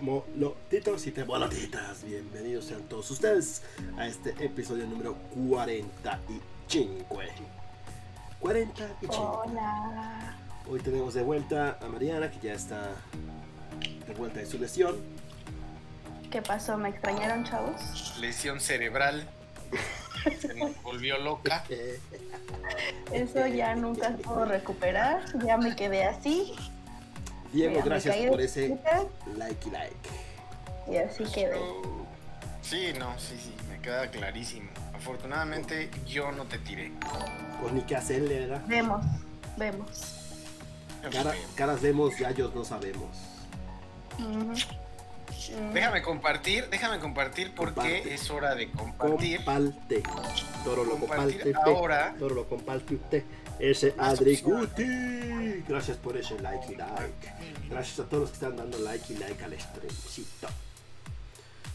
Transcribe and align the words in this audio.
Molotitos 0.00 1.06
y 1.06 1.10
te 1.12 1.24
molotitas. 1.24 2.04
Bienvenidos 2.04 2.66
sean 2.66 2.82
todos 2.82 3.10
ustedes 3.10 3.62
a 3.98 4.06
este 4.06 4.30
episodio 4.44 4.86
número 4.86 5.14
45. 5.48 7.04
45. 8.40 9.42
Hola. 9.46 10.36
Hoy 10.68 10.80
tenemos 10.80 11.14
de 11.14 11.22
vuelta 11.22 11.78
a 11.80 11.86
Mariana, 11.86 12.30
que 12.30 12.38
ya 12.48 12.54
está 12.54 12.90
de 14.06 14.14
vuelta 14.14 14.40
de 14.40 14.46
su 14.46 14.58
lesión. 14.58 14.96
¿Qué 16.30 16.42
pasó? 16.42 16.76
¿Me 16.76 16.90
extrañaron, 16.90 17.44
chavos? 17.44 18.16
Lesión 18.20 18.60
cerebral. 18.60 19.26
Se 20.40 20.54
nos 20.54 20.82
volvió 20.82 21.18
loca. 21.18 21.64
Eh, 21.68 22.00
Eso 23.12 23.46
ya 23.46 23.74
nunca 23.74 24.10
puedo 24.16 24.44
recuperar. 24.44 25.22
Ya 25.44 25.56
me 25.56 25.76
quedé 25.76 26.04
así. 26.04 26.52
Diego, 27.56 27.80
gracias 27.82 28.16
por 28.28 28.40
ese 28.42 28.76
like 29.34 29.68
y 29.68 29.70
like. 29.70 29.96
Y 30.92 30.96
así 30.98 31.24
quedé. 31.24 31.58
Sí, 32.60 32.88
no, 32.98 33.18
sí, 33.18 33.34
sí, 33.42 33.54
me 33.70 33.80
queda 33.80 34.10
clarísimo. 34.10 34.68
Afortunadamente 34.94 35.88
yo 36.06 36.32
no 36.32 36.44
te 36.44 36.58
tiré. 36.58 36.92
Pues 37.62 37.72
ni 37.72 37.80
qué 37.82 37.96
hacerle, 37.96 38.40
¿verdad? 38.40 38.62
Vemos, 38.66 39.04
vemos. 39.56 39.88
Cara- 41.10 41.34
caras 41.54 41.80
vemos, 41.80 42.14
gallos 42.18 42.54
no 42.54 42.62
sabemos. 42.64 43.08
Déjame 45.72 46.02
compartir, 46.02 46.68
déjame 46.68 46.98
compartir 46.98 47.54
porque 47.54 47.74
Comparte. 48.02 48.14
es 48.14 48.30
hora 48.30 48.54
de 48.54 48.70
compartir. 48.70 49.36
Compalte. 49.44 50.02
Toro 50.64 50.84
lo 50.84 50.98
Compartir 50.98 51.42
comparte. 51.52 51.70
ahora. 51.70 52.14
Toro 52.18 52.34
lo 52.34 52.48
comparte 52.48 52.96
usted. 52.96 53.24
Ese 53.58 53.94
Adri 53.98 54.36
Guti. 54.36 55.62
Gracias 55.66 55.96
por 55.96 56.16
ese 56.16 56.38
like 56.40 56.72
y 56.72 56.76
like. 56.76 57.32
Gracias 57.70 58.00
a 58.00 58.04
todos 58.08 58.22
los 58.22 58.30
que 58.30 58.34
están 58.34 58.56
dando 58.56 58.78
like 58.78 59.12
y 59.12 59.16
like 59.16 59.42
al 59.44 59.52
streamcito. 59.58 60.48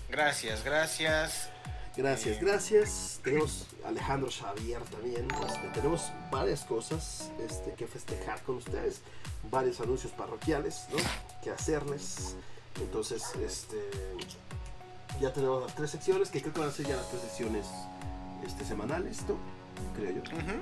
Gracias, 0.09 0.63
gracias. 0.63 1.49
Gracias, 1.97 2.37
Eh. 2.37 2.39
gracias. 2.41 3.19
Tenemos 3.23 3.65
a 3.83 3.89
Alejandro 3.89 4.29
Xavier 4.31 4.81
también. 4.83 5.27
Este, 5.45 5.67
tenemos 5.73 6.09
varias 6.31 6.61
cosas 6.63 7.29
este, 7.45 7.73
que 7.73 7.85
festejar 7.87 8.41
con 8.43 8.57
ustedes. 8.57 9.01
Varios 9.49 9.81
anuncios 9.81 10.13
parroquiales, 10.13 10.85
¿no? 10.91 10.97
Que 11.43 11.49
hacerles. 11.51 12.35
Entonces, 12.79 13.23
este. 13.43 13.77
Ya 15.19 15.33
tenemos 15.33 15.63
las 15.63 15.75
tres 15.75 15.91
secciones, 15.91 16.29
que 16.29 16.41
creo 16.41 16.53
que 16.53 16.59
van 16.61 16.69
a 16.69 16.71
ser 16.71 16.87
ya 16.87 16.95
las 16.95 17.09
tres 17.09 17.21
secciones 17.23 17.65
este, 18.45 18.63
semanales, 18.65 19.17
¿no? 19.27 19.35
Creo 19.95 20.11
yo. 20.11 20.21
Ujú, 20.21 20.61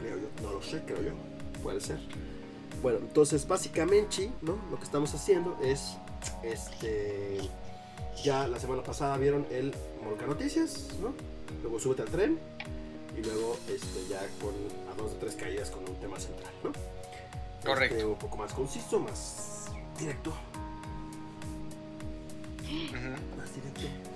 Creo 0.00 0.16
yo. 0.16 0.28
No 0.42 0.52
lo 0.52 0.62
sé, 0.62 0.82
creo 0.84 1.02
yo. 1.02 1.12
Puede 1.62 1.80
ser. 1.80 1.98
Bueno, 2.82 2.98
entonces 2.98 3.46
básicamente, 3.46 4.30
¿no? 4.42 4.58
Lo 4.70 4.78
que 4.78 4.84
estamos 4.84 5.12
haciendo 5.14 5.58
es. 5.62 5.96
Este. 6.42 7.38
Ya 8.24 8.48
la 8.48 8.58
semana 8.58 8.82
pasada 8.82 9.16
vieron 9.16 9.46
el 9.50 9.72
Molca 10.02 10.26
Noticias, 10.26 10.88
¿no? 11.00 11.14
Luego 11.62 11.78
súbete 11.78 12.02
al 12.02 12.08
tren. 12.08 12.38
Y 13.16 13.22
luego 13.22 13.56
este, 13.68 14.06
ya 14.08 14.20
con 14.40 14.54
a 14.92 14.96
dos 14.96 15.12
o 15.12 15.16
tres 15.16 15.34
caídas 15.34 15.70
con 15.70 15.88
un 15.88 15.96
tema 15.96 16.18
central, 16.18 16.52
¿no? 16.62 16.72
Correcto. 17.64 17.96
Este, 17.96 18.06
un 18.06 18.18
poco 18.18 18.36
más 18.36 18.52
conciso, 18.52 18.98
más 19.00 19.66
directo. 19.98 20.32
Más 23.36 23.54
directo. 23.54 24.07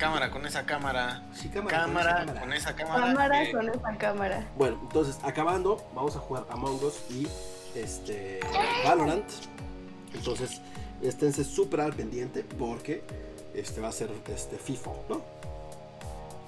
Cámara 0.00 0.30
con 0.30 0.46
esa 0.46 0.64
cámara. 0.64 1.22
Sí, 1.34 1.48
cámara. 1.50 1.84
con 1.84 1.86
Cámara 1.94 2.10
esa 2.10 2.24
cámara. 2.24 2.40
con 2.40 2.52
esa 2.54 2.74
cámara. 2.76 3.06
Cámara 3.06 3.42
Eh, 3.44 3.52
con 3.52 3.68
esa 3.68 3.96
cámara. 3.98 4.46
Bueno, 4.56 4.78
entonces 4.82 5.18
acabando, 5.22 5.86
vamos 5.94 6.16
a 6.16 6.20
jugar 6.20 6.46
Among 6.50 6.82
Us 6.82 6.94
y 7.10 7.26
este 7.76 8.40
Valorant. 8.84 9.30
Entonces, 10.14 10.60
esténse 11.02 11.44
súper 11.44 11.82
al 11.82 11.92
pendiente 11.92 12.42
porque 12.58 13.02
este 13.54 13.80
va 13.82 13.88
a 13.88 13.92
ser 13.92 14.10
este 14.28 14.56
FIFO, 14.56 15.04
¿no? 15.10 15.20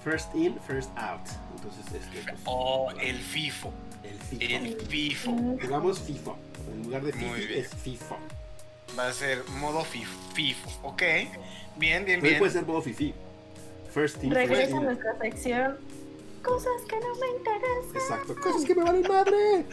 First 0.03 0.35
in, 0.35 0.59
first 0.67 0.91
out. 0.97 1.21
Entonces, 1.57 1.85
este 1.95 2.23
pues, 2.23 2.41
Oh, 2.47 2.91
el 3.01 3.19
FIFO. 3.19 3.71
el 4.03 4.19
FIFO. 4.19 4.45
El 4.65 4.77
FIFO. 4.89 5.31
Jugamos 5.63 6.01
FIFO. 6.01 6.37
En 6.73 6.83
lugar 6.85 7.03
de 7.03 7.13
bien. 7.13 7.35
es 7.55 7.69
FIFO. 7.69 8.17
Va 8.99 9.09
a 9.09 9.13
ser 9.13 9.45
modo 9.61 9.85
FIF- 9.85 10.33
FIFO. 10.35 10.71
Ok. 10.89 11.03
Bien, 11.77 12.05
bien, 12.05 12.21
Pero 12.21 12.23
bien. 12.23 12.39
puede 12.39 12.51
ser 12.53 12.65
modo 12.67 12.81
FIFI. 12.83 13.15
First 13.93 14.17
first 14.17 14.33
Regresa 14.33 14.75
a 14.77 14.79
in. 14.79 14.85
nuestra 14.85 15.19
sección. 15.21 15.77
Cosas 16.43 16.73
que 16.89 16.97
no 16.97 17.15
me 17.17 17.27
interesan. 17.39 17.95
Exacto. 17.97 18.35
Cosas 18.41 18.65
que 18.65 18.75
me 18.75 18.83
valen 18.85 19.03
madre. 19.09 19.65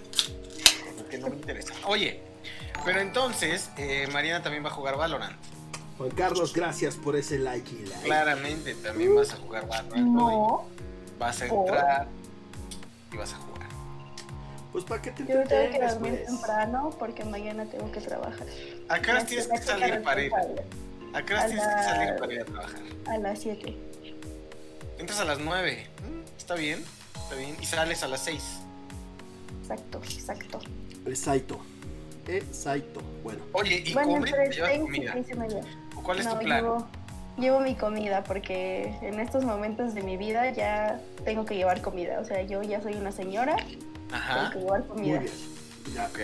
que 1.09 1.17
no 1.17 1.29
me 1.29 1.35
interesa. 1.37 1.73
Oye, 1.87 2.21
pero 2.85 2.99
entonces, 2.99 3.69
eh, 3.77 4.07
Mariana 4.11 4.43
también 4.43 4.63
va 4.63 4.67
a 4.69 4.73
jugar 4.73 4.97
Valorant. 4.97 5.35
Juan 5.97 6.11
Carlos, 6.11 6.53
gracias 6.53 6.95
por 6.95 7.15
ese 7.15 7.39
like 7.39 7.69
y 7.73 7.85
like. 7.85 8.03
Claramente 8.03 8.75
también 8.75 9.15
vas 9.15 9.33
a 9.33 9.37
jugar 9.37 9.67
Valorant. 9.67 10.07
No, 10.07 10.65
Vas 11.17 11.41
a 11.41 11.47
¿Por? 11.47 11.67
entrar 11.67 12.07
y 13.11 13.17
vas 13.17 13.33
a 13.33 13.37
jugar. 13.37 13.67
Pues 14.71 14.83
para 14.85 15.01
que 15.01 15.11
te 15.11 15.23
yo 15.25 15.43
tengo 15.43 15.71
que 15.71 15.79
dormir 15.85 16.11
pues. 16.11 16.25
temprano 16.27 16.95
porque 16.99 17.25
mañana 17.25 17.65
tengo 17.65 17.91
que 17.91 17.99
trabajar. 18.01 18.45
¿A 18.87 18.99
qué 19.01 19.11
horas 19.11 19.25
tienes 19.25 19.47
que 19.47 19.57
salir 19.57 20.01
para 20.03 20.21
ir? 20.21 20.31
¿A 21.13 21.21
qué 21.23 21.33
horas 21.33 21.47
tienes 21.47 21.65
que 21.65 21.83
salir 21.83 22.15
para 22.17 22.33
ir 22.33 22.41
a 22.41 22.45
trabajar? 22.45 22.79
A 23.07 23.17
las 23.17 23.39
7. 23.39 23.75
Entras 24.99 25.19
a 25.21 25.25
las 25.25 25.39
9. 25.39 25.87
Está 26.37 26.55
bien, 26.55 26.83
está 27.15 27.35
bien. 27.35 27.55
Y 27.61 27.65
sales 27.65 28.03
a 28.03 28.07
las 28.07 28.21
6. 28.25 28.43
Exacto, 29.61 30.01
exacto. 30.03 30.59
Exacto. 31.05 31.59
Exacto. 32.27 33.01
Bueno. 33.23 33.39
Oye, 33.53 33.81
¿y 33.85 33.93
bueno, 33.93 34.13
comes? 34.15 34.33
entre 34.33 34.51
¿Llevas 34.51 34.69
6 34.71 34.79
y 34.81 34.83
comida? 34.83 35.13
6 35.13 35.27
y 35.29 35.33
media. 35.35 35.61
¿O 35.95 36.03
¿Cuál 36.03 36.19
es 36.19 36.25
no, 36.25 36.33
tu 36.33 36.39
plan? 36.45 36.61
Llevo, 36.63 36.87
llevo 37.37 37.59
mi 37.61 37.75
comida 37.75 38.23
porque 38.23 38.93
en 39.01 39.19
estos 39.19 39.43
momentos 39.45 39.95
de 39.95 40.03
mi 40.03 40.17
vida 40.17 40.51
ya 40.51 40.99
tengo 41.23 41.45
que 41.45 41.55
llevar 41.55 41.81
comida. 41.81 42.19
O 42.19 42.25
sea, 42.25 42.41
yo 42.43 42.61
ya 42.61 42.81
soy 42.81 42.95
una 42.95 43.11
señora, 43.11 43.55
tengo 43.55 43.85
Ajá. 44.11 44.51
que 44.51 44.59
llevar 44.59 44.81
Muy 44.81 44.87
comida. 44.89 45.19
bien. 45.19 45.33
Ya. 45.95 46.05
Ok. 46.07 46.19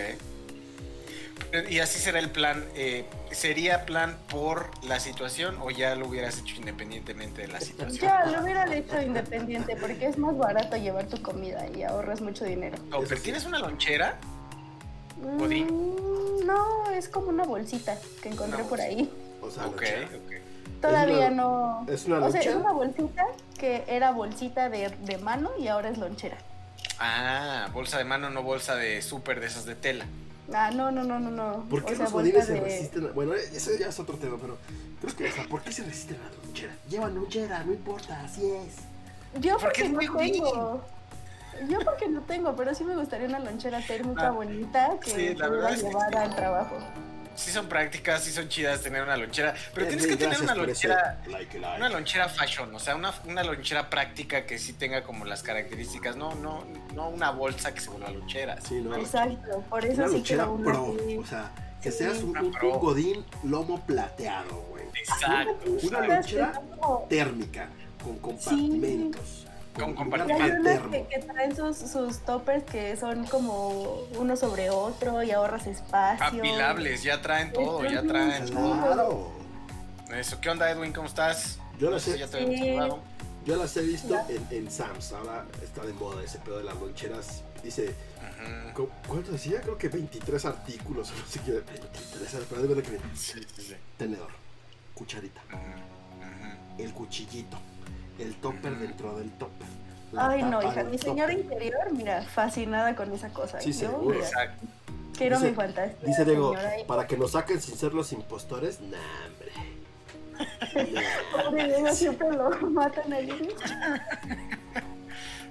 Y 1.70 1.80
así 1.80 2.00
será 2.00 2.20
el 2.20 2.30
plan. 2.32 2.66
eh, 2.76 3.06
¿Sería 3.32 3.86
plan 3.86 4.18
por 4.30 4.70
la 4.86 5.00
situación 5.00 5.58
o 5.62 5.70
ya 5.72 5.96
lo 5.96 6.08
hubieras 6.08 6.40
hecho 6.40 6.56
independientemente 6.56 7.42
de 7.44 7.48
la 7.50 7.60
situación? 7.62 8.02
Ya, 8.02 8.26
lo 8.26 8.42
hubiera 8.44 8.74
hecho 8.74 9.02
independiente 9.02 9.76
porque 9.76 10.08
es 10.08 10.18
más 10.18 10.38
barato 10.38 10.76
llevar 10.78 11.06
tu 11.08 11.22
comida 11.22 11.66
y 11.68 11.84
ahorras 11.84 12.22
mucho 12.22 12.46
dinero. 12.46 12.78
Oh, 12.94 13.04
¿Pero 13.08 13.22
tienes 13.22 13.46
una 13.46 13.60
lonchera? 13.60 14.18
Mm, 15.18 16.46
no, 16.46 16.90
es 16.92 17.08
como 17.10 17.28
una 17.30 17.44
bolsita 17.46 17.98
que 18.22 18.30
encontré 18.30 18.64
por 18.66 18.80
ahí. 18.82 19.10
O 19.42 19.50
sea, 19.50 19.66
Ok, 19.68 19.76
lonchera. 19.82 20.06
ok. 20.08 20.32
Todavía 20.82 21.28
una- 21.28 21.30
no. 21.32 21.86
¿Es 21.90 22.06
una 22.06 22.18
O 22.26 22.32
sea, 22.32 22.40
es 22.42 22.46
lonchera? 22.48 22.58
una 22.58 22.72
bolsita 22.74 23.26
que 23.58 23.84
era 23.88 24.12
bolsita 24.12 24.70
de, 24.70 24.90
de 24.90 25.18
mano 25.18 25.52
y 25.60 25.68
ahora 25.68 25.90
es 25.90 25.98
lonchera. 25.98 26.38
Ah, 27.00 27.70
bolsa 27.74 27.98
de 27.98 28.04
mano, 28.06 28.30
no 28.30 28.44
bolsa 28.44 28.76
de 28.76 29.02
súper 29.02 29.40
de 29.40 29.48
esas 29.48 29.66
de 29.66 29.76
tela. 29.76 30.06
Ah, 30.54 30.70
no, 30.72 30.92
no, 30.92 31.04
no, 31.04 31.20
no, 31.20 31.32
no. 31.32 31.66
¿Por 31.70 31.84
qué 31.86 31.94
o 31.94 31.96
sea, 31.96 32.06
los 32.06 32.14
godines 32.14 32.46
se 32.46 32.54
de- 32.54 32.62
resisten? 32.62 33.08
a- 33.08 33.12
Bueno, 33.14 33.34
eso 33.34 33.72
ya 33.80 33.88
es 33.88 34.00
otro 34.00 34.16
tema, 34.18 34.38
pero 34.40 34.58
creo 35.02 35.16
que, 35.16 35.30
o 35.30 35.32
sea, 35.34 35.48
¿por 35.48 35.62
qué 35.62 35.72
se 35.72 35.84
resisten 35.84 36.18
a 36.22 36.30
la 36.30 36.44
lonchera? 36.46 36.74
Llevan 36.90 37.16
lonchera, 37.16 37.64
no 37.64 37.74
importa, 37.74 38.22
así 38.22 38.46
es. 38.52 38.76
Yo 39.42 39.58
Porque 39.58 39.66
porque 39.68 39.82
es 39.84 39.92
no 39.92 40.18
tengo. 40.18 40.82
Yo 41.70 41.80
porque 41.86 42.08
no 42.10 42.22
tengo, 42.22 42.56
pero 42.56 42.76
sí 42.76 42.84
me 42.84 42.96
gustaría 42.96 43.28
una 43.28 43.40
lonchera 43.40 43.80
térmica 43.86 44.28
Ah, 44.28 44.32
bonita 44.32 44.98
que 45.02 45.10
sí, 45.10 45.36
la 45.36 45.50
que 45.70 45.78
llevar 45.78 46.16
al 46.18 46.36
trabajo. 46.36 46.76
Sí 47.36 47.52
son 47.52 47.68
prácticas, 47.68 48.24
sí 48.24 48.32
son 48.32 48.48
chidas 48.48 48.82
tener 48.82 49.04
una 49.04 49.18
lonchera, 49.18 49.54
pero 49.74 49.86
Eh, 49.86 49.90
tienes 49.90 50.08
que 50.08 50.16
tener 50.16 50.40
una 50.42 50.56
lonchera, 50.56 51.22
like, 51.28 51.60
like. 51.60 51.78
una 51.78 51.90
lonchera 51.90 52.30
fashion, 52.30 52.74
o 52.74 52.80
sea, 52.80 52.96
una, 52.96 53.14
una 53.26 53.44
lonchera 53.44 53.90
práctica 53.90 54.46
que 54.46 54.58
sí 54.58 54.74
tenga 54.74 55.04
como 55.04 55.26
las 55.26 55.44
características, 55.44 56.16
no, 56.16 56.34
no, 56.36 56.64
no 56.94 57.10
una 57.10 57.32
bolsa 57.32 57.74
que 57.74 57.82
se 57.82 57.90
vuelva 57.90 58.10
lonchera. 58.10 58.60
Sí, 58.62 58.76
no. 58.76 58.96
Exacto, 58.96 59.62
por 59.70 59.84
eso 59.86 59.96
Una 60.02 60.08
sí 60.08 60.14
lonchera 60.16 60.44
quiero 60.46 60.54
una 60.54 60.72
pro. 60.72 60.96
así. 61.04 61.18
O 61.18 61.26
sea, 61.26 61.52
que 61.82 61.92
Sí, 61.92 61.98
seas 62.00 62.18
un, 62.24 62.30
una 62.30 62.42
un- 62.42 62.52
pro. 62.52 62.74
un 62.74 62.80
godín 62.80 63.26
lomo 63.44 63.86
plateado, 63.86 64.56
güey. 64.70 64.86
Exacto. 64.96 65.72
Una 65.84 66.00
lonchera 66.08 66.62
térmica, 67.10 67.68
con 68.04 68.18
compartimentos. 68.20 69.45
Y 69.78 69.80
lugar 69.82 70.42
hay 70.42 70.52
unas 70.52 70.80
que, 70.90 71.06
que 71.08 71.20
traen 71.20 71.56
sus, 71.56 71.78
sus 71.78 72.20
toppers 72.20 72.64
que 72.64 72.96
son 72.96 73.26
como 73.26 74.04
uno 74.18 74.36
sobre 74.38 74.70
otro 74.70 75.22
y 75.24 75.32
ahorras 75.32 75.68
espacio. 75.68 76.26
Apilables, 76.40 77.04
ya 77.04 77.22
traen 77.22 77.52
todo, 77.52 77.84
ya 77.86 78.02
traen 78.04 78.46
todo. 78.50 78.82
Claro. 78.82 79.32
Eso, 80.14 80.40
¿qué 80.40 80.50
onda, 80.50 80.70
Edwin? 80.70 80.94
¿Cómo 80.94 81.08
estás? 81.08 81.60
Yo 81.80 81.88
No 81.88 81.94
las 81.96 82.04
sé 82.04 82.12
si 82.12 82.18
he, 82.18 82.20
ya 82.20 82.28
te 82.28 82.38
había 82.44 82.58
Sí. 82.58 82.90
yo 83.46 83.56
las 83.58 83.76
he 83.78 83.82
visto 83.82 84.16
en, 84.30 84.48
en 84.52 84.72
Sam's. 84.72 85.12
Ahora 85.12 85.46
está 85.62 85.84
de 85.86 85.94
moda 85.94 86.24
ese 86.24 86.38
pedo 86.40 86.58
de 86.60 86.64
las 86.64 86.76
loncheras. 86.80 87.44
Dice, 87.64 87.94
Ujú. 88.74 88.74
¿cu- 88.86 88.90
¿cuánto 89.08 89.32
decía? 89.32 89.60
Creo 89.62 89.78
que 89.78 89.90
23 89.90 90.46
artículos. 90.46 91.12
No 91.20 91.26
sé 91.28 91.40
qué. 91.42 91.52
23, 91.52 92.46
pero 92.50 92.62
de 92.62 92.68
verdad 92.68 92.84
que 92.84 92.92
viene 92.92 93.06
Sí, 93.16 93.42
sí, 93.56 93.62
sí. 93.62 93.76
tenedor, 93.98 94.30
cucharita, 94.94 95.42
el 96.78 96.94
cuchillito, 96.94 97.58
el 98.20 98.36
topper 98.36 98.78
dentro 98.78 99.18
del 99.18 99.32
topper. 99.32 99.68
Ay, 100.18 100.44
no, 100.44 100.62
hija, 100.64 100.84
mi 100.84 100.98
señora 100.98 101.34
topper. 101.34 101.46
interior, 101.46 101.92
mira, 101.94 102.22
fascinada 102.24 102.96
con 102.96 103.12
esa 103.12 103.30
cosa. 103.30 103.60
Sí, 103.60 103.74
Yo, 103.74 103.80
seguro. 103.80 104.16
mira, 104.16 104.26
Exacto. 104.28 104.66
quiero 105.18 105.38
Dice- 105.38 105.50
mi 105.50 105.56
fantasía. 105.56 105.96
Dice 106.06 106.26
Diego, 106.26 106.54
para 106.88 107.06
que 107.08 107.18
nos 107.18 107.32
saquen 107.32 107.62
sin 107.62 107.76
ser 107.78 107.94
los 107.94 108.12
impostores, 108.14 108.80
nah, 108.82 108.98
hombre. 109.28 109.52
Pobre 111.46 111.66
Diego, 111.66 111.90
siempre 111.94 112.32
lo 112.32 112.50
matan 112.72 113.12
ahí. 113.14 113.50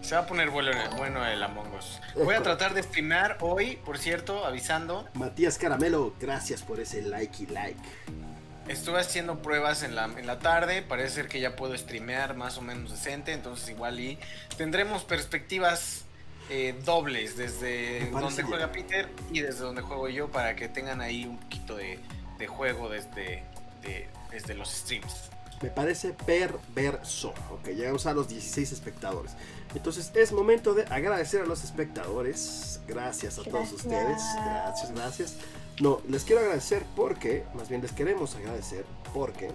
Se 0.01 0.15
va 0.15 0.21
a 0.23 0.27
poner 0.27 0.51
bueno, 0.51 0.71
bueno 0.99 1.25
el 1.27 1.43
Among 1.43 1.75
Us. 1.79 1.99
Voy 2.15 2.35
a 2.35 2.43
tratar 2.43 2.75
de 2.75 2.83
streamear 2.83 3.39
hoy, 3.41 3.77
por 3.77 3.97
cierto, 3.97 4.45
avisando. 4.45 5.09
Matías 5.15 5.57
Caramelo, 5.57 6.13
gracias 6.21 6.61
por 6.63 6.79
ese 6.81 7.01
like 7.01 7.43
y 7.45 7.47
like. 7.47 7.81
Estuve 8.69 8.99
haciendo 9.01 9.43
pruebas 9.43 9.83
en 9.83 9.95
la, 9.95 10.05
en 10.05 10.27
la 10.27 10.39
tarde. 10.39 10.83
Parece 10.83 11.15
ser 11.17 11.29
que 11.29 11.41
ya 11.41 11.55
puedo 11.57 11.77
streamear 11.77 12.35
más 12.37 12.57
o 12.59 12.63
menos 12.63 12.91
decente. 12.91 13.33
Entonces, 13.33 13.69
igual 13.69 14.01
y 14.01 14.19
tendremos 14.57 15.05
perspectivas 15.05 16.05
eh, 16.51 16.75
dobles 16.85 17.37
desde 17.37 18.11
donde 18.11 18.43
juega. 18.43 18.73
Peter 18.73 19.09
y 19.33 19.41
desde 19.41 19.61
donde 19.61 19.83
juego 19.83 20.09
yo 20.09 20.31
para 20.31 20.57
que 20.57 20.69
tengan 20.69 21.01
ahí 21.01 21.25
un 21.27 21.39
poquito 21.39 21.77
de, 21.77 21.99
de 22.39 22.47
juego 22.47 22.89
desde, 22.89 23.43
de- 23.83 24.09
desde 24.31 24.55
los 24.55 24.71
streams. 24.71 25.31
Me 25.63 25.71
parece 25.71 26.13
perverso. 26.13 27.33
Ok, 27.51 27.69
llegamos 27.69 28.07
a 28.07 28.13
los 28.13 28.29
16 28.29 28.73
espectadores. 28.73 29.33
Entonces 29.75 30.11
es 30.15 30.33
momento 30.33 30.75
de 30.75 30.85
agradecer 30.85 31.43
a 31.43 31.47
los 31.47 31.65
espectadores. 31.65 32.81
Gracias 32.87 33.35
a 33.39 33.45
todos 33.45 33.53
Gracias. 33.53 33.81
ustedes. 33.85 34.23
Gracias, 34.45 34.93
gracias. 34.95 35.35
No, 35.81 36.01
les 36.09 36.25
quiero 36.25 36.41
agradecer 36.41 36.85
porque, 36.95 37.45
más 37.55 37.69
bien 37.69 37.83
les 37.83 37.93
queremos 37.93 38.35
agradecer 38.37 38.85
porque 39.13 39.51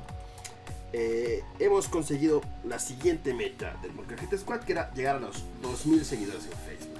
eh, 0.91 1.43
hemos 1.59 1.87
conseguido 1.87 2.41
la 2.65 2.79
siguiente 2.79 3.33
meta 3.33 3.77
del 3.81 3.93
Molcajete 3.93 4.37
Squad, 4.37 4.61
que 4.61 4.73
era 4.73 4.93
llegar 4.93 5.17
a 5.17 5.19
los 5.19 5.43
2000 5.61 6.03
seguidores 6.03 6.45
en 6.45 6.51
Facebook. 6.51 6.99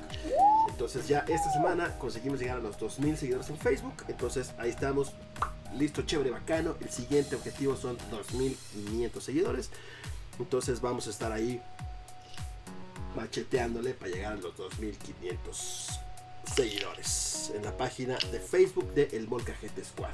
Entonces 0.70 1.08
ya 1.08 1.20
esta 1.28 1.52
semana 1.52 1.98
conseguimos 1.98 2.40
llegar 2.40 2.58
a 2.58 2.62
los 2.62 2.78
2000 2.78 3.18
seguidores 3.18 3.50
en 3.50 3.58
Facebook. 3.58 4.06
Entonces 4.08 4.54
ahí 4.58 4.70
estamos. 4.70 5.14
Listo, 5.78 6.02
chévere, 6.04 6.32
bacano. 6.32 6.76
El 6.80 6.90
siguiente 6.90 7.36
objetivo 7.36 7.76
son 7.76 7.98
2500 8.12 9.24
seguidores. 9.24 9.70
Entonces 10.40 10.80
vamos 10.80 11.08
a 11.08 11.10
estar 11.10 11.32
ahí 11.32 11.62
macheteándole 13.16 13.94
para 13.94 14.12
llegar 14.12 14.34
a 14.34 14.36
los 14.36 14.56
2500 14.56 16.00
seguidores 16.56 17.52
en 17.56 17.64
la 17.64 17.76
página 17.76 18.18
de 18.32 18.40
Facebook 18.40 18.94
de 18.94 19.10
El 19.14 19.28
Molcajete 19.28 19.84
Squad. 19.84 20.14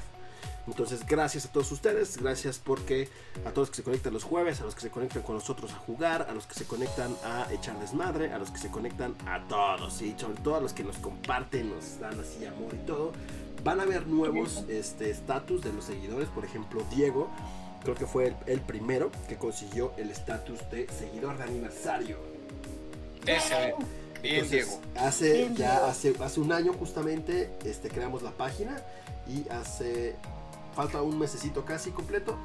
Entonces, 0.66 1.06
gracias 1.06 1.46
a 1.46 1.52
todos 1.52 1.70
ustedes, 1.70 2.16
gracias 2.16 2.58
porque 2.58 3.08
a 3.44 3.50
todos 3.50 3.70
que 3.70 3.76
se 3.76 3.82
conectan 3.84 4.12
los 4.12 4.24
jueves, 4.24 4.60
a 4.60 4.64
los 4.64 4.74
que 4.74 4.80
se 4.80 4.90
conectan 4.90 5.22
con 5.22 5.36
nosotros 5.36 5.72
a 5.72 5.76
jugar, 5.76 6.26
a 6.28 6.34
los 6.34 6.46
que 6.46 6.54
se 6.54 6.64
conectan 6.64 7.16
a 7.24 7.46
echar 7.52 7.78
desmadre, 7.78 8.32
a 8.32 8.38
los 8.38 8.50
que 8.50 8.58
se 8.58 8.68
conectan 8.68 9.14
a 9.26 9.46
todos 9.46 10.02
y 10.02 10.16
sobre 10.18 10.40
todo 10.40 10.56
a 10.56 10.60
los 10.60 10.72
que 10.72 10.82
nos 10.82 10.96
comparten, 10.96 11.70
nos 11.70 12.00
dan 12.00 12.18
así 12.18 12.44
amor 12.46 12.74
y 12.74 12.84
todo. 12.84 13.12
Van 13.62 13.80
a 13.80 13.84
ver 13.84 14.08
nuevos 14.08 14.64
este 14.68 15.10
estatus 15.10 15.62
de 15.62 15.72
los 15.72 15.84
seguidores, 15.84 16.28
por 16.28 16.44
ejemplo, 16.44 16.82
Diego, 16.90 17.30
creo 17.82 17.94
que 17.94 18.06
fue 18.06 18.28
el, 18.28 18.36
el 18.46 18.60
primero 18.60 19.12
que 19.28 19.36
consiguió 19.36 19.92
el 19.96 20.10
estatus 20.10 20.58
de 20.70 20.88
seguidor 20.88 21.38
de 21.38 21.44
aniversario. 21.44 22.18
Ese, 23.24 23.74
bien, 24.22 24.44
Entonces, 24.44 24.66
Diego. 24.66 24.80
Hace 24.96 25.32
Bien, 25.32 25.56
ya 25.56 25.70
Diego. 25.72 25.86
hace, 25.86 26.14
hace 26.22 26.40
un 26.40 26.52
año 26.52 26.72
justamente 26.72 27.50
este, 27.64 27.88
creamos 27.88 28.22
la 28.22 28.30
página 28.32 28.76
y 29.26 29.48
hace 29.50 30.14
falta 30.74 31.02
un 31.02 31.18
mesecito 31.18 31.64
casi 31.64 31.90
completo, 31.90 32.36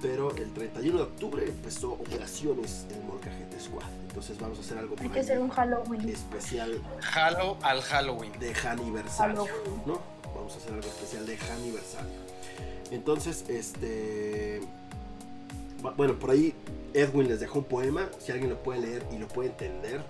pero 0.00 0.34
el 0.36 0.52
31 0.52 0.96
de 0.96 1.02
octubre 1.04 1.44
empezó 1.46 1.92
operaciones 1.92 2.86
en 2.90 3.06
Molcajete 3.06 3.60
Squad. 3.60 3.84
Entonces 4.08 4.38
vamos 4.38 4.58
a 4.58 4.60
hacer 4.62 4.78
algo 4.78 4.96
Hay 5.00 5.08
que 5.08 5.20
hacer 5.20 5.38
un 5.38 5.50
Halloween. 5.50 6.08
especial 6.08 6.80
Halo 7.14 7.56
al 7.62 7.80
Halloween. 7.82 8.32
de 8.38 8.54
aniversario. 8.68 9.46
¿no? 9.86 10.00
Vamos 10.34 10.54
a 10.54 10.56
hacer 10.58 10.72
algo 10.74 10.86
especial 10.88 11.26
de 11.26 11.38
aniversario. 11.52 12.10
Entonces, 12.90 13.44
este 13.48 14.60
bueno, 15.96 16.18
por 16.18 16.30
ahí 16.30 16.54
Edwin 16.92 17.28
les 17.28 17.40
dejó 17.40 17.60
un 17.60 17.64
poema, 17.64 18.08
si 18.18 18.32
alguien 18.32 18.50
lo 18.50 18.62
puede 18.62 18.80
leer 18.80 19.06
y 19.12 19.18
lo 19.18 19.28
puede 19.28 19.50
entender. 19.50 20.02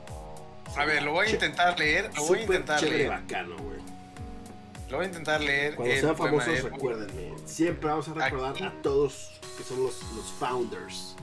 A 0.76 0.84
ver, 0.84 1.02
lo 1.02 1.12
voy 1.12 1.26
a 1.26 1.30
intentar 1.30 1.78
leer. 1.78 2.10
Lo 2.14 2.24
voy 2.26 2.38
a 2.38 2.42
intentar 2.42 2.78
chévere, 2.80 2.98
leer. 2.98 3.10
bacano, 3.10 3.56
güey. 3.58 3.78
Lo 4.88 4.96
voy 4.96 5.04
a 5.06 5.08
intentar 5.08 5.40
leer. 5.40 5.74
Cuando 5.76 5.94
sean 5.94 6.16
famosos, 6.16 6.62
recuérdenme. 6.62 7.32
Siempre 7.46 7.88
vamos 7.88 8.08
a 8.08 8.14
recordar 8.14 8.50
Aquí. 8.54 8.64
a 8.64 8.72
todos 8.82 9.30
que 9.56 9.64
son 9.64 9.82
los, 9.84 10.02
los 10.14 10.26
founders. 10.38 11.16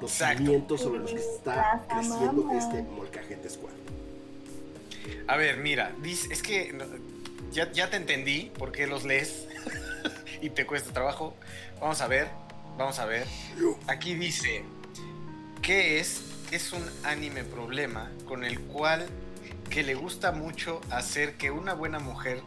Los 0.00 0.10
Exacto. 0.12 0.38
cimientos 0.42 0.80
sobre 0.80 0.98
los 1.00 1.10
que 1.12 1.18
está 1.20 1.84
creciendo 1.88 2.48
este 2.58 2.82
Molcajete 2.82 3.48
Squad. 3.50 3.70
A 5.28 5.36
ver, 5.36 5.58
mira, 5.58 5.92
dice- 6.02 6.32
es 6.32 6.42
que 6.42 6.76
ya, 7.52 7.70
ya 7.72 7.88
te 7.88 7.96
entendí 7.96 8.50
por 8.58 8.72
qué 8.72 8.86
los 8.86 9.04
lees 9.04 9.46
y 10.42 10.50
te 10.50 10.66
cuesta 10.66 10.92
trabajo. 10.92 11.34
Vamos 11.80 12.00
a 12.00 12.08
ver, 12.08 12.28
vamos 12.76 12.98
a 12.98 13.04
ver. 13.06 13.26
Aquí 13.86 14.14
dice, 14.14 14.64
¿qué 15.62 16.00
es? 16.00 16.22
Es 16.52 16.72
un 16.74 16.84
anime 17.02 17.44
problema 17.44 18.12
con 18.26 18.44
el 18.44 18.60
cual 18.60 19.06
que 19.70 19.82
le 19.82 19.94
gusta 19.94 20.32
mucho 20.32 20.80
hacer 20.90 21.38
que 21.38 21.50
una 21.50 21.72
buena 21.72 21.98
mujer 21.98 22.42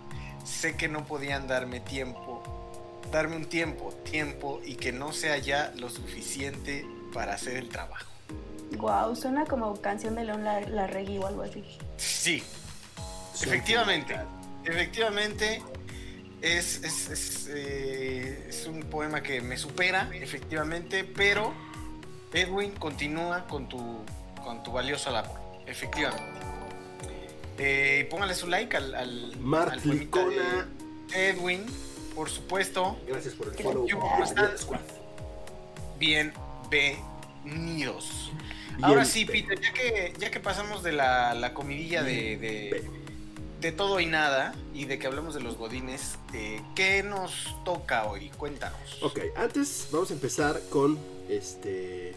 sé 0.46 0.78
que 0.78 0.88
no 0.88 1.06
podían 1.06 1.48
darme 1.48 1.80
tiempo, 1.80 3.02
darme 3.12 3.36
un 3.36 3.46
tiempo, 3.46 3.92
tiempo 4.10 4.62
y 4.64 4.76
que 4.76 4.92
no 4.92 5.12
sea 5.12 5.38
ya 5.40 5.74
lo 5.78 5.90
suficiente 5.90 6.86
para 7.14 7.34
hacer 7.34 7.58
el 7.58 7.68
trabajo. 7.70 8.06
Wow, 8.78 9.16
suena 9.16 9.46
como 9.46 9.82
canción 9.82 10.14
de 10.16 10.26
León 10.26 10.44
Lar- 10.44 10.70
Larregui 10.70 11.18
o 11.18 11.26
algo 11.28 11.42
así. 11.42 11.64
Sí, 11.98 12.44
Efectivamente. 13.42 14.16
Efectivamente, 14.64 15.62
es, 16.42 16.82
es, 16.84 17.10
es, 17.10 17.48
eh, 17.50 18.46
es 18.50 18.66
un 18.66 18.82
poema 18.82 19.22
que 19.22 19.42
me 19.42 19.58
supera, 19.58 20.10
efectivamente, 20.14 21.04
pero 21.04 21.54
Edwin 22.34 22.72
continúa 22.72 23.46
con 23.48 23.70
tu, 23.70 24.00
con 24.44 24.64
tu 24.64 24.72
valiosa 24.72 25.12
labor, 25.12 25.40
efectivamente. 25.66 26.42
Eh, 27.58 28.08
póngale 28.10 28.36
su 28.36 28.48
like 28.48 28.76
al, 28.76 28.94
al, 28.96 29.36
al 29.70 29.82
de 29.82 30.66
Edwin, 31.14 31.66
por 32.14 32.30
supuesto, 32.30 33.00
gracias 33.08 33.34
por 33.36 33.48
el 33.48 33.56
follow. 33.56 33.88
Bienvenidos. 35.98 38.32
Bien, 38.76 38.84
Ahora 38.84 39.06
sí. 39.06 39.24
Peter, 39.24 39.58
ya 39.62 39.72
que, 39.72 40.14
ya 40.20 40.32
que 40.32 40.42
pasamos 40.42 40.84
de 40.84 40.92
la, 40.92 41.34
la 41.34 41.54
comidilla 41.54 42.04
de, 42.04 42.36
de, 42.36 42.84
de 43.62 43.72
todo 43.72 44.02
y 44.02 44.06
nada 44.06 44.54
y 44.74 44.84
de 44.84 45.00
que 45.00 45.08
hablamos 45.08 45.34
de 45.34 45.40
los 45.40 45.58
godines, 45.58 46.18
eh, 46.34 46.62
¿qué 46.76 47.02
nos 47.02 47.56
toca 47.64 48.04
hoy? 48.06 48.32
Cuéntanos. 48.32 49.02
Ok, 49.02 49.20
antes 49.38 49.88
vamos 49.92 50.12
a 50.12 50.14
empezar 50.14 50.60
con 50.70 51.00
este 51.30 52.14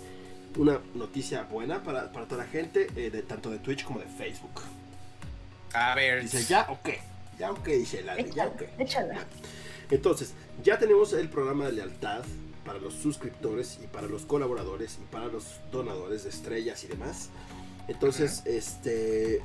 una 0.56 0.80
noticia 0.94 1.44
buena 1.44 1.82
para, 1.82 2.10
para 2.10 2.26
toda 2.26 2.44
la 2.44 2.50
gente, 2.50 2.88
eh, 2.96 3.10
de, 3.10 3.22
tanto 3.22 3.50
de 3.50 3.58
Twitch 3.58 3.84
como 3.84 4.00
de 4.00 4.06
Facebook. 4.06 4.62
A 5.72 5.94
ver, 5.94 6.22
Dice, 6.22 6.44
¿ya 6.44 6.66
o 6.68 6.80
qué? 6.82 7.00
¿Ya 7.38 7.52
o 7.52 7.62
qué? 7.62 7.76
Dice 7.76 8.02
¿ya 8.04 8.16
Échala, 8.16 8.46
o 8.48 8.56
qué? 8.56 8.68
échala. 8.78 9.26
Entonces, 9.90 10.34
ya 10.62 10.78
tenemos 10.78 11.12
el 11.12 11.28
programa 11.28 11.66
de 11.66 11.72
lealtad 11.72 12.24
para 12.64 12.78
los 12.78 12.94
suscriptores 12.94 13.78
y 13.82 13.86
para 13.86 14.06
los 14.08 14.22
colaboradores 14.26 14.98
y 15.00 15.04
para 15.12 15.26
los 15.26 15.60
donadores 15.70 16.24
de 16.24 16.30
estrellas 16.30 16.82
y 16.84 16.88
demás. 16.88 17.30
Entonces, 17.86 18.42
este 18.44 19.40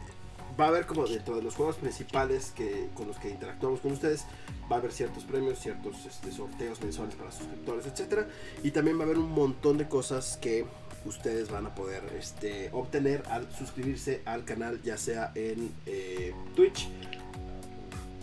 va 0.60 0.66
a 0.66 0.68
haber 0.70 0.86
como 0.86 1.06
dentro 1.06 1.36
de 1.36 1.42
los 1.42 1.56
juegos 1.56 1.78
principales 1.78 2.52
que 2.56 2.90
con 2.94 3.08
los 3.08 3.18
que 3.18 3.30
interactuamos 3.30 3.80
con 3.80 3.92
ustedes, 3.92 4.26
va 4.72 4.78
a 4.78 4.80
haber 4.80 4.92
ciertos 4.92 5.24
premios, 5.24 5.60
ciertos 5.60 6.06
este, 6.06 6.32
sorteos 6.32 6.82
mensuales 6.82 7.16
para 7.16 7.32
suscriptores, 7.32 7.86
etcétera, 7.86 8.28
y 8.64 8.72
también 8.72 8.98
va 8.98 9.02
a 9.02 9.06
haber 9.06 9.18
un 9.18 9.32
montón 9.32 9.78
de 9.78 9.88
cosas 9.88 10.38
que 10.38 10.66
ustedes 11.06 11.50
van 11.50 11.66
a 11.66 11.76
poder 11.76 12.04
este, 12.18 12.70
obtener 12.72 13.24
al 13.30 13.52
suscribirse 13.52 14.22
al 14.26 14.46
canal, 14.46 14.82
ya 14.84 14.98
sea 14.98 15.32
en 15.36 15.74
eh, 15.86 16.34
Twitch 16.56 16.90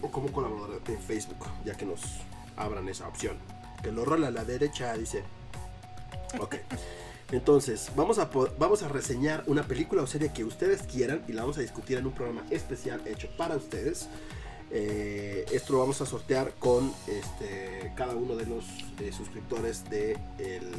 o 0.02 0.10
como 0.10 0.32
colaborador 0.32 0.80
en 0.86 1.00
Facebook, 1.00 1.46
ya 1.64 1.76
que 1.76 1.84
nos 1.84 2.00
abran 2.56 2.88
esa 2.88 3.06
opción. 3.06 3.36
Que 3.82 3.92
lo 3.92 4.04
rola 4.04 4.28
a 4.28 4.30
la 4.30 4.44
derecha, 4.44 4.94
dice. 4.94 5.24
Ok. 6.38 6.56
Entonces, 7.32 7.90
vamos 7.94 8.18
a, 8.18 8.28
vamos 8.58 8.82
a 8.82 8.88
reseñar 8.88 9.44
una 9.46 9.62
película 9.62 10.02
o 10.02 10.06
serie 10.06 10.32
que 10.32 10.44
ustedes 10.44 10.82
quieran 10.82 11.22
y 11.28 11.32
la 11.32 11.42
vamos 11.42 11.58
a 11.58 11.60
discutir 11.60 11.98
en 11.98 12.06
un 12.06 12.12
programa 12.12 12.44
especial 12.50 13.00
hecho 13.06 13.28
para 13.36 13.56
ustedes. 13.56 14.08
Eh, 14.72 15.46
esto 15.52 15.74
lo 15.74 15.80
vamos 15.80 16.00
a 16.00 16.06
sortear 16.06 16.52
con 16.58 16.92
este, 17.06 17.92
cada 17.96 18.14
uno 18.14 18.36
de 18.36 18.46
los 18.46 18.64
eh, 19.00 19.12
suscriptores 19.12 19.88
de 19.90 20.16
el 20.38 20.70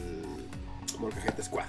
Molcajete 1.00 1.44
Squad. 1.44 1.66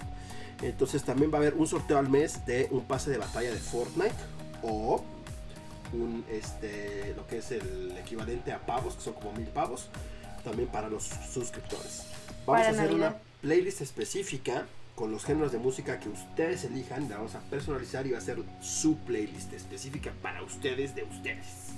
Entonces 0.62 1.03
también 1.03 1.31
va 1.33 1.37
a 1.39 1.41
haber 1.41 1.55
un 1.55 1.67
sorteo 1.67 1.99
al 1.99 2.09
mes 2.09 2.45
de 2.47 2.69
un 2.71 2.85
pase 2.85 3.11
de 3.11 3.19
batalla 3.19 3.51
de 3.51 3.59
Fortnite 3.59 4.15
o 4.62 5.03
un 5.93 6.25
este 6.31 7.12
lo 7.17 7.27
que 7.27 7.39
es 7.39 7.51
el 7.51 7.97
equivalente 7.99 8.53
a 8.53 8.65
pavos, 8.65 8.95
que 8.95 9.03
son 9.03 9.15
como 9.15 9.33
mil 9.33 9.49
pavos, 9.49 9.89
también 10.45 10.69
para 10.69 10.89
los 10.89 11.05
suscriptores. 11.05 12.05
Vamos 12.47 12.62
Para 12.62 12.67
a 12.67 12.71
hacer 12.71 12.91
Navidad. 12.91 13.09
una 13.09 13.32
playlist 13.43 13.83
específica 13.83 14.67
con 14.95 15.11
los 15.11 15.25
géneros 15.25 15.53
de 15.53 15.59
música 15.59 15.99
que 15.99 16.09
ustedes 16.09 16.65
elijan, 16.65 17.09
la 17.09 17.17
vamos 17.17 17.35
a 17.35 17.41
personalizar 17.41 18.07
y 18.07 18.13
va 18.13 18.19
a 18.19 18.21
ser 18.21 18.39
su 18.61 18.97
playlist 18.99 19.53
específica 19.53 20.13
para 20.23 20.43
ustedes 20.43 20.95
de 20.95 21.03
ustedes. 21.03 21.73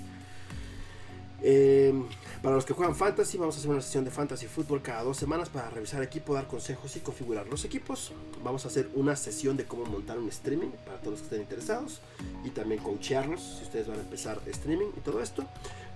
Eh, 1.41 1.93
para 2.41 2.55
los 2.55 2.65
que 2.65 2.73
juegan 2.73 2.95
fantasy, 2.95 3.37
vamos 3.37 3.55
a 3.55 3.59
hacer 3.59 3.71
una 3.71 3.81
sesión 3.81 4.05
de 4.05 4.11
fantasy 4.11 4.47
fútbol 4.47 4.81
cada 4.81 5.03
dos 5.03 5.17
semanas 5.17 5.49
para 5.49 5.69
revisar 5.69 6.01
equipo, 6.01 6.33
dar 6.33 6.47
consejos 6.47 6.95
y 6.95 6.99
configurar 6.99 7.47
los 7.47 7.65
equipos. 7.65 8.13
Vamos 8.43 8.65
a 8.65 8.67
hacer 8.67 8.89
una 8.93 9.15
sesión 9.15 9.57
de 9.57 9.65
cómo 9.65 9.85
montar 9.85 10.17
un 10.17 10.29
streaming 10.29 10.69
para 10.85 10.99
todos 10.99 11.13
los 11.13 11.19
que 11.21 11.25
estén 11.25 11.41
interesados 11.41 12.01
y 12.43 12.49
también 12.49 12.81
coachearlos 12.81 13.41
si 13.41 13.63
ustedes 13.63 13.87
van 13.87 13.99
a 13.99 14.01
empezar 14.01 14.39
streaming 14.47 14.87
y 14.97 14.99
todo 15.01 15.21
esto. 15.21 15.45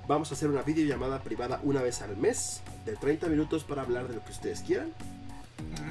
Vamos 0.07 0.31
a 0.31 0.33
hacer 0.33 0.49
una 0.49 0.63
videollamada 0.63 1.21
privada 1.21 1.59
una 1.63 1.81
vez 1.81 2.01
al 2.01 2.17
mes 2.17 2.61
de 2.85 2.95
30 2.95 3.27
minutos 3.27 3.63
para 3.63 3.83
hablar 3.83 4.07
de 4.07 4.15
lo 4.15 4.23
que 4.23 4.31
ustedes 4.31 4.61
quieran. 4.61 4.93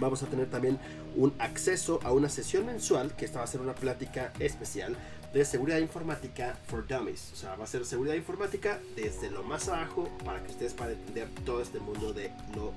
Vamos 0.00 0.22
a 0.22 0.26
tener 0.26 0.48
también 0.50 0.78
un 1.16 1.34
acceso 1.38 2.00
a 2.04 2.12
una 2.12 2.28
sesión 2.28 2.66
mensual 2.66 3.14
que 3.16 3.24
esta 3.24 3.38
va 3.38 3.44
a 3.44 3.48
ser 3.48 3.60
una 3.60 3.74
plática 3.74 4.32
especial 4.38 4.96
de 5.32 5.44
seguridad 5.44 5.78
informática 5.78 6.56
for 6.68 6.86
dummies. 6.86 7.30
O 7.32 7.36
sea, 7.36 7.54
va 7.56 7.64
a 7.64 7.66
ser 7.66 7.84
seguridad 7.84 8.14
informática 8.14 8.78
desde 8.96 9.30
lo 9.30 9.42
más 9.42 9.68
abajo 9.68 10.08
para 10.24 10.42
que 10.42 10.50
ustedes 10.52 10.72
puedan 10.74 10.94
entender 10.94 11.28
todo 11.44 11.60
este 11.60 11.80
mundo 11.80 12.12
de 12.12 12.30
lo- 12.54 12.72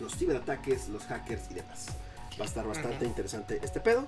los 0.00 0.16
ciberataques, 0.16 0.88
los 0.88 1.04
hackers 1.04 1.50
y 1.50 1.54
demás. 1.54 1.86
Va 2.40 2.44
a 2.44 2.48
estar 2.48 2.66
bastante 2.66 2.96
Ujú. 2.98 3.04
interesante 3.06 3.60
este 3.62 3.80
pedo. 3.80 4.06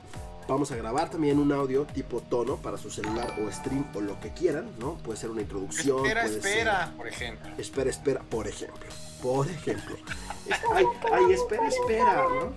Vamos 0.49 0.73
a 0.73 0.77
grabar 0.77 1.11
también 1.11 1.39
un 1.39 1.53
audio 1.53 1.85
tipo 1.85 2.21
tono 2.21 2.57
para 2.57 2.79
su 2.79 2.91
celular 2.91 3.33
o 3.47 3.53
stream 3.53 3.85
o 3.95 4.01
lo 4.01 4.19
que 4.21 4.31
quieran, 4.31 4.71
¿no? 4.81 4.95
Puede 4.95 5.19
ser 5.19 5.31
una 5.31 5.43
introducción. 5.43 5.99
Espera, 5.99 6.23
puede 6.23 6.41
ser- 6.41 6.51
espera, 6.51 6.93
por 6.97 7.07
ejemplo. 7.09 7.53
Espera, 7.59 7.91
espera, 7.91 8.23
por 8.23 8.49
ejemplo. 8.49 8.87
Por 9.23 9.49
ejemplo. 9.49 9.97
Ay, 10.75 10.85
ay, 11.13 11.33
espera, 11.33 11.69
espera, 11.69 12.15
¿no? 12.29 12.53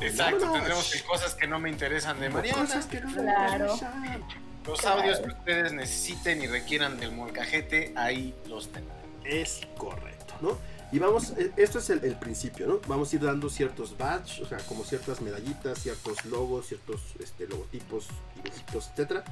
Exacto, 0.00 0.36
Vámonos. 0.36 0.52
tendremos 0.54 0.94
el 0.94 1.02
cosas 1.04 1.34
que 1.34 1.46
no 1.46 1.58
me 1.58 1.68
interesan 1.70 2.20
de 2.20 2.28
Mariana. 2.30 2.60
Cosas 2.60 2.86
que 2.86 3.00
no 3.00 3.08
me 3.10 3.22
Claro. 3.22 3.64
interesan. 3.74 4.24
Los 4.66 4.80
Claro. 4.80 5.00
audios 5.00 5.18
que 5.20 5.28
ustedes 5.28 5.72
necesiten 5.72 6.42
y 6.42 6.46
requieran 6.46 6.98
del 7.00 7.12
molcajete, 7.12 7.92
ahí 7.96 8.34
los 8.46 8.70
tengo. 8.70 8.90
Es 9.24 9.60
correcto, 9.78 10.34
¿no? 10.40 10.58
Y 10.92 10.98
vamos, 10.98 11.30
eh, 11.38 11.52
esto 11.56 11.78
es 11.78 11.88
el, 11.90 12.04
el 12.04 12.16
principio, 12.18 12.66
¿no? 12.66 12.80
Vamos 12.86 13.12
a 13.12 13.16
ir 13.16 13.22
dando 13.22 13.48
ciertos 13.48 13.96
badges, 13.96 14.40
o 14.40 14.46
sea, 14.46 14.58
como 14.58 14.84
ciertas 14.84 15.20
medallitas, 15.20 15.78
ciertos 15.78 16.24
logos, 16.24 16.66
ciertos 16.66 17.00
este, 17.20 17.46
logotipos, 17.46 18.08
dibujitos, 18.36 18.88
etcétera, 18.92 19.24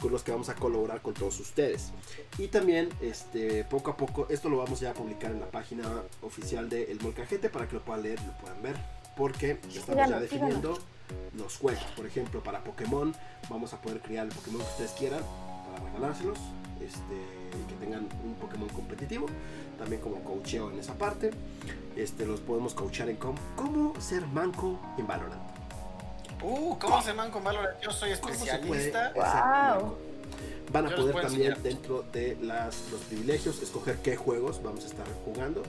con 0.00 0.12
los 0.12 0.22
que 0.22 0.32
vamos 0.32 0.48
a 0.48 0.54
colaborar 0.54 1.02
con 1.02 1.14
todos 1.14 1.38
ustedes. 1.40 1.90
Y 2.38 2.48
también, 2.48 2.88
este, 3.00 3.64
poco 3.64 3.90
a 3.90 3.96
poco, 3.96 4.26
esto 4.28 4.48
lo 4.48 4.58
vamos 4.58 4.80
ya 4.80 4.90
a 4.90 4.94
publicar 4.94 5.30
en 5.30 5.40
la 5.40 5.50
página 5.50 5.84
oficial 6.22 6.68
de 6.68 6.90
El 6.90 7.00
Molcajete 7.00 7.48
para 7.48 7.68
que 7.68 7.74
lo 7.74 7.84
puedan 7.84 8.02
leer, 8.02 8.20
lo 8.22 8.32
puedan 8.38 8.62
ver, 8.62 8.76
porque 9.16 9.52
estamos 9.68 9.86
ya 9.86 10.04
Síganos, 10.06 10.20
definiendo 10.20 10.78
los 11.36 11.56
juegos. 11.56 11.84
Por 11.96 12.06
ejemplo, 12.06 12.42
para 12.42 12.62
Pokémon, 12.62 13.14
vamos 13.48 13.72
a 13.72 13.80
poder 13.80 14.00
crear 14.00 14.26
el 14.26 14.32
Pokémon 14.32 14.60
que 14.60 14.68
ustedes 14.68 14.92
quieran 14.92 15.22
para 15.66 15.84
regalárselos, 15.86 16.38
este, 16.80 17.14
y 17.58 17.68
que 17.68 17.74
tengan 17.74 18.08
un 18.24 18.34
Pokémon 18.34 18.68
competitivo 18.70 19.26
también 19.78 20.00
como 20.00 20.22
coacheo 20.22 20.70
en 20.70 20.78
esa 20.78 20.94
parte. 20.94 21.30
Este, 21.96 22.26
los 22.26 22.40
podemos 22.40 22.74
coachar 22.74 23.08
en 23.08 23.16
cómo, 23.16 23.38
cómo 23.56 24.00
ser 24.00 24.26
manco 24.26 24.78
en 24.98 25.06
Valorant. 25.06 25.53
Uh, 26.44 26.78
¿cómo 26.78 27.00
se 27.02 27.14
man 27.14 27.30
con 27.30 27.42
Valorant? 27.42 27.80
Yo 27.80 27.90
soy 27.90 28.10
¿Cómo 28.20 28.34
se 28.34 28.58
puede 28.58 28.88
especialista. 28.88 29.12
Wow. 29.14 29.22
manco? 29.82 29.98
Van 30.72 30.86
a 30.86 30.90
Yo 30.90 30.96
poder 30.96 31.14
también 31.22 31.52
enseñar. 31.52 31.58
dentro 31.62 32.04
de 32.12 32.36
las, 32.42 32.90
los 32.90 33.00
privilegios 33.02 33.62
escoger 33.62 33.96
qué 33.98 34.16
juegos 34.16 34.62
vamos 34.62 34.84
a 34.84 34.88
estar 34.88 35.06
jugando 35.24 35.62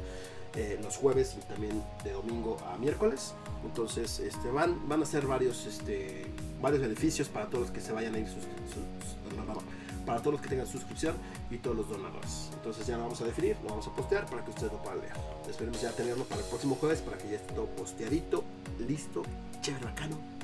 eh, 0.55 0.79
los 0.82 0.98
jueves 0.98 1.36
y 1.38 1.46
también 1.46 1.84
de 2.03 2.12
domingo 2.13 2.58
a 2.72 2.77
miércoles. 2.77 3.34
Entonces 3.63 4.20
este, 4.20 4.50
van, 4.51 4.88
van 4.89 5.01
a 5.03 5.05
ser 5.05 5.27
varios, 5.27 5.65
este, 5.65 6.25
varios 6.62 6.82
beneficios 6.82 7.27
para 7.29 7.46
todos 7.48 7.62
los 7.67 7.72
que 7.72 7.82
se 7.82 7.91
vayan 7.91 8.15
a 8.15 8.20
ir 8.20 8.25
suscri- 8.25 8.67
sus- 8.67 8.75
sus- 9.13 9.63
para 10.05 10.20
todos 10.20 10.34
los 10.34 10.41
que 10.41 10.50
tengan 10.50 10.67
suscripción 10.67 11.15
y 11.50 11.58
todos 11.58 11.75
los 11.75 11.89
donadores. 11.89 12.50
Entonces 12.53 12.86
ya 12.86 12.96
lo 12.98 13.03
vamos 13.03 13.20
a 13.22 13.25
definir, 13.25 13.58
lo 13.63 13.70
vamos 13.70 13.88
a 13.88 13.91
postear 13.96 14.25
para 14.27 14.44
que 14.46 14.51
ustedes 14.51 14.72
lo 14.72 14.77
puedan 14.84 15.01
leer. 15.01 15.13
Esperemos 15.50 15.82
ya 15.82 15.91
tenerlo 15.94 16.25
para 16.25 16.41
el 16.41 16.48
próximo 16.48 16.75
jueves 16.75 17.00
para 17.01 17.17
que 17.17 17.27
ya 17.29 17.36
esté 17.38 17.53
todo 17.53 17.65
posteadito, 17.65 18.44
listo, 18.88 19.24
chévere, 19.62 19.86
bacano. 19.86 20.35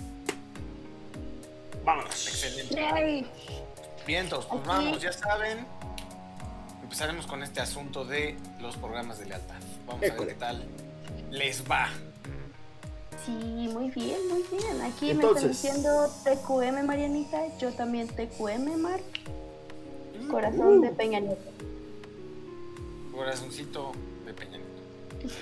Vámonos. 1.84 2.28
Excelente. 2.28 3.28
Entonces, 4.08 4.50
pues 4.52 4.66
vamos, 4.66 5.02
ya 5.02 5.14
saben. 5.14 5.66
Empezaremos 6.84 7.26
con 7.28 7.42
este 7.44 7.62
asunto 7.62 8.04
de 8.04 8.38
los 8.60 8.76
programas 8.78 9.20
de 9.20 9.26
lealtad. 9.28 9.56
Vamos 9.88 10.04
a 10.04 10.14
ver 10.14 10.28
qué 10.28 10.34
tal 10.34 10.66
les 11.30 11.64
va. 11.70 11.90
Sí, 13.26 13.32
muy 13.72 13.90
bien, 13.92 14.18
muy 14.30 14.44
bien. 14.52 14.82
Aquí 14.82 15.12
Entonces. 15.12 15.44
me 15.46 15.52
están 15.52 15.72
diciendo 15.82 16.10
TQM, 16.24 16.86
Marianita. 16.86 17.58
Yo 17.60 17.72
también 17.72 18.08
TQM, 18.10 18.78
Mar. 18.82 19.00
Corazón 20.30 20.80
Uh. 20.80 20.82
de 20.82 20.90
Peña 20.90 21.20
Nieto. 21.20 21.52
Corazoncito 23.14 23.92
de 24.26 24.34
Peña 24.34 24.58
Nieto. 24.58 25.34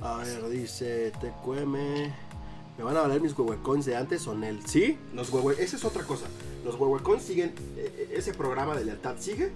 A 0.02 0.18
ver, 0.18 0.48
dice 0.48 1.12
TQM. 1.20 2.12
¿Me 2.76 2.84
van 2.84 2.96
a 2.96 3.02
valer 3.02 3.20
mis 3.20 3.38
huehuecoins 3.38 3.86
de 3.86 3.96
antes 3.96 4.26
o 4.26 4.34
Nel? 4.34 4.66
Sí, 4.66 4.98
los 5.14 5.30
huehue... 5.30 5.54
Esa 5.62 5.76
es 5.76 5.84
otra 5.84 6.02
cosa. 6.04 6.26
Los 6.64 6.74
huehuecoins 6.74 7.22
siguen. 7.22 7.54
eh, 7.76 8.12
ese 8.16 8.34
programa 8.34 8.74
de 8.76 8.84
lealtad 8.84 9.16
sigue. 9.18 9.52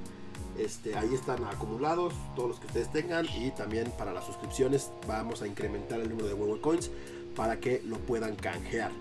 Este, 0.57 0.97
ahí 0.97 1.15
están 1.15 1.45
acumulados 1.45 2.15
todos 2.37 2.49
los 2.51 2.61
que 2.61 2.67
ustedes 2.67 2.93
tengan. 2.93 3.27
Y 3.27 3.51
también 3.51 3.91
para 3.99 4.13
las 4.13 4.25
suscripciones 4.25 4.91
vamos 5.07 5.43
a 5.43 5.47
incrementar 5.49 6.01
el 6.01 6.09
número 6.11 6.29
de 6.29 6.35
huehuecoins 6.35 6.91
para 7.35 7.59
que 7.59 7.83
lo 7.87 7.99
puedan 7.99 8.37
canjear. 8.37 8.93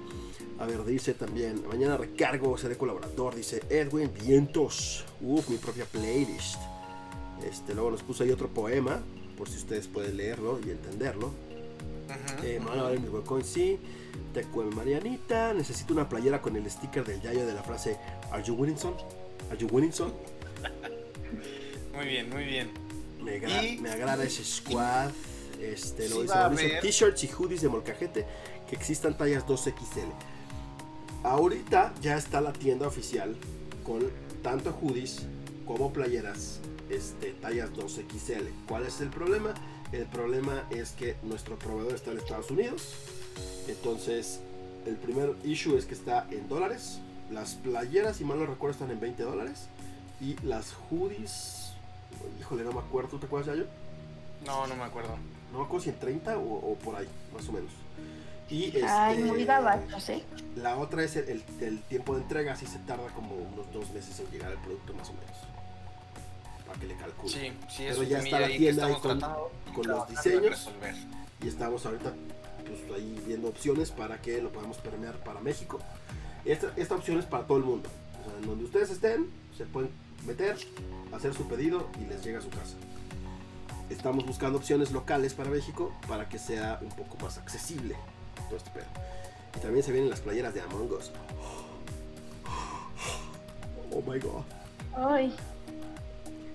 A 0.59 0.65
ver, 0.65 0.83
dice 0.85 1.13
también, 1.13 1.63
mañana 1.67 1.97
recargo, 1.97 2.57
seré 2.57 2.75
colaborador, 2.75 3.35
dice 3.35 3.61
Edwin 3.69 4.11
Vientos. 4.23 5.05
Uf, 5.21 5.49
mi 5.49 5.57
propia 5.57 5.85
playlist. 5.85 6.57
Este, 7.47 7.75
luego 7.75 7.91
nos 7.91 8.01
puso 8.01 8.23
ahí 8.23 8.31
otro 8.31 8.47
poema, 8.47 8.99
por 9.37 9.47
si 9.47 9.57
ustedes 9.57 9.87
pueden 9.87 10.17
leerlo 10.17 10.59
y 10.65 10.71
entenderlo. 10.71 11.27
Ujú. 11.27 12.43
Eh, 12.45 12.59
me 12.59 12.65
van 12.71 12.79
a 12.79 12.89
ver 12.89 12.99
mis 12.99 13.11
huecoins, 13.11 13.45
sí. 13.45 13.79
TQM 14.41 14.75
Marianita. 14.75 15.53
Necesito 15.53 15.93
una 15.93 16.07
playera 16.07 16.41
con 16.41 16.55
el 16.55 16.69
sticker 16.69 17.03
del 17.05 17.21
Yayo 17.21 17.45
de 17.45 17.53
la 17.53 17.63
frase 17.63 17.97
Are 18.31 18.43
you 18.43 18.53
winning 18.53 18.77
son? 18.77 18.93
Are 19.49 19.57
you 19.57 19.67
winning 19.71 19.91
son? 19.93 20.13
Muy 21.93 22.05
bien, 22.05 22.29
muy 22.29 22.43
bien. 22.43 22.69
Me, 23.23 23.37
agra- 23.37 23.63
Y- 23.63 23.77
me 23.79 23.89
agrada 23.89 24.23
ese 24.23 24.43
squad. 24.43 25.09
Este, 25.59 26.07
lo 26.09 26.21
Sí 26.21 26.27
dice 26.51 26.77
T-shirts 26.81 27.23
y 27.23 27.27
hoodies 27.27 27.61
de 27.61 27.69
Molcajete 27.69 28.25
que 28.69 28.75
existan 28.75 29.17
tallas 29.17 29.43
2XL. 29.47 30.11
Ahorita 31.23 31.93
ya 32.01 32.15
está 32.15 32.39
la 32.41 32.53
tienda 32.53 32.87
oficial 32.87 33.35
con 33.83 34.07
tanto 34.43 34.71
hoodies 34.71 35.23
como 35.65 35.91
playeras 35.91 36.59
este, 36.91 37.31
tallas 37.41 37.71
2XL. 37.73 38.47
¿Cuál 38.67 38.85
es 38.85 39.01
el 39.01 39.09
problema? 39.09 39.55
El 39.91 40.05
problema 40.05 40.67
es 40.69 40.91
que 40.91 41.15
nuestro 41.23 41.57
proveedor 41.57 41.95
está 41.95 42.11
en 42.11 42.19
Estados 42.19 42.51
Unidos. 42.51 42.93
Entonces, 43.67 44.39
el 44.85 44.95
primer 44.95 45.35
issue 45.43 45.77
es 45.77 45.85
que 45.85 45.93
está 45.93 46.25
en 46.31 46.47
dólares. 46.47 46.99
Las 47.31 47.55
playeras, 47.55 48.17
si 48.17 48.23
mal 48.23 48.39
no 48.39 48.45
recuerdo, 48.45 48.73
están 48.73 48.91
en 48.91 48.99
20 48.99 49.23
dólares. 49.23 49.67
Y 50.21 50.35
las 50.45 50.73
hoodies, 50.89 51.73
híjole, 52.39 52.63
no 52.63 52.71
me 52.71 52.79
acuerdo. 52.79 53.09
¿Tú 53.09 53.19
te 53.19 53.25
acuerdas, 53.25 53.55
Yayo? 53.55 53.67
No, 54.45 54.65
no 54.67 54.75
me 54.75 54.83
acuerdo. 54.83 55.15
No 55.51 55.59
me 55.59 55.65
acuerdo 55.65 55.83
si 55.83 55.89
en 55.89 55.99
30 55.99 56.37
o, 56.37 56.71
o 56.71 56.75
por 56.75 56.95
ahí, 56.95 57.07
más 57.33 57.47
o 57.49 57.51
menos. 57.51 57.71
Y 58.49 58.77
Ay, 58.81 59.17
este, 59.17 59.25
muy 59.25 59.43
gabachos, 59.43 60.07
¿eh? 60.09 60.23
la 60.55 60.77
otra 60.77 61.03
es 61.03 61.17
el, 61.17 61.27
el- 61.29 61.43
el 61.59 61.81
tiempo 61.83 62.15
de 62.15 62.21
entrega, 62.21 62.55
si 62.55 62.65
se 62.65 62.79
tarda 62.79 63.07
como 63.13 63.35
unos 63.35 63.71
dos 63.73 63.89
meses 63.91 64.17
en 64.21 64.31
llegar 64.31 64.53
el 64.53 64.57
producto, 64.59 64.93
más 64.93 65.09
o 65.09 65.13
menos. 65.13 65.37
Para 66.65 66.79
que 66.79 66.85
le 66.87 66.95
calcule. 66.95 67.29
Sí, 67.33 67.51
sí, 67.69 67.83
Pero 67.89 68.03
es 68.03 68.09
ya 68.09 68.19
está 68.19 68.39
la 68.39 68.47
tienda 68.47 68.85
ahí 68.85 68.93
con- 68.93 69.01
tratando 69.01 69.51
con 69.75 69.87
los 69.87 70.07
diseños. 70.09 70.69
Y 71.43 71.47
estamos 71.49 71.85
ahorita 71.85 72.13
pues, 72.67 72.99
ahí 72.99 73.21
viendo 73.25 73.47
opciones 73.49 73.91
para 73.91 74.21
que 74.21 74.41
lo 74.41 74.51
podamos 74.51 74.77
permear 74.77 75.15
para 75.23 75.39
México. 75.39 75.79
Esta, 76.45 76.71
esta 76.77 76.95
opción 76.95 77.17
es 77.19 77.25
para 77.25 77.45
todo 77.45 77.57
el 77.57 77.63
mundo. 77.63 77.89
O 78.21 78.29
sea, 78.29 78.37
en 78.39 78.45
donde 78.47 78.65
ustedes 78.65 78.89
estén, 78.89 79.27
se 79.57 79.65
pueden 79.65 79.89
meter, 80.25 80.57
hacer 81.13 81.33
su 81.33 81.47
pedido 81.47 81.87
y 82.01 82.05
les 82.05 82.23
llega 82.23 82.39
a 82.39 82.41
su 82.41 82.49
casa. 82.49 82.75
estamos 83.89 84.25
buscando 84.25 84.57
opciones 84.57 84.91
locales 84.91 85.33
para 85.33 85.49
México 85.49 85.93
para 86.07 86.27
que 86.27 86.37
sea 86.39 86.79
un 86.81 86.89
poco 86.89 87.17
más 87.23 87.37
accesible 87.37 87.95
todo 88.47 88.57
este 88.57 88.69
pedo. 88.71 88.85
Y 89.55 89.59
también 89.59 89.83
se 89.83 89.91
vienen 89.91 90.09
las 90.09 90.19
playeras 90.19 90.53
de 90.53 90.61
Among 90.61 90.91
Us. 90.91 91.11
Oh 93.91 94.01
my 94.01 94.19
god. 94.19 94.43
Ay, 94.95 95.33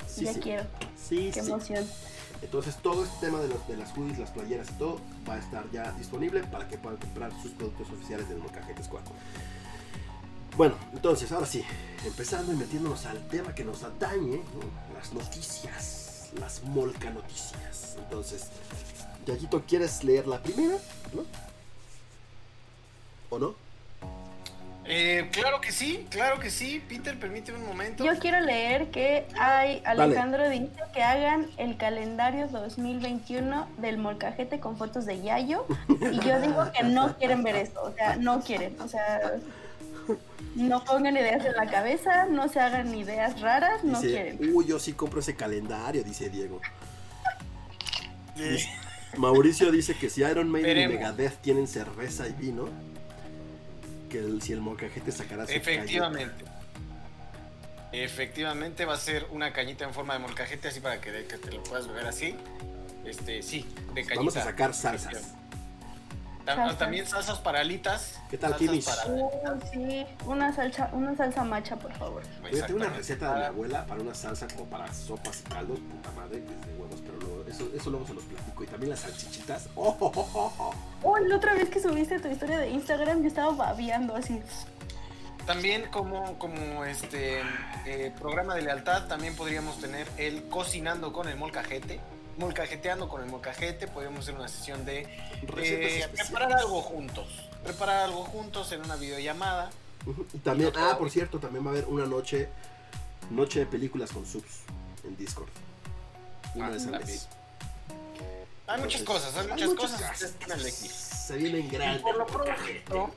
Sí, 0.07 0.25
ya 0.26 0.35
sí. 0.35 0.40
quiero. 0.40 0.64
Sí, 0.97 1.31
Qué 1.33 1.42
sí. 1.42 1.50
emoción. 1.50 1.87
Entonces 2.42 2.76
todo 2.76 3.04
este 3.04 3.26
tema 3.26 3.38
de, 3.40 3.49
las 3.76 3.96
hoodies, 3.96 4.18
las 4.18 4.30
playeras 4.30 4.68
y 4.70 4.75
todo 4.75 5.00
va 5.28 5.34
a 5.34 5.38
estar 5.38 5.64
ya 5.70 5.92
disponible 5.92 6.42
para 6.44 6.66
que 6.68 6.76
puedan 6.76 6.99
comprar 6.99 7.32
sus 7.40 7.52
productos 7.52 7.90
oficiales 7.90 8.28
del 8.28 8.38
Molcajete 8.38 8.82
Squad. 8.82 9.02
Bueno, 10.56 10.75
entonces 10.92 11.30
ahora 11.32 11.46
sí, 11.46 11.64
empezando 12.04 12.52
y 12.52 12.56
metiéndonos 12.56 13.06
al 13.06 13.26
tema 13.28 13.54
que 13.54 13.64
nos 13.64 13.84
atañe, 13.84 14.42
las 14.94 15.12
noticias, 15.14 16.30
las 16.38 16.62
Molca 16.64 17.11
noticias. 17.11 17.96
Entonces, 17.99 18.49
Yayito, 19.25 19.62
¿quieres 19.62 20.04
leer 20.04 20.26
la 20.26 20.42
primera? 20.42 20.76
¿No? 21.14 21.25
¿O 23.30 23.38
no? 23.38 23.54
Eh, 24.94 25.28
claro 25.32 25.58
que 25.62 25.72
sí, 25.72 26.06
claro 26.11 26.38
que 26.38 26.50
sí. 26.50 26.82
Peter, 26.87 27.18
permíteme 27.18 27.56
un 27.58 27.66
momento. 27.66 28.04
Yo 28.04 28.18
quiero 28.18 28.40
leer 28.40 28.90
que 28.90 29.26
hay, 29.40 29.82
Alejandro 29.87 30.50
dice 30.50 30.68
que 30.92 31.02
hagan 31.02 31.49
el 31.56 31.78
calendario 31.78 32.46
2021 32.49 33.68
del 33.78 33.96
molcajete 33.96 34.61
con 34.61 34.76
fotos 34.76 35.06
de 35.06 35.22
Yayo 35.22 35.64
y 35.88 36.20
yo 36.20 36.40
digo 36.42 36.70
que 36.76 36.82
no 36.84 37.16
quieren 37.16 37.42
ver 37.42 37.56
eso, 37.56 37.80
o 37.82 37.92
sea, 37.94 38.16
no 38.16 38.42
quieren, 38.42 38.78
o 38.82 38.87
sea, 38.88 39.32
no 40.56 40.84
pongan 40.84 41.16
ideas 41.16 41.42
en 41.46 41.54
la 41.54 41.70
cabeza, 41.70 42.26
no 42.26 42.49
se 42.49 42.61
hagan 42.61 42.94
ideas 42.94 43.40
raras, 43.40 43.82
no 43.84 43.99
Dice, 43.99 44.12
quieren. 44.12 44.54
uy, 44.54 44.66
yo 44.66 44.78
sí 44.78 44.92
compro 44.92 45.20
ese 45.20 45.34
calendario, 45.34 46.04
dice 46.04 46.28
Diego. 46.28 46.61
Mauricio 49.16 49.70
dice 49.70 49.94
que 49.94 50.11
si 50.11 50.20
Iron 50.22 50.50
Maiden 50.50 50.68
Veremos. 50.75 50.94
y 50.94 50.99
Megadeth 50.99 51.38
tienen 51.40 51.66
cerveza 51.66 52.28
y 52.28 52.32
vino, 52.32 52.68
que 54.12 54.19
el- 54.19 54.42
si 54.42 54.52
el 54.52 54.61
molcajete 54.61 55.11
sacará 55.11 55.47
su 55.47 55.52
efectivamente. 55.52 56.45
Efectivamente 57.92 58.85
va 58.85 58.95
a 58.95 58.99
ser 58.99 59.26
una 59.31 59.52
cañita 59.52 59.85
en 59.85 59.92
forma 59.92 60.12
de 60.14 60.21
molcajete 60.21 60.69
así 60.69 60.81
para 60.81 61.00
que, 61.00 61.26
que 61.26 61.38
te 61.38 61.50
lo 61.50 61.62
puedas 61.62 61.88
beber 61.88 62.07
así. 62.07 62.37
Este, 63.04 63.42
sí, 63.42 63.66
de 63.95 64.02
cañita. 64.02 64.14
Vamos 64.16 64.37
a 64.37 64.45
sacar 64.45 64.73
salsas. 64.75 65.33
Salsas. 66.45 66.78
También 66.78 67.07
salsas 67.07 67.38
para 67.38 67.61
alitas. 67.61 68.19
¿Qué 68.31 68.37
tal, 68.38 68.57
Kimis? 68.57 68.87
sí, 69.73 70.04
una 70.26 70.52
salsa, 70.54 70.90
una 70.92 71.16
salsa 71.16 71.45
macha, 71.45 71.76
por 71.76 71.92
favor. 71.95 72.23
Yo 72.50 72.64
tengo 72.66 72.81
una 72.81 72.88
receta 72.90 73.33
de 73.35 73.38
mi 73.40 73.45
abuela 73.47 73.87
para 73.87 74.00
una 74.00 74.14
salsa 74.14 74.47
como 74.49 74.66
para 74.66 74.92
sopas 74.92 75.40
y 75.47 75.50
caldos, 75.50 75.78
puta 75.81 76.11
madre, 76.12 76.42
que 76.42 76.52
es 76.52 76.66
de 76.66 76.75
huevos, 76.83 77.00
eso, 77.52 77.68
eso 77.75 77.90
luego 77.90 78.06
se 78.06 78.14
los 78.14 78.25
platico. 78.25 78.64
Y 78.64 78.66
también 78.66 78.90
las 78.90 79.00
salchichitas. 79.00 79.68
¡Oh, 79.76 79.97
oh, 80.00 80.12
oh, 80.14 80.30
oh, 80.35 80.52
oh! 80.59 80.75
Oh, 81.02 81.18
la 81.18 81.37
otra 81.37 81.54
vez 81.54 81.68
que 81.68 81.80
subiste 81.80 82.18
tu 82.21 82.28
historia 82.28 82.59
de 82.59 82.71
Instagram, 82.71 83.23
yo 83.23 83.28
estaba 83.28 83.52
babeando 83.52 84.14
así. 84.16 84.40
También 85.47 85.87
como, 85.90 86.38
como 86.38 86.85
este 86.85 87.40
eh, 87.85 88.12
programa 88.18 88.54
de 88.54 88.62
lealtad, 88.62 89.09
también 89.09 89.35
podríamos 89.35 89.80
tener 89.80 90.06
el 90.16 90.44
cocinando 90.49 91.12
con 91.12 91.28
el 91.28 91.37
molcajete. 91.37 92.00
Molcajeteando 92.38 93.09
con 93.09 93.23
el 93.23 93.28
molcajete, 93.28 93.88
podríamos 93.88 94.21
hacer 94.21 94.35
una 94.37 94.49
sesión 94.49 94.85
de 94.87 95.00
eh, 95.59 96.09
preparar 96.16 96.52
algo 96.54 96.80
juntos. 96.80 97.26
Preparar 97.62 98.04
algo 98.04 98.25
juntos 98.25 98.73
en 98.73 98.80
una 98.82 98.97
videollamada. 98.97 99.71
Y 100.32 100.38
también, 100.38 100.71
Y 100.75 100.78
ah, 100.78 100.97
por 100.99 101.11
cierto, 101.11 101.38
también 101.38 101.64
va 101.66 101.71
a 101.71 101.73
haber 101.75 101.85
una 101.87 102.06
noche, 102.06 102.49
noche 103.30 103.61
de 103.61 103.66
películas 103.66 104.12
con 104.12 104.25
subs 104.25 104.61
en 105.04 105.16
Discord. 105.16 105.49
Una 106.54 106.66
Ah, 106.66 106.71
vez 106.71 106.87
al 106.87 107.00
mes. 107.00 107.28
Hay 108.72 108.80
muchas 108.80 109.00
Entonces, 109.00 109.30
cosas, 109.30 109.36
hay 109.44 109.48
muchas 109.52 109.74
cosas. 109.74 110.12
ustedes 110.12 110.32
pueden 110.44 110.60
elegir. 110.60 110.90
Se 110.90 111.36
vienen 111.36 111.68
grandes. 111.70 112.02
por 112.02 112.16
lo 112.16 112.26
pronto, 112.26 113.10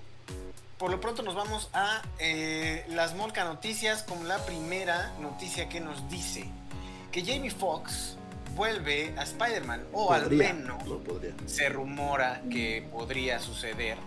por 0.78 0.92
lo 0.92 1.00
pronto 1.02 1.24
nos 1.24 1.36
vamos 1.36 1.70
a 1.74 2.02
eh, 2.20 2.86
las 2.90 3.16
Molca 3.16 3.44
Noticias 3.46 4.04
como 4.04 4.24
la 4.26 4.38
primera 4.46 5.14
noticia 5.20 5.70
que 5.70 5.80
nos 5.80 6.10
dice 6.10 6.46
que 7.12 7.24
Jamie 7.26 7.52
Foxx 7.52 8.18
vuelve 8.56 9.14
a 9.18 9.24
Spider-Man, 9.24 9.86
o 9.94 10.08
Podría, 10.08 10.50
al 10.50 10.56
menos 10.58 10.86
No 10.86 10.98
podría. 11.00 11.34
se 11.46 11.70
rumora 11.70 12.42
que 12.52 12.88
podría 12.92 13.40
suceder. 13.40 13.98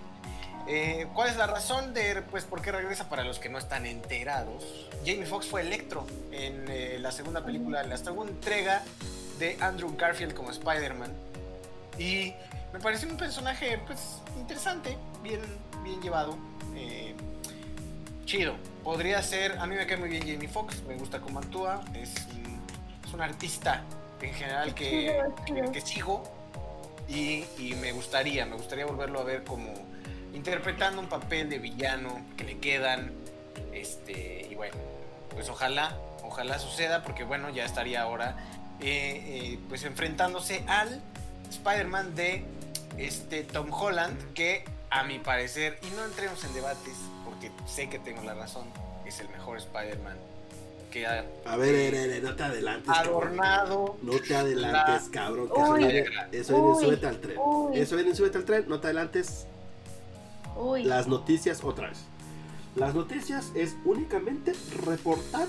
Eh, 0.66 1.06
¿Cuál 1.14 1.28
es 1.30 1.36
la 1.36 1.46
razón 1.46 1.94
de 1.94 2.20
pues 2.30 2.44
por 2.44 2.60
qué 2.60 2.70
regresa 2.72 3.08
para 3.08 3.24
los 3.24 3.38
que 3.38 3.48
no 3.48 3.56
están 3.58 3.86
enterados? 3.86 4.64
Jamie 5.06 5.24
Foxx 5.24 5.46
fue 5.46 5.62
Electro 5.62 6.06
en 6.30 6.66
eh, 6.68 6.98
la 7.00 7.10
segunda 7.12 7.42
película, 7.44 7.82
la 7.84 7.96
segunda 7.96 8.32
entrega 8.32 8.82
de 9.38 9.56
Andrew 9.60 9.94
Garfield 9.96 10.34
como 10.34 10.50
Spider-Man. 10.50 11.10
Y 11.98 12.32
me 12.72 12.78
pareció 12.80 13.08
un 13.08 13.16
personaje 13.16 13.78
pues 13.86 14.20
interesante, 14.38 14.96
bien, 15.22 15.40
bien 15.82 16.00
llevado. 16.00 16.36
eh, 16.74 17.14
chido. 18.24 18.54
Podría 18.84 19.22
ser, 19.22 19.58
a 19.58 19.66
mí 19.66 19.74
me 19.74 19.86
cae 19.86 19.96
muy 19.96 20.08
bien 20.08 20.22
Jamie 20.22 20.48
Foxx, 20.48 20.82
me 20.82 20.94
gusta 20.96 21.20
cómo 21.20 21.38
actúa, 21.40 21.82
es, 21.94 22.14
un- 22.34 22.60
es 23.06 23.12
un 23.14 23.20
artista 23.22 23.82
en 24.20 24.32
general 24.34 24.74
que, 24.74 25.18
que 25.72 25.80
sigo 25.80 26.22
y, 27.08 27.44
y 27.58 27.74
me 27.80 27.92
gustaría, 27.92 28.44
me 28.46 28.56
gustaría 28.56 28.84
volverlo 28.86 29.20
a 29.20 29.24
ver 29.24 29.44
como 29.44 29.72
interpretando 30.34 31.00
un 31.00 31.08
papel 31.08 31.48
de 31.50 31.58
villano 31.58 32.20
que 32.36 32.44
le 32.44 32.58
quedan. 32.58 33.12
Este, 33.72 34.46
y 34.50 34.54
bueno, 34.54 34.76
pues 35.30 35.48
ojalá, 35.48 35.96
ojalá 36.22 36.58
suceda, 36.58 37.02
porque 37.02 37.24
bueno, 37.24 37.48
ya 37.50 37.64
estaría 37.64 38.02
ahora 38.02 38.36
eh, 38.80 39.22
eh, 39.54 39.58
pues 39.68 39.84
enfrentándose 39.84 40.64
al 40.66 41.00
Spider-Man 41.50 42.14
de 42.14 42.44
este 42.96 43.44
Tom 43.44 43.72
Holland, 43.72 44.16
que 44.34 44.64
a 44.90 45.04
mi 45.04 45.18
parecer, 45.18 45.78
y 45.82 45.94
no 45.96 46.04
entremos 46.04 46.42
en 46.44 46.54
debates, 46.54 46.94
porque 47.24 47.50
sé 47.66 47.88
que 47.88 47.98
tengo 47.98 48.22
la 48.22 48.34
razón, 48.34 48.66
es 49.06 49.20
el 49.20 49.28
mejor 49.28 49.58
Spider-Man 49.58 50.16
que 50.90 51.06
ha 51.06 51.24
A 51.44 51.56
ver, 51.56 51.74
eh, 51.74 51.88
eh, 51.88 52.16
eh, 52.16 52.20
no 52.22 52.34
te 52.34 52.42
adelantes. 52.44 52.86
cabrón. 52.90 53.12
adornado. 53.38 53.98
No 54.02 54.18
te 54.18 54.34
adelantes, 54.34 55.04
La- 55.06 55.10
cabrón. 55.12 55.48
Que 55.48 55.60
Uy. 55.60 55.62
eso 55.62 55.74
viene, 55.76 56.04
eso 56.32 56.52
viene 56.54 56.68
en 56.68 56.74
Uy. 56.74 56.84
súbete 56.84 57.06
al 57.06 57.20
tren. 57.20 57.36
Uy. 57.38 57.78
Eso 57.78 57.94
viene 57.96 58.10
en 58.10 58.16
súbete 58.16 58.38
al 58.38 58.44
tren. 58.46 58.64
No 58.68 58.80
te 58.80 58.86
adelantes. 58.86 59.46
Uy, 60.56 60.84
Las 60.84 61.06
noticias 61.06 61.62
otra 61.62 61.88
vez. 61.90 61.98
Las 62.74 62.94
noticias 62.94 63.52
es 63.54 63.76
únicamente 63.84 64.54
reportar 64.82 65.46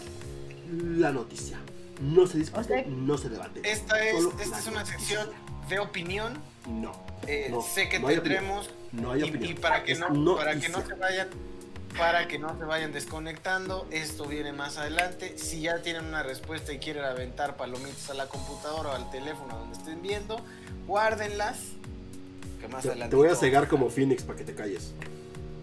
la 0.71 1.11
noticia. 1.13 1.57
No 2.01 2.27
se 2.27 2.37
discute, 2.39 2.59
O 2.61 2.63
sea- 2.65 2.83
no 2.87 3.17
se 3.17 3.29
debate. 3.29 3.61
Esta 3.63 4.03
es, 4.03 4.15
esta 4.41 4.59
es 4.59 4.67
una 4.67 4.85
sección 4.85 5.29
de 5.69 5.79
opinión. 5.79 6.33
No, 6.67 6.91
eh, 7.27 7.47
No, 7.49 7.61
sé 7.61 7.87
que 7.89 7.99
no 7.99 8.07
hay 8.07 8.15
tendremos 8.15 8.69
no 8.91 9.11
hay 9.11 9.21
y, 9.21 9.23
opinión. 9.29 9.51
y 9.51 9.55
para 9.55 9.83
que 9.83 9.91
Es 9.93 9.99
no, 9.99 10.35
para 10.35 10.59
que 10.59 10.69
no 10.69 10.85
se 10.85 10.93
vayan 10.95 11.27
para 11.97 12.27
que 12.27 12.37
no 12.37 12.55
se 12.57 12.63
vayan 12.65 12.91
desconectando 12.93 13.87
esto 13.91 14.25
viene 14.25 14.51
más 14.53 14.77
adelante 14.77 15.37
si 15.37 15.61
ya 15.61 15.81
tienen 15.81 16.05
una 16.05 16.21
respuesta 16.21 16.71
y 16.71 16.77
quieren 16.79 17.03
aventar 17.03 17.57
palomitas 17.57 18.09
a 18.11 18.13
la 18.13 18.27
computadora 18.27 18.89
o 18.89 18.93
al 18.93 19.09
teléfono 19.09 19.57
donde 19.57 19.77
estén 19.77 20.01
viendo 20.01 20.39
guárdenlas 20.85 21.57
que 22.61 22.67
más 22.67 22.83
Te, 22.83 22.89
adelante 22.89 23.09
te 23.11 23.15
voy 23.15 23.29
a 23.29 23.35
cegar 23.35 23.67
como 23.67 23.89
Phoenix 23.89 24.23
para 24.23 24.37
que 24.37 24.43
te 24.43 24.53
calles. 24.53 24.93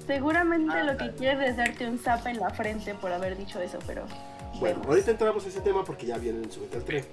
seguramente 0.06 0.72
Ah, 0.76 0.82
lo 0.82 0.96
que 0.96 1.12
quieres 1.14 1.50
es 1.50 1.56
darte 1.56 1.86
un 1.88 1.98
zap 1.98 2.26
en 2.26 2.38
la 2.40 2.50
frente 2.50 2.94
por 2.94 3.12
haber 3.12 3.36
dicho 3.38 3.60
eso, 3.60 3.78
pero 3.86 4.06
Bueno, 4.58 4.76
vemos. 4.76 4.86
ahorita 4.88 5.10
entramos 5.12 5.44
a 5.44 5.48
ese 5.48 5.60
tema 5.60 5.84
porque 5.84 6.06
ya 6.06 6.18
viene 6.18 6.42
en 6.42 6.50
súbete 6.50 6.76
al 6.78 6.84
tren. 6.84 7.04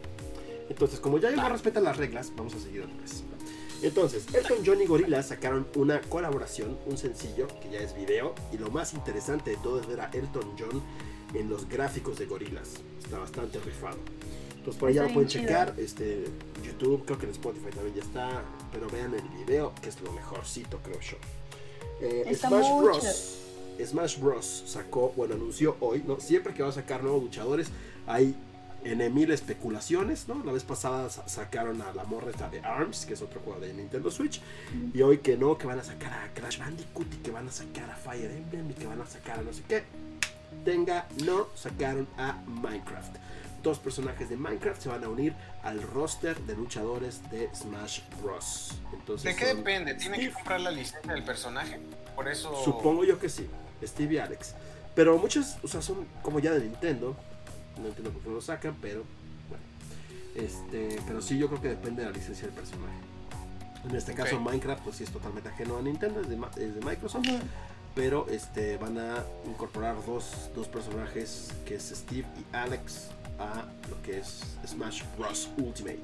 Entonces, 0.70 1.00
como 1.00 1.18
ya 1.20 1.32
no 1.32 1.38
Va. 1.38 1.50
respetan 1.50 1.84
las 1.84 1.98
reglas, 1.98 2.32
vamos 2.36 2.56
a 2.56 2.60
seguir 2.60 2.82
otra 2.82 2.96
vez. 2.98 3.24
Entonces, 3.82 4.26
Elton 4.34 4.60
John 4.66 4.82
y 4.82 4.86
Gorillaz 4.86 5.28
sacaron 5.28 5.68
una 5.76 6.00
colaboración, 6.02 6.78
un 6.86 6.98
sencillo 6.98 7.48
que 7.62 7.70
ya 7.70 7.80
es 7.80 7.94
video. 7.94 8.34
Y 8.54 8.58
lo 8.58 8.72
más 8.72 8.94
interesante 8.94 9.52
de 9.52 9.58
todo 9.58 9.82
es 9.82 9.88
ver 9.88 10.00
a 10.00 10.10
Elton 10.14 10.56
John 10.58 10.82
en 11.34 11.50
los 11.50 11.68
gráficos 11.68 12.18
de 12.18 12.26
Gorillaz. 12.26 12.76
Está 13.04 13.20
bastante 13.20 13.60
rifado. 13.60 13.98
Entonces, 14.56 14.80
por 14.80 14.88
ahí 14.88 14.96
ya 14.96 15.02
Está 15.02 15.10
lo 15.10 15.14
pueden 15.16 15.30
checar. 15.30 15.74
Este, 15.78 16.24
YouTube, 16.64 17.04
creo 17.06 17.20
que 17.20 17.26
en 17.26 17.32
Spotify 17.32 17.70
también 17.72 17.96
ya 17.96 18.04
está. 18.04 18.44
Pero 18.72 18.88
vean 18.90 19.14
el 19.14 19.28
video, 19.46 19.74
que 19.82 19.90
es 19.90 20.00
lo 20.00 20.14
mejorcito, 20.14 20.80
creo 20.82 21.02
yo. 21.02 21.18
Eh, 22.00 22.34
Smash 22.34 22.82
Bros. 22.82 23.40
Smash 23.86 24.18
Bros. 24.20 24.64
sacó, 24.66 25.12
bueno, 25.18 25.36
anunció 25.36 25.76
hoy, 25.82 26.04
¿no? 26.08 26.22
Siempre 26.22 26.54
que 26.54 26.64
va 26.64 26.70
a 26.70 26.74
sacar 26.74 27.04
nuevos 27.04 27.22
luchadores, 27.22 27.68
hay 28.08 28.34
N 28.86 29.10
mil 29.10 29.32
especulaciones, 29.32 30.28
¿no? 30.28 30.44
La 30.44 30.52
vez 30.52 30.64
pasada 30.64 31.10
sa- 31.10 31.28
sacaron 31.28 31.82
a 31.82 31.94
la 31.94 32.04
morra 32.04 32.30
esta 32.32 32.50
de 32.50 32.60
ARMS, 32.62 33.06
que 33.06 33.14
es 33.14 33.22
otro 33.22 33.40
juego 33.42 33.60
de 33.60 33.74
Nintendo 33.74 34.12
Switch, 34.12 34.42
y 34.94 35.02
hoy 35.02 35.20
que 35.20 35.38
no, 35.38 35.58
que 35.58 35.68
van 35.68 35.80
a 35.80 35.84
sacar 35.84 36.14
a 36.14 36.34
Crash 36.34 36.60
Bandicoot 36.60 37.14
y 37.14 37.18
que 37.18 37.32
van 37.32 37.48
a 37.48 37.52
sacar 37.52 37.90
a 37.90 37.96
Fire 37.96 38.32
Emblem 38.32 38.70
y 38.72 38.74
que 38.74 38.86
van 38.86 39.02
a 39.02 39.06
sacar 39.06 39.40
a 39.40 39.42
no 39.44 39.54
sé 39.54 39.64
qué. 39.68 39.84
Tenga, 40.66 41.08
no 41.26 41.48
sacaron 41.56 42.08
a 42.18 42.42
Minecraft. 42.46 43.16
Dos 43.64 43.80
personajes 43.80 44.30
de 44.30 44.36
Minecraft 44.36 44.82
se 44.82 44.90
van 44.90 45.04
a 45.04 45.10
unir 45.10 45.34
al 45.64 45.82
roster 45.82 46.38
de 46.42 46.56
luchadores 46.56 47.22
de 47.32 47.50
Smash 47.56 48.02
Bros. 48.22 48.74
Entonces, 48.94 49.34
de 49.34 49.36
qué 49.40 49.54
depende 49.56 49.94
tiene 49.96 50.20
que 50.20 50.32
comprar 50.32 50.60
la 50.62 50.72
licencia 50.72 51.14
del 51.14 51.24
personaje 51.24 51.80
por 52.16 52.28
eso 52.28 52.54
Supongo 52.64 53.04
yo 53.06 53.18
que 53.20 53.30
sí, 53.30 53.50
Steve 53.84 54.16
y 54.16 54.18
Alex. 54.18 54.54
Pero 54.94 55.18
muchos, 55.18 55.56
o 55.64 55.68
sea, 55.68 55.82
son 55.82 56.06
como 56.22 56.40
ya 56.40 56.52
de 56.54 56.60
Nintendo. 56.60 57.16
No 57.82 57.88
entiendo 57.88 58.12
por 58.12 58.22
qué 58.22 58.30
no 58.30 58.36
lo 58.36 58.42
sacan, 58.42 58.76
pero 58.82 59.04
bueno. 59.50 59.64
Este, 60.36 61.00
pero 61.08 61.22
sí, 61.22 61.38
yo 61.38 61.48
creo 61.48 61.62
que 61.62 61.70
depende 61.70 62.04
de 62.04 62.10
la 62.12 62.16
licencia 62.16 62.46
del 62.48 62.56
personaje. 62.56 62.94
En 63.88 63.96
este 63.96 64.14
caso, 64.14 64.38
Ok. 64.38 64.42
Minecraft, 64.44 64.84
pues 64.84 64.96
sí 64.98 65.04
es 65.04 65.10
totalmente 65.12 65.50
ajeno 65.50 65.78
a 65.78 65.82
Nintendo, 65.82 66.22
es 66.22 66.30
de, 66.30 66.38
Ma- 66.38 66.52
es 66.56 66.76
de 66.76 66.82
Microsoft. 66.82 67.26
Pero 67.96 68.28
este, 68.30 68.78
van 68.78 68.98
a 68.98 69.24
incorporar 69.46 69.96
dos, 70.06 70.50
dos 70.56 70.68
personajes, 70.68 71.50
que 71.66 71.76
es 71.76 71.92
Steve 71.96 72.26
y 72.40 72.56
Alex, 72.56 73.10
a 73.38 73.66
lo 73.90 74.02
que 74.02 74.20
es 74.20 74.42
Smash 74.66 75.04
Bros. 75.18 75.50
Ultimate. 75.58 76.00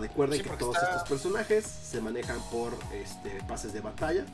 Recuerden 0.00 0.38
Sí, 0.42 0.48
que 0.48 0.56
todos 0.56 0.74
está- 0.76 0.90
estos 0.96 1.08
personajes 1.08 1.64
se 1.64 2.00
manejan 2.00 2.38
por 2.50 2.76
este, 2.92 3.30
pases 3.46 3.72
de 3.72 3.80
batalla. 3.80 4.24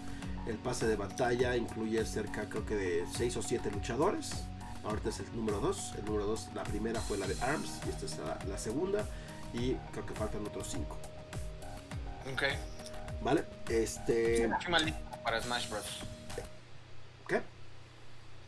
El 0.47 0.57
pase 0.57 0.87
de 0.87 0.97
batalla 0.97 1.57
incluye 1.57 2.05
cerca, 2.07 2.49
creo 2.49 2.65
que 2.65 2.75
de 2.75 3.05
6 3.17 3.37
o 3.37 3.43
7 3.43 3.71
luchadores. 3.71 4.31
Ahorita 4.85 5.11
es 5.11 5.21
el 5.21 5.37
número 5.37 5.61
2. 5.61 5.95
El 5.99 6.05
número 6.05 6.27
2, 6.27 6.49
la 6.55 6.65
primera 6.65 7.01
fue 7.01 7.17
la 7.19 7.27
de 7.27 7.37
ARMS 7.41 7.81
y 7.87 7.91
esta 7.91 8.07
es 8.07 8.19
la, 8.19 8.39
la 8.49 8.59
segunda. 8.59 9.05
Y 9.55 9.75
creo 9.93 10.07
que 10.07 10.15
faltan 10.15 10.45
otros 10.47 10.69
5. 10.71 10.97
Ok. 12.33 12.43
¿Vvale? 13.23 13.45
Este. 13.69 14.37
Siempre 14.37 14.59
fui 14.63 14.71
malísimo 14.73 15.01
para 15.23 15.41
Smash 15.41 15.69
Bros. 15.71 15.85
¿Qué? 17.29 17.41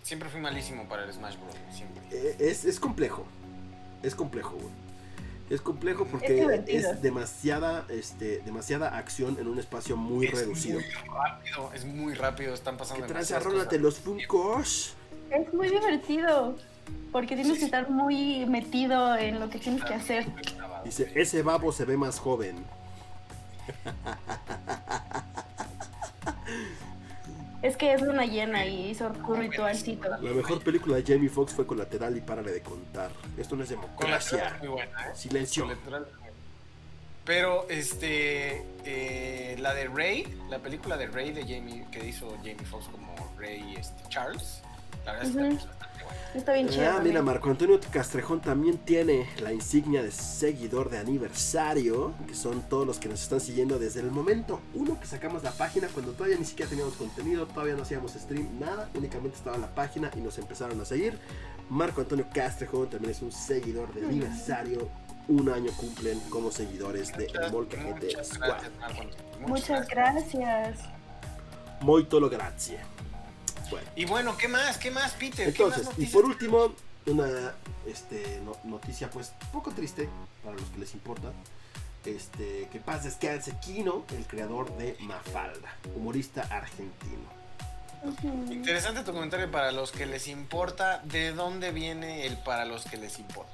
Siempre 0.02 0.28
fui 0.28 0.40
malísimo 0.40 0.88
para 0.88 1.04
el 1.04 1.12
Smash 1.12 1.36
Bros. 1.36 1.54
Siempre. 1.72 2.02
Eh, 2.10 2.36
Es, 2.40 2.64
es 2.64 2.80
complejo. 2.80 3.24
Es 4.02 4.14
complejo, 4.14 4.50
güey. 4.56 4.84
Es 5.50 5.60
complejo 5.60 6.06
porque 6.06 6.62
Es 6.66 6.84
es, 6.86 7.02
demasiada, 7.02 7.84
este, 7.90 8.38
demasiada 8.46 8.96
acción 8.96 9.36
en 9.38 9.46
un 9.46 9.58
espacio 9.58 9.94
muy 9.96 10.26
es 10.26 10.32
reducido. 10.32 10.80
muy 10.80 10.88
rápido, 11.06 11.70
es 11.74 11.84
muy 11.84 12.14
rápido, 12.14 12.54
están 12.54 12.74
¿Qué 12.76 12.78
pasando 12.78 13.06
traes? 13.06 13.28
demasiadas 13.28 13.46
Arrólate 13.46 13.66
cosas. 13.78 13.82
los 13.82 13.98
Funkos. 13.98 14.94
Es 15.30 15.52
muy 15.52 15.68
divertido. 15.68 16.56
Porque 17.12 17.36
tienes 17.36 17.58
que 17.58 17.64
estar 17.66 17.88
muy 17.90 18.44
metido 18.46 19.16
en 19.16 19.38
lo 19.38 19.48
que 19.48 19.58
tienes 19.58 19.84
que 19.84 19.94
hacer. 19.94 20.26
Dice, 20.84 21.12
ese 21.14 21.42
babo 21.42 21.70
se 21.70 21.84
ve 21.84 21.96
más 21.96 22.18
joven. 22.18 22.64
Es 27.62 27.78
que 27.78 27.94
es 27.94 28.02
luna 28.02 28.26
llena 28.26 28.66
y 28.66 28.90
hizo 28.90 29.10
tu 29.10 29.34
ritualcito. 29.34 30.08
La 30.08 30.32
mejor 30.32 30.62
película 30.62 30.96
de 30.96 31.02
Jamie 31.02 31.30
Foxx 31.30 31.54
fue 31.54 31.66
Colateral 31.66 32.14
y 32.14 32.20
párale 32.20 32.52
de 32.52 32.60
contar. 32.60 33.10
Esto 33.38 33.56
no 33.56 33.62
es 33.62 33.70
democracia. 33.70 34.48
es 34.48 34.58
muy 34.58 34.68
buena, 34.68 35.06
¿eh? 35.06 35.12
Silencio. 35.14 35.62
Colateral. 35.62 36.06
Pero, 37.24 37.66
este, 37.70 38.66
eh, 38.84 39.56
la 39.60 39.72
de 39.72 39.86
Rey, 39.86 40.36
la 40.50 40.58
película 40.58 40.98
de 40.98 41.06
Rey 41.06 41.32
de 41.32 41.40
Jamie, 41.40 41.86
que 41.90 42.06
hizo 42.06 42.36
Jamie 42.38 42.66
Foxx 42.66 42.88
como 42.88 43.14
Rey 43.38 43.76
este, 43.78 44.02
Charles, 44.10 44.60
la 45.04 45.12
verdad 45.12 45.28
es 45.28 45.32
que 45.36 45.38
Ujú. 45.42 45.52
está 45.54 45.68
bastante 45.68 46.04
buena. 46.04 46.20
Está 46.34 46.52
bien 46.54 46.68
chido. 46.68 46.90
Ah, 46.90 47.00
mira. 47.02 47.22
Marco 47.22 47.48
Antonio 47.50 47.78
Castrejón 47.92 48.40
también 48.40 48.78
tiene 48.78 49.28
la 49.40 49.52
insignia 49.52 50.02
de 50.02 50.10
seguidor 50.10 50.90
de 50.90 50.98
aniversario, 50.98 52.12
que 52.26 52.34
son 52.34 52.62
todos 52.68 52.84
los 52.86 52.98
que 52.98 53.08
nos 53.08 53.22
están 53.22 53.40
siguiendo 53.40 53.78
desde 53.78 54.00
el 54.00 54.10
momento 54.10 54.60
uno 54.74 54.98
que 54.98 55.06
sacamos 55.06 55.42
la 55.44 55.52
página, 55.52 55.86
cuando 55.88 56.12
todavía 56.12 56.36
ni 56.36 56.44
siquiera 56.44 56.68
teníamos 56.68 56.94
contenido, 56.94 57.46
todavía 57.46 57.74
no 57.76 57.82
hacíamos 57.82 58.12
stream, 58.14 58.58
nada, 58.58 58.90
únicamente 58.94 59.36
estaba 59.36 59.56
la 59.58 59.72
página 59.74 60.10
y 60.16 60.20
nos 60.20 60.36
empezaron 60.38 60.80
a 60.80 60.84
seguir. 60.84 61.18
Marco 61.70 62.00
Antonio 62.00 62.26
Castrejón 62.34 62.90
también 62.90 63.12
es 63.12 63.22
un 63.22 63.30
seguidor 63.32 63.94
de 63.94 64.04
aniversario, 64.04 64.88
un 65.28 65.48
año 65.48 65.70
cumplen 65.76 66.18
como 66.30 66.50
seguidores 66.50 67.16
de 67.16 67.26
El 67.26 67.52
Molcajete 67.52 68.06
Muchas 68.06 68.28
Squad. 68.28 68.48
gracias, 68.48 68.72
Marco 68.80 69.00
Antonio. 69.02 69.48
Muchas 69.48 69.88
gracias. 69.88 70.78
Muito 71.80 72.18
lo 72.20 72.28
grazie. 72.28 72.78
Bueno. 73.70 73.88
Y 73.96 74.04
bueno, 74.04 74.36
¿qué 74.36 74.48
más? 74.48 74.78
¿Qué 74.78 74.90
más, 74.90 75.12
Peter? 75.12 75.48
Entonces, 75.48 75.82
¿Qué 75.88 75.88
más 75.88 75.98
y 75.98 76.06
por 76.06 76.24
último, 76.24 76.74
una 77.06 77.54
este, 77.86 78.40
no- 78.44 78.56
noticia 78.64 79.10
pues 79.10 79.32
un 79.46 79.48
poco 79.52 79.70
triste 79.72 80.08
para 80.42 80.56
los 80.56 80.68
que 80.70 80.78
les 80.78 80.94
importa. 80.94 81.32
Este, 82.04 82.68
que 82.70 82.80
paz 82.80 83.04
descanse 83.04 83.54
Kino, 83.64 84.04
el 84.14 84.26
creador 84.26 84.76
de 84.76 84.94
Mafalda, 85.00 85.74
humorista 85.96 86.42
argentino. 86.50 87.32
Interesante 88.50 89.02
tu 89.02 89.12
comentario 89.12 89.50
para 89.50 89.72
los 89.72 89.90
que 89.90 90.04
les 90.04 90.28
importa. 90.28 91.00
¿De 91.04 91.32
dónde 91.32 91.70
viene 91.70 92.26
el 92.26 92.36
para 92.36 92.66
los 92.66 92.84
que 92.84 92.98
les 92.98 93.18
importa? 93.18 93.52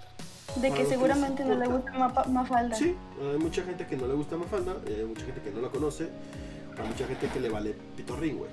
De 0.56 0.68
Para 0.68 0.80
que 0.82 0.86
seguramente 0.88 1.44
no 1.44 1.54
le 1.54 1.68
gusta 1.68 1.92
Mafalda. 2.26 2.74
Sí, 2.76 2.96
hay 3.20 3.38
mucha 3.38 3.62
gente 3.62 3.86
que 3.86 3.96
no 3.96 4.08
le 4.08 4.14
gusta 4.14 4.36
Mafalda, 4.36 4.76
y 4.88 4.94
hay 4.94 5.04
mucha 5.04 5.24
gente 5.24 5.40
que 5.42 5.50
no 5.52 5.60
la 5.60 5.68
conoce, 5.68 6.08
hay 6.76 6.88
mucha 6.88 7.06
gente 7.06 7.28
que 7.28 7.38
le 7.38 7.48
vale 7.48 7.76
pitorrín, 7.96 8.38
güey. 8.38 8.50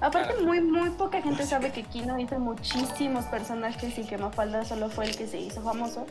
Aparte, 0.00 0.32
Claro. 0.32 0.46
muy, 0.46 0.60
muy 0.62 0.90
poca 0.90 1.20
gente 1.20 1.44
sabe 1.44 1.72
que 1.72 1.82
Kino 1.82 2.18
hizo 2.18 2.38
muchísimos 2.38 3.26
personajes 3.26 3.98
y 3.98 4.04
que 4.04 4.16
Mafalda 4.16 4.64
solo 4.64 4.88
fue 4.88 5.04
el 5.06 5.16
que 5.16 5.26
se 5.26 5.38
hizo 5.38 5.60
famoso 5.60 6.06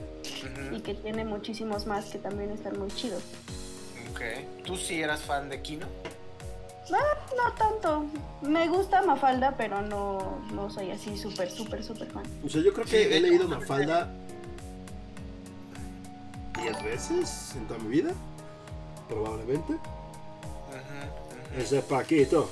y 0.71 0.79
que 0.81 0.93
tiene 0.93 1.25
muchísimos 1.25 1.87
más 1.87 2.05
que 2.05 2.19
también 2.19 2.51
están 2.51 2.77
muy 2.77 2.89
chidos. 2.89 3.23
Ok. 4.11 4.21
¿Tú 4.63 4.75
sí 4.75 5.01
eras 5.01 5.21
fan 5.21 5.49
de 5.49 5.61
Kino? 5.61 5.87
No 6.91 7.53
tanto. 7.53 8.05
Me 8.41 8.67
gusta 8.67 9.01
Mafalda, 9.03 9.55
pero 9.57 9.81
no, 9.81 10.39
no 10.53 10.69
soy 10.69 10.91
así 10.91 11.17
súper, 11.17 11.49
súper, 11.49 11.83
súper 11.83 12.11
fan. 12.11 12.23
O 12.45 12.49
sea, 12.49 12.61
yo 12.61 12.73
creo 12.73 12.85
que 12.85 13.15
he 13.15 13.19
leído 13.19 13.47
Mafalda 13.47 14.07
10 16.61 16.83
veces 16.83 17.53
en 17.55 17.65
toda 17.67 17.79
mi 17.79 17.89
vida, 17.89 18.11
probablemente. 19.07 19.73
Ujú. 19.73 21.57
Ese 21.59 21.81
Paquito. 21.81 22.49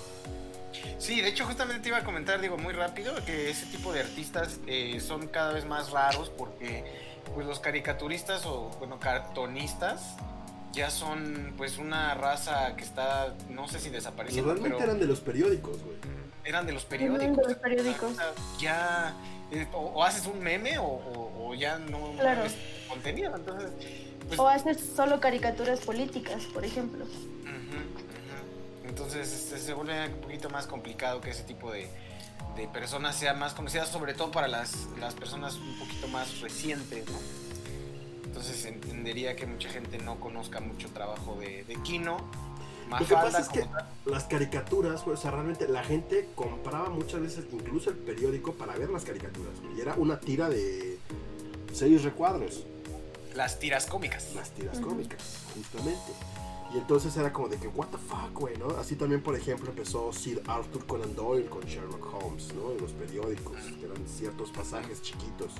Sí, 1.00 1.22
de 1.22 1.30
hecho 1.30 1.46
justamente 1.46 1.82
te 1.82 1.90
iba 1.90 1.98
a 1.98 2.04
comentar, 2.04 2.42
digo, 2.42 2.58
muy 2.58 2.74
rápido, 2.74 3.14
que 3.26 3.50
ese 3.50 3.66
tipo 3.68 3.92
de 3.94 4.02
artistas 4.02 4.60
eh, 4.68 5.00
son 5.00 5.28
cada 5.28 5.54
vez 5.54 5.66
más 5.66 5.92
raros 5.92 6.30
porque 6.30 6.84
pues 7.34 7.46
los 7.46 7.60
caricaturistas 7.60 8.46
o, 8.46 8.70
bueno, 8.80 9.00
cartonistas 9.00 10.16
ya 10.74 10.90
son 10.90 11.54
pues 11.58 11.78
una 11.78 12.14
raza 12.14 12.76
que 12.76 12.84
está, 12.84 13.34
no 13.50 13.68
sé 13.68 13.80
si 13.80 13.90
desapareciendo, 13.90 14.56
pero 14.62 14.80
eran 14.80 15.00
de 15.00 15.08
los 15.08 15.20
periódicos, 15.22 15.82
güey. 15.84 15.98
eran 16.46 16.66
de 16.66 16.74
los 16.74 16.86
periódicos. 16.86 17.38
de 17.48 17.54
los 17.54 17.56
periódicos. 17.62 18.12
O 18.12 18.16
sea, 18.16 18.32
Ya, 18.60 19.16
eh, 19.52 19.68
o, 19.74 19.78
o 19.80 20.04
haces 20.04 20.26
un 20.28 20.40
meme 20.40 20.78
o, 20.78 20.84
o- 20.84 21.48
o 21.50 21.54
ya 21.56 21.78
no 21.80 22.14
Claro. 22.20 22.44
es 22.44 22.56
contenido, 22.90 23.36
entonces... 23.36 23.70
Pues, 24.28 24.40
O 24.40 24.48
haces 24.48 24.78
solo 24.96 25.20
caricaturas 25.22 25.80
políticas, 25.80 26.44
por 26.54 26.66
ejemplo. 26.66 27.06
Ujú. 27.06 27.57
Entonces 28.98 29.32
este, 29.32 29.60
se 29.60 29.74
vuelve 29.76 30.08
un 30.08 30.22
poquito 30.22 30.50
más 30.50 30.66
complicado 30.66 31.22
que 31.22 31.30
ese 31.30 31.44
tipo 31.44 31.72
de, 31.72 31.88
de 32.56 32.68
personas 32.68 33.16
sean 33.16 33.38
más 33.38 33.54
conocidas, 33.54 33.90
sobre 33.90 34.16
todo 34.16 34.32
para 34.32 34.48
las, 34.48 34.88
las 35.00 35.14
personas 35.14 35.54
un 35.54 35.78
poquito 35.78 36.08
más 36.08 36.42
recientes, 36.42 37.06
¿no? 37.08 37.20
Entonces 38.26 38.66
entendería 38.66 39.36
que 39.36 39.46
mucha 39.46 39.70
gente 39.70 40.00
no 40.00 40.20
conozca 40.20 40.62
mucho 40.62 40.90
trabajo 40.90 41.36
de, 41.36 41.64
de 41.66 41.76
Kino. 41.84 42.18
Lo 42.90 43.06
que 43.06 43.14
pasa 43.14 43.40
es 43.40 43.50
que 43.50 43.62
tal. 43.62 43.88
las 44.06 44.24
caricaturas, 44.24 45.06
o 45.06 45.16
sea, 45.16 45.30
realmente 45.30 45.68
la 45.68 45.84
gente 45.84 46.30
compraba 46.34 46.90
muchas 46.90 47.22
veces 47.22 47.46
incluso 47.52 47.92
el 47.92 47.98
periódico 47.98 48.54
para 48.54 48.76
ver 48.78 48.90
las 48.90 49.04
caricaturas. 49.04 49.54
Y 49.78 49.82
era 49.82 49.94
una 49.94 50.20
tira 50.20 50.50
de 50.50 50.98
seis 51.72 52.04
recuadros, 52.04 52.64
las 53.36 53.60
tiras 53.60 53.86
cómicas. 53.86 54.34
las 54.34 54.50
tiras 54.50 54.80
cómicas, 54.80 55.38
justamente. 55.54 56.14
Y 56.78 56.80
entonces 56.82 57.18
era 57.18 57.34
como 57.34 57.48
de 57.48 57.58
que, 57.58 57.68
what 57.70 57.88
the 57.88 57.98
fuck, 57.98 58.32
güey, 58.40 58.56
¿no? 58.58 58.68
Así 58.78 58.96
también, 58.96 59.24
por 59.24 59.36
ejemplo, 59.36 59.72
empezó 59.72 60.14
Sir 60.14 60.44
Arthur 60.46 60.86
Conan 60.86 61.16
Doyle 61.16 61.48
con 61.50 61.62
Sherlock 61.64 62.14
Holmes, 62.14 62.54
¿no? 62.54 62.72
En 62.72 62.80
los 62.80 62.92
periódicos, 62.92 63.56
que 63.80 63.86
eran 63.86 64.08
ciertos 64.08 64.52
pasajes 64.52 65.02
chiquitos. 65.02 65.54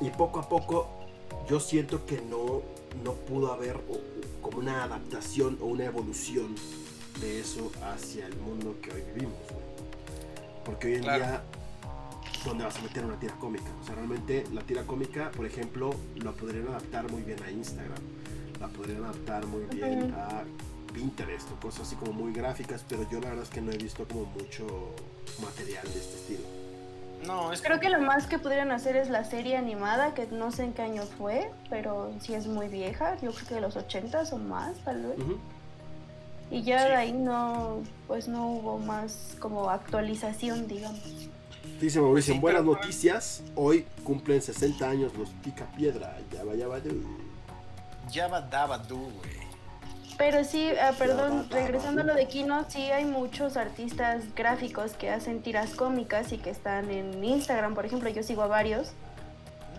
Y 0.00 0.08
poco 0.08 0.40
a 0.40 0.48
poco, 0.48 0.88
yo 1.46 1.60
siento 1.60 2.06
que 2.06 2.22
no, 2.22 2.62
no 3.04 3.12
pudo 3.12 3.52
haber 3.52 3.78
como 4.40 4.56
una 4.60 4.82
adaptación 4.84 5.58
o 5.60 5.66
una 5.66 5.84
evolución 5.84 6.54
de 7.20 7.40
eso 7.40 7.70
hacia 7.92 8.26
el 8.26 8.36
mundo 8.38 8.76
que 8.80 8.92
hoy 8.92 9.02
vivimos. 9.14 9.36
Porque 10.64 10.86
hoy 10.86 10.94
en 10.94 11.02
Claro. 11.02 11.18
día, 11.22 11.44
¿dónde 12.46 12.64
vas 12.64 12.78
a 12.78 12.80
meter 12.80 13.04
una 13.04 13.20
tira 13.20 13.34
cómica? 13.38 13.70
O 13.82 13.84
sea, 13.84 13.94
realmente 13.94 14.46
la 14.54 14.62
tira 14.62 14.84
cómica, 14.86 15.30
por 15.32 15.44
ejemplo, 15.44 15.94
la 16.16 16.32
podrían 16.32 16.68
adaptar 16.68 17.12
muy 17.12 17.20
bien 17.20 17.42
a 17.42 17.50
Instagram. 17.50 18.00
La 18.64 18.70
podrían 18.70 19.04
adaptar 19.04 19.46
muy 19.46 19.64
bien 19.76 20.04
Ujú. 20.04 20.14
a 20.18 20.42
Pinterest 20.94 21.50
o 21.52 21.60
cosas 21.60 21.82
así 21.86 21.96
como 21.96 22.12
muy 22.14 22.32
gráficas, 22.32 22.82
pero 22.88 23.06
yo 23.10 23.20
la 23.20 23.28
verdad 23.28 23.44
es 23.44 23.50
que 23.50 23.60
no 23.60 23.70
he 23.70 23.76
visto 23.76 24.08
como 24.08 24.24
mucho 24.24 24.66
material 25.42 25.82
de 25.84 25.98
este 26.00 26.14
estilo. 26.16 26.44
No, 27.26 27.52
es 27.52 27.60
Creo 27.60 27.78
que 27.78 27.90
lo 27.90 28.00
más 28.00 28.26
que 28.26 28.38
pudieran 28.38 28.70
hacer 28.72 28.96
es 28.96 29.10
la 29.10 29.24
serie 29.24 29.58
animada, 29.58 30.14
que 30.14 30.26
no 30.28 30.50
sé 30.50 30.64
en 30.64 30.72
qué 30.72 30.80
año 30.80 31.02
fue, 31.02 31.50
pero 31.68 32.10
sí 32.20 32.32
es 32.32 32.46
muy 32.46 32.68
vieja, 32.68 33.16
yo 33.20 33.32
creo 33.32 33.48
que 33.48 33.54
de 33.56 33.60
los 33.60 33.76
80 33.76 34.22
o 34.32 34.38
más, 34.38 34.78
tal 34.78 35.02
vez. 35.08 35.18
Ujú. 35.18 35.36
Y 36.50 36.62
ya 36.62 36.82
Sí. 36.84 36.88
de 36.88 36.94
ahí 36.96 37.12
no, 37.12 37.82
pues 38.06 38.28
no 38.28 38.48
hubo 38.50 38.78
más 38.78 39.36
como 39.40 39.68
actualización, 39.68 40.68
digamos. 40.68 41.28
Dice 41.82 42.00
Mauricio, 42.00 42.32
Sí, 42.34 42.40
buenas 42.40 42.64
noticias. 42.64 43.42
Hoy 43.56 43.84
cumplen 44.04 44.40
60 44.40 44.88
años 44.88 45.12
los 45.18 45.28
Pica 45.42 45.66
Piedra. 45.76 46.18
Ya 46.32 46.44
vaya, 46.44 46.66
vaya. 46.66 46.90
Java 48.12 48.40
Daba 48.40 48.78
Du, 48.78 48.96
güey. 48.98 49.44
Pero 50.16 50.44
sí, 50.44 50.68
ah, 50.80 50.92
perdón, 50.96 51.48
regresando 51.50 52.02
a 52.02 52.04
lo 52.04 52.14
de 52.14 52.28
Kino, 52.28 52.64
sí 52.68 52.82
hay 52.92 53.04
muchos 53.04 53.56
artistas 53.56 54.22
gráficos 54.36 54.92
que 54.92 55.10
hacen 55.10 55.42
tiras 55.42 55.70
cómicas 55.74 56.30
y 56.32 56.38
que 56.38 56.50
están 56.50 56.88
en 56.90 57.24
Instagram, 57.24 57.74
por 57.74 57.84
ejemplo, 57.84 58.08
yo 58.10 58.22
sigo 58.22 58.42
a 58.42 58.46
varios 58.46 58.92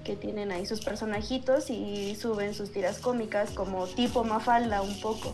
que 0.03 0.15
tienen 0.17 0.51
ahí 0.51 0.65
sus 0.65 0.83
personajitos 0.83 1.69
y 1.69 2.15
suben 2.15 2.53
sus 2.53 2.71
tiras 2.73 2.99
cómicas 2.99 3.51
como 3.51 3.87
tipo 3.87 4.23
Mafalda 4.25 4.81
un 4.81 4.99
poco. 4.99 5.29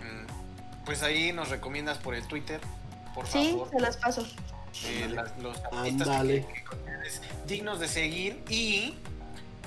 Mm, 0.00 0.84
Pues 0.86 1.02
ahí 1.02 1.32
nos 1.32 1.50
recomiendas 1.50 1.98
por 1.98 2.14
el 2.14 2.26
Twitter, 2.26 2.60
por 3.14 3.26
Sí, 3.26 3.50
favor. 3.52 3.70
se 3.70 3.80
las 3.80 3.96
paso. 3.98 4.26
eh, 4.86 5.08
las- 5.08 5.38
los 5.38 5.56
artistas 5.66 6.22
que- 6.22 6.40
que 6.40 6.64
dignos 7.46 7.78
de 7.78 7.86
seguir 7.86 8.42
y 8.48 8.94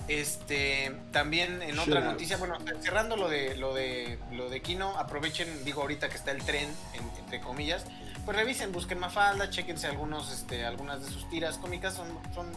este 0.08 0.92
también 1.12 1.62
en 1.62 1.78
otra 1.80 2.00
noticia 2.12 2.38
bueno 2.38 2.58
cerrando 2.82 3.18
lo 3.18 3.28
de 3.30 3.56
lo 3.58 3.74
de 3.74 4.18
lo 4.32 4.50
de 4.50 4.62
Kino 4.62 4.98
aprovechen 4.98 5.66
digo 5.66 5.82
ahorita 5.82 6.08
que 6.10 6.16
está 6.16 6.32
el 6.32 6.44
tren 6.44 6.70
en- 6.94 7.20
entre 7.24 7.42
comillas 7.42 7.84
pues 8.26 8.36
revisen 8.38 8.72
busquen 8.72 9.00
Mafalda 9.00 9.50
chequense 9.50 9.88
algunos 9.88 10.32
este 10.32 10.66
algunas 10.66 11.06
de 11.06 11.12
sus 11.12 11.30
tiras 11.30 11.58
cómicas 11.58 11.94
son 11.94 12.08
son 12.34 12.48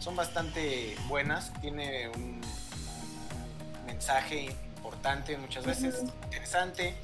son 0.00 0.16
bastante 0.16 0.96
buenas 1.08 1.52
tiene 1.60 2.08
un 2.08 2.40
mensaje 3.86 4.54
importante 4.76 5.36
muchas 5.36 5.64
veces 5.66 6.02
interesante 6.24 6.94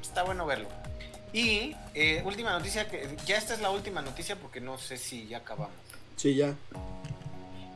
está 0.00 0.22
bueno 0.24 0.46
verlo 0.46 0.68
y 1.34 1.74
eh, 1.94 2.20
última 2.26 2.50
noticia, 2.52 2.86
que 2.90 3.08
ya 3.24 3.38
esta 3.38 3.54
es 3.54 3.62
la 3.62 3.70
última 3.70 4.02
noticia 4.02 4.36
porque 4.36 4.60
no 4.60 4.76
sé 4.76 4.98
si 4.98 5.26
ya 5.28 5.38
acabamos. 5.38 5.74
Sí, 6.16 6.34
ya. 6.34 6.54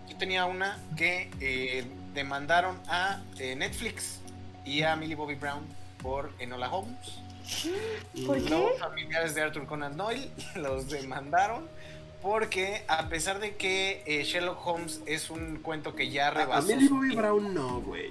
Yo 0.08 0.16
tenía 0.16 0.44
una 0.46 0.78
que 0.96 1.30
eh, 1.40 1.84
demandaron 2.14 2.80
a 2.88 3.22
eh, 3.38 3.54
Netflix 3.56 4.20
y 4.64 4.82
a 4.82 4.96
Millie 4.96 5.14
Bobby 5.14 5.34
Brown 5.34 5.64
por 6.02 6.32
Enola 6.38 6.70
Holmes. 6.70 7.18
¿Por 8.26 8.42
qué? 8.42 8.50
Los 8.50 8.78
familiares 8.80 9.34
de 9.34 9.42
Arthur 9.42 9.66
Conan 9.66 9.96
Doyle 9.96 10.30
los 10.56 10.88
demandaron 10.88 11.68
porque 12.22 12.84
a 12.88 13.08
pesar 13.08 13.38
de 13.38 13.56
que 13.56 14.02
eh, 14.06 14.24
Sherlock 14.24 14.66
Holmes 14.66 15.00
es 15.06 15.30
un 15.30 15.58
cuento 15.58 15.94
que 15.94 16.10
ya 16.10 16.26
A, 16.26 16.28
a 16.28 16.30
rebasó... 16.32 16.66
Millie 16.66 16.88
Bobby 16.88 17.08
tiempo, 17.10 17.22
Brown 17.22 17.54
no, 17.54 17.80
güey. 17.82 18.10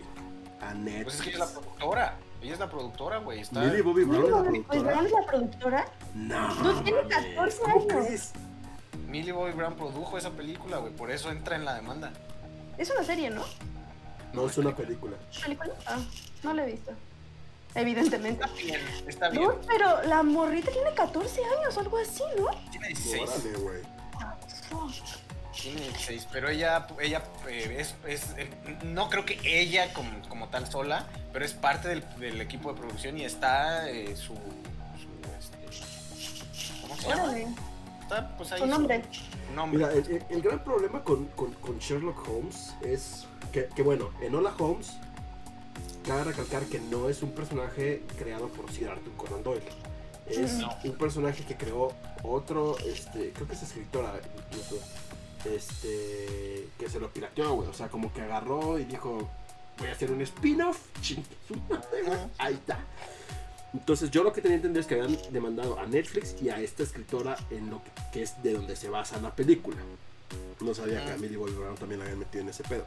A 0.61 0.73
Netflix. 0.73 1.03
Pues 1.03 1.15
es 1.15 1.21
que 1.21 1.29
ella 1.31 1.43
es 1.43 1.53
la 1.53 1.59
productora. 1.59 2.15
Ella 2.41 2.53
es 2.53 2.59
la 2.59 2.69
productora, 2.69 3.17
güey. 3.17 3.39
Está... 3.41 3.59
Millie 3.61 3.81
Bobby 3.81 4.03
Brown 4.03 4.25
es 4.25 4.31
la 4.31 4.37
Pues 4.37 4.63
productora. 4.63 4.91
Brown 4.91 5.05
es 5.05 5.11
la 5.11 5.25
productora. 5.25 5.85
No. 6.13 6.55
No 6.63 6.83
tiene 6.83 7.01
mames, 7.01 7.35
14 7.35 7.59
¿Cómo 7.61 7.91
años. 7.91 8.31
Millie 8.95 9.31
Bobby 9.31 9.51
Brown 9.51 9.75
produjo 9.75 10.17
esa 10.17 10.31
película, 10.31 10.77
güey. 10.77 10.93
Por 10.93 11.11
eso 11.11 11.31
entra 11.31 11.55
en 11.55 11.65
la 11.65 11.75
demanda. 11.75 12.11
Es 12.77 12.89
una 12.89 13.03
serie, 13.03 13.29
¿no? 13.29 13.43
No, 14.33 14.47
es 14.47 14.57
una 14.57 14.75
película. 14.75 15.15
¿Película? 15.41 15.73
Ah, 15.85 15.97
no 16.43 16.53
la 16.53 16.63
he 16.63 16.71
visto. 16.71 16.91
Evidentemente. 17.73 18.43
Está 18.43 18.55
bien, 18.55 18.81
está 19.07 19.29
bien. 19.29 19.43
No, 19.43 19.55
pero 19.67 20.03
la 20.03 20.23
morrita 20.23 20.71
tiene 20.71 20.93
14 20.93 21.41
años 21.43 21.75
o 21.75 21.79
algo 21.81 21.97
así, 21.97 22.23
¿no? 22.37 22.47
Tiene 22.71 22.87
16. 22.87 23.29
Órale, 23.29 23.57
güey. 23.57 23.81
Tiene 25.61 25.81
16, 25.81 26.27
pero 26.31 26.49
ella, 26.49 26.87
ella 27.01 27.23
eh, 27.47 27.77
es, 27.79 27.95
es, 28.07 28.31
eh, 28.37 28.49
no 28.83 29.09
creo 29.09 29.25
que 29.25 29.39
ella 29.43 29.93
como, 29.93 30.11
como 30.29 30.47
tal 30.49 30.69
sola, 30.69 31.05
pero 31.33 31.43
es 31.43 31.53
parte 31.53 31.87
del, 31.87 32.03
del 32.19 32.39
equipo 32.41 32.71
de 32.71 32.79
producción 32.79 33.17
y 33.17 33.25
está 33.25 33.89
eh, 33.89 34.15
su, 34.15 34.35
su, 34.35 35.09
este, 35.39 36.81
¿cómo 36.81 36.95
se 36.97 37.07
llama? 37.07 37.23
Órale. 37.23 37.47
Está 38.05 38.37
pues 38.37 38.51
ahí 38.51 38.59
Su 38.61 38.67
nombre. 38.67 39.03
su 39.47 39.53
nombre. 39.55 39.77
Mira, 39.79 39.91
el, 39.93 40.23
el- 40.29 40.41
gran 40.41 40.63
problema 40.63 41.03
con, 41.03 41.25
con- 41.29 41.53
con 41.55 41.79
Sherlock 41.79 42.27
Holmes 42.29 42.75
es 42.81 43.25
que, 43.51 43.65
que, 43.75 43.81
bueno, 43.81 44.11
en 44.21 44.35
Hola 44.35 44.53
Holmes, 44.59 44.93
cabe 46.05 46.25
recalcar 46.25 46.63
que 46.65 46.79
no 46.79 47.09
es 47.09 47.23
un 47.23 47.31
personaje 47.31 48.03
creado 48.17 48.47
por 48.49 48.71
Sir 48.71 48.89
Arthur 48.89 49.13
Conan 49.17 49.41
Doyle. 49.43 49.63
Es 50.27 50.53
No. 50.53 50.69
un 50.83 50.93
personaje 50.97 51.43
que 51.45 51.55
creó 51.57 51.93
otro, 52.23 52.77
este, 52.79 53.31
creo 53.31 53.47
que 53.47 53.53
es 53.53 53.63
escritora 53.63 54.19
incluso, 54.49 54.77
este, 55.45 56.67
que 56.77 56.89
se 56.89 56.99
lo 56.99 57.11
pirateó, 57.11 57.53
güey. 57.55 57.69
O 57.69 57.73
sea, 57.73 57.87
como 57.89 58.13
que 58.13 58.21
agarró 58.21 58.77
y 58.79 58.85
dijo, 58.85 59.27
voy 59.79 59.87
a 59.87 59.91
hacer 59.93 60.11
un 60.11 60.21
spin-off. 60.21 60.79
Ahí 62.37 62.53
está. 62.53 62.79
Entonces 63.77 64.09
yo 64.09 64.23
lo 64.23 64.31
que 64.31 64.41
tenía 64.41 64.55
entendido 64.55 64.79
es 64.79 64.87
que 64.87 64.95
habían 64.95 65.17
demandado 65.31 65.77
a 65.77 65.85
Netflix 65.85 66.35
y 66.41 66.49
a 66.49 66.59
esta 66.61 66.83
escritora 66.83 67.35
en 67.51 67.69
lo 67.69 67.83
que, 67.83 67.91
que 68.13 68.23
es 68.23 68.41
de 68.41 68.53
donde 68.53 68.75
se 68.75 68.89
basa 68.89 69.19
la 69.19 69.35
película. 69.35 69.77
No 70.61 70.73
sabía 70.73 71.03
que 71.03 71.11
a. 71.11 71.17
Millie 71.17 71.35
Bobby 71.35 71.51
Brown 71.51 71.75
también 71.75 71.99
la 71.99 72.05
habían 72.05 72.19
metido 72.19 72.43
en 72.43 72.49
ese 72.49 72.63
pedo. 72.63 72.85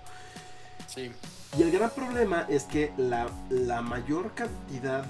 Sí. 0.86 1.10
Y 1.58 1.62
el 1.62 1.70
gran 1.70 1.90
problema 1.90 2.46
es 2.48 2.64
que 2.64 2.92
la, 2.96 3.30
la 3.50 3.82
mayor 3.82 4.32
cantidad 4.34 5.04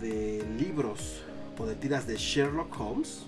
de 0.00 0.44
libros 0.58 1.22
o 1.58 1.64
de 1.66 1.74
tiras 1.74 2.06
de 2.06 2.16
Sherlock 2.16 2.78
Holmes 2.78 3.22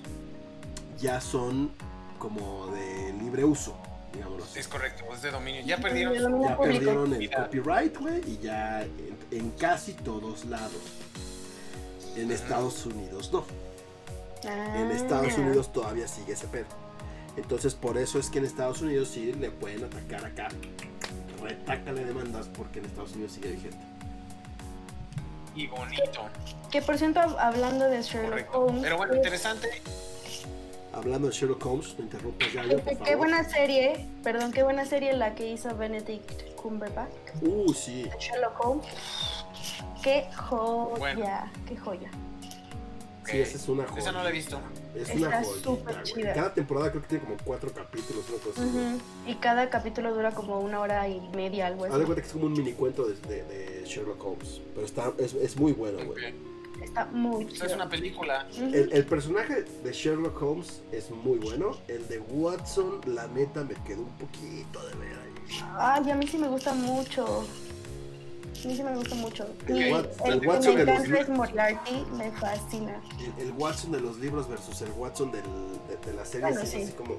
ya 1.01 1.21
son 1.21 1.73
como 2.19 2.67
de 2.75 3.15
libre 3.15 3.45
uso, 3.45 3.75
digámoslo 4.13 4.45
así. 4.45 4.59
Es 4.59 4.69
correcto, 4.69 5.05
es 5.15 5.23
de 5.23 5.31
dominio. 5.31 5.63
Ya 5.65 5.79
perdieron. 5.79 6.43
Ya 6.43 6.59
perdieron 6.59 7.15
el 7.15 7.31
copyright, 7.31 7.97
güey, 7.99 8.21
y 8.31 8.39
ya 8.43 8.83
en, 8.83 9.17
en 9.31 9.51
casi 9.53 9.95
todos 9.95 10.45
lados. 10.45 11.00
En 12.17 12.31
Estados 12.33 12.85
Unidos 12.87 13.31
no. 13.33 13.45
En 14.43 14.51
Ah. 14.51 14.93
Estados 14.95 15.37
Unidos 15.39 15.73
todavía 15.73 16.09
sigue 16.09 16.33
ese 16.33 16.47
pedo. 16.47 16.67
Entonces 17.37 17.75
por 17.75 17.99
eso 17.99 18.19
es 18.19 18.29
que 18.31 18.39
en 18.39 18.45
Estados 18.47 18.81
Unidos 18.83 19.09
sí 19.09 19.33
le 19.33 19.51
pueden 19.51 19.85
atacar 19.85 20.25
acá. 20.25 20.49
Retácale 21.43 22.05
demandas 22.05 22.49
porque 22.49 22.81
en 22.81 22.87
Estados 22.87 23.13
Unidos 23.13 23.33
sigue 23.33 23.51
vigente. 23.53 23.79
Y 25.55 25.67
bonito. 25.67 26.29
Que 26.71 26.81
por 26.83 26.97
cierto, 26.99 27.21
hablando 27.21 27.87
de 27.89 28.03
Sherlock 28.03 28.31
Correcto. 28.31 28.59
Holmes. 28.61 28.83
Pero 28.83 28.97
bueno, 28.97 29.11
pues, 29.11 29.19
interesante. 29.19 29.83
Hablando 30.93 31.29
de 31.29 31.35
Sherlock 31.35 31.65
Holmes, 31.67 31.95
no 31.99 32.05
interrumpas 32.05 32.53
ya, 32.53 32.63
qué- 32.63 32.69
yo, 32.71 32.79
por 32.81 32.99
qué 33.05 33.15
buena 33.15 33.49
serie, 33.49 34.07
perdón, 34.25 34.53
qué 34.53 34.63
buena 34.65 34.85
serie 34.87 35.13
la 35.13 35.35
que 35.35 35.49
hizo 35.51 35.77
Benedict 35.77 36.55
Cumberbatch. 36.57 37.11
Uh, 37.43 37.73
sí. 37.73 38.09
Sherlock 38.19 38.65
Holmes. 38.65 38.87
Qué 40.03 40.27
joya, 40.37 40.99
Bueno. 40.99 41.27
qué 41.69 41.77
joya. 41.77 42.11
Sí, 43.27 43.39
esa 43.39 43.57
es 43.59 43.69
una 43.69 43.85
joya. 43.87 44.01
Esa 44.01 44.13
no 44.13 44.23
la 44.25 44.31
he 44.31 44.33
visto. 44.33 44.59
Es 44.95 45.09
Está 45.11 45.29
una 45.29 45.41
güey. 45.43 46.03
chida. 46.03 46.33
Cada 46.35 46.55
temporada 46.55 46.91
creo 46.91 47.03
que 47.03 47.09
tiene 47.09 47.25
como 47.25 47.37
cuatro 47.45 47.73
capítulos, 47.73 48.25
una 48.29 48.39
cosa 48.43 48.63
así. 48.63 49.01
Y 49.31 49.35
cada 49.37 49.71
capítulo 49.71 50.13
dura 50.13 50.33
como 50.33 50.59
una 50.61 50.81
hora 50.81 51.07
y 51.09 51.21
media, 51.37 51.69
algo 51.69 51.85
Haz 51.85 51.91
de 51.91 51.97
así. 51.99 52.05
cuenta 52.07 52.23
que 52.23 52.27
es 52.27 52.33
como 52.33 52.47
un 52.47 52.53
mini 52.55 52.73
cuento 52.73 53.05
de, 53.07 53.15
de- 53.29 53.45
de 53.45 53.85
Sherlock 53.87 54.25
Holmes. 54.25 54.61
Pero 54.75 54.85
está, 54.87 55.13
es, 55.19 55.35
es 55.35 55.57
muy 55.57 55.73
bueno, 55.73 56.05
güey. 56.05 56.35
Está 56.83 57.05
muy 57.07 57.47
chido. 57.47 57.67
es 57.67 57.75
una 57.75 57.89
película. 57.89 58.47
El, 58.59 58.91
el 58.93 59.05
personaje 59.07 59.63
de 59.63 59.93
Sherlock 59.93 60.43
Holmes 60.43 60.81
es 60.91 61.11
muy 61.11 61.39
bueno. 61.39 61.73
El 61.87 62.09
de 62.09 62.19
Watson, 62.21 63.01
la 63.07 63.29
neta, 63.29 63.63
me 63.63 63.75
quedó 63.85 64.01
un 64.03 64.13
poquito 64.19 64.81
de 64.89 64.95
ver 64.97 65.13
ahí. 65.13 65.61
Ay, 65.79 66.11
a 66.11 66.15
mí 66.17 66.27
sí 66.27 66.37
me 66.39 66.49
gusta 66.49 66.73
mucho. 66.75 67.45
A 68.63 68.69
mí 68.69 68.77
sí 68.77 68.83
me 68.83 68.95
gusta 68.95 69.15
mucho. 69.15 69.47
Y 69.69 69.73
El 69.73 69.83
el, 70.25 70.47
Watson 70.47 70.75
me 70.75 70.85
de 70.85 70.99
los 70.99 71.09
es 71.21 71.29
Moriarty, 71.31 72.05
me 72.17 72.31
fascina. 72.33 73.01
El, 73.39 73.47
el 73.49 73.53
Watson 73.53 73.93
de 73.93 74.01
los 74.01 74.19
libros 74.19 74.49
versus 74.49 74.81
el 74.83 74.91
Watson 74.93 75.33
del- 75.33 75.43
de, 75.43 76.11
de 76.11 76.15
la 76.17 76.25
serie 76.25 76.47
Bueno, 76.49 76.61
es 76.61 76.69
sí. 76.71 76.83
así 76.83 76.93
como. 76.93 77.17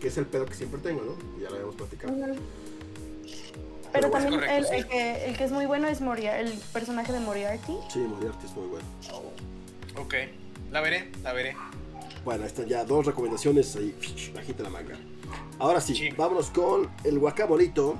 Que 0.00 0.08
es 0.08 0.16
el 0.16 0.26
pedo 0.26 0.46
que 0.46 0.54
siempre 0.54 0.80
tengo, 0.80 1.02
¿no? 1.02 1.40
Ya 1.42 1.48
lo 1.50 1.54
habíamos 1.56 1.74
platicado. 1.74 2.12
Ujú. 2.14 2.22
Pero 2.24 2.38
Pero 3.92 4.10
bueno, 4.10 4.26
también 4.26 4.40
correcto, 4.40 4.56
el, 4.56 4.64
sí. 4.66 4.74
el 4.74 4.86
que, 4.86 5.24
el 5.26 5.36
que 5.36 5.44
es 5.44 5.50
muy 5.50 5.66
bueno 5.66 5.88
es 5.88 6.00
Moria, 6.00 6.38
el 6.40 6.52
personaje 6.72 7.12
de 7.12 7.20
Moriarty. 7.20 7.76
Sí, 7.92 7.98
Moriarty 7.98 8.46
es 8.46 8.52
muy 8.56 8.66
bueno. 8.68 8.86
Ok. 10.00 10.14
La 10.70 10.80
veré, 10.80 11.10
la 11.22 11.32
veré. 11.32 11.56
Bueno, 12.24 12.42
ahí 12.44 12.48
están 12.48 12.66
ya 12.66 12.84
dos 12.84 13.06
recomendaciones 13.06 13.74
ahí, 13.76 13.94
bajita 14.34 14.62
la 14.62 14.70
manga. 14.70 14.96
Ahora 15.58 15.80
sí, 15.80 15.94
Sí. 15.94 16.10
vámonos 16.16 16.50
con 16.50 16.88
el 17.04 17.18
guacamolito. 17.18 17.96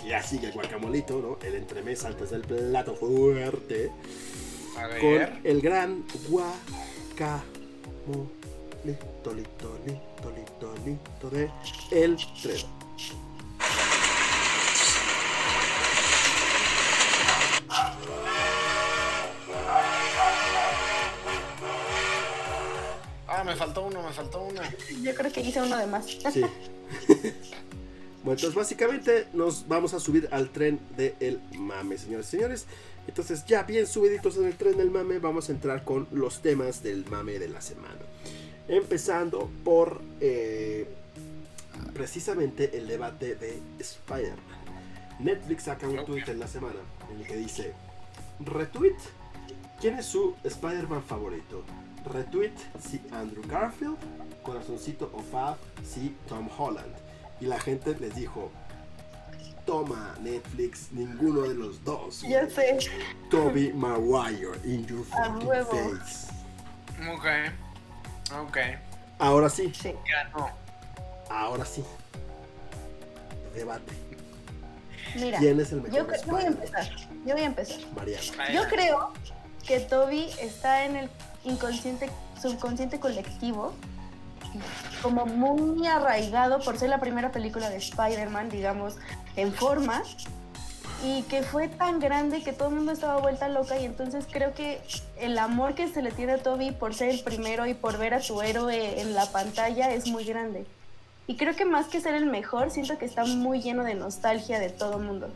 Porque 0.00 0.12
ya 0.12 0.22
sigue 0.22 0.46
el 0.46 0.52
guacamolito, 0.52 1.20
¿no? 1.20 1.46
El 1.46 1.56
entremés 1.56 2.04
antes 2.06 2.30
del 2.30 2.40
plato 2.40 2.94
fuerte. 2.94 3.90
A 4.78 4.86
ver. 4.86 5.00
Con 5.00 5.40
el 5.44 5.60
gran 5.60 6.04
guacamolito, 6.30 7.44
lito, 8.82 9.34
lito, 9.34 9.78
lito, 9.86 10.32
lito, 10.34 10.74
lito 10.86 11.30
de 11.30 11.50
El 11.90 12.16
Tredo. 12.40 12.66
Ah, 23.28 23.44
me 23.44 23.54
faltó 23.54 23.82
uno, 23.82 24.02
me 24.02 24.12
faltó 24.14 24.42
uno. 24.44 24.62
Yo 25.02 25.14
creo 25.14 25.30
que 25.30 25.40
hice 25.42 25.60
uno 25.60 25.76
de 25.76 25.86
más. 25.86 26.06
Sí. 26.06 26.42
bueno, 28.22 28.36
entonces 28.36 28.54
básicamente 28.54 29.26
nos 29.32 29.66
vamos 29.66 29.94
a 29.94 30.00
subir 30.00 30.28
al 30.30 30.50
tren 30.50 30.78
del 30.96 31.40
mame, 31.56 31.96
señores 31.96 32.28
y 32.28 32.30
señores. 32.30 32.66
Entonces 33.06 33.44
ya 33.46 33.62
bien 33.62 33.86
subiditos 33.86 34.36
en 34.36 34.44
el 34.44 34.56
tren 34.56 34.76
del 34.76 34.90
mame, 34.90 35.18
vamos 35.18 35.48
a 35.48 35.52
entrar 35.52 35.84
con 35.84 36.06
los 36.12 36.42
temas 36.42 36.82
del 36.82 37.06
mame 37.06 37.38
de 37.38 37.48
la 37.48 37.62
semana. 37.62 37.96
Empezando 38.68 39.50
por 39.64 40.02
eh, 40.20 40.86
precisamente 41.94 42.76
el 42.76 42.86
debate 42.86 43.36
de 43.36 43.58
Spider-Man. 43.78 44.60
Netflix 45.18 45.64
saca 45.64 45.88
un 45.88 46.04
tweet 46.04 46.24
en 46.28 46.40
la 46.40 46.46
semana 46.46 46.80
en 47.10 47.20
el 47.20 47.26
que 47.26 47.36
dice, 47.36 47.72
retweet, 48.40 48.96
¿quién 49.80 49.98
es 49.98 50.06
su 50.06 50.34
Spider-Man 50.44 51.02
favorito? 51.02 51.64
Retweet 52.04 52.52
si 52.80 53.00
Andrew 53.12 53.42
Garfield, 53.46 53.96
corazoncito 54.42 55.10
o 55.14 55.22
Fab 55.22 55.56
si 55.84 56.14
Tom 56.28 56.48
Holland. 56.56 57.09
Y 57.40 57.46
la 57.46 57.58
gente 57.58 57.96
les 57.98 58.14
dijo, 58.14 58.50
toma 59.64 60.14
Netflix, 60.20 60.92
ninguno 60.92 61.42
de 61.42 61.54
los 61.54 61.82
dos. 61.84 62.22
Ya 62.22 62.48
sé. 62.50 62.78
Toby 63.30 63.72
Maguire 63.72 64.58
in 64.64 64.86
your 64.86 65.04
A 65.12 65.24
fucking 65.32 65.48
huevo. 65.48 65.70
face. 65.70 66.26
Ok. 67.10 67.26
Ok. 68.46 68.56
Ahora 69.18 69.48
sí, 69.48 69.72
Sí. 69.74 69.94
Ganó. 70.10 70.50
ahora 71.30 71.64
sí. 71.64 71.84
Debate. 73.54 73.92
Mira, 75.16 75.38
¿Quién 75.38 75.58
es 75.58 75.72
el 75.72 75.82
mejor 75.82 75.98
yo, 75.98 76.06
yo 76.24 76.32
voy 76.32 76.42
a 76.42 76.46
empezar. 76.46 76.96
Yo 77.26 77.32
voy 77.34 77.42
a 77.42 77.46
empezar. 77.46 77.78
Mariana. 77.96 78.52
Yo 78.52 78.62
creo 78.68 79.12
que 79.66 79.80
Toby 79.80 80.28
está 80.40 80.84
en 80.84 80.96
el 80.96 81.10
inconsciente, 81.44 82.08
subconsciente 82.40 83.00
colectivo, 83.00 83.72
como 85.02 85.26
muy 85.26 85.86
arraigado 85.86 86.60
por 86.60 86.78
ser 86.78 86.90
la 86.90 86.98
primera 86.98 87.32
película 87.32 87.70
de 87.70 87.76
Spider-Man, 87.76 88.48
digamos, 88.48 88.96
en 89.36 89.52
forma, 89.52 90.02
y 91.04 91.22
que 91.22 91.42
fue 91.42 91.68
tan 91.68 91.98
grande 91.98 92.42
que 92.42 92.52
todo 92.52 92.68
el 92.68 92.74
mundo 92.74 92.92
estaba 92.92 93.18
vuelta 93.18 93.48
loca, 93.48 93.78
y 93.78 93.84
entonces 93.84 94.26
creo 94.30 94.54
que 94.54 94.80
el 95.18 95.38
amor 95.38 95.74
que 95.74 95.88
se 95.88 96.02
le 96.02 96.12
tiene 96.12 96.32
a 96.32 96.38
Toby 96.38 96.72
por 96.72 96.94
ser 96.94 97.08
el 97.10 97.20
primero 97.20 97.66
y 97.66 97.74
por 97.74 97.98
ver 97.98 98.14
a 98.14 98.22
su 98.22 98.42
héroe 98.42 99.00
en 99.00 99.14
la 99.14 99.26
pantalla 99.26 99.92
es 99.92 100.08
muy 100.08 100.24
grande. 100.24 100.66
Y 101.26 101.36
creo 101.36 101.54
que 101.54 101.64
más 101.64 101.86
que 101.86 102.00
ser 102.00 102.14
el 102.14 102.26
mejor, 102.26 102.70
siento 102.70 102.98
que 102.98 103.04
está 103.04 103.24
muy 103.24 103.62
lleno 103.62 103.84
de 103.84 103.94
nostalgia 103.94 104.58
de 104.58 104.68
todo 104.68 104.98
el 104.98 105.04
mundo 105.04 105.30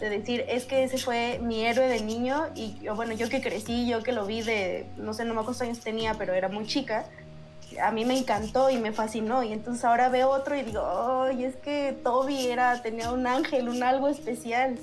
de 0.00 0.10
decir, 0.10 0.44
es 0.48 0.64
que 0.64 0.84
ese 0.84 0.98
fue 0.98 1.38
mi 1.40 1.64
héroe 1.64 1.88
de 1.88 2.00
niño 2.00 2.46
y 2.54 2.78
yo, 2.80 2.94
bueno, 2.94 3.14
yo 3.14 3.28
que 3.28 3.40
crecí, 3.40 3.86
yo 3.86 4.02
que 4.02 4.12
lo 4.12 4.26
vi 4.26 4.42
de, 4.42 4.86
no 4.96 5.14
sé, 5.14 5.24
no 5.24 5.34
me 5.34 5.40
acuerdo 5.40 5.64
años 5.64 5.80
tenía, 5.80 6.14
pero 6.14 6.34
era 6.34 6.48
muy 6.48 6.66
chica, 6.66 7.06
a 7.80 7.90
mí 7.90 8.04
me 8.04 8.16
encantó 8.18 8.70
y 8.70 8.78
me 8.78 8.92
fascinó 8.92 9.42
y 9.42 9.52
entonces 9.52 9.84
ahora 9.84 10.08
veo 10.08 10.30
otro 10.30 10.54
y 10.56 10.62
digo, 10.62 10.82
ay, 11.28 11.44
es 11.44 11.56
que 11.56 11.98
Toby 12.02 12.46
era, 12.46 12.82
tenía 12.82 13.10
un 13.12 13.26
ángel, 13.26 13.68
un 13.68 13.82
algo 13.82 14.08
especial. 14.08 14.78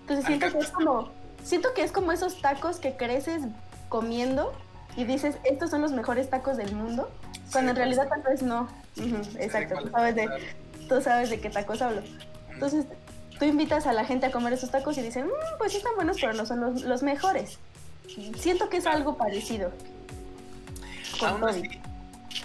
Entonces 0.00 0.26
siento 0.26 0.50
que 0.52 0.58
es 0.58 0.70
como, 0.70 1.10
siento 1.42 1.74
que 1.74 1.82
es 1.82 1.92
como 1.92 2.12
esos 2.12 2.40
tacos 2.40 2.78
que 2.78 2.96
creces 2.96 3.42
comiendo 3.88 4.52
y 4.96 5.04
dices, 5.04 5.36
estos 5.44 5.70
son 5.70 5.82
los 5.82 5.92
mejores 5.92 6.30
tacos 6.30 6.56
del 6.56 6.74
mundo, 6.74 7.10
cuando 7.52 7.70
en 7.70 7.76
Sí, 7.76 7.80
realidad 7.82 8.08
tal 8.08 8.22
vez 8.22 8.42
no. 8.42 8.68
Exacto, 9.38 9.76
tú 9.82 9.88
sabes, 9.90 10.14
de, 10.14 10.28
tú 10.88 11.00
sabes 11.00 11.30
de 11.30 11.40
qué 11.40 11.50
tacos 11.50 11.82
hablo. 11.82 12.02
Entonces, 12.52 12.86
tú 13.38 13.44
invitas 13.44 13.86
a 13.86 13.92
la 13.92 14.04
gente 14.04 14.26
a 14.26 14.30
comer 14.30 14.52
esos 14.52 14.70
tacos 14.70 14.96
y 14.98 15.02
dicen, 15.02 15.26
"Mm, 15.26 15.58
pues 15.58 15.72
sí 15.72 15.78
están 15.78 15.94
buenos, 15.96 16.18
pero 16.20 16.32
no 16.34 16.46
son 16.46 16.60
los, 16.60 16.82
los 16.82 17.02
mejores. 17.02 17.58
Siento 18.36 18.68
que 18.68 18.76
es 18.76 18.86
algo 18.86 19.16
parecido. 19.16 19.72
Aún 21.20 21.42
así, 21.48 21.62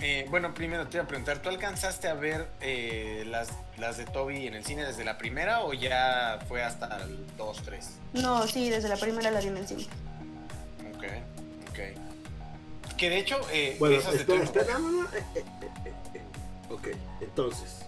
eh, 0.02 0.26
bueno, 0.30 0.54
primero 0.54 0.88
te 0.88 0.98
iba 0.98 1.04
a 1.04 1.08
preguntar, 1.08 1.42
¿tú 1.42 1.50
alcanzaste 1.50 2.08
a 2.08 2.14
ver 2.14 2.48
eh, 2.62 3.24
las, 3.28 3.50
las 3.78 3.98
de 3.98 4.06
Toby 4.06 4.48
en 4.48 4.54
el 4.56 4.64
cine 4.66 4.86
desde 4.86 5.04
la 5.04 5.18
primera 5.18 5.62
o 5.62 5.74
ya 5.74 6.40
fue 6.48 6.64
hasta 6.64 7.04
el 7.04 7.26
2, 7.38 7.62
3? 7.64 7.90
No, 8.14 8.46
sí, 8.48 8.70
desde 8.70 8.88
la 8.90 8.98
primera 8.98 9.32
la 9.32 9.40
vi 9.42 9.48
en 9.48 9.58
el 9.58 9.68
cine. 9.68 9.88
Ok, 10.96 11.04
ok. 11.72 11.80
Que 12.98 13.10
de 13.10 13.18
hecho, 13.20 13.40
eh, 13.52 13.76
Bueno, 13.80 13.96
esas 13.98 14.12
de 14.14 14.20
espera, 14.20 14.40
Toby- 14.40 14.44
espera, 14.46 14.74
no, 14.80 14.92
no, 14.92 15.04
no, 15.04 15.10
eh, 15.10 15.24
eh, 15.36 15.44
eh, 15.62 15.72
eh, 15.86 15.94
eh. 16.16 16.22
Ok, 16.70 16.88
entonces. 17.22 17.86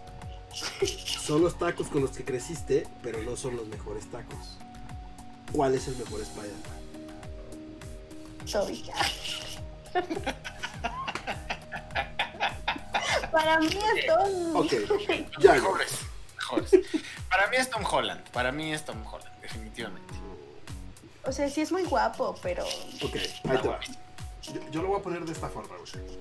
Son 1.06 1.42
los 1.42 1.58
tacos 1.58 1.88
con 1.88 2.02
los 2.02 2.12
que 2.12 2.24
creciste, 2.26 2.86
pero 3.04 3.22
no 3.22 3.36
son 3.38 3.56
los 3.56 3.68
mejores 3.68 4.10
tacos. 4.12 4.58
¿Cuál 5.54 5.76
es 5.76 5.88
el 5.88 5.96
mejor 5.98 6.22
Spider-Man? 6.22 6.82
Toby. 8.52 8.84
Para 13.32 13.60
mí 13.60 13.68
es 13.68 14.06
Toby. 14.08 14.52
Ok, 14.56 14.74
ya. 15.40 15.54
Mejores, 15.54 16.00
mejores. 16.36 16.72
Para 17.30 17.48
mí 17.48 17.58
es 17.58 17.70
Tom 17.70 17.84
Holland, 17.90 18.30
para 18.32 18.52
mí 18.52 18.74
es 18.74 18.84
Tom 18.86 19.06
Holland, 19.06 19.42
definitivamente. 19.42 20.14
O 21.24 21.32
sea, 21.32 21.50
sí 21.50 21.62
es 21.62 21.72
muy 21.72 21.84
guapo, 21.84 22.36
pero 22.42 22.64
Ok, 22.66 23.16
ahí 23.50 23.58
te 23.62 23.68
va. 23.68 23.80
Yo, 24.42 24.54
yo 24.72 24.82
lo 24.82 24.88
voy 24.90 25.00
a 25.00 25.04
poner 25.04 25.24
de 25.24 25.32
esta 25.32 25.48
forma, 25.50 25.76
güey. 25.78 26.20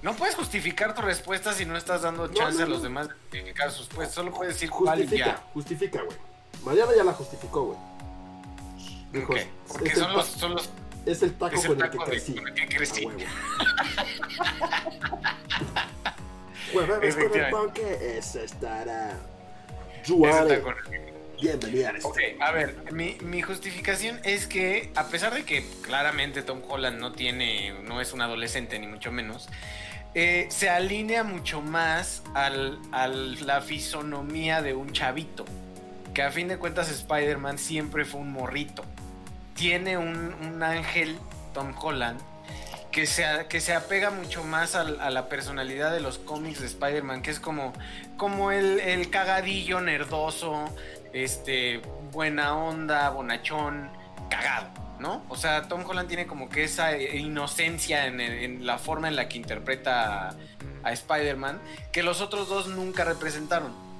No 0.00 0.14
puedes 0.16 0.34
justificar 0.34 0.94
tu 0.94 1.02
respuesta 1.02 1.52
si 1.52 1.64
no 1.64 1.76
estás 1.76 2.02
dando 2.02 2.26
No, 2.26 2.34
chance 2.34 2.58
no, 2.58 2.64
a 2.64 2.68
los 2.68 2.82
demás 2.82 3.08
de 3.08 3.14
justificar 3.14 3.70
sus 3.70 3.86
respuestas. 3.86 4.14
Solo 4.16 4.32
puedes 4.32 4.54
decir 4.54 4.70
cuál 4.70 4.98
y 4.98 5.02
Justifica, 5.02 5.26
ya. 5.30 5.42
justifica, 5.52 6.02
güey. 6.02 6.16
Mariana 6.64 6.92
ya 6.96 7.04
la 7.04 7.12
justificó, 7.12 7.62
güey. 7.66 7.78
Dijo, 9.12 9.32
Ok, 9.32 9.36
es, 9.38 9.46
Porque 9.68 9.94
son 9.94 10.12
los, 10.14 10.26
son 10.26 10.54
los 10.54 10.70
es 11.06 11.22
el 11.22 11.34
taco 11.34 11.54
es 11.56 11.64
el 11.64 11.68
con 11.74 11.82
el 11.82 11.90
que 11.90 11.98
taco 11.98 12.10
crecí. 12.10 12.34
con 12.34 12.48
el 12.48 12.54
que 12.54 12.66
crecí. 12.76 13.04
A 13.04 13.08
huevo. 13.08 13.20
Jueves 16.72 16.94
con 16.94 17.02
el 17.02 17.08
Efectivamente. 17.08 17.50
ponque, 17.56 18.18
eso 18.18 18.40
estará. 18.40 19.18
ese 20.02 20.12
Juárez, 20.14 20.62
taco. 20.62 20.74
bienvenida 21.40 21.90
a 21.90 21.96
este. 21.96 22.06
Ok, 22.08 22.18
a 22.40 22.52
ver, 22.52 22.92
mi, 22.92 23.16
mi 23.20 23.42
justificación 23.42 24.20
es 24.24 24.46
que, 24.46 24.90
a 24.94 25.08
pesar 25.08 25.34
de 25.34 25.44
que 25.44 25.64
claramente 25.82 26.42
Tom 26.42 26.62
Holland 26.66 26.98
no 26.98 27.12
tiene, 27.12 27.74
no 27.82 28.00
es 28.00 28.12
un 28.12 28.22
adolescente, 28.22 28.78
ni 28.78 28.86
mucho 28.86 29.12
menos, 29.12 29.48
eh, 30.14 30.46
se 30.50 30.70
alinea 30.70 31.24
mucho 31.24 31.60
más 31.62 32.22
al, 32.34 32.78
a 32.92 33.06
la 33.08 33.60
fisonomía 33.60 34.62
de 34.62 34.74
un 34.74 34.92
chavito. 34.92 35.44
Que 36.14 36.22
a 36.22 36.30
fin 36.30 36.48
de 36.48 36.58
cuentas 36.58 36.90
Spider-Man 36.90 37.58
siempre 37.58 38.04
fue 38.04 38.20
un 38.20 38.32
morrito. 38.32 38.84
Tiene 39.62 39.96
un, 39.96 40.34
un 40.42 40.60
ángel, 40.64 41.16
Tom 41.54 41.72
Holland, 41.80 42.20
que 42.90 43.06
se, 43.06 43.24
que 43.48 43.60
se 43.60 43.72
apega 43.72 44.10
mucho 44.10 44.42
más 44.42 44.74
a, 44.74 44.82
la 44.82 45.28
personalidad 45.28 45.92
de 45.92 46.00
los 46.00 46.18
cómics 46.18 46.58
de 46.58 46.66
Spider-Man, 46.66 47.22
que 47.22 47.30
es 47.30 47.38
como, 47.38 47.72
como 48.16 48.50
el, 48.50 49.08
cagadillo 49.10 49.80
nerdoso, 49.80 50.64
este, 51.12 51.80
buena 52.10 52.56
onda, 52.56 53.10
bonachón, 53.10 53.88
cagado, 54.28 54.66
¿no? 54.98 55.22
O 55.28 55.36
sea, 55.36 55.68
Tom 55.68 55.84
Holland 55.88 56.08
tiene 56.08 56.26
como 56.26 56.48
que 56.48 56.64
esa 56.64 56.98
inocencia 56.98 58.06
en 58.06 58.66
la 58.66 58.78
forma 58.78 59.06
en 59.06 59.14
la 59.14 59.28
que 59.28 59.38
interpreta 59.38 60.30
a, 60.30 60.36
a 60.82 60.92
Spider-Man, 60.92 61.60
que 61.92 62.02
los 62.02 62.20
otros 62.20 62.48
dos 62.48 62.66
nunca 62.66 63.04
representaron. 63.04 63.91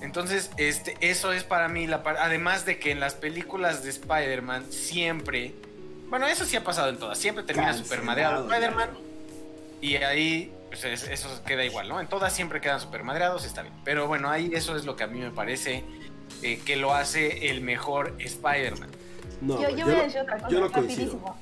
Entonces, 0.00 0.50
este, 0.56 0.96
eso 1.00 1.32
es 1.32 1.42
para 1.44 1.68
mí 1.68 1.86
la 1.86 2.02
par- 2.02 2.18
Además 2.18 2.64
de 2.64 2.78
que 2.78 2.90
en 2.90 3.00
las 3.00 3.14
películas 3.14 3.82
de 3.82 3.90
Spider-Man 3.90 4.70
siempre. 4.70 5.54
Bueno, 6.08 6.26
eso 6.26 6.44
sí 6.44 6.56
ha 6.56 6.62
pasado 6.64 6.88
en 6.90 6.98
todas. 6.98 7.18
Siempre 7.18 7.42
termina 7.44 7.68
Cancelado, 7.68 7.88
super 7.94 8.04
madreado 8.04 8.48
ya. 8.48 8.54
Spider-Man. 8.54 8.90
Y 9.80 9.96
ahí, 9.96 10.52
pues 10.68 10.84
es- 10.84 11.04
eso 11.08 11.42
queda 11.44 11.64
igual, 11.64 11.88
¿no? 11.88 12.00
En 12.00 12.06
todas 12.06 12.32
siempre 12.32 12.60
quedan 12.60 12.80
super 12.80 13.02
madreados, 13.02 13.44
está 13.44 13.62
bien. 13.62 13.74
Pero 13.84 14.06
bueno, 14.06 14.30
ahí 14.30 14.50
eso 14.54 14.76
es 14.76 14.84
lo 14.84 14.96
que 14.96 15.04
a 15.04 15.06
mí 15.06 15.18
me 15.20 15.30
parece 15.30 15.84
eh, 16.42 16.60
que 16.64 16.76
lo 16.76 16.92
hace 16.94 17.50
el 17.50 17.60
mejor 17.60 18.14
Spider-Man. 18.18 18.88
No, 19.40 19.60
yo, 19.62 19.70
yo 19.70 19.86
voy 19.86 19.94
a 19.94 20.02
decir 20.02 20.20
otra 20.20 20.36
cosa, 20.38 20.48
yo 20.48 20.60
no 20.60 20.68
rapidísimo. 20.68 21.36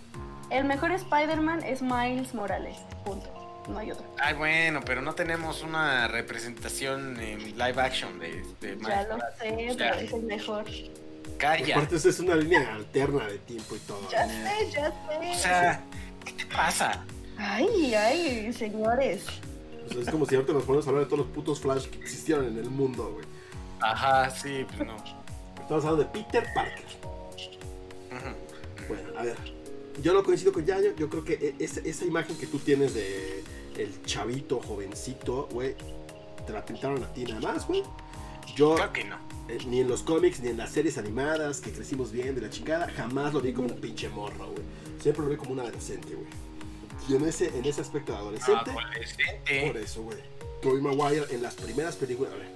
El 0.51 0.65
mejor 0.67 0.93
Spider-Man 0.93 1.63
es 1.65 1.81
Miles 1.83 2.35
Morales. 2.35 2.77
Punto. 3.05 3.31
No 3.69 3.79
hay 3.79 3.91
otro. 3.91 4.05
Ay, 4.19 4.35
bueno, 4.35 4.81
pero 4.85 5.01
no 5.03 5.15
tenemos 5.15 5.63
una 5.63 6.07
representación 6.09 7.19
en 7.21 7.57
live 7.59 7.81
action 7.81 8.19
de, 8.19 8.43
de 8.61 8.79
Ya 8.87 9.03
lo 9.05 9.17
sé, 9.39 9.71
O 9.71 9.75
sea, 9.75 9.93
pero 9.93 10.01
es 10.07 10.13
el 10.13 10.23
mejor. 10.23 10.65
Calla. 11.39 11.75
Aparte, 11.77 11.97
esa 11.97 12.09
es 12.11 12.21
una 12.21 12.37
línea 12.37 12.75
alterna 12.75 13.27
de 13.27 13.39
tiempo 13.39 13.75
y 13.77 13.79
todo. 13.81 14.09
Ya 14.11 14.27
¿no? 14.27 14.33
sé, 14.33 14.71
ya 14.71 14.91
sé. 14.91 15.31
O 15.31 15.35
sea, 15.35 15.85
¿qué 16.25 16.33
te 16.33 16.47
pasa? 16.47 17.05
Ay, 17.39 17.95
ay, 17.95 18.53
señores. 18.53 19.25
O 19.87 19.93
sea, 19.93 20.03
es 20.03 20.11
como 20.11 20.27
si 20.27 20.35
ahorita 20.35 20.53
nos 20.53 20.65
ponemos 20.65 20.87
a 20.87 20.91
hablar 20.91 21.05
de 21.05 21.11
todos 21.11 21.27
los 21.27 21.35
putos 21.35 21.61
Flash 21.61 21.87
que 21.87 21.99
existieron 21.99 22.47
en 22.47 22.59
el 22.59 22.71
mundo, 22.71 23.13
güey. 23.15 23.27
Ajá, 23.81 24.31
sí, 24.31 24.65
pues 24.69 24.87
no. 24.87 24.97
Estamos 25.61 25.85
hablando 25.85 26.05
de 26.05 26.11
Peter 26.11 26.45
Parker. 26.55 26.85
Ujú. 28.13 28.89
Bueno, 28.89 29.19
a 29.19 29.23
ver. 29.25 29.37
Yo 30.03 30.13
no 30.13 30.23
coincido 30.23 30.53
con 30.53 30.65
Yayo. 30.65 30.95
Yo 30.97 31.09
creo 31.09 31.25
que 31.25 31.35
e- 31.35 31.55
esa, 31.65 31.81
esa 31.81 32.05
imagen 32.05 32.37
que 32.37 32.47
tú 32.47 32.59
tienes 32.59 32.95
de 32.95 33.45
el 33.79 34.03
chavito, 34.05 34.61
jovencito, 34.61 35.49
güey, 35.53 35.75
te 36.47 36.53
la 36.53 36.65
pintaron 36.65 37.03
a 37.03 37.13
ti 37.13 37.25
nada 37.25 37.41
más, 37.41 37.67
güey. 37.67 37.83
Yo, 38.57 38.75
Claro 38.77 38.93
que 38.93 39.05
no. 39.05 39.17
eh, 39.49 39.59
ni 39.67 39.81
en 39.81 39.89
los 39.89 40.03
cómics, 40.03 40.41
ni 40.41 40.51
en 40.51 40.57
las 40.59 40.71
series 40.71 40.99
animadas 40.99 41.61
que 41.61 41.73
crecimos 41.73 42.13
bien 42.13 42.35
de 42.35 42.41
la 42.43 42.51
chingada, 42.51 42.89
jamás 42.91 43.33
lo 43.35 43.41
vi 43.41 43.53
como 43.53 43.69
un 43.69 43.81
pinche 43.81 44.09
morro, 44.09 44.47
güey. 44.53 44.63
Siempre 45.01 45.25
lo 45.25 45.31
vi 45.31 45.37
como 45.37 45.53
un 45.53 45.61
adolescente, 45.61 46.15
güey. 46.15 46.29
Y 47.09 47.17
en 47.17 47.27
ese, 47.29 47.49
en 47.57 47.65
ese 47.65 47.81
aspecto 47.81 48.13
de 48.13 48.19
adolescente, 48.19 48.71
Adolescente. 48.71 49.67
por 49.67 49.77
eso, 49.77 50.03
güey. 50.03 50.19
Tobey 50.63 50.81
Maguire 50.81 51.27
en 51.31 51.43
las 51.43 51.55
primeras 51.55 51.97
películas. 51.97 52.33
A 52.33 52.37
ver. 52.37 52.49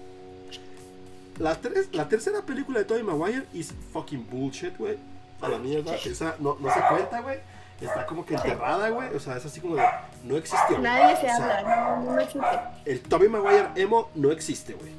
La, 1.39 1.61
tres- 1.61 1.89
la 1.93 2.09
tercera 2.09 2.43
película 2.45 2.79
de 2.81 2.85
Tobey 2.85 3.03
Maguire 3.03 3.45
is 3.53 3.73
fucking 3.93 4.27
bullshit, 4.31 4.77
güey. 4.79 4.97
A 5.41 5.49
la 5.49 5.59
mierda. 5.59 5.95
Esa 5.97 6.37
no, 6.41 6.57
no 6.61 6.73
se 6.73 6.81
cuenta, 6.89 7.21
güey. 7.21 7.39
Está 7.81 8.07
como 8.07 8.25
que 8.27 8.35
enterrada, 8.35 8.89
güey. 8.91 9.15
O 9.15 9.21
sea, 9.21 9.37
es 9.37 9.47
así 9.47 9.61
como 9.61 9.77
de. 9.77 9.85
No 10.25 10.37
existió. 10.37 10.79
Nadie 10.79 11.17
se 11.17 11.27
O 11.27 11.37
sea, 11.37 11.59
habla, 11.59 12.01
no, 12.01 12.13
no 12.13 12.21
existe. 12.21 12.47
El 12.85 13.01
Tobey 13.03 13.29
Maguire 13.29 13.69
emo 13.77 14.11
no 14.15 14.33
existe, 14.33 14.75
güey. 14.75 14.93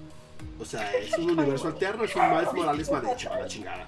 O 0.59 0.65
sea, 0.65 0.91
es 0.97 1.17
un 1.17 1.31
universo 1.31 1.67
alterno, 1.67 2.03
es 2.05 2.15
un 2.15 2.29
Miles 2.29 2.53
Morales 2.53 2.91
mal 2.91 3.09
hecho, 3.09 3.33
a 3.33 3.39
la 3.39 3.47
chingada. 3.47 3.87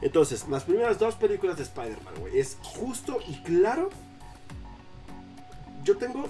Entonces, 0.00 0.46
las 0.48 0.64
primeras 0.64 0.98
dos 0.98 1.14
películas 1.14 1.56
de 1.56 1.62
Spider-Man, 1.62 2.14
güey, 2.18 2.38
es 2.38 2.58
justo 2.62 3.18
y 3.26 3.40
claro. 3.42 3.90
Yo 5.84 5.96
tengo 5.96 6.26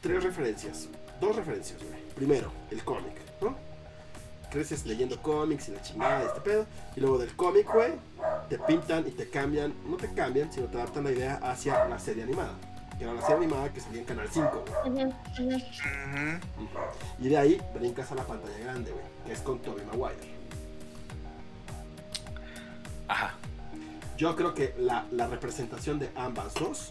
tres 0.00 0.22
referencias. 0.22 0.88
dos 1.20 1.34
referencias, 1.34 1.82
güey. 1.82 2.00
Primero, 2.14 2.52
el 2.70 2.84
cómic, 2.84 3.14
¿no? 3.40 3.56
Creces 4.50 4.86
leyendo 4.86 5.20
cómics 5.20 5.68
y 5.68 5.72
la 5.72 5.82
chingada 5.82 6.20
de 6.20 6.26
este 6.26 6.40
pedo. 6.40 6.66
Y 6.94 7.00
luego 7.00 7.18
del 7.18 7.34
cómic, 7.36 7.70
güey, 7.72 7.92
te 8.48 8.58
pintan 8.58 9.06
y 9.06 9.10
te 9.10 9.28
cambian, 9.28 9.74
no 9.88 9.96
te 9.96 10.12
cambian, 10.12 10.52
sino 10.52 10.66
te 10.66 10.76
adaptan 10.78 11.04
la 11.04 11.12
idea 11.12 11.40
hacia 11.42 11.86
la 11.86 11.98
serie 11.98 12.22
animada. 12.22 12.54
Que 12.96 13.04
era 13.04 13.12
la 13.12 13.20
serie 13.20 13.36
animada 13.36 13.72
que 13.72 13.80
salía 13.80 14.00
en 14.00 14.06
Canal 14.06 14.28
5, 14.30 14.64
güey. 14.84 15.04
Ujú, 15.04 15.14
ujú. 15.42 15.54
Ujú. 15.56 16.78
Y 17.18 17.28
de 17.28 17.36
ahí 17.36 17.60
brincas 17.74 18.10
a 18.12 18.14
la 18.14 18.24
pantalla 18.24 18.58
grande, 18.58 18.90
güey, 18.92 19.04
que 19.26 19.32
es 19.32 19.40
con 19.40 19.58
Tobey 19.58 19.84
Maguire. 19.84 20.36
Ajá. 23.08 23.34
Yo 24.16 24.34
creo 24.34 24.54
que 24.54 24.74
la, 24.78 25.04
la 25.10 25.26
representación 25.26 25.98
de 25.98 26.10
ambas 26.16 26.54
dos, 26.54 26.90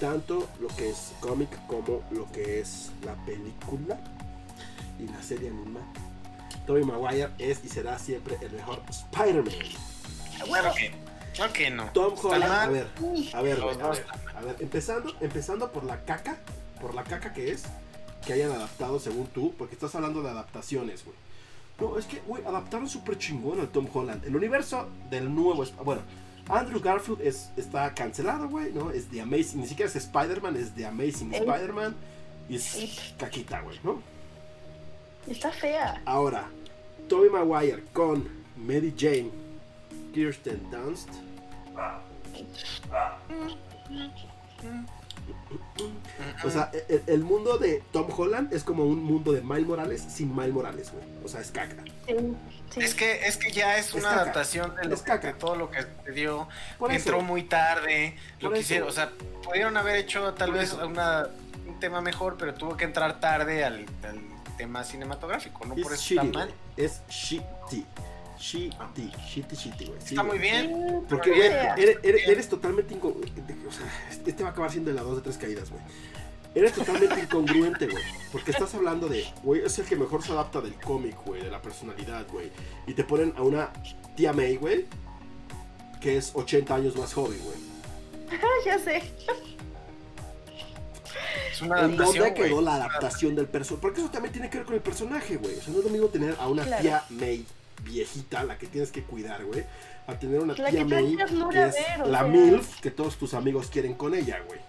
tanto 0.00 0.48
lo 0.60 0.66
que 0.68 0.90
es 0.90 1.12
cómic 1.20 1.48
como 1.68 2.02
lo 2.10 2.30
que 2.32 2.58
es 2.60 2.90
la 3.04 3.14
película 3.24 3.96
y 4.98 5.06
la 5.06 5.22
serie 5.22 5.50
animada, 5.50 5.86
Tobey 6.66 6.84
Maguire 6.84 7.30
es 7.38 7.64
y 7.64 7.68
será 7.68 7.98
siempre 7.98 8.38
el 8.40 8.52
mejor 8.52 8.80
Spider-Man. 8.88 9.54
Que, 10.74 10.92
claro 11.34 11.52
que 11.52 11.70
no. 11.70 11.84
Tom 11.92 12.14
Holland, 12.22 12.44
a 12.44 12.66
ver, 12.68 12.86
a 13.32 13.42
ver, 13.42 13.58
Los 13.58 13.78
a 13.78 13.90
ver, 13.90 14.06
a 14.34 14.40
ver, 14.40 14.56
empezando, 14.60 15.14
empezando 15.20 15.70
por 15.70 15.84
la 15.84 16.04
caca, 16.04 16.38
por 16.80 16.94
la 16.94 17.04
caca 17.04 17.32
que 17.32 17.50
es 17.50 17.64
que 18.24 18.32
hayan 18.32 18.52
adaptado 18.52 18.98
según 18.98 19.26
tú, 19.28 19.54
porque 19.58 19.74
estás 19.74 19.94
hablando 19.94 20.22
de 20.22 20.30
adaptaciones, 20.30 21.04
güey. 21.04 21.16
No, 21.80 21.98
es 21.98 22.06
que, 22.06 22.20
güey, 22.20 22.44
adaptaron 22.44 22.88
súper 22.88 23.18
chingón 23.18 23.60
al 23.60 23.68
Tom 23.68 23.88
Holland. 23.92 24.24
El 24.24 24.36
universo 24.36 24.88
del 25.10 25.34
nuevo, 25.34 25.64
bueno, 25.84 26.02
Andrew 26.48 26.80
Garfield 26.80 27.20
es, 27.20 27.50
está 27.56 27.92
cancelado, 27.94 28.48
güey, 28.48 28.72
¿no? 28.72 28.90
Es 28.90 29.08
The 29.08 29.22
Amazing, 29.22 29.60
ni 29.60 29.66
siquiera 29.66 29.90
es 29.90 29.96
Spider-Man, 29.96 30.56
es 30.56 30.74
The 30.74 30.86
Amazing. 30.86 31.34
Spider-Man. 31.34 31.96
Y 32.48 32.56
es 32.56 33.14
caquita, 33.18 33.60
güey, 33.62 33.80
¿no? 33.82 34.02
Está 35.26 35.50
fea. 35.50 36.02
Ahora, 36.04 36.44
Tobey 37.08 37.30
Maguire 37.30 37.82
con 37.92 38.28
Mary 38.56 38.94
Jane, 38.96 39.30
Kirsten 40.12 40.70
Dunst. 40.70 41.08
O 46.44 46.50
sea, 46.50 46.70
el, 46.88 47.02
el 47.06 47.20
mundo 47.22 47.58
de 47.58 47.82
Tom 47.92 48.06
Holland 48.16 48.52
es 48.52 48.64
como 48.64 48.84
un 48.84 49.02
mundo 49.02 49.32
de 49.32 49.40
Miles 49.40 49.66
Morales 49.66 50.02
sin 50.08 50.34
Miles 50.34 50.52
Morales, 50.52 50.92
güey. 50.92 51.04
O 51.24 51.28
sea, 51.28 51.40
es 51.40 51.50
caca. 51.50 51.82
Sí, 52.06 52.14
sí. 52.70 52.80
Es 52.80 52.94
que, 52.94 53.26
es 53.26 53.36
que 53.36 53.50
ya 53.50 53.78
es 53.78 53.88
Es 53.88 53.94
una 53.94 54.10
caca. 54.10 54.20
adaptación 54.22 54.74
de, 54.76 54.84
lo 54.88 54.94
Es 54.94 55.00
que- 55.02 55.06
caca. 55.10 55.26
de 55.28 55.34
todo 55.34 55.56
lo 55.56 55.70
que 55.70 55.82
sucedió. 55.82 56.48
Por 56.78 56.90
eso. 56.92 56.98
Entró 57.10 57.22
muy 57.22 57.44
tarde. 57.44 58.16
Lo 58.40 58.50
Por 58.50 58.58
quisieron, 58.58 58.88
o 58.88 58.92
sea, 58.92 59.10
pudieron 59.42 59.76
haber 59.76 59.96
hecho 59.96 60.34
tal 60.34 60.50
Por 60.50 60.58
vez 60.58 60.72
una- 60.74 61.28
un 61.66 61.80
tema 61.80 62.00
mejor, 62.00 62.36
pero 62.38 62.54
tuvo 62.54 62.76
que 62.76 62.84
entrar 62.84 63.20
tarde 63.20 63.64
al, 63.64 63.86
al 64.02 64.20
tema 64.56 64.84
cinematográfico, 64.84 65.64
¿no? 65.66 65.74
Por 65.74 65.92
eso 65.92 66.02
shitty, 66.02 66.26
está 66.26 66.38
mal. 66.38 66.54
Es 66.76 67.02
shitty. 67.08 67.84
Shitty, 68.38 69.10
shitty, 69.28 69.56
shitty, 69.56 69.84
güey. 69.86 70.00
Sí, 70.00 70.14
Está 70.14 70.22
muy 70.22 70.38
bien. 70.38 71.04
Porque, 71.08 71.30
güey, 71.30 71.42
eres, 71.78 71.98
eres- 72.02 72.28
eres 72.28 72.48
totalmente 72.48 72.94
inco- 72.94 73.14
O 73.14 73.72
sea, 73.72 73.86
este 74.26 74.42
va 74.42 74.50
a 74.50 74.52
acabar 74.52 74.70
siendo 74.70 74.90
de 74.90 74.96
las 74.96 75.04
dos 75.04 75.16
de 75.16 75.22
tres 75.22 75.38
caídas, 75.38 75.70
güey. 75.70 75.82
Eres 76.54 76.72
totalmente 76.72 77.20
incongruente, 77.20 77.86
güey. 77.86 78.02
Porque 78.32 78.50
estás 78.50 78.74
hablando 78.74 79.08
de, 79.08 79.24
güey, 79.42 79.62
es 79.64 79.78
el 79.78 79.86
que 79.86 79.96
mejor 79.96 80.22
se 80.22 80.32
adapta 80.32 80.60
del 80.60 80.74
cómic, 80.74 81.16
güey, 81.24 81.42
de 81.42 81.50
la 81.50 81.62
personalidad, 81.62 82.26
güey. 82.30 82.50
Y 82.86 82.94
te 82.94 83.04
ponen 83.04 83.32
a 83.36 83.42
una 83.42 83.72
tía 84.16 84.32
May, 84.32 84.56
güey, 84.56 84.86
que 86.00 86.16
es 86.16 86.32
80 86.34 86.74
años 86.74 86.96
más 86.96 87.14
joven, 87.14 87.38
güey. 87.42 87.56
Ya 88.66 88.78
sé. 88.78 89.02
Es 91.52 91.62
una 91.62 91.78
¿En 91.80 91.84
adaptación, 91.84 92.24
dónde 92.24 92.34
quedó 92.34 92.60
la 92.60 92.74
adaptación 92.76 93.34
del 93.34 93.46
personaje? 93.46 93.80
Porque 93.82 94.00
eso 94.00 94.10
también 94.10 94.32
tiene 94.32 94.50
que 94.50 94.58
ver 94.58 94.66
con 94.66 94.74
el 94.74 94.80
personaje, 94.82 95.36
güey. 95.36 95.58
O 95.58 95.62
sea, 95.62 95.72
no 95.72 95.78
es 95.78 95.84
lo 95.84 95.90
mismo 95.90 96.08
tener 96.08 96.36
a 96.38 96.48
una 96.48 96.64
Claro. 96.64 96.82
tía 96.82 97.04
May 97.10 97.44
viejita, 97.82 98.42
la 98.44 98.56
que 98.58 98.66
tienes 98.66 98.90
que 98.90 99.02
cuidar, 99.02 99.44
güey, 99.44 99.64
a 100.06 100.14
tener 100.18 100.40
una 100.40 100.54
La 100.56 100.70
tía 100.70 100.78
que 100.80 100.84
May 100.84 101.16
que 101.16 101.22
es 101.22 101.30
ver, 101.30 102.06
la 102.06 102.18
sea. 102.20 102.28
MILF 102.28 102.80
que 102.80 102.90
todos 102.90 103.16
tus 103.16 103.34
amigos 103.34 103.68
quieren 103.68 103.94
con 103.94 104.14
ella, 104.14 104.40
güey. 104.46 104.60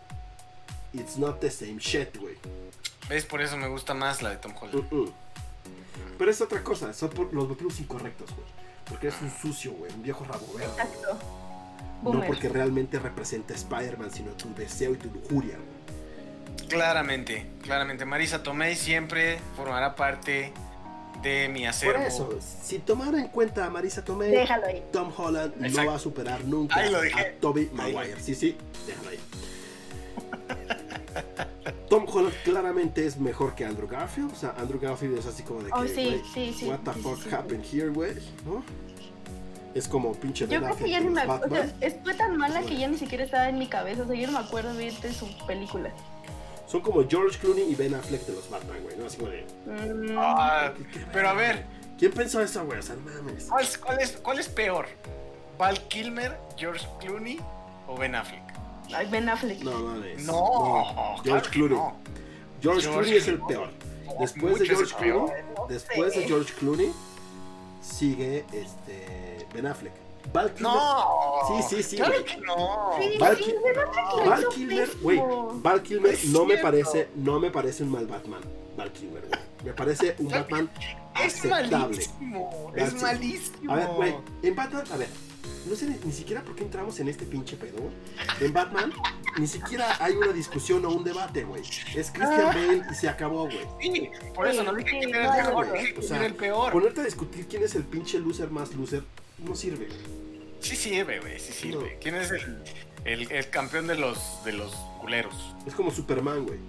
It's 0.93 1.17
not 1.17 1.39
the 1.39 1.51
same 1.51 1.77
shit, 1.79 2.17
güey. 2.17 2.35
¿Ves? 3.09 3.25
Por 3.25 3.41
eso 3.41 3.57
me 3.57 3.67
gusta 3.67 3.93
más 3.93 4.21
la 4.21 4.29
de 4.31 4.37
Tom 4.37 4.53
Holland. 4.59 5.11
Pero 6.17 6.31
es 6.31 6.39
otra 6.41 6.63
cosa, 6.63 6.93
son 6.93 7.09
por 7.09 7.33
los 7.33 7.47
motivos 7.47 7.79
incorrectos, 7.79 8.29
güey. 8.33 8.47
Porque 8.87 9.07
eres 9.07 9.21
un 9.21 9.31
sucio, 9.31 9.73
güey, 9.73 9.91
un 9.93 10.03
viejo 10.03 10.23
rabo 10.25 10.45
verde. 10.53 10.71
Exacto. 10.71 11.17
No 12.03 12.11
Boomer. 12.11 12.27
porque 12.27 12.49
realmente 12.49 12.99
representa 12.99 13.53
a 13.53 13.57
Spider-Man, 13.57 14.11
sino 14.11 14.31
tu 14.31 14.53
deseo 14.53 14.93
y 14.93 14.97
tu 14.97 15.09
lujuria, 15.11 15.55
güey. 15.57 15.74
Claramente, 16.69 17.45
claramente. 17.61 18.05
Marisa 18.05 18.43
Tomei 18.43 18.75
siempre 18.75 19.39
formará 19.55 19.95
parte 19.95 20.51
de 21.21 21.49
mi 21.49 21.65
acervo. 21.65 21.99
Por 21.99 22.07
eso, 22.07 22.39
si 22.41 22.79
tomara 22.79 23.19
en 23.19 23.27
cuenta 23.27 23.65
a 23.65 23.69
Marisa 23.69 24.03
Tomei, 24.03 24.31
Déjalo 24.31 24.65
ahí. 24.67 24.83
Tom 24.91 25.11
Holland 25.15 25.55
no 25.57 25.85
va 25.85 25.95
a 25.95 25.99
superar 25.99 26.43
nunca 26.45 26.79
Ahí 26.79 26.91
lo 26.91 27.01
dejé. 27.01 27.19
a 27.19 27.33
lo 27.41 27.53
Maguire. 27.73 28.19
Sí, 28.19 28.35
sí, 28.35 28.57
déjalo 28.87 29.09
ahí. 29.09 29.19
Tom 31.89 32.05
Holland 32.11 32.33
claramente 32.43 33.05
es 33.05 33.17
mejor 33.17 33.55
que 33.55 33.65
Andrew 33.65 33.87
Garfield. 33.87 34.31
O 34.31 34.35
sea, 34.35 34.53
Andrew 34.57 34.79
Garfield 34.79 35.17
es 35.17 35.25
así 35.25 35.43
como 35.43 35.61
de 35.61 35.67
que, 35.67 35.73
Oh, 35.73 35.87
sí, 35.87 36.21
sí, 36.33 36.53
sí, 36.57 36.67
what 36.67 36.79
the 36.79 36.93
sí, 36.93 36.99
fuck 37.01 37.17
sí, 37.17 37.29
sí. 37.29 37.35
happened 37.35 37.65
here, 37.71 37.89
güey, 37.89 38.13
¿no? 38.45 38.63
Es 39.73 39.87
como 39.87 40.13
pinche 40.13 40.47
Yo 40.47 40.61
creo 40.61 40.75
que 40.77 40.89
ya 40.89 40.99
ni 41.01 41.09
me 41.09 41.21
acuerdo. 41.21 41.47
O 41.47 41.49
sea, 41.49 41.99
fue 42.03 42.13
tan 42.13 42.37
mala 42.37 42.61
que 42.61 42.77
ya 42.77 42.87
ni 42.87 42.97
siquiera 42.97 43.25
estaba 43.25 43.49
en 43.49 43.59
mi 43.59 43.67
cabeza. 43.67 44.03
O 44.03 44.07
sea, 44.07 44.15
yo 44.15 44.27
no 44.27 44.39
me 44.39 44.45
acuerdo 44.45 44.73
bien 44.73 44.93
de 45.01 45.13
su 45.13 45.27
película. 45.45 45.91
Son 46.67 46.81
como 46.81 47.07
George 47.07 47.37
Clooney 47.39 47.63
y 47.71 47.75
Ben 47.75 47.93
Affleck 47.93 48.25
de 48.25 48.33
los 48.33 48.49
Batman, 48.49 48.77
güey, 48.83 48.97
¿no? 48.97 49.05
Así 49.05 49.17
como 49.17 49.29
de... 49.31 49.45
Mm, 49.65 50.15
Ah, 50.17 50.71
pero 51.13 51.29
a 51.29 51.33
ver, 51.33 51.65
¿Quién 51.97 52.11
pensó 52.11 52.41
eso, 52.41 52.65
güey? 52.65 52.79
O 52.79 52.81
sea, 52.81 52.95
no 52.95 53.01
mames. 53.09 53.45
¿cuál, 53.45 53.63
es- 53.63 53.77
cuál 53.77 53.99
es, 54.01 54.11
¿cuál 54.17 54.39
es 54.39 54.49
peor? 54.49 54.85
¿Val 55.57 55.79
Kilmer, 55.87 56.37
George 56.57 56.85
Clooney 56.99 57.39
o 57.87 57.95
Ben 57.97 58.15
Affleck? 58.15 58.43
ay, 58.93 59.07
Ben 59.09 59.29
Affleck. 59.29 59.61
No 59.63 59.79
mames. 59.79 60.23
No, 60.25 61.15
George 61.23 61.23
claro 61.23 61.41
que 61.43 61.49
Clooney. 61.49 61.77
no. 61.77 61.95
George, 62.61 62.81
George 62.81 62.89
Clooney 62.89 63.13
es 63.17 63.27
el 63.29 63.39
peor. 63.39 63.69
Después 64.19 64.59
de 64.59 64.65
George 64.67 64.83
es 64.83 64.91
el 64.91 64.97
peor. 64.97 65.25
Clooney, 65.25 65.43
después 65.69 66.15
de. 66.15 66.23
George 66.27 66.53
Clooney, 66.59 66.91
sigue 67.81 68.45
este 68.51 69.47
Ben 69.53 69.67
Affleck. 69.67 69.93
Val 70.33 70.53
Kilmer. 70.53 70.61
No. 70.73 71.05
Sí, 71.47 71.75
sí, 71.75 71.83
sí, 71.83 71.95
Claro 71.97 72.25
que 72.25 72.37
no. 72.37 72.91
Val, 73.19 73.37
sí, 73.37 73.43
Ki- 73.43 73.53
Ben 73.63 73.77
Affleck 73.79 74.05
lo 74.23 74.29
Val 74.29 74.45
Kilmer, 74.49 74.89
güey, 75.01 75.21
Val 75.61 75.81
Kilmer 75.83 76.13
Es 76.13 76.25
no 76.25 76.45
me 76.45 76.57
parece, 76.57 77.09
no 77.15 77.39
me 77.39 77.51
parece 77.51 77.83
un 77.83 77.91
mal 77.91 78.07
Batman. 78.07 78.41
Val 78.77 78.91
Kilmer, 78.91 79.25
güey. 79.27 79.39
Me 79.63 79.73
parece 79.73 80.15
un 80.19 80.29
Batman 80.29 80.69
Es 81.23 81.35
aceptable. 81.37 81.77
malísimo. 81.77 82.71
Es 82.75 83.01
malísimo. 83.01 83.71
A 83.71 83.75
ver, 83.75 83.87
güey, 83.95 84.15
en 84.43 84.55
Batman, 84.55 84.83
a 84.91 84.97
ver, 84.97 85.07
no 85.67 85.75
sé 85.75 85.87
ni, 85.87 85.97
ni 86.03 86.11
siquiera 86.11 86.43
por 86.43 86.55
qué 86.55 86.63
entramos 86.63 86.99
en 86.99 87.07
este 87.07 87.25
pinche 87.25 87.55
pedo. 87.57 87.77
En 88.41 88.53
Batman, 88.53 88.91
ni 89.39 89.47
siquiera 89.47 89.95
hay 89.99 90.13
una 90.13 90.31
discusión 90.33 90.85
o 90.85 90.89
un 90.89 91.03
debate, 91.03 91.43
güey. 91.43 91.61
Es 91.95 92.11
Christian 92.11 92.41
Ah. 92.41 92.53
Bale 92.53 92.83
y 92.91 92.93
se 92.95 93.09
acabó, 93.09 93.45
güey. 93.45 93.59
Sí, 93.81 94.09
por 94.35 94.47
eso 94.47 94.63
no 94.63 94.73
dije 94.73 94.89
quién 94.99 95.09
era 95.15 95.37
el 95.37 95.43
no, 95.43 95.49
mejor, 95.49 95.67
güey. 95.69 95.79
dije 95.81 95.91
O 95.93 95.95
quién 95.95 96.07
sea, 96.07 96.17
era 96.17 96.25
el 96.27 96.35
peor. 96.35 96.71
Ponerte 96.71 97.01
a 97.01 97.03
discutir 97.05 97.47
quién 97.47 97.63
es 97.63 97.73
el 97.75 97.83
pinche 97.83 98.19
loser 98.19 98.51
más 98.51 98.75
loser, 98.75 99.03
no 99.45 99.55
sirve. 99.55 99.87
Sí 100.59 100.75
sirve, 100.75 101.19
güey, 101.19 101.39
sí 101.39 101.53
sirve. 101.53 101.93
No. 101.93 101.99
¿Quién 102.01 102.15
es 102.15 102.31
el, 102.31 102.57
el, 103.05 103.31
el 103.31 103.49
campeón 103.49 103.87
de 103.87 103.95
los, 103.95 104.43
de 104.43 104.53
los 104.53 104.73
culeros? 104.99 105.35
Es 105.67 105.73
como 105.75 105.91
Superman, 105.91 106.45
güey. 106.45 106.59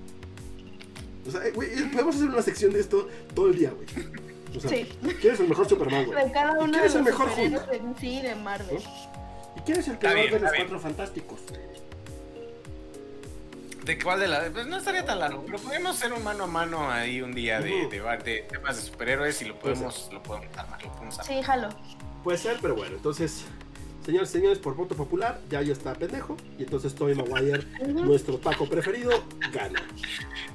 O 1.26 1.30
sea, 1.30 1.44
eh, 1.46 1.50
güey, 1.52 1.70
eh, 1.72 1.88
podemos 1.92 2.14
hacer 2.16 2.28
una 2.28 2.42
sección 2.42 2.72
de 2.72 2.80
esto 2.80 3.08
todo 3.34 3.48
el 3.48 3.58
día, 3.58 3.70
güey. 3.70 3.86
O 4.56 4.60
sea, 4.60 4.70
Sí. 4.70 4.88
¿quién 5.20 5.34
es 5.34 5.40
el 5.40 5.48
mejor 5.48 5.68
Superman, 5.68 6.06
güey? 6.06 6.24
De 6.26 6.32
cada 6.32 6.52
¿Y 6.52 6.62
uno 6.64 6.70
quién 6.70 6.82
de 6.82 6.86
es 6.88 6.94
el 6.94 7.02
mejor 7.02 7.28
Hulk? 7.30 7.98
sí 7.98 8.20
de 8.22 8.34
Marvel. 8.36 8.78
¿Y 9.56 9.60
quién 9.60 9.78
es 9.80 9.88
el 9.88 9.96
bien, 9.96 10.14
de 10.14 10.30
los 10.38 10.40
bien. 10.52 10.52
cuatro 10.56 10.80
fantásticos? 10.80 11.40
¿De 13.84 13.98
cuál 14.00 14.18
de 14.20 14.26
la.? 14.28 14.50
Pues 14.52 14.66
no 14.66 14.76
estaría 14.78 15.04
tan 15.06 15.20
largo, 15.20 15.42
pero 15.46 15.58
podemos 15.58 15.96
hacer 15.96 16.12
un 16.12 16.22
mano 16.24 16.44
a 16.44 16.46
mano 16.48 16.90
ahí 16.90 17.22
un 17.22 17.34
día 17.34 17.60
de 17.60 17.82
Ujú. 17.82 17.90
debate 17.90 18.30
de 18.30 18.42
temas 18.42 18.76
de 18.76 18.82
superhéroes 18.82 19.40
y 19.42 19.44
lo 19.44 19.58
podemos, 19.58 20.08
lo 20.12 20.22
podemos 20.22 20.56
armar, 20.58 20.82
lo 20.82 20.92
podemos 20.92 21.18
armar. 21.20 21.34
Sí, 21.36 21.42
jalo. 21.42 21.68
Puede 22.26 22.38
ser, 22.38 22.58
pero 22.60 22.74
bueno, 22.74 22.96
entonces, 22.96 23.44
señores 24.04 24.30
y 24.30 24.32
señores, 24.32 24.58
por 24.58 24.74
voto 24.74 24.96
popular, 24.96 25.40
ya 25.48 25.62
yo 25.62 25.72
está 25.72 25.94
pendejo. 25.94 26.36
Y 26.58 26.64
entonces 26.64 26.92
Tobey 26.92 27.14
Maguire, 27.14 27.64
nuestro 27.86 28.38
taco 28.38 28.68
preferido, 28.68 29.12
gana. 29.52 29.86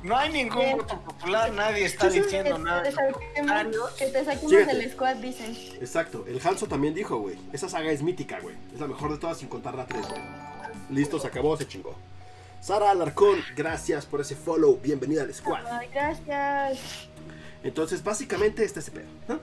No 0.04 0.18
hay 0.18 0.34
ningún 0.34 0.80
voto 0.80 1.00
popular, 1.02 1.50
nadie 1.54 1.86
está 1.86 2.12
Sí, 2.12 2.20
diciendo 2.20 2.58
Que 2.58 2.62
nada. 2.62 2.84
te 2.84 2.92
saquemos, 2.92 3.92
que 3.92 4.06
te 4.08 4.26
saquemos 4.26 4.52
del 4.52 4.92
squad, 4.92 5.16
dicen. 5.16 5.56
Exacto, 5.80 6.26
el 6.28 6.46
Hanso 6.46 6.68
también 6.68 6.94
dijo, 6.94 7.18
güey. 7.20 7.38
Esa 7.54 7.70
saga 7.70 7.90
es 7.90 8.04
mítica, 8.04 8.42
güey. 8.42 8.58
Es 8.74 8.82
la 8.82 8.88
mejor 8.88 9.10
de 9.14 9.18
todas 9.18 9.38
sin 9.38 9.48
contar 9.48 9.74
la 9.74 9.86
3, 9.86 10.10
güey. 10.10 10.22
Listo, 10.90 11.20
se 11.20 11.28
acabó, 11.28 11.56
se 11.56 11.66
chingó. 11.66 11.96
Sara 12.60 12.92
Alarcón, 12.92 13.40
gracias 13.56 14.06
por 14.06 14.20
ese 14.20 14.36
follow. 14.36 14.78
Bienvenida 14.84 15.22
al 15.22 15.34
squad. 15.34 15.66
Ay, 15.72 15.88
gracias. 15.94 17.08
Entonces, 17.64 18.04
básicamente, 18.04 18.66
este 18.66 18.82
es 18.82 18.90
ese 18.90 18.98
pedo, 18.98 19.08
¿no? 19.30 19.40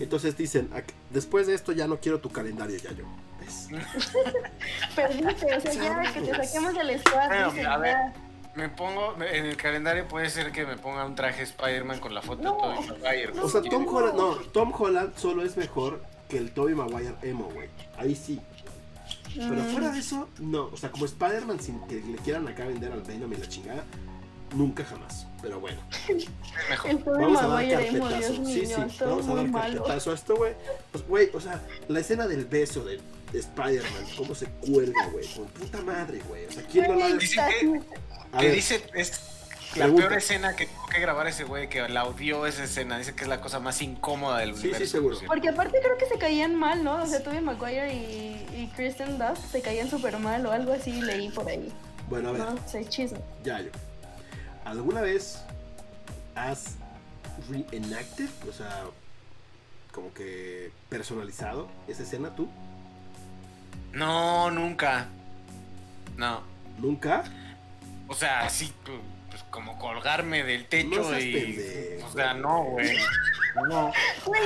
Entonces 0.00 0.36
dicen, 0.36 0.70
"Ac- 0.70 0.92
después 1.10 1.46
de 1.46 1.54
esto 1.54 1.72
ya 1.72 1.86
no 1.86 1.98
quiero 1.98 2.20
tu 2.20 2.30
calendario, 2.30 2.76
ya 2.78 2.92
yo. 2.92 3.04
¿Ves? 3.40 3.68
Perdiste, 4.96 5.54
o 5.56 5.60
sea, 5.60 5.72
ya 5.72 6.12
que 6.12 6.20
te 6.20 6.34
saquemos 6.46 6.74
del 6.74 7.00
squad, 7.00 7.26
Bueno, 7.28 7.50
dicen, 7.50 7.66
a 7.66 7.76
ver. 7.78 7.92
ya. 7.96 8.12
me 8.54 8.68
pongo, 8.68 9.14
en 9.22 9.46
el 9.46 9.56
calendario 9.56 10.08
puede 10.08 10.28
ser 10.30 10.50
que 10.50 10.66
me 10.66 10.76
ponga 10.76 11.04
un 11.06 11.14
traje 11.14 11.42
Spider-Man 11.42 12.00
con 12.00 12.12
la 12.14 12.22
foto 12.22 12.42
No. 12.42 12.54
de 12.54 12.58
Tobey 12.58 13.00
Maguire. 13.02 13.32
güey. 13.32 13.44
O 13.44 13.48
sea, 13.48 13.62
Tom 13.62 13.86
Holland, 13.86 14.16
no, 14.16 14.34
Tom 14.52 14.72
Holland 14.76 15.12
solo 15.16 15.44
es 15.44 15.56
mejor 15.56 16.02
que 16.28 16.38
el 16.38 16.50
Tobey 16.50 16.74
Maguire 16.74 17.14
emo, 17.22 17.48
güey. 17.54 17.68
Ahí 17.96 18.16
sí. 18.16 18.40
Pero 19.36 19.54
Mm. 19.54 19.66
fuera 19.72 19.90
de 19.90 19.98
eso, 20.00 20.28
no. 20.40 20.64
O 20.72 20.76
sea, 20.76 20.90
como 20.90 21.04
Spider-Man 21.04 21.60
sin 21.60 21.78
que 21.86 21.96
le 22.00 22.16
quieran 22.18 22.48
acá 22.48 22.64
vender 22.66 22.90
al 22.90 23.02
Venom 23.02 23.32
y 23.32 23.36
la 23.36 23.46
chingada, 23.48 23.84
nunca 24.56 24.84
jamás. 24.84 25.27
Pero 25.40 25.60
bueno, 25.60 25.80
mejor. 26.68 27.18
Vamos 27.20 27.42
a 27.42 27.46
dar 27.46 27.68
carpetazo. 27.70 28.44
Sí, 28.44 28.66
sí, 28.66 28.74
vamos 29.00 29.28
a 29.28 29.34
dar 29.34 29.50
carpetazo 29.52 30.10
a 30.10 30.14
esto, 30.14 30.36
güey. 30.36 30.54
Pues, 30.92 31.06
güey, 31.06 31.30
o 31.32 31.40
sea, 31.40 31.60
la 31.88 32.00
escena 32.00 32.26
del 32.26 32.44
beso 32.44 32.84
de, 32.84 33.00
de 33.32 33.38
Spider-Man, 33.38 34.04
cómo 34.16 34.34
se 34.34 34.46
cuelga, 34.46 35.06
güey. 35.12 35.26
Con 35.34 35.46
puta 35.46 35.80
madre, 35.82 36.20
güey. 36.28 36.46
O 36.46 36.52
sea, 36.52 36.62
¿quién 36.64 36.88
no 36.88 36.96
la 36.96 37.06
Dice 37.16 37.36
que, 37.36 37.80
A 38.32 38.38
que 38.40 38.46
ver, 38.46 38.54
dice 38.54 38.82
es 38.94 39.20
la 39.76 39.84
Pregunta. 39.84 40.08
peor 40.08 40.18
escena 40.18 40.56
que 40.56 40.66
tuvo 40.66 40.86
que 40.86 40.98
grabar 41.00 41.26
ese 41.28 41.44
güey, 41.44 41.68
que 41.68 41.86
la 41.88 42.04
odió 42.06 42.44
esa 42.46 42.64
escena. 42.64 42.98
Dice 42.98 43.14
que 43.14 43.22
es 43.22 43.28
la 43.28 43.40
cosa 43.40 43.60
más 43.60 43.80
incómoda 43.80 44.38
del 44.38 44.54
Sí, 44.56 44.62
sí, 44.62 44.68
universo. 44.68 44.90
seguro. 44.92 45.10
por 45.14 45.18
cierto. 45.20 45.32
Porque 45.34 45.48
aparte 45.50 45.78
creo 45.82 45.96
que 45.98 46.06
se 46.06 46.18
caían 46.18 46.56
mal, 46.56 46.82
¿no? 46.82 47.02
O 47.02 47.06
sea, 47.06 47.22
Tobey 47.22 47.40
Maguire 47.42 47.92
y, 47.94 48.44
y 48.56 48.72
Kristen 48.74 49.18
Dunst 49.18 49.52
se 49.52 49.60
caían 49.62 49.88
súper 49.88 50.18
mal 50.18 50.44
o 50.46 50.50
algo 50.52 50.72
así, 50.72 50.90
leí 51.00 51.28
por 51.28 51.46
ahí. 51.48 51.72
bueno, 52.08 52.30
a 52.30 52.32
ver. 52.32 52.40
No 52.40 52.68
sé, 52.68 52.84
chisme. 52.86 53.20
Ya, 53.44 53.60
yo. 53.60 53.68
¿Alguna 54.68 55.00
vez 55.00 55.42
has 56.34 56.76
reenacted? 57.48 58.28
O 58.46 58.52
sea, 58.52 58.84
como 59.92 60.12
que 60.12 60.70
personalizado 60.90 61.68
esa 61.88 62.02
escena 62.02 62.36
tú? 62.36 62.48
No, 63.94 64.50
nunca. 64.50 65.06
No. 66.18 66.42
¿Nunca? 66.78 67.24
O 68.08 68.14
sea, 68.14 68.40
pues, 68.42 68.74
como 69.50 69.78
colgarme 69.78 70.42
del 70.44 70.66
techo 70.66 71.02
No 71.02 71.18
y. 71.18 71.32
pendejo. 71.32 72.06
O 72.08 72.12
sea, 72.12 72.34
no, 72.34 72.62
güey. 72.64 72.96
No. 73.68 73.92
Güey, 74.24 74.42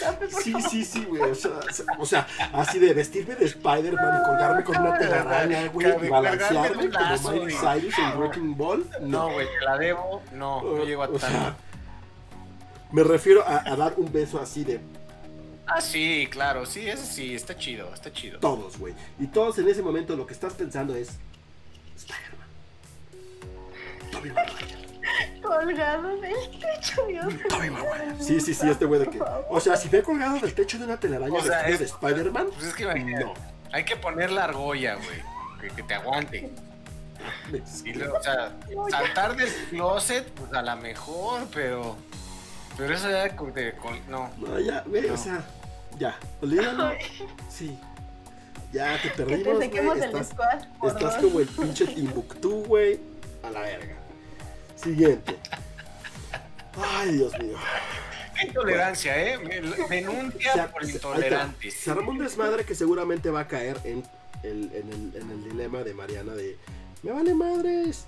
ya, 0.00 0.12
por 0.18 0.28
Sí, 0.42 0.52
favor. 0.52 0.70
sí, 0.70 0.84
sí, 0.84 1.04
güey. 1.04 1.22
O 1.22 1.34
sea, 1.34 1.52
o 1.98 2.04
sea, 2.04 2.26
así 2.52 2.78
de 2.78 2.92
vestirme 2.92 3.34
de 3.36 3.46
Spider-Man 3.46 4.20
y 4.20 4.26
colgarme 4.26 4.64
con 4.64 4.76
una 4.76 4.98
telaraña, 4.98 5.66
güey, 5.68 5.86
y 6.04 6.08
balancearme 6.08 6.88
lazo 6.88 7.22
como 7.30 7.44
Miley 7.44 7.54
y- 7.54 7.58
Cyrus 7.58 7.98
en 7.98 8.18
Wrecking 8.20 8.56
Ball. 8.56 8.86
No, 9.00 9.32
güey, 9.32 9.46
te 9.58 9.64
la 9.64 9.78
debo. 9.78 10.22
No, 10.32 10.62
no 10.62 10.84
llego 10.84 11.02
a 11.04 11.08
O 11.08 11.18
sea, 11.18 11.28
tanto. 11.30 11.56
me 12.92 13.04
refiero 13.04 13.42
a, 13.46 13.62
a 13.66 13.76
dar 13.76 13.94
un 13.96 14.12
beso 14.12 14.40
así 14.40 14.64
de 14.64 14.80
Ah, 15.66 15.80
sí, 15.80 16.26
claro, 16.30 16.66
sí, 16.66 16.88
eso 16.88 17.06
sí, 17.06 17.32
está 17.34 17.56
chido, 17.56 17.94
está 17.94 18.12
chido. 18.12 18.40
todos, 18.40 18.76
güey. 18.76 18.92
Y 19.20 19.28
todos 19.28 19.56
en 19.60 19.68
ese 19.68 19.82
momento 19.82 20.16
lo 20.16 20.26
que 20.26 20.34
estás 20.34 20.52
pensando 20.54 20.94
es 20.96 21.10
Spider-Man. 21.96 22.29
Maguire. 24.28 24.80
Colgado 25.42 26.16
del 26.18 26.34
techo, 26.60 27.06
Dios. 27.06 27.34
Tobey 27.48 27.70
Maguire. 27.70 28.14
Sí, 28.20 28.40
sí, 28.40 28.54
sí, 28.54 28.68
este 28.68 28.84
güey 28.84 29.00
de 29.00 29.06
que. 29.08 29.20
O 29.48 29.60
sea, 29.60 29.76
si 29.76 29.94
he 29.94 30.02
colgado 30.02 30.38
del 30.38 30.54
techo 30.54 30.78
de 30.78 30.84
una 30.84 30.98
telaraña 30.98 31.38
O 31.38 31.42
sea, 31.42 31.68
es- 31.68 31.78
de 31.78 31.84
Spider-Man, 31.86 32.48
Pues 32.54 32.66
es 32.68 32.74
que 32.74 32.82
imagínate, 32.84 33.24
no. 33.24 33.34
hay 33.72 33.84
que 33.84 33.96
poner 33.96 34.30
la 34.30 34.44
argolla, 34.44 34.96
güey, 34.96 35.22
que, 35.60 35.68
que 35.76 35.82
te 35.82 35.94
aguante. 35.94 36.50
Luego, 37.94 38.16
o 38.18 38.22
sea, 38.22 38.52
saltar 38.90 39.36
del 39.36 39.52
closet, 39.70 40.26
pues 40.30 40.52
a 40.52 40.62
lo 40.62 40.76
mejor, 40.76 41.46
pero. 41.52 41.96
Pero 42.76 42.94
eso 42.94 43.10
ya 43.10 43.34
con- 43.36 43.52
de- 43.52 43.72
con- 43.74 44.00
no. 44.08 44.30
No, 44.38 44.58
ya, 44.60 44.82
güey, 44.86 45.06
o 45.10 45.16
sea, 45.16 45.42
ya, 45.98 46.16
olvídalo. 46.40 46.92
Sí. 47.48 47.78
Ya 48.72 48.96
te 49.02 49.02
Que 49.02 49.08
te 49.10 49.24
perdimos, 49.24 49.96
el 49.96 50.04
Estás, 50.04 50.28
squad 50.28 50.58
estás 50.96 51.00
dos. 51.00 51.14
como 51.16 51.40
el 51.40 51.46
pinche 51.48 51.86
Timbuktu, 51.88 52.64
güey. 52.66 53.00
A 53.42 53.50
la 53.50 53.60
verga. 53.62 53.96
Siguiente. 54.82 55.36
Ay, 56.80 57.12
Dios 57.12 57.38
mío. 57.38 57.56
Qué 58.38 58.46
intolerancia, 58.46 59.22
¿eh? 59.34 59.38
Denuncia 59.90 60.52
Se- 60.54 60.62
por 60.72 60.84
intolerantes. 60.88 61.74
Se 61.74 61.90
armó 61.90 62.10
un 62.12 62.18
desmadre 62.18 62.64
que 62.64 62.74
seguramente 62.74 63.30
va 63.30 63.40
a 63.40 63.48
caer 63.48 63.78
en 63.84 64.02
el, 64.42 64.70
en 64.74 64.88
el, 64.88 65.12
en 65.22 65.30
el 65.30 65.44
dilema 65.44 65.82
de 65.82 65.92
Mariana 65.94 66.32
de 66.34 66.56
me 67.02 67.12
vale 67.12 67.34
madres. 67.34 68.04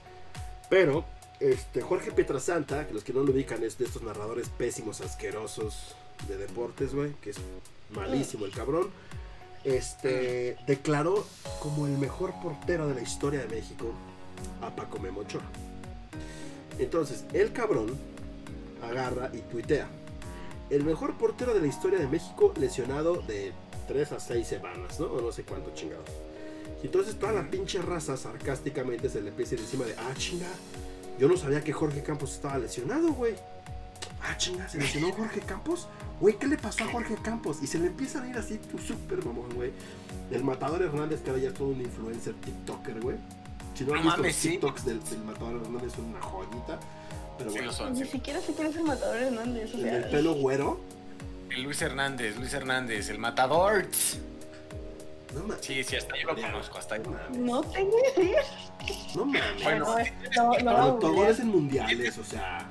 Pero, 0.71 1.05
este, 1.41 1.83
Jorge 1.83 2.13
Pietrasanta, 2.13 2.87
que 2.87 2.95
los 2.95 3.05
que 3.05 3.13
no 3.13 3.23
lo 3.23 3.33
ubican 3.33 3.63
es 3.63 3.77
de 3.79 3.85
estos 3.85 4.03
narradores 4.03 4.49
pésimos, 4.49 5.01
asquerosos 5.03 5.95
de 6.29 6.37
deportes, 6.39 6.95
güey, 6.95 7.13
que 7.21 7.31
es 7.31 7.37
malísimo 7.91 8.47
el 8.47 8.53
cabrón. 8.53 8.91
Este, 9.65 10.57
declaró 10.67 11.27
como 11.61 11.87
el 11.87 11.93
mejor 11.99 12.33
portero 12.43 12.89
de 12.89 12.95
la 12.95 13.03
historia 13.03 13.41
de 13.41 13.49
México 13.49 13.93
a 14.63 14.75
Paco 14.75 14.99
Memo 14.99 15.21
Ochoa. 15.21 15.43
Entonces, 16.79 17.25
el 17.33 17.53
cabrón 17.53 17.97
agarra 18.83 19.31
y 19.33 19.39
tuitea. 19.39 19.89
El 20.71 20.85
mejor 20.85 21.17
portero 21.19 21.55
de 21.55 21.61
la 21.61 21.67
historia 21.67 21.99
de 21.99 22.07
México 22.07 22.53
lesionado 22.59 23.17
de 23.23 23.53
3 23.89 24.13
a 24.13 24.21
6 24.21 24.47
semanas, 24.47 24.99
¿no? 24.99 25.07
O 25.07 25.21
no 25.21 25.33
sé 25.33 25.43
cuánto 25.45 25.73
chingados. 25.75 26.09
Y 26.83 26.87
entonces 26.87 27.19
toda 27.19 27.33
la 27.33 27.51
pinche 27.51 27.81
raza 27.81 28.17
sarcásticamente 28.17 29.09
se 29.09 29.21
le 29.21 29.29
empieza 29.29 29.55
encima 29.55 29.85
de, 29.85 29.95
ah, 29.95 30.15
chinga, 30.17 30.49
yo 31.19 31.29
no 31.29 31.37
sabía 31.37 31.63
que 31.63 31.73
Jorge 31.73 32.03
Campos 32.03 32.33
estaba 32.33 32.59
lesionado, 32.59 33.13
güey. 33.13 33.35
Ah, 34.23 34.37
chinga, 34.37 34.69
se 34.69 34.79
lesionó 34.79 35.13
Jorge 35.13 35.41
Campos. 35.41 35.89
Güey, 36.21 36.39
¿qué 36.39 36.47
le 36.47 36.57
pasó 36.57 36.85
a 36.85 36.89
Jorge 36.89 37.17
Campos? 37.23 37.59
Y 37.63 37.67
se 37.67 37.79
le 37.79 37.89
empiezan 37.89 38.25
a 38.25 38.29
ir 38.31 38.37
así, 38.37 38.59
tu 38.59 38.79
súper 38.79 39.25
mamón, 39.25 39.55
güey. 39.55 39.73
El 40.31 40.45
Matador 40.45 40.83
Hernández, 40.83 41.21
que 41.21 41.31
ahora 41.31 41.43
ya 41.43 41.49
es 41.49 41.55
todo 41.55 41.69
un 41.69 41.81
influencer 41.81 42.35
TikToker, 42.35 43.01
güey. 43.01 43.17
Si 43.75 43.85
no 43.85 43.95
han 43.95 43.99
No 43.99 44.03
visto 44.05 44.17
mames, 44.19 44.35
los 44.35 44.43
sí. 44.43 44.49
TikToks 44.51 44.85
del, 44.85 45.05
del 45.05 45.19
Matador 45.25 45.63
Hernández, 45.63 45.93
son 45.95 46.05
una 46.07 46.21
joyita. 46.23 46.81
Pero 47.39 47.51
Sí 47.51 47.57
bueno, 47.57 47.67
lo 47.67 47.73
son, 47.77 47.93
Ni 47.95 48.01
sí. 48.05 48.07
siquiera 48.11 48.41
sé 48.41 48.55
quién 48.55 48.69
es 48.69 48.77
el 48.77 48.83
matador 48.85 49.17
Hernández. 49.17 49.75
O 49.75 49.77
el 49.79 49.83
sea, 49.83 49.93
del 49.95 50.05
pelo 50.11 50.35
güero. 50.35 50.81
El 51.51 51.63
Luis 51.63 51.83
Hernández, 51.83 52.37
Luis 52.37 52.53
Hernández, 52.55 53.09
el 53.11 53.19
matador. 53.19 53.87
No 55.35 55.41
mames. 55.45 55.65
Sí, 55.65 55.83
sí, 55.85 55.97
hasta 55.97 56.15
yo 56.17 56.29
lo 56.29 56.35
conozco, 56.41 56.79
hasta 56.79 56.95
ahí. 56.97 57.03
no 57.39 57.63
tengo 57.63 57.97
idea. 58.17 58.43
No 59.15 59.25
mames. 59.27 59.43
Bueno, 59.63 59.87
No, 60.65 60.95
todo 60.95 61.13
googlear. 61.13 61.31
es 61.31 61.41
en 61.41 61.49
mundiales, 61.49 62.19
o 62.19 62.25
sea. 62.25 62.67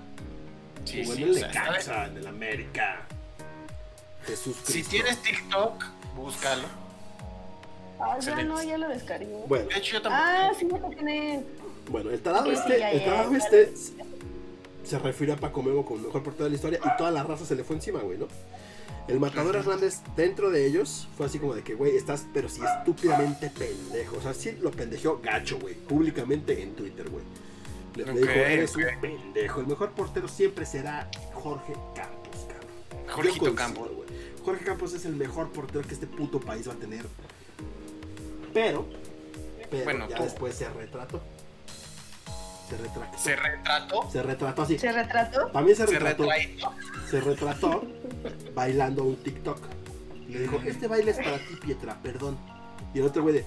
Sí, 0.85 1.05
sí, 1.05 1.11
en 1.23 1.23
el 1.23 1.31
o 1.31 1.33
sea, 1.35 1.47
está- 1.47 1.63
Necaxa, 1.63 2.05
en 2.07 2.17
el 2.17 2.27
América. 2.27 3.01
Jesús 4.25 4.57
Cristo. 4.63 4.71
Si 4.71 4.83
tienes 4.83 5.17
TikTok, 5.23 5.83
búscalo. 6.15 6.67
Ah, 8.01 8.17
ya 8.19 8.43
no, 8.43 8.61
ya 8.63 8.77
lo 8.77 8.89
descargué. 8.89 9.43
Bueno, 9.47 9.67
De 9.69 9.77
hecho, 9.77 9.93
yo 9.93 10.01
tampoco. 10.01 10.23
Ah, 10.25 10.51
sí, 10.57 10.67
lo 10.67 10.89
tiene. 10.89 11.43
bueno, 11.89 12.09
el 12.09 12.19
tarado 12.21 12.45
Sí, 12.45 12.51
este, 12.51 12.79
ya, 12.79 12.91
el 12.91 12.99
ya, 12.99 13.05
tarado 13.05 13.31
ya. 13.31 13.37
este 13.37 13.73
se 14.83 14.99
refirió 14.99 15.35
a 15.35 15.37
Paco 15.37 15.61
Memo 15.61 15.85
como 15.85 15.99
el 15.99 16.05
mejor 16.07 16.23
portero 16.23 16.45
de 16.45 16.49
la 16.49 16.55
historia 16.55 16.79
y 16.83 16.97
toda 16.97 17.11
la 17.11 17.23
raza 17.23 17.45
se 17.45 17.55
le 17.55 17.63
fue 17.63 17.75
encima, 17.75 17.99
güey, 17.99 18.17
¿no? 18.17 18.27
El 19.07 19.19
matador 19.19 19.55
Hernández, 19.55 20.01
dentro 20.15 20.51
de 20.51 20.65
ellos, 20.65 21.07
fue 21.17 21.25
así 21.25 21.39
como 21.39 21.55
de 21.55 21.63
que, 21.63 21.73
güey, 21.73 21.95
estás, 21.95 22.25
pero 22.33 22.47
sí 22.49 22.61
estúpidamente 22.63 23.49
pendejo. 23.49 24.17
O 24.17 24.21
sea, 24.21 24.33
sí 24.33 24.57
lo 24.61 24.71
pendejeó 24.71 25.19
gacho, 25.21 25.59
güey, 25.59 25.75
públicamente 25.75 26.61
en 26.61 26.75
Twitter, 26.75 27.09
güey. 27.09 27.23
Le, 27.95 28.05
dijo, 28.13 28.29
eres 28.31 28.75
ok. 28.75 28.81
un 28.95 29.01
pendejo. 29.01 29.59
El 29.61 29.67
mejor 29.67 29.91
portero 29.91 30.27
siempre 30.27 30.65
será 30.65 31.09
Jorge 31.33 31.73
Campos, 31.95 32.47
cabrón. 32.47 33.09
Jorgito 33.09 33.39
coincido, 33.39 33.55
Campos. 33.55 33.89
Jorge 34.45 34.65
Campos 34.65 34.93
es 34.93 35.05
el 35.05 35.15
mejor 35.15 35.49
portero 35.51 35.81
que 35.85 35.93
este 35.93 36.07
puto 36.07 36.39
país 36.39 36.67
va 36.69 36.73
a 36.73 36.77
tener. 36.77 37.05
Pero, 38.53 38.85
pero 39.69 39.83
Bueno, 39.85 40.07
ya 40.09 40.17
tú. 40.17 40.23
después 40.23 40.55
se 40.55 40.69
retrató. 40.69 41.21
Se 42.69 42.77
retrató. 42.77 43.17
Se 43.17 43.35
retrató. 43.35 44.09
Se 44.11 44.23
retrató 44.23 44.61
así. 44.61 44.79
¿Se 44.79 44.91
retrató? 44.91 45.47
También 45.47 45.75
se 45.77 45.85
retrató. 45.85 46.27
Se 47.09 47.19
retrató 47.21 47.83
bailando 48.55 49.03
un 49.03 49.15
TikTok. 49.17 49.57
Le 50.29 50.39
dijo, 50.39 50.57
este 50.65 50.87
baile 50.87 51.11
es 51.11 51.17
para 51.17 51.37
ti, 51.37 51.55
Pietra, 51.61 51.97
perdón. 52.01 52.37
Y 52.93 52.99
el 52.99 53.05
otro 53.05 53.21
güey 53.23 53.35
de, 53.35 53.45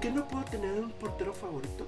¿que 0.00 0.10
no 0.10 0.26
puedo 0.26 0.44
tener 0.44 0.72
un 0.80 0.90
portero 0.92 1.34
favorito? 1.34 1.86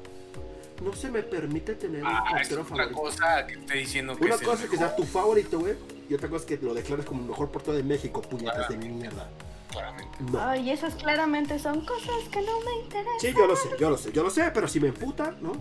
No 0.84 0.92
se 0.92 1.10
me 1.10 1.22
permite 1.22 1.74
tener 1.74 2.02
un 2.02 2.08
Ah, 2.08 2.24
es 2.42 2.48
portero 2.48 2.62
otra 2.62 2.76
favorito. 2.76 3.00
cosa 3.00 3.46
que 3.46 3.54
esté 3.54 3.74
diciendo 3.78 4.14
que 4.16 4.24
Una 4.24 4.34
es 4.34 4.42
cosa 4.42 4.64
es 4.64 4.70
que 4.70 4.76
sea 4.76 4.94
tu 4.94 5.04
favorito, 5.04 5.58
güey. 5.58 5.74
Y 6.10 6.14
otra 6.14 6.28
cosa 6.28 6.44
es 6.44 6.58
que 6.58 6.64
lo 6.66 6.74
declares 6.74 7.06
como 7.06 7.22
el 7.22 7.28
mejor 7.28 7.50
portero 7.50 7.74
de 7.78 7.82
México, 7.82 8.20
puñetas 8.20 8.68
de 8.68 8.76
mierda. 8.76 9.30
Claramente. 9.76 10.18
No. 10.32 10.40
Ay, 10.40 10.70
esas 10.70 10.94
claramente 10.94 11.58
son 11.58 11.84
cosas 11.84 12.28
que 12.30 12.40
no 12.40 12.60
me 12.60 12.84
interesan. 12.84 13.20
Sí, 13.20 13.32
yo 13.36 13.46
lo 13.46 13.56
sé, 13.56 13.68
yo 13.78 13.90
lo 13.90 13.98
sé, 13.98 14.12
yo 14.12 14.22
lo 14.22 14.30
sé, 14.30 14.50
pero 14.52 14.68
si 14.68 14.80
me 14.80 14.88
emputa, 14.88 15.34
¿no? 15.40 15.52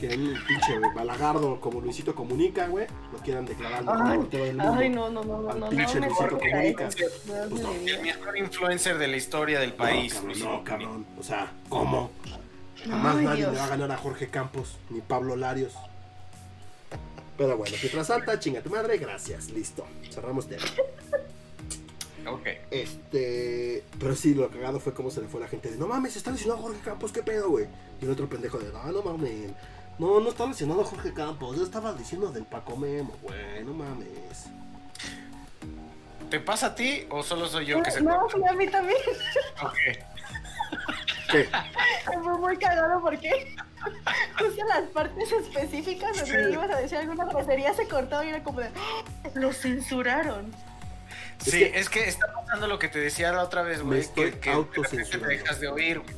Que 0.00 0.08
un 0.08 0.34
pinche 0.48 0.78
balagardo 0.94 1.60
como 1.60 1.80
Luisito 1.80 2.14
Comunica, 2.14 2.68
güey, 2.68 2.86
lo 3.12 3.18
quieran 3.18 3.44
declarar 3.44 3.80
el 3.80 3.84
mejor 3.84 4.06
Ay, 4.06 4.18
mundo. 4.18 4.38
Ay, 4.78 4.88
no, 4.88 5.10
no, 5.10 5.22
no, 5.24 5.42
no, 5.42 5.50
Al 5.50 5.60
no, 5.60 5.68
pinche 5.68 5.94
no 5.96 6.00
me 6.00 6.06
Luisito 6.08 6.38
Comunica. 6.38 6.88
Pues 6.88 7.62
no. 7.62 7.72
El 7.72 8.02
mejor 8.02 8.38
influencer 8.38 8.96
de 8.96 9.08
la 9.08 9.16
historia 9.16 9.60
del 9.60 9.74
país. 9.74 10.22
No, 10.38 10.64
cabrón, 10.64 11.06
no. 11.14 11.20
O 11.20 11.22
sea, 11.22 11.52
¿cómo? 11.68 12.10
Jamás 12.88 13.16
Ay, 13.16 13.24
nadie 13.26 13.36
Dios. 13.40 13.52
le 13.52 13.58
va 13.58 13.64
a 13.64 13.68
ganar 13.68 13.92
a 13.92 13.96
Jorge 13.98 14.28
Campos, 14.28 14.78
ni 14.88 15.02
Pablo 15.02 15.36
Larios. 15.36 15.74
Pero 17.36 17.56
bueno, 17.58 17.74
Pietra 17.80 18.04
Santa, 18.04 18.38
chinga 18.38 18.62
tu 18.62 18.70
madre, 18.70 18.96
gracias, 18.98 19.50
listo. 19.50 19.86
Cerramos 20.10 20.48
tema. 20.48 20.62
Ok. 22.26 22.46
Este. 22.70 23.84
Pero 23.98 24.14
sí, 24.14 24.34
lo 24.34 24.48
cagado 24.50 24.80
fue 24.80 24.92
cómo 24.94 25.10
se 25.10 25.20
le 25.20 25.28
fue 25.28 25.40
la 25.40 25.48
gente 25.48 25.70
de 25.70 25.76
no 25.78 25.86
mames, 25.86 26.16
está 26.16 26.30
lesionado 26.30 26.60
Jorge 26.60 26.80
Campos, 26.84 27.12
qué 27.12 27.22
pedo, 27.22 27.50
güey. 27.50 27.66
Y 28.00 28.04
el 28.04 28.10
otro 28.10 28.28
pendejo 28.28 28.58
de 28.58 28.72
no, 28.72 28.92
no 28.92 29.02
mames. 29.02 29.50
No, 29.98 30.18
no 30.20 30.28
estaba 30.30 30.48
mencionando 30.48 30.82
a 30.82 30.86
Jorge 30.86 31.12
Campos. 31.12 31.56
Yo 31.56 31.62
estaba 31.62 31.92
diciendo 31.92 32.30
del 32.32 32.44
Paco 32.44 32.76
Memo, 32.76 33.12
güey. 33.22 33.64
No 33.64 33.72
mames. 33.74 34.46
¿Te 36.30 36.38
pasa 36.40 36.66
a 36.68 36.74
ti 36.74 37.06
o 37.10 37.22
solo 37.22 37.46
soy 37.48 37.66
yo 37.66 37.82
que 37.82 37.90
se 37.90 38.00
No, 38.00 38.26
sí, 38.30 38.38
a 38.48 38.52
mí 38.52 38.66
también. 38.68 38.98
Ok. 39.62 39.74
¿Qué? 41.30 41.48
Fue 42.04 42.38
muy 42.38 42.56
cagado 42.56 43.00
porque 43.02 43.54
justo 44.38 44.64
las 44.68 44.82
partes 44.90 45.32
específicas 45.32 46.16
donde 46.16 46.44
Sí. 46.46 46.52
ibas 46.52 46.70
a 46.70 46.76
decir 46.76 46.98
alguna 46.98 47.24
grosería 47.24 47.74
se 47.74 47.88
cortó 47.88 48.22
y 48.22 48.28
era 48.28 48.42
como 48.42 48.60
de 48.60 48.68
"¡Ah! 48.68 49.02
lo 49.34 49.52
censuraron. 49.52 50.52
Sí, 51.42 51.50
que- 51.58 51.78
es 51.78 51.88
que 51.88 52.08
está 52.08 52.26
pasando 52.32 52.66
lo 52.66 52.78
que 52.78 52.88
te 52.88 52.98
decía 52.98 53.32
la 53.32 53.42
otra 53.44 53.62
vez, 53.62 53.82
güey, 53.82 54.06
que, 54.12 54.38
que 54.38 54.50
de 54.50 54.56
repente 54.56 55.04
te 55.06 55.26
dejas 55.26 55.60
de 55.60 55.68
oír, 55.68 56.00
güey. 56.00 56.14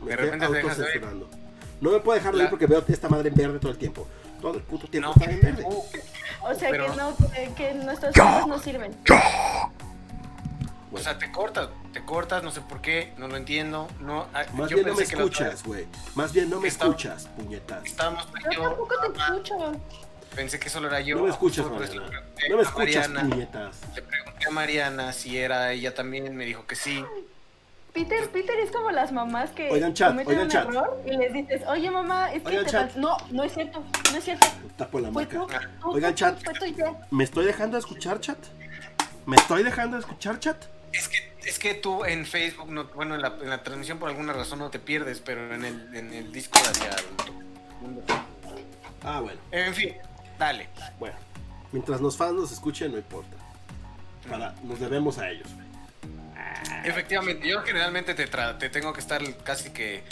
Me 0.00 0.06
De 0.06 0.10
estoy 0.12 0.24
repente 0.26 0.46
te 0.46 0.52
dejas 0.52 0.76
de 0.78 0.82
autocensurando. 0.84 1.30
No 1.80 1.90
me 1.92 2.00
puedo 2.00 2.16
dejar 2.18 2.32
de 2.32 2.38
La- 2.38 2.44
ver 2.44 2.50
porque 2.50 2.66
veo 2.66 2.84
esta 2.88 3.08
madre 3.08 3.28
en 3.30 3.34
verde 3.34 3.58
todo 3.58 3.72
el 3.72 3.78
tiempo. 3.78 4.06
Todo 4.40 4.54
el 4.56 4.62
puto 4.62 4.86
tiempo 4.86 5.08
No, 5.08 5.14
está 5.22 5.30
en 5.30 5.40
verde. 5.40 5.62
uh, 5.66 5.84
O 6.42 6.54
sea 6.54 6.70
Pero- 6.70 6.90
que 6.90 6.96
no, 6.96 7.16
que, 7.16 7.52
que 7.54 7.74
nuestros 7.74 8.16
hijos 8.16 8.46
no 8.46 8.58
sirven. 8.58 8.96
o 10.92 10.98
sea, 10.98 11.18
te 11.18 11.30
cortas, 11.30 11.68
te 11.92 12.04
cortas, 12.04 12.42
no 12.42 12.50
sé 12.50 12.60
por 12.62 12.80
qué, 12.80 13.12
no 13.18 13.28
lo 13.28 13.36
entiendo. 13.36 13.88
No, 14.00 14.26
ah, 14.34 14.44
Más 14.54 14.70
yo 14.70 14.76
bien 14.76 14.88
no 14.88 14.94
me 14.94 15.02
escuchas, 15.02 15.62
güey. 15.62 15.86
Más 16.14 16.32
bien 16.32 16.50
no 16.50 16.60
me 16.60 16.68
Está- 16.68 16.86
escuchas, 16.86 17.28
puñetas. 17.36 17.84
y 17.86 17.90
Yo 17.90 18.50
yo, 18.52 18.62
tampoco 18.62 18.94
te 19.12 19.18
escucho. 19.22 19.72
Pensé 20.34 20.58
que 20.58 20.68
solo 20.70 20.88
era 20.88 21.00
yo. 21.00 21.16
No 21.16 21.24
me 21.24 21.30
escuchas, 21.30 21.66
por 21.66 21.82
eso 21.82 21.94
le 21.94 22.00
Mariana. 22.00 22.20
pregunté 22.26 22.48
No 22.48 22.56
me 22.56 22.60
a 22.62 22.64
escuchas, 22.64 23.08
Mariana, 23.08 23.28
puñetas. 23.34 23.76
Le 23.94 24.02
pregunté 24.02 24.46
a 24.46 24.50
Mariana 24.50 25.12
si 25.12 25.38
era 25.38 25.72
ella 25.72 25.94
también, 25.94 26.36
me 26.36 26.44
dijo 26.44 26.66
que 26.66 26.76
sí. 26.76 27.04
Peter, 27.92 28.28
Peter 28.30 28.56
es 28.60 28.70
como 28.70 28.92
las 28.92 29.10
mamás 29.10 29.50
que 29.50 29.68
Oigan, 29.68 29.92
chat, 29.94 30.10
cometen 30.10 30.28
oigan, 30.32 30.44
un 30.44 30.50
chat. 30.50 30.68
error 30.68 31.02
y 31.06 31.16
les 31.16 31.32
dices, 31.32 31.62
oye 31.66 31.90
mamá, 31.90 32.32
es 32.32 32.42
que 32.42 32.48
Oigan, 32.50 32.64
te 32.64 32.70
chat. 32.70 32.92
fal-". 32.92 33.00
No, 33.00 33.16
no 33.32 33.42
es 33.42 33.52
cierto, 33.52 33.84
no 34.12 34.16
es 34.16 34.24
cierto. 34.24 34.46
Tapo 34.76 35.00
la 35.00 35.10
marca. 35.10 35.38
tú, 35.40 35.46
tú, 35.80 35.90
Oigan, 35.90 36.12
tú, 36.12 36.16
chat. 36.18 36.38
¿Me 37.10 37.24
estoy 37.24 37.44
dejando 37.44 37.76
de 37.76 37.80
escuchar, 37.80 38.20
chat? 38.20 38.38
¿Me 39.26 39.36
estoy 39.36 39.64
dejando 39.64 39.96
de 39.96 40.00
escuchar, 40.02 40.38
chat? 40.38 40.56
Es 40.92 41.08
que, 41.08 41.32
es 41.44 41.58
que 41.58 41.74
tú 41.74 42.04
en 42.04 42.26
Facebook, 42.26 42.70
no, 42.70 42.84
bueno, 42.94 43.16
en 43.16 43.22
la, 43.22 43.34
en 43.42 43.50
la 43.50 43.62
transmisión 43.64 43.98
por 43.98 44.08
alguna 44.08 44.32
razón 44.34 44.60
no 44.60 44.70
te 44.70 44.78
pierdes, 44.78 45.20
pero 45.20 45.52
en 45.52 45.64
el, 45.64 45.94
en 45.94 46.12
el 46.12 46.32
Discord 46.32 46.66
hacia 46.68 46.90
el... 46.90 46.94
Ah, 49.02 49.20
bueno. 49.20 49.40
En 49.50 49.74
fin, 49.74 49.94
dale. 50.40 50.68
Bueno. 50.98 51.14
Mientras 51.70 52.00
los 52.00 52.16
fans 52.16 52.34
nos 52.34 52.50
escuchen, 52.50 52.90
no 52.90 52.98
importa. 52.98 53.36
Para, 54.28 54.52
nos 54.64 54.80
debemos 54.80 55.18
a 55.18 55.30
ellos, 55.30 55.46
güey. 55.54 55.66
Efectivamente, 56.84 57.46
yo 57.48 57.62
generalmente 57.62 58.14
te, 58.14 58.28
tra- 58.28 58.58
te 58.58 58.68
tengo 58.70 58.92
que 58.92 59.00
estar 59.00 59.22
casi 59.44 59.70
que 59.70 60.02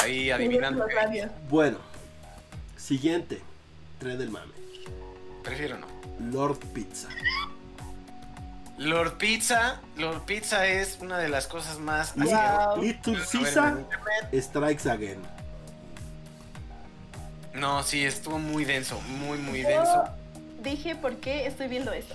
ahí 0.00 0.30
adivinando. 0.30 0.86
Labios. 0.86 1.30
Bueno. 1.50 1.78
Siguiente. 2.76 3.40
Tren 3.98 4.16
del 4.18 4.30
mame. 4.30 4.52
Prefiero 5.42 5.76
no. 5.78 5.86
Lord 6.30 6.58
Pizza. 6.72 7.08
Lord 8.78 9.18
Pizza, 9.18 9.80
Lord 9.96 10.24
Pizza 10.24 10.64
es 10.66 10.98
una 11.00 11.18
de 11.18 11.28
las 11.28 11.48
cosas 11.48 11.80
más 11.80 12.16
Little, 12.16 13.16
Wow. 13.18 13.24
Caesar. 13.32 13.84
Strikes 14.32 14.88
Again. 14.88 15.20
No, 17.58 17.82
sí, 17.82 18.04
estuvo 18.04 18.38
muy 18.38 18.64
denso, 18.64 19.00
muy, 19.02 19.38
muy 19.38 19.62
Yo 19.62 19.68
denso. 19.68 20.04
dije, 20.62 20.94
¿por 20.96 21.16
qué 21.16 21.46
estoy 21.46 21.68
viendo 21.68 21.92
esto? 21.92 22.14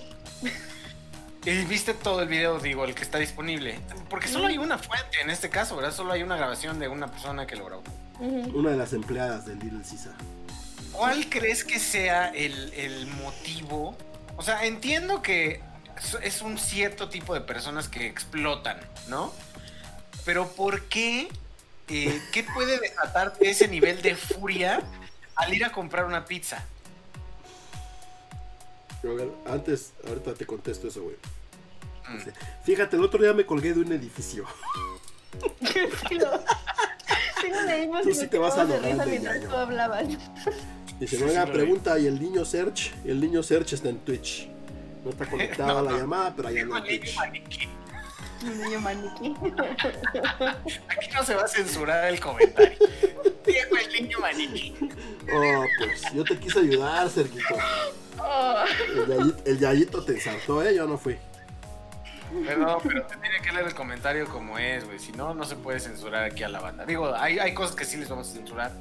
¿Y 1.44 1.50
viste 1.64 1.94
todo 1.94 2.22
el 2.22 2.28
video, 2.28 2.58
digo, 2.58 2.84
el 2.84 2.94
que 2.94 3.02
está 3.02 3.18
disponible? 3.18 3.78
Porque 4.08 4.28
solo 4.28 4.46
hay 4.46 4.58
una 4.58 4.78
fuente 4.78 5.20
en 5.20 5.30
este 5.30 5.50
caso, 5.50 5.76
¿verdad? 5.76 5.92
Solo 5.92 6.12
hay 6.12 6.22
una 6.22 6.36
grabación 6.36 6.78
de 6.78 6.88
una 6.88 7.08
persona 7.10 7.46
que 7.46 7.56
lo 7.56 7.66
grabó. 7.66 7.82
Una 8.20 8.70
de 8.70 8.76
las 8.76 8.92
empleadas 8.92 9.44
de 9.44 9.54
Little 9.56 9.80
Caesar. 9.82 10.14
¿Cuál 10.92 11.28
crees 11.28 11.64
que 11.64 11.78
sea 11.80 12.28
el, 12.28 12.72
el 12.74 13.06
motivo? 13.08 13.96
O 14.36 14.42
sea, 14.42 14.64
entiendo 14.64 15.20
que 15.22 15.60
es- 15.98 16.16
es 16.22 16.40
un 16.42 16.56
cierto 16.58 17.08
tipo 17.08 17.34
de 17.34 17.40
personas 17.40 17.88
que 17.88 18.06
explotan, 18.06 18.78
¿no? 19.08 19.32
Pero 20.24 20.48
¿por 20.52 20.82
qué? 20.84 21.28
Eh, 21.88 22.22
¿Qué 22.32 22.44
puede 22.44 22.78
desatarte 22.78 23.50
ese 23.50 23.66
nivel 23.68 24.00
de 24.00 24.14
furia 24.14 24.80
al 25.36 25.54
ir 25.54 25.64
a 25.64 25.72
comprar 25.72 26.04
una 26.04 26.24
pizza? 26.24 26.64
Pero, 29.02 29.14
a 29.14 29.16
ver, 29.16 29.28
antes, 29.46 29.92
ahorita 30.08 30.34
te 30.34 30.46
contesto 30.46 30.88
eso, 30.88 31.02
güey. 31.02 31.16
Mm. 32.08 32.18
Fíjate, 32.64 32.96
el 32.96 33.04
otro 33.04 33.22
día 33.22 33.32
me 33.32 33.44
colgué 33.46 33.72
de 33.74 33.80
un 33.80 33.92
edificio. 33.92 34.44
Sí, 36.08 36.14
lo, 36.18 36.30
sí 37.40 37.48
lo 37.50 37.62
leímos 37.62 38.02
Tú 38.02 38.10
y 38.10 38.14
sí 38.14 38.28
te 38.28 38.38
vas 38.38 38.56
a 38.56 38.64
risa 38.64 38.78
de 38.78 38.80
mientras 39.06 39.36
ñaño. 39.40 39.48
tú 39.48 39.56
hablabas. 39.56 40.06
Dice, 41.00 41.16
sí 41.18 41.24
lo 41.34 41.52
pregunta, 41.52 41.98
¿y 41.98 42.06
el 42.06 42.20
niño 42.20 42.44
Search? 42.44 42.92
El 43.04 43.20
niño 43.20 43.42
Search 43.42 43.72
está 43.72 43.88
en 43.88 43.98
Twitch. 43.98 44.48
No 45.04 45.10
está 45.10 45.26
conectado 45.26 45.72
No, 45.72 45.78
a 45.80 45.82
la 45.82 45.90
no. 45.90 45.98
llamada, 45.98 46.32
pero 46.36 46.48
allá 46.48 46.62
anda 46.62 46.78
en 46.78 46.84
Niño 46.84 47.00
Twitch. 47.00 47.16
maniquí. 47.16 47.68
Un 48.44 48.60
niño 48.62 48.80
maniquí. 48.80 49.34
Aquí 50.88 51.08
no 51.12 51.24
se 51.24 51.34
va 51.34 51.42
a 51.42 51.48
censurar 51.48 52.04
el 52.06 52.20
comentario. 52.20 52.78
El 53.76 53.92
niño 54.02 54.18
maniquí. 54.20 54.74
Oh, 55.32 55.64
pues 55.78 56.02
yo 56.14 56.24
te 56.24 56.36
quise 56.38 56.60
ayudar, 56.60 57.08
Sergito. 57.10 57.54
Oh, 58.18 58.64
El 58.96 59.06
yayito, 59.08 59.42
el 59.44 59.58
yayito 59.58 60.04
te 60.04 60.12
ensartó, 60.12 60.62
¿eh? 60.62 60.74
Yo 60.74 60.86
no 60.86 60.96
fui. 60.98 61.16
Perdón, 62.46 62.78
pero 62.82 63.06
te 63.06 63.16
tiene 63.16 63.40
que 63.42 63.52
leer 63.52 63.66
el 63.66 63.74
comentario 63.74 64.26
como 64.28 64.58
es, 64.58 64.84
güey. 64.84 64.98
Si 64.98 65.12
no, 65.12 65.34
no 65.34 65.44
se 65.44 65.56
puede 65.56 65.78
censurar 65.80 66.24
aquí 66.24 66.42
a 66.42 66.48
la 66.48 66.60
banda. 66.60 66.84
Digo, 66.84 67.14
hay, 67.14 67.38
hay 67.38 67.54
cosas 67.54 67.76
que 67.76 67.84
sí 67.84 67.96
les 67.96 68.08
vamos 68.08 68.28
a 68.30 68.32
censurar. 68.32 68.72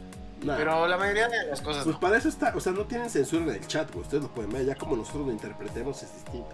Nah. 0.41 0.58
Pero 0.58 0.88
la 0.88 0.98
mayoría 0.98 1.28
de 1.30 1.46
las 1.48 1.62
cosas 1.62 1.84
Pues 1.84 1.96
no. 1.96 2.00
para 2.00 2.18
eso 2.18 2.28
está, 2.30 2.52
o 2.56 2.60
sea, 2.60 2.74
no 2.74 2.86
tienen 2.86 3.10
censura 3.10 3.44
en 3.44 3.50
el 3.52 3.68
chat, 3.68 3.89
güey. 3.91 4.02
Ustedes 4.04 4.24
lo 4.24 4.30
pueden 4.30 4.52
ver, 4.52 4.66
ya 4.66 4.76
como 4.76 4.96
nosotros 4.96 5.26
lo 5.28 5.32
interpretemos 5.32 6.02
es 6.04 6.14
distinto. 6.14 6.52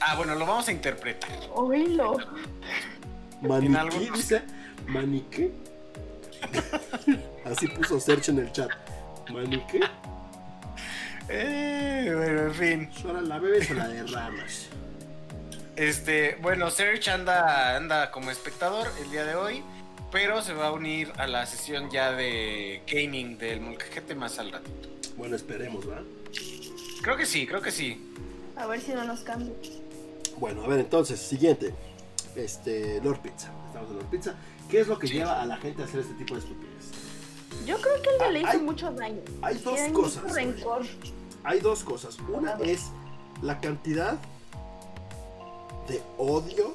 Ah, 0.00 0.14
bueno, 0.16 0.34
lo 0.34 0.46
vamos 0.46 0.68
a 0.68 0.72
interpretar. 0.72 1.30
oílo. 1.54 2.16
Maniquí, 3.42 4.10
dice. 4.14 4.42
Maniquí. 4.86 5.50
Así 7.44 7.68
puso 7.68 7.98
Search 7.98 8.28
en 8.28 8.38
el 8.38 8.52
chat. 8.52 8.70
Maniquí. 9.30 9.80
Eh, 11.28 12.12
bueno, 12.16 12.40
en 12.42 12.54
fin. 12.54 12.90
Ahora 13.04 13.20
la 13.20 13.38
bebes 13.38 13.70
o 13.70 13.74
la 13.74 13.88
derramas. 13.88 14.68
Este, 15.76 16.36
bueno, 16.42 16.70
Serge 16.70 17.10
anda, 17.10 17.76
anda 17.76 18.10
como 18.10 18.30
espectador 18.30 18.86
el 19.02 19.10
día 19.10 19.24
de 19.24 19.34
hoy, 19.34 19.62
pero 20.12 20.42
se 20.42 20.52
va 20.52 20.66
a 20.66 20.72
unir 20.72 21.12
a 21.16 21.26
la 21.26 21.46
sesión 21.46 21.88
ya 21.90 22.12
de 22.12 22.82
gaming 22.86 23.38
del 23.38 23.60
Molcajete 23.60 24.14
más 24.14 24.38
al 24.38 24.52
ratito. 24.52 24.88
Bueno, 25.16 25.36
esperemos, 25.36 25.88
¿va? 25.88 26.02
Creo 27.02 27.16
que 27.16 27.24
sí, 27.24 27.46
creo 27.46 27.62
que 27.62 27.70
sí. 27.70 28.12
A 28.56 28.66
ver 28.66 28.80
si 28.80 28.92
no 28.92 29.04
nos 29.04 29.20
cambia. 29.20 29.54
Bueno, 30.38 30.64
a 30.64 30.68
ver, 30.68 30.80
entonces, 30.80 31.18
siguiente. 31.18 31.72
Este, 32.36 33.00
Lord 33.02 33.22
Pizza. 33.22 33.50
Estamos 33.68 33.90
en 33.90 33.96
Lord 33.96 34.10
Pizza. 34.10 34.34
¿Qué 34.70 34.80
es 34.80 34.88
lo 34.88 34.98
que 34.98 35.06
Sí. 35.08 35.14
lleva 35.14 35.40
a 35.42 35.46
la 35.46 35.56
gente 35.56 35.82
a 35.82 35.84
hacer 35.84 36.00
este 36.00 36.14
tipo 36.14 36.34
de 36.34 36.40
estupidez? 36.40 36.70
Yo 37.66 37.76
creo 37.80 38.02
que 38.02 38.08
alguien 38.10 38.32
le 38.32 38.40
hizo 38.40 38.48
Hay- 38.50 38.58
mucho 38.60 38.90
daño. 38.92 39.20
hay 39.42 39.58
dos 39.58 39.80
cosas, 39.92 40.32
rencor. 40.34 40.82
Hay 41.44 41.60
dos 41.60 41.82
cosas. 41.84 42.16
Una 42.28 42.52
es 42.60 42.86
la 43.42 43.60
cantidad 43.60 44.18
de 45.88 46.00
odio 46.18 46.74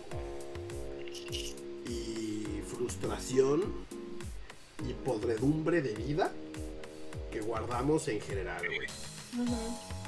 y 1.87 2.61
frustración 2.67 3.63
y 4.87 4.93
podredumbre 4.93 5.81
de 5.81 5.93
vida 5.95 6.31
que 7.31 7.41
guardamos 7.41 8.07
en 8.07 8.19
general, 8.21 8.61
güey. 8.65 8.87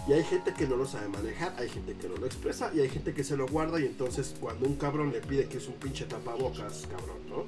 Y 0.08 0.14
hay 0.14 0.24
gente 0.24 0.54
que 0.54 0.66
no 0.68 0.78
lo 0.78 0.86
sabe 0.86 1.10
manejar, 1.10 1.54
hay 1.58 1.70
gente 1.70 1.94
que 1.94 2.08
no 2.08 2.16
lo 2.16 2.26
expresa 2.26 2.72
y 2.74 2.80
hay 2.80 2.90
gente 2.90 3.14
que 3.14 3.24
se 3.26 3.36
lo 3.36 3.46
guarda 3.48 3.80
y 3.80 3.86
entonces 3.86 4.36
cuando 4.40 4.66
un 4.66 4.76
cabrón 4.78 5.12
le 5.12 5.20
pide 5.20 5.48
que 5.50 5.58
es 5.58 5.68
un 5.68 5.74
pinche 5.76 6.06
tapabocas, 6.06 6.88
cabrón, 6.90 7.18
¿no? 7.30 7.46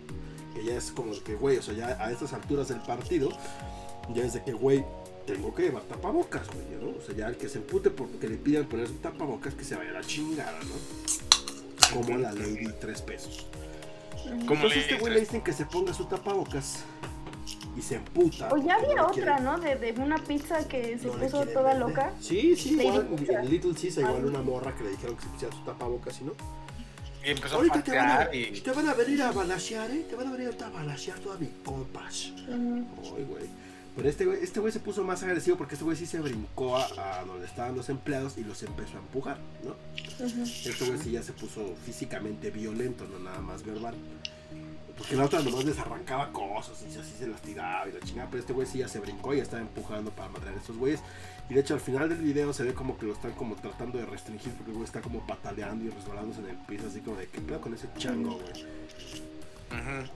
Que 0.60 0.66
ya 0.66 0.76
es 0.76 0.91
como 0.91 1.14
que, 1.24 1.36
güey, 1.36 1.55
o 1.57 1.62
sea, 1.62 1.74
ya 1.74 1.88
a 2.03 2.12
estas 2.12 2.34
alturas 2.34 2.68
del 2.68 2.82
partido, 2.82 3.30
ya 4.14 4.24
es 4.26 4.34
de 4.34 4.43
que, 4.43 4.51
güey, 4.51 4.84
tengo 5.26 5.53
que 5.55 5.64
llevar 5.64 5.84
tapabocas, 5.84 6.47
güey, 6.47 6.66
¿no? 6.82 6.97
O 6.97 7.01
sea, 7.01 7.16
ya 7.16 7.28
el 7.28 7.38
que 7.38 7.47
se 7.47 7.60
empute 7.60 7.89
porque 7.89 8.28
le 8.28 8.36
pidan 8.36 8.66
ponerse 8.66 8.91
un 8.91 8.99
tapabocas 8.99 9.53
que 9.53 9.64
se 9.64 9.76
vaya 9.76 9.91
a 9.91 9.93
la 9.93 10.01
chingada, 10.01 10.60
¿no? 10.64 11.95
Como 11.95 12.18
la 12.18 12.34
lady 12.34 12.68
tres 12.82 13.01
pesos. 13.01 13.47
Como 14.47 14.66
este 14.66 14.97
güey 14.97 15.14
le 15.14 15.20
dicen 15.22 15.41
que 15.41 15.53
se 15.53 15.66
ponga 15.66 15.93
su 15.93 16.05
tapabocas 16.05 16.80
y 17.78 17.82
se 17.82 17.95
emputa. 17.95 18.49
O 18.51 18.57
ya 18.57 18.76
había 18.76 18.95
no 18.95 19.12
quiere- 19.12 19.32
otra, 19.32 19.39
¿no? 19.39 19.60
De, 19.60 19.76
de 19.76 19.93
una 19.93 20.18
pizza 20.18 20.68
que 20.68 20.97
se 20.99 21.07
no 21.07 21.14
puso 21.14 21.45
toda 21.45 21.74
vender. 21.74 21.78
loca. 21.88 22.14
Sí, 22.20 22.55
sí, 22.57 22.74
igual 22.82 23.07
en 23.30 23.49
Little 23.49 23.74
Caesar, 23.74 24.03
igual 24.03 24.26
una 24.26 24.41
morra 24.41 24.76
que 24.76 24.84
le 24.84 24.89
dijeron 24.89 25.16
que 25.16 25.24
se 25.24 25.30
pusiera 25.30 25.55
su 25.55 25.62
tapabocas 25.64 26.20
y 26.20 26.26
no. 26.26 26.34
Y 27.24 27.32
empezó 27.32 27.55
Ahorita 27.55 27.80
a 27.80 27.84
te 27.84 27.91
van 27.91 28.09
a, 28.09 28.17
patear 28.17 28.36
y... 28.36 28.59
te 28.61 28.72
van 28.72 28.88
a 28.88 28.93
venir 28.93 29.22
a 29.22 29.32
balasear, 29.32 29.91
¿eh? 29.91 30.05
Te 30.09 30.15
van 30.15 30.28
a 30.28 30.32
venir 30.32 30.55
a 30.61 30.70
balasear 30.70 31.20
todas 31.20 31.39
mis 31.39 31.49
compas. 31.63 32.32
Ay, 32.47 33.26
güey. 33.28 33.45
Pero 33.95 34.09
este 34.09 34.26
güey, 34.26 34.41
este 34.41 34.59
güey 34.61 34.72
se 34.72 34.80
puso 34.80 35.03
más 35.03 35.22
agresivo 35.24 35.57
porque 35.57 35.76
este 35.76 35.84
güey 35.84 35.97
sí 35.97 36.05
se 36.05 36.20
brincó 36.22 36.78
a, 36.78 37.20
a 37.20 37.26
donde 37.26 37.45
estaban 37.45 37.76
los 37.76 37.89
empleados 37.89 38.38
y 38.38 38.43
los 38.43 38.63
empezó 38.63 38.95
a 38.95 38.99
empujar, 38.99 39.38
¿no? 39.63 39.72
Ujú. 40.26 40.43
Este 40.43 40.86
güey 40.86 40.99
sí 40.99 41.11
ya 41.11 41.24
se 41.24 41.34
puso 41.34 41.76
físicamente 41.86 42.51
violento, 42.51 43.05
no 43.05 43.20
nada 43.20 43.41
más 43.41 43.63
verbal. 43.63 43.95
Porque 44.97 45.15
la 45.15 45.26
otra 45.26 45.41
nomás 45.41 45.63
les 45.63 45.80
arrancaba 45.80 46.32
cosas 46.34 46.78
y 46.82 46.97
así 46.97 47.13
se 47.17 47.28
las 47.28 47.41
tiraba 47.41 47.88
y 47.88 47.93
la 47.93 47.99
chingada. 48.01 48.30
Pero 48.30 48.41
este 48.41 48.53
güey 48.53 48.67
sí 48.67 48.80
ya 48.80 48.88
se 48.88 48.99
brincó 48.99 49.34
y 49.34 49.38
ya 49.38 49.43
estaba 49.43 49.61
empujando 49.61 50.11
para 50.11 50.28
madrear 50.30 50.55
a 50.55 50.57
estos 50.57 50.76
güeyes. 50.78 50.99
Y 51.49 51.55
de 51.55 51.61
hecho 51.61 51.73
al 51.73 51.79
final 51.79 52.09
del 52.09 52.19
video 52.19 52.53
se 52.53 52.63
ve 52.63 52.73
como 52.73 52.97
que 52.97 53.07
lo 53.07 53.13
están 53.13 53.31
como 53.31 53.55
tratando 53.55 53.97
de 53.97 54.05
restringir 54.05 54.53
porque 54.53 54.69
el 54.71 54.75
güey 54.77 54.85
está 54.85 55.01
como 55.01 55.25
pataleando 55.25 55.83
y 55.85 55.89
resbalándose 55.89 56.41
en 56.41 56.49
el 56.49 56.57
piso 56.57 56.87
así 56.87 56.99
como 57.01 57.17
de 57.17 57.27
qué 57.27 57.41
pedo 57.41 57.59
con 57.59 57.73
ese 57.73 57.87
chango, 57.97 58.37
güey. 58.39 58.65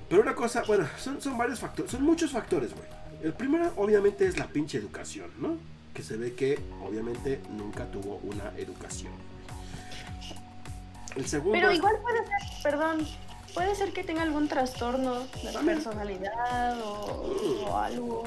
Pero 0.09 0.21
una 0.21 0.35
cosa, 0.35 0.63
bueno, 0.67 0.87
son, 0.97 1.21
son 1.21 1.37
varios 1.37 1.59
factores, 1.59 1.91
son 1.91 2.03
muchos 2.03 2.31
factores, 2.31 2.73
güey. 2.73 2.87
El 3.23 3.33
primero 3.33 3.71
obviamente 3.77 4.27
es 4.27 4.37
la 4.37 4.47
pinche 4.47 4.77
educación, 4.77 5.31
¿no? 5.39 5.57
Que 5.93 6.03
se 6.03 6.17
ve 6.17 6.33
que 6.33 6.59
obviamente 6.83 7.39
nunca 7.49 7.85
tuvo 7.91 8.19
una 8.23 8.51
educación. 8.57 9.13
El 11.15 11.25
segundo... 11.27 11.53
Pero 11.53 11.71
igual 11.71 11.95
puede 12.01 12.17
ser, 12.25 12.63
perdón, 12.63 13.07
puede 13.53 13.75
ser 13.75 13.93
que 13.93 14.03
tenga 14.03 14.23
algún 14.23 14.47
trastorno 14.47 15.19
de 15.19 15.43
la 15.43 15.51
También. 15.53 15.77
personalidad 15.77 16.81
o, 16.81 17.65
o 17.67 17.77
algo 17.77 18.23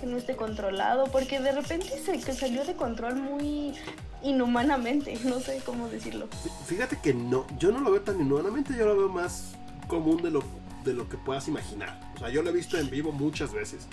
que 0.00 0.06
no 0.06 0.16
esté 0.16 0.36
controlado, 0.36 1.06
porque 1.06 1.40
de 1.40 1.52
repente 1.52 1.98
se 1.98 2.20
que 2.20 2.32
salió 2.32 2.64
de 2.64 2.74
control 2.74 3.16
muy 3.16 3.74
inhumanamente, 4.22 5.18
no 5.24 5.40
sé 5.40 5.60
cómo 5.64 5.88
decirlo. 5.88 6.28
Fíjate 6.66 6.98
que 7.02 7.14
no, 7.14 7.46
yo 7.58 7.72
no 7.72 7.80
lo 7.80 7.90
veo 7.90 8.02
tan 8.02 8.20
inhumanamente, 8.20 8.74
yo 8.76 8.86
lo 8.86 8.96
veo 8.96 9.08
más 9.08 9.54
común 9.86 10.22
de 10.22 10.30
lo, 10.30 10.42
de 10.84 10.92
lo 10.92 11.08
que 11.08 11.16
puedas 11.16 11.48
imaginar. 11.48 11.98
O 12.16 12.18
sea, 12.18 12.30
yo 12.30 12.42
lo 12.42 12.50
he 12.50 12.52
visto 12.52 12.78
en 12.78 12.90
vivo 12.90 13.12
muchas 13.12 13.52
veces. 13.52 13.86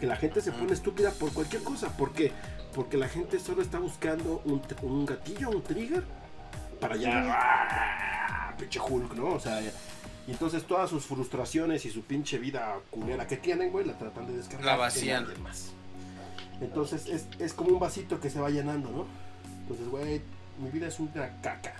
Que 0.00 0.06
la 0.06 0.16
gente 0.16 0.40
se 0.40 0.52
pone 0.52 0.72
estúpida 0.72 1.10
por 1.10 1.32
cualquier 1.32 1.62
cosa. 1.64 1.96
¿Por 1.96 2.12
qué? 2.12 2.30
Porque 2.72 2.96
la 2.96 3.08
gente 3.08 3.40
solo 3.40 3.62
está 3.62 3.80
buscando 3.80 4.42
un, 4.44 4.62
un 4.82 5.06
gatillo, 5.06 5.50
un 5.50 5.62
trigger, 5.62 6.04
para 6.80 6.96
ya... 6.96 7.24
¡ah! 7.28 8.54
Pinche 8.56 8.80
Hulk, 8.80 9.14
¿no? 9.14 9.34
O 9.34 9.40
sea, 9.40 9.60
y 10.28 10.32
entonces 10.32 10.64
todas 10.64 10.90
sus 10.90 11.06
frustraciones 11.06 11.86
y 11.86 11.90
su 11.90 12.02
pinche 12.02 12.38
vida 12.38 12.78
culera 12.90 13.26
que 13.26 13.38
tienen, 13.38 13.72
güey, 13.72 13.86
la 13.86 13.96
tratan 13.96 14.26
de 14.26 14.36
descargar. 14.36 14.66
La 14.66 14.76
vacían. 14.76 15.26
más. 15.42 15.70
Entonces 16.60 17.06
es, 17.06 17.26
es 17.38 17.54
como 17.54 17.70
un 17.70 17.80
vasito 17.80 18.20
que 18.20 18.28
se 18.28 18.38
va 18.38 18.50
llenando, 18.50 18.90
¿no? 18.90 19.06
Entonces, 19.62 19.88
güey, 19.88 20.20
mi 20.62 20.68
vida 20.70 20.88
es 20.88 21.00
una 21.00 21.40
caca. 21.40 21.72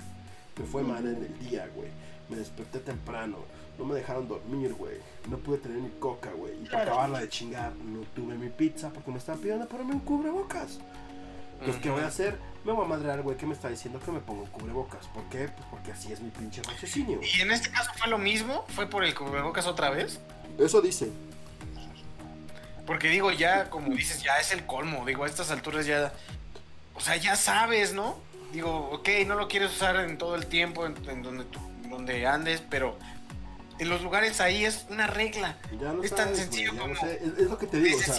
Me 0.59 0.65
fue 0.65 0.83
mal 0.83 1.07
en 1.07 1.17
el 1.17 1.39
día, 1.39 1.69
güey. 1.75 1.91
Me 2.31 2.37
desperté 2.37 2.79
temprano. 2.79 3.37
No 3.79 3.85
me 3.85 3.95
dejaron 3.97 4.27
dormir, 4.27 4.73
güey. 4.73 4.97
No 5.29 5.37
pude 5.37 5.59
tener 5.59 5.83
mi 5.83 5.91
coca, 6.01 6.31
güey. 6.33 6.55
Y 6.63 6.69
para 6.69 6.85
acabarla 6.85 7.21
de 7.21 7.29
chingar, 7.29 7.77
no 7.77 8.01
tuve 8.15 8.35
mi 8.39 8.49
pizza 8.49 8.89
porque 8.89 9.11
me 9.11 9.19
estaban 9.19 9.43
pidiendo 9.43 9.69
ponerme 9.69 9.93
un 9.93 10.01
cubrebocas. 10.01 10.79
Entonces, 11.61 11.83
¿qué 11.83 11.91
voy 11.91 12.03
a 12.03 12.07
hacer? 12.07 12.39
Me 12.65 12.73
voy 12.73 12.85
a 12.85 12.89
madrear, 12.89 13.23
güey, 13.23 13.37
que 13.37 13.47
me 13.47 13.55
está 13.55 13.69
diciendo 13.69 14.01
que 14.05 14.11
me 14.11 14.21
pongo 14.21 14.45
cubrebocas. 14.47 15.07
¿Por 15.09 15.25
qué? 15.25 15.49
Pues 15.49 15.67
porque 15.71 15.93
así 15.93 16.13
es 16.13 16.21
mi 16.21 16.31
pinche 16.31 16.63
raciocinio. 16.63 17.21
Y 17.23 17.41
en 17.41 17.51
este 17.51 17.71
caso 17.71 17.91
fue 17.97 18.09
lo 18.09 18.19
mismo, 18.19 18.65
fue 18.69 18.87
por 18.89 19.05
el 19.05 19.15
cubrebocas 19.15 19.67
otra 19.67 19.91
vez. 19.91 20.21
Eso 20.59 20.81
dice. 20.81 21.11
Porque 22.87 23.09
digo, 23.09 23.31
ya, 23.31 23.69
como 23.71 23.95
dices, 23.95 24.23
ya 24.23 24.39
es 24.39 24.51
el 24.53 24.65
colmo. 24.67 25.05
Digo, 25.05 25.25
a 25.25 25.27
estas 25.27 25.51
alturas 25.51 25.87
ya. 25.87 26.13
O 26.95 27.01
sea, 27.01 27.17
ya 27.17 27.37
sabes, 27.37 27.93
¿no? 27.93 28.17
Digo, 28.53 28.91
ok, 28.93 29.09
no 29.27 29.35
lo 29.35 29.47
quieres 29.47 29.73
usar 29.73 29.97
en 29.97 30.17
todo 30.17 30.35
el 30.35 30.47
tiempo, 30.47 30.87
en, 30.87 30.97
en 31.09 31.23
donde, 31.23 31.45
tú- 31.45 31.61
donde 31.91 32.27
andes, 32.27 32.63
pero 32.71 32.99
en 33.79 33.91
los 33.91 34.03
lugares 34.03 34.41
ahí 34.41 34.65
es 34.65 34.87
una 34.89 35.07
regla. 35.07 35.57
Ya 35.79 35.93
lo 35.93 36.03
es 36.03 36.11
tan 36.15 36.27
sabes, 36.29 36.39
sencillo 36.41 36.73
lo 36.73 36.81
como. 36.81 36.95
Es, 36.95 37.23
es 37.39 37.51
lo 37.51 37.59
que 37.59 37.67
te 37.67 37.79
digo, 37.79 37.99
o 37.99 38.03
sea, 38.03 38.15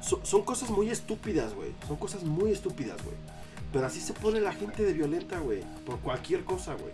necesito. 0.00 0.24
son, 0.24 0.42
cosas 0.42 0.70
muy 0.70 0.90
estúpidas, 0.90 1.54
güey. 1.54 1.72
Son 1.86 1.96
cosas 1.96 2.24
muy 2.24 2.52
estúpidas, 2.52 3.02
güey. 3.04 3.16
Pero 3.72 3.86
así 3.86 4.00
se 4.00 4.12
pone 4.12 4.40
la 4.40 4.52
gente 4.52 4.82
de 4.82 4.92
violenta, 4.92 5.38
güey. 5.38 5.62
Por 5.86 5.98
cualquier 6.00 6.44
cosa, 6.44 6.74
güey. 6.74 6.92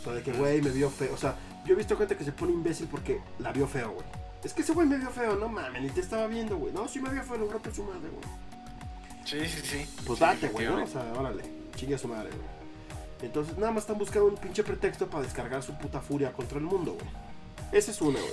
O 0.00 0.04
sea, 0.04 0.14
de 0.14 0.22
que, 0.22 0.32
güey, 0.32 0.62
me 0.62 0.70
vio 0.70 0.90
feo. 0.90 1.12
O 1.12 1.18
sea, 1.18 1.36
yo 1.66 1.74
he 1.74 1.76
visto 1.76 1.96
gente 1.96 2.16
que 2.16 2.24
se 2.24 2.32
pone 2.32 2.52
imbécil 2.52 2.88
porque 2.88 3.20
la 3.38 3.52
vio 3.52 3.66
feo, 3.66 3.92
güey. 3.92 4.06
Es 4.42 4.54
que 4.54 4.62
ese 4.62 4.72
güey 4.72 4.86
me 4.86 4.96
vio 4.96 5.10
feo, 5.10 5.36
no 5.36 5.48
mames, 5.48 5.82
ni 5.82 5.90
te 5.90 6.00
estaba 6.00 6.26
viendo, 6.28 6.56
güey. 6.56 6.72
No, 6.72 6.88
sí 6.88 7.00
me 7.00 7.10
vio 7.10 7.22
feo, 7.22 7.38
lo 7.38 7.50
rompe 7.50 7.74
su 7.74 7.82
madre, 7.84 8.08
güey. 8.08 8.24
Sí, 9.24 9.40
sí, 9.46 9.60
sí. 9.62 10.02
Pues 10.06 10.20
date, 10.20 10.48
güey, 10.48 10.66
¿no? 10.66 10.82
O 10.82 10.86
sea, 10.86 11.12
órale, 11.18 11.42
chingue 11.76 11.96
a 11.96 11.98
su 11.98 12.08
madre, 12.08 12.30
güey. 12.30 12.58
Entonces, 13.20 13.58
nada 13.58 13.72
más 13.72 13.82
están 13.82 13.98
buscando 13.98 14.28
un 14.28 14.36
pinche 14.36 14.62
pretexto 14.62 15.08
para 15.08 15.24
descargar 15.24 15.62
su 15.62 15.76
puta 15.76 16.00
furia 16.00 16.32
contra 16.32 16.58
el 16.58 16.64
mundo, 16.64 16.92
güey. 16.94 17.10
Esa 17.72 17.90
es 17.90 18.00
una, 18.00 18.20
güey. 18.20 18.32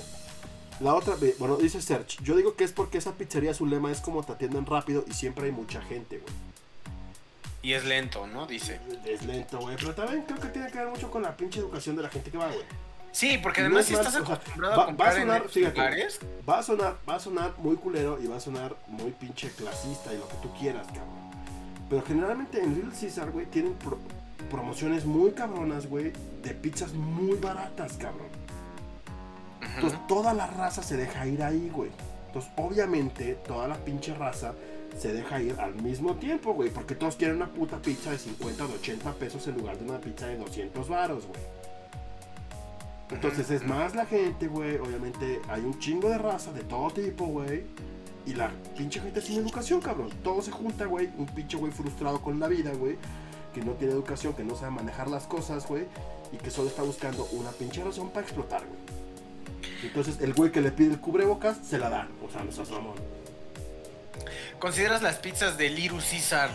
La 0.80 0.94
otra, 0.94 1.16
bueno, 1.38 1.56
dice 1.56 1.80
Search. 1.80 2.22
Yo 2.22 2.36
digo 2.36 2.54
que 2.54 2.64
es 2.64 2.72
porque 2.72 2.98
esa 2.98 3.12
pizzería, 3.12 3.54
su 3.54 3.64
lema 3.66 3.90
es 3.90 4.00
como 4.00 4.22
te 4.22 4.32
atienden 4.32 4.66
rápido 4.66 5.04
y 5.08 5.14
siempre 5.14 5.46
hay 5.46 5.52
mucha 5.52 5.80
gente, 5.82 6.18
güey. 6.18 6.32
Y 7.62 7.72
es 7.72 7.84
lento, 7.84 8.26
¿no? 8.26 8.46
Dice. 8.46 8.78
Es 9.06 9.24
lento, 9.24 9.58
güey. 9.58 9.76
Pero 9.76 9.94
también 9.94 10.22
creo 10.22 10.38
que 10.38 10.48
tiene 10.48 10.70
que 10.70 10.78
ver 10.78 10.88
mucho 10.88 11.10
con 11.10 11.22
la 11.22 11.36
pinche 11.36 11.58
educación 11.60 11.96
de 11.96 12.02
la 12.02 12.08
gente 12.10 12.30
que 12.30 12.38
va, 12.38 12.46
güey. 12.48 12.60
Sí, 13.10 13.38
porque 13.42 13.62
No 13.62 13.68
además 13.68 13.80
es 13.84 13.86
si 13.88 13.94
estás 13.94 14.08
o 14.08 14.10
sea, 14.26 14.34
acostumbrado 14.34 14.76
va- 14.76 14.76
va 14.76 14.82
a 14.82 14.84
a 14.84 14.86
comprar 14.88 15.12
sonar, 15.14 15.28
en 15.28 15.36
estos 15.36 15.52
fíjate. 15.54 15.76
lugares, 15.76 16.20
Va 16.48 16.58
a 16.58 16.62
sonar, 16.62 16.96
va 17.08 17.14
a 17.16 17.20
sonar 17.20 17.54
muy 17.58 17.76
culero 17.76 18.18
y 18.22 18.26
va 18.26 18.36
a 18.36 18.40
sonar 18.40 18.76
muy 18.88 19.10
pinche 19.12 19.50
clasista 19.50 20.12
y 20.12 20.18
lo 20.18 20.28
que 20.28 20.36
tú 20.42 20.52
quieras, 20.60 20.86
cabrón. 20.88 21.26
Pero 21.88 22.02
generalmente 22.06 22.62
en 22.62 22.74
Little 22.74 22.92
Caesar, 23.00 23.30
güey, 23.30 23.46
tienen 23.46 23.72
pro- 23.74 23.98
promociones 24.50 25.06
muy 25.06 25.30
cabronas, 25.32 25.88
güey, 25.88 26.12
de 26.42 26.50
pizzas 26.50 26.92
muy 26.92 27.36
baratas, 27.38 27.94
cabrón. 27.94 28.28
Entonces 29.74 29.98
toda 30.06 30.32
la 30.32 30.46
raza 30.46 30.82
se 30.82 30.96
deja 30.96 31.26
ir 31.26 31.42
ahí, 31.42 31.70
güey. 31.72 31.90
Entonces 32.28 32.50
obviamente 32.56 33.34
toda 33.46 33.68
la 33.68 33.76
pinche 33.76 34.14
raza 34.14 34.54
se 34.98 35.12
deja 35.12 35.40
ir 35.40 35.58
al 35.58 35.74
mismo 35.74 36.14
tiempo, 36.14 36.54
güey. 36.54 36.70
Porque 36.70 36.94
todos 36.94 37.16
quieren 37.16 37.36
una 37.36 37.52
puta 37.52 37.78
pizza 37.78 38.10
de 38.10 38.18
50 38.18 38.64
o 38.64 38.68
de 38.68 38.74
80 38.74 39.12
pesos 39.14 39.46
en 39.48 39.56
lugar 39.56 39.78
de 39.78 39.84
una 39.88 40.00
pizza 40.00 40.26
de 40.26 40.38
200 40.38 40.88
varos, 40.88 41.26
güey. 41.26 41.40
Entonces 43.10 43.50
es 43.50 43.64
más 43.64 43.94
la 43.94 44.06
gente, 44.06 44.48
güey. 44.48 44.76
Obviamente 44.78 45.40
hay 45.48 45.62
un 45.62 45.78
chingo 45.78 46.08
de 46.08 46.18
raza 46.18 46.52
de 46.52 46.62
todo 46.62 46.90
tipo, 46.90 47.26
güey. 47.26 47.64
Y 48.26 48.34
la 48.34 48.50
pinche 48.76 49.00
gente 49.00 49.20
sin 49.20 49.38
educación, 49.38 49.80
cabrón. 49.80 50.10
Todo 50.24 50.42
se 50.42 50.50
junta, 50.50 50.86
güey. 50.86 51.10
Un 51.16 51.26
pinche 51.26 51.56
güey 51.56 51.70
frustrado 51.70 52.20
con 52.20 52.40
la 52.40 52.48
vida, 52.48 52.72
güey. 52.72 52.96
Que 53.54 53.62
no 53.62 53.72
tiene 53.72 53.94
educación, 53.94 54.34
que 54.34 54.42
no 54.42 54.56
sabe 54.56 54.72
manejar 54.72 55.08
las 55.08 55.26
cosas, 55.26 55.68
güey. 55.68 55.84
Y 56.32 56.36
que 56.36 56.50
solo 56.50 56.68
está 56.68 56.82
buscando 56.82 57.28
una 57.32 57.50
pinche 57.50 57.84
razón 57.84 58.10
para 58.10 58.22
explotar, 58.22 58.66
güey. 58.66 58.80
Entonces 59.82 60.20
el 60.20 60.32
güey 60.34 60.50
que 60.52 60.60
le 60.60 60.70
pide 60.72 60.92
el 60.94 61.00
cubrebocas 61.00 61.58
se 61.66 61.78
la 61.78 61.88
dan. 61.90 62.08
O 62.26 62.30
sea, 62.30 62.44
no 62.44 62.52
seas 62.52 62.70
mamón. 62.70 62.94
¿consideras 64.58 65.02
las 65.02 65.16
pizzas 65.16 65.58
de 65.58 65.68
Little 65.70 65.98
Caesar 65.98 66.50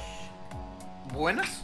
buenas? 1.13 1.61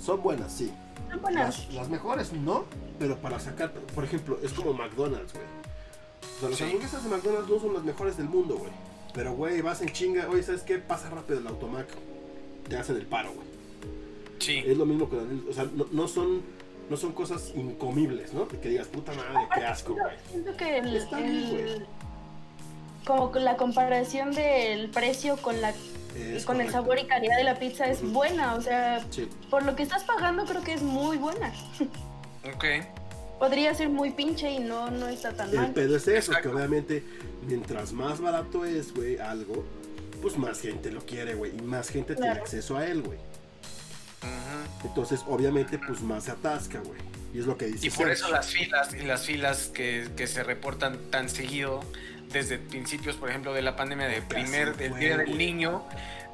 Son 0.00 0.22
buenas, 0.22 0.52
sí. 0.52 0.72
Son 1.10 1.22
buenas. 1.22 1.66
Las, 1.66 1.74
las 1.74 1.88
mejores 1.88 2.32
no, 2.32 2.64
pero 2.98 3.16
para 3.18 3.38
sacar, 3.38 3.72
por 3.72 4.04
ejemplo, 4.04 4.38
es 4.42 4.52
como 4.52 4.72
McDonald's, 4.74 5.32
güey. 5.32 5.44
O 6.36 6.40
sea, 6.40 6.48
las 6.48 6.58
Sí. 6.58 6.64
hamburguesas 6.64 7.04
de 7.04 7.10
McDonald's 7.10 7.48
no 7.48 7.60
son 7.60 7.74
las 7.74 7.84
mejores 7.84 8.16
del 8.16 8.28
mundo, 8.28 8.56
güey. 8.56 8.70
Pero, 9.14 9.32
güey, 9.34 9.60
vas 9.60 9.80
en 9.80 9.90
chinga. 9.90 10.28
Oye, 10.28 10.42
¿sabes 10.42 10.62
qué? 10.62 10.78
Pasa 10.78 11.08
rápido 11.08 11.38
el 11.38 11.46
automac. 11.46 11.86
Te 12.68 12.76
hacen 12.76 12.96
el 12.96 13.06
paro, 13.06 13.32
güey. 13.32 13.46
Sí. 14.40 14.58
Es 14.66 14.76
lo 14.76 14.84
mismo 14.86 15.08
con 15.08 15.18
las... 15.18 15.48
O 15.48 15.52
sea, 15.54 15.70
no, 15.72 15.86
no 15.92 16.08
son, 16.08 16.42
no 16.90 16.96
son 16.96 17.12
cosas 17.12 17.52
incomibles, 17.54 18.32
¿no? 18.32 18.46
Que 18.48 18.56
digas, 18.68 18.86
puta 18.88 19.12
madre, 19.12 19.46
qué 19.54 19.64
asco, 19.64 19.94
güey. 19.94 20.16
Siento 20.30 20.56
que 20.56 20.78
el, 20.78 20.96
Está 20.96 21.18
bien, 21.18 21.50
güey. 21.50 21.62
el- 21.62 21.86
como 23.06 23.30
la 23.34 23.56
comparación 23.56 24.32
del 24.32 24.88
precio 24.90 25.36
con 25.36 25.60
la 25.60 25.74
Es 26.16 26.44
con 26.44 26.60
el 26.60 26.70
sabor 26.70 26.98
y 27.00 27.06
calidad 27.06 27.36
de 27.36 27.42
la 27.44 27.58
pizza 27.58 27.86
es 27.86 28.00
buena, 28.12 28.54
o 28.54 28.62
sea, 28.62 29.04
Sí. 29.10 29.28
por 29.50 29.64
lo 29.64 29.74
que 29.74 29.82
estás 29.82 30.04
pagando 30.04 30.44
creo 30.44 30.62
que 30.62 30.74
es 30.74 30.82
muy 30.82 31.16
buena. 31.16 31.52
Ok. 32.54 32.64
Podría 33.38 33.74
ser 33.74 33.88
muy 33.88 34.10
pinche 34.10 34.50
y 34.50 34.58
no 34.58 34.90
no 34.90 35.08
está 35.08 35.32
tan 35.34 35.48
El 35.50 35.56
mal. 35.56 35.72
pedo 35.72 35.96
es 35.96 36.06
eso, 36.06 36.30
Exacto. 36.32 36.50
que 36.50 36.54
obviamente 36.54 37.02
mientras 37.46 37.92
más 37.92 38.20
barato 38.20 38.64
es, 38.66 38.94
güey, 38.94 39.18
algo, 39.18 39.64
pues 40.22 40.36
más 40.38 40.60
gente 40.60 40.90
lo 40.92 41.00
quiere, 41.00 41.34
güey, 41.34 41.56
y 41.56 41.62
más 41.62 41.88
gente 41.88 42.14
tiene 42.14 42.30
acceso 42.30 42.76
a 42.76 42.86
él, 42.86 43.02
güey. 43.02 43.18
Entonces, 44.84 45.20
obviamente, 45.26 45.78
pues 45.78 46.00
más 46.02 46.24
se 46.24 46.30
atasca, 46.32 46.80
güey. 46.80 47.00
Y 47.32 47.38
es 47.40 47.46
lo 47.46 47.56
que 47.56 47.66
dice 47.66 47.86
Y 47.86 47.90
por 47.90 48.10
eso 48.10 48.30
las 48.30 48.46
filas 48.46 48.94
y 48.94 49.02
las 49.02 49.24
filas 49.26 49.70
que, 49.74 50.08
que 50.16 50.26
se 50.26 50.42
reportan 50.44 50.98
tan 51.10 51.28
seguido 51.28 51.80
desde 52.30 52.58
principios, 52.58 53.16
por 53.16 53.28
ejemplo, 53.30 53.52
de 53.52 53.62
la 53.62 53.76
pandemia 53.76 54.06
de 54.06 54.22
primer 54.22 54.76
del 54.76 54.94
día 54.96 55.16
del 55.16 55.36
niño, 55.36 55.82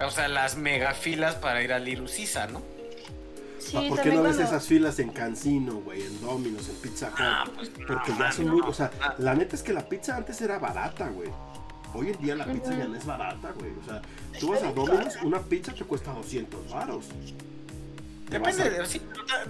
o 0.00 0.10
sea, 0.10 0.28
las 0.28 0.56
mega 0.56 0.92
filas 0.94 1.36
para 1.36 1.62
ir 1.62 1.72
a 1.72 1.78
Little 1.78 2.06
Caesar, 2.06 2.50
¿no? 2.52 2.62
Sí, 3.58 3.76
Ah, 3.76 3.82
¿Por 3.88 4.00
qué 4.02 4.08
no 4.10 4.22
ves 4.22 4.36
cuando- 4.36 4.42
esas 4.42 4.66
filas 4.66 4.98
en 4.98 5.10
Cancino, 5.10 5.74
güey, 5.76 6.02
en 6.02 6.20
Domino's, 6.22 6.68
en 6.68 6.76
Pizza 6.76 7.08
Hut? 7.08 7.14
Ah, 7.18 7.44
pues, 7.54 7.68
Porque 7.86 8.12
no, 8.12 8.18
ya 8.18 8.32
son 8.32 8.46
no, 8.46 8.52
muy... 8.54 8.62
O 8.62 8.72
sea, 8.72 8.90
no. 8.98 9.24
la 9.24 9.34
neta 9.34 9.54
es 9.56 9.62
que 9.62 9.72
la 9.74 9.86
pizza 9.88 10.16
antes 10.16 10.40
era 10.40 10.58
barata, 10.58 11.08
güey. 11.08 11.28
Hoy 11.92 12.08
en 12.10 12.20
día 12.22 12.34
la 12.36 12.46
pizza 12.46 12.70
ya 12.76 12.86
no 12.88 12.96
es 12.96 13.04
barata, 13.04 13.52
güey. 13.52 13.70
O 13.82 13.84
sea, 13.84 14.00
tú 14.38 14.48
vas 14.48 14.62
a 14.62 14.72
Domino's, 14.72 15.16
una 15.22 15.40
pizza 15.40 15.74
te 15.74 15.84
cuesta 15.84 16.12
200 16.12 16.70
varos. 16.70 17.06
Depende, 18.30 18.62
a- 18.62 18.68
de, 18.70 18.86
sí, 18.86 19.00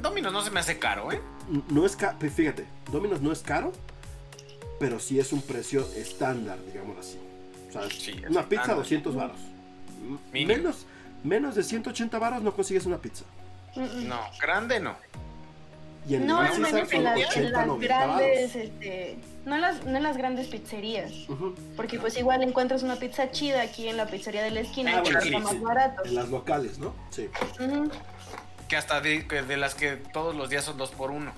Domino's 0.01 0.33
no 0.33 0.43
se 0.43 0.51
me 0.51 0.61
hace 0.61 0.79
caro, 0.79 1.13
¿eh? 1.13 1.21
No 1.69 1.85
es 1.87 1.97
caro, 1.97 2.19
fíjate, 2.19 2.67
Domino's 2.91 3.21
no 3.21 3.33
es 3.33 3.41
caro, 3.41 3.73
pero 4.79 4.99
sí 4.99 5.19
es 5.21 5.33
un 5.33 5.43
precio 5.43 5.87
estándar, 5.97 6.59
digamos 6.67 6.97
así. 6.99 7.19
O 7.69 7.73
sea, 7.73 7.83
Sí, 7.91 8.13
es 8.23 8.31
una 8.31 8.49
pizza 8.49 8.63
estándar. 8.63 8.77
200 8.77 9.15
varos. 9.15 9.37
Mínimo. 10.33 10.57
Menos, 10.57 10.87
menos 11.23 11.55
de 11.55 11.63
180 11.63 12.19
varos 12.19 12.43
no 12.43 12.53
consigues 12.55 12.87
una 12.87 12.99
pizza. 12.99 13.25
Mm, 13.77 13.81
mm. 13.83 14.09
No, 14.09 14.21
grande 14.41 14.81
no. 14.81 14.97
Y 16.09 16.15
en 16.15 16.27
No, 16.27 16.43
Little 16.43 16.57
es 16.57 16.61
Caesar 16.61 16.73
menos 16.73 16.89
que 16.89 16.97
son 16.97 17.05
las, 17.05 17.17
80, 17.31 17.51
las 17.51 17.67
90 17.67 17.87
grandes, 17.87 18.55
varos. 18.55 18.67
este, 18.71 19.19
No 19.45 19.55
en 19.55 19.61
las, 19.61 19.85
no 19.85 19.97
en 19.99 20.03
las 20.03 20.17
grandes 20.17 20.47
pizzerías. 20.49 21.13
Porque 21.77 21.99
pues 21.99 22.17
igual 22.17 22.43
encuentras 22.43 22.83
una 22.83 22.97
pizza 22.97 23.31
chida 23.31 23.61
aquí 23.61 23.87
en 23.89 23.99
la 23.99 24.07
pizzería 24.07 24.43
de 24.43 24.51
la 24.51 24.61
esquina 24.61 24.97
Ah, 24.97 25.03
bueno, 25.03 25.21
sí, 25.21 25.31
más 25.31 25.51
sí. 25.51 25.59
barato. 25.59 26.03
En 26.07 26.15
las 26.15 26.29
locales, 26.31 26.79
¿no? 26.79 26.95
Sí. 27.11 27.29
Ujú. 27.61 27.91
Que 28.71 28.77
hasta 28.77 29.01
de, 29.01 29.27
las 29.59 29.75
que 29.75 29.97
todos 29.97 30.35
los 30.35 30.49
días 30.49 30.65
son 30.65 30.79
dos 30.79 30.91
por 30.93 31.11
uno. 31.11 31.33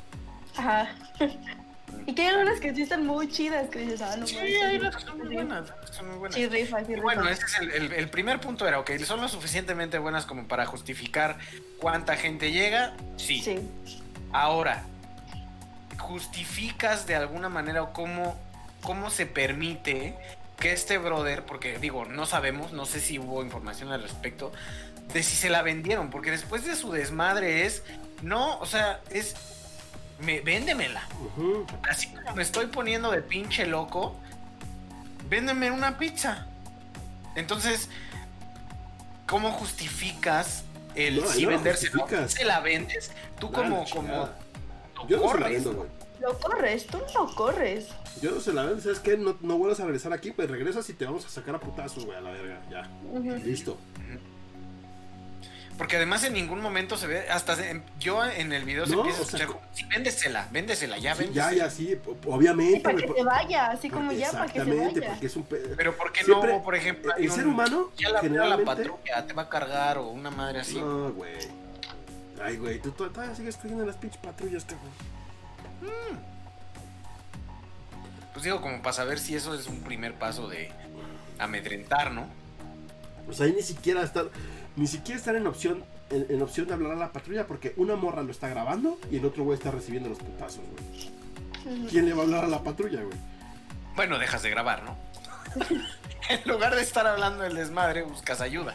Ajá. 0.56 0.88
y 2.06 2.14
que 2.14 2.22
hay 2.22 2.28
algunas 2.28 2.60
que 2.60 2.74
sí 2.74 2.82
están 2.82 3.06
muy 3.06 3.28
chidas 3.28 3.68
que 3.70 3.80
dices, 3.80 4.02
ah, 4.02 4.16
no 4.18 4.26
Sí, 4.26 4.36
hay 4.36 4.78
las 4.78 4.94
que 4.96 5.02
son 5.02 5.18
muy 5.18 5.34
buenas. 5.34 5.72
son 5.90 6.08
muy 6.10 6.18
buenas. 6.18 6.36
Sí, 6.36 6.46
rifa, 6.46 6.78
sí, 6.80 6.84
Y 6.92 6.94
rifa. 6.96 7.02
bueno, 7.02 7.28
ese 7.28 7.44
es 7.46 7.58
el, 7.60 7.70
el- 7.70 7.92
el 7.94 8.08
primer 8.10 8.38
punto 8.40 8.68
era, 8.68 8.78
ok, 8.78 8.90
son 9.04 9.20
lo 9.22 9.28
suficientemente 9.28 9.98
buenas 9.98 10.26
como 10.26 10.46
para 10.46 10.66
justificar 10.66 11.38
cuánta 11.80 12.16
gente 12.16 12.52
llega. 12.52 12.92
Sí. 13.16 13.40
Sí. 13.42 13.58
Ahora, 14.32 14.82
¿justificas 15.98 17.06
de 17.06 17.14
alguna 17.16 17.48
manera 17.48 17.82
o 17.82 17.92
cómo, 17.92 18.36
cómo 18.82 19.10
se 19.10 19.24
permite 19.26 20.16
que 20.58 20.72
este 20.72 20.98
brother, 20.98 21.44
porque 21.44 21.78
digo, 21.78 22.04
no 22.04 22.26
sabemos, 22.26 22.72
no 22.72 22.84
sé 22.86 23.00
si 23.00 23.18
hubo 23.18 23.42
información 23.42 23.90
al 23.90 24.02
respecto, 24.02 24.52
de 25.12 25.22
si 25.22 25.36
se 25.36 25.50
la 25.50 25.62
vendieron, 25.62 26.10
porque 26.10 26.30
después 26.30 26.64
de 26.64 26.74
su 26.76 26.90
desmadre 26.92 27.66
es, 27.66 27.82
no, 28.22 28.58
o 28.60 28.66
sea, 28.66 29.00
es, 29.10 29.34
me, 30.20 30.40
véndemela. 30.40 31.02
Ujú. 31.20 31.66
Así 31.88 32.08
como 32.08 32.34
me 32.36 32.42
estoy 32.42 32.66
poniendo 32.66 33.10
de 33.10 33.20
pinche 33.22 33.66
loco, 33.66 34.16
véndeme 35.28 35.70
una 35.70 35.98
pizza. 35.98 36.46
Entonces, 37.34 37.88
¿cómo 39.26 39.50
justificas 39.52 40.64
el 40.94 41.20
No, 41.20 41.26
si 41.26 41.44
no 41.44 41.50
la 41.50 41.56
vendérsela? 41.56 41.92
justificas. 41.92 42.32
Se 42.32 42.44
la 42.44 42.60
vendes, 42.60 43.10
tú 43.38 43.50
como, 43.50 43.84
como 43.90 44.28
lo 44.96 45.08
Yo 45.08 45.16
no 45.16 45.22
se 45.22 45.26
la 45.26 45.32
corres. 45.32 45.64
vendo, 45.64 45.72
güey. 45.74 45.88
Lo 46.20 46.38
corres, 46.38 46.86
tú 46.86 46.98
no 47.14 47.34
corres. 47.34 47.88
Yo 48.20 48.30
no 48.30 48.40
se 48.40 48.52
la 48.52 48.64
vendo, 48.64 48.80
¿sabes 48.80 49.00
qué? 49.00 49.16
No, 49.16 49.36
no 49.40 49.58
vuelvas 49.58 49.80
a 49.80 49.84
regresar 49.84 50.12
aquí, 50.12 50.30
pues 50.30 50.48
regresas 50.48 50.88
y 50.88 50.92
te 50.94 51.04
vamos 51.04 51.24
a 51.26 51.28
sacar 51.28 51.56
a 51.56 51.58
putazos, 51.60 52.04
güey, 52.04 52.16
a 52.16 52.20
la 52.20 52.30
verga. 52.30 52.60
Ya. 52.70 52.88
Ujú. 53.10 53.34
Listo. 53.44 53.76
Porque 55.82 55.96
además 55.96 56.22
en 56.22 56.34
ningún 56.34 56.60
momento 56.60 56.96
se 56.96 57.08
ve, 57.08 57.28
hasta 57.28 57.56
se- 57.56 57.82
yo 57.98 58.24
en 58.24 58.52
el 58.52 58.64
video 58.64 58.86
se 58.86 58.92
No, 58.92 58.98
empieza 59.00 59.18
a 59.18 59.22
o 59.22 59.24
sea, 59.26 59.38
escuchar, 59.40 59.46
como, 59.60 59.74
sí, 59.74 59.84
véndesela, 59.86 60.46
véndesela, 60.52 60.96
ya, 60.96 61.12
Sí, 61.16 61.24
véndesela. 61.24 61.50
ya, 61.50 61.56
ya, 61.64 61.70
sí, 61.70 61.98
o- 62.06 62.10
Y 62.12 62.30
obviamente, 62.30 62.80
para 62.82 62.96
que 62.98 63.06
por- 63.08 63.16
se 63.16 63.24
vaya, 63.24 63.66
así 63.66 63.90
como 63.90 64.12
ya, 64.12 64.30
para 64.30 64.46
que 64.46 64.52
se 64.52 64.58
Exactamente, 64.60 65.00
vaya. 65.00 65.10
porque 65.14 65.26
es 65.26 65.34
un... 65.36 65.42
pe- 65.42 65.56
Pero 65.76 65.96
¿por 65.96 66.12
qué 66.12 66.22
Siempre, 66.22 66.52
no, 66.52 66.62
por 66.62 66.76
ejemplo, 66.76 67.12
el 67.16 67.22
hay 67.24 67.28
un- 67.28 67.34
ser 67.34 67.46
humano, 67.48 67.90
ya 67.98 68.10
la, 68.10 68.10
ya 68.10 68.12
la 68.12 68.20
generalmente... 68.20 68.64
patrulla 68.64 69.26
te 69.26 69.32
va 69.32 69.42
a 69.42 69.48
cargar 69.48 69.98
o 69.98 70.06
una 70.06 70.30
madre 70.30 70.60
así? 70.60 70.78
No, 70.80 71.10
güey. 71.14 71.32
Ay, 72.40 72.58
güey, 72.58 72.78
tú 72.80 72.92
to- 72.92 73.10
todavía 73.10 73.34
sigues 73.34 73.56
cogiendo 73.56 73.84
las 73.84 73.96
pinches 73.96 74.20
patrullas, 74.22 74.64
cabrón. 74.64 74.92
Pues 78.34 78.44
digo, 78.44 78.60
como 78.60 78.80
para 78.82 78.92
saber 78.92 79.18
si 79.18 79.34
eso 79.34 79.52
es 79.56 79.66
un 79.66 79.80
primer 79.82 80.14
paso 80.14 80.48
de 80.48 80.70
amedrentar, 81.40 82.12
¿no? 82.12 82.28
O 83.28 83.32
sea, 83.32 83.46
ahí 83.46 83.52
ni 83.52 83.62
siquiera 83.62 84.04
estar, 84.04 84.26
ni 84.76 84.86
siquiera 84.86 85.18
estar 85.18 85.36
en 85.36 85.46
opción, 85.46 85.84
en, 86.10 86.26
en 86.28 86.42
opción 86.42 86.66
de 86.66 86.74
hablar 86.74 86.92
a 86.92 86.96
la 86.96 87.12
patrulla 87.12 87.46
porque 87.46 87.74
una 87.76 87.96
morra 87.96 88.22
lo 88.22 88.30
está 88.30 88.48
grabando 88.48 88.98
y 89.10 89.16
el 89.16 89.24
otro 89.24 89.44
güey 89.44 89.58
está 89.58 89.70
recibiendo 89.70 90.08
los 90.08 90.18
putazos, 90.18 90.64
güey. 90.70 91.22
¿Quién 91.88 92.06
le 92.06 92.12
va 92.12 92.22
a 92.22 92.24
hablar 92.24 92.44
a 92.44 92.48
la 92.48 92.62
patrulla, 92.62 93.02
güey? 93.02 93.18
Bueno, 93.94 94.18
dejas 94.18 94.42
de 94.42 94.50
grabar, 94.50 94.82
¿no? 94.82 94.96
en 96.28 96.40
lugar 96.46 96.74
de 96.74 96.82
estar 96.82 97.06
hablando 97.06 97.44
del 97.44 97.54
desmadre, 97.54 98.02
buscas 98.02 98.40
ayuda. 98.40 98.74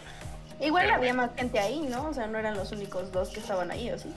Igual 0.60 0.86
Pero 0.86 0.95
había 0.95 1.14
más 1.14 1.32
gente 1.36 1.60
ahí, 1.60 1.82
¿no? 1.89 2.06
O 2.06 2.14
sea, 2.14 2.28
no 2.28 2.38
eran 2.38 2.56
los 2.56 2.72
únicos 2.72 3.12
dos 3.12 3.30
que 3.30 3.39
estaban 3.39 3.72
ahí, 3.72 3.91
¿o 3.91 4.00
sí? 4.00 4.10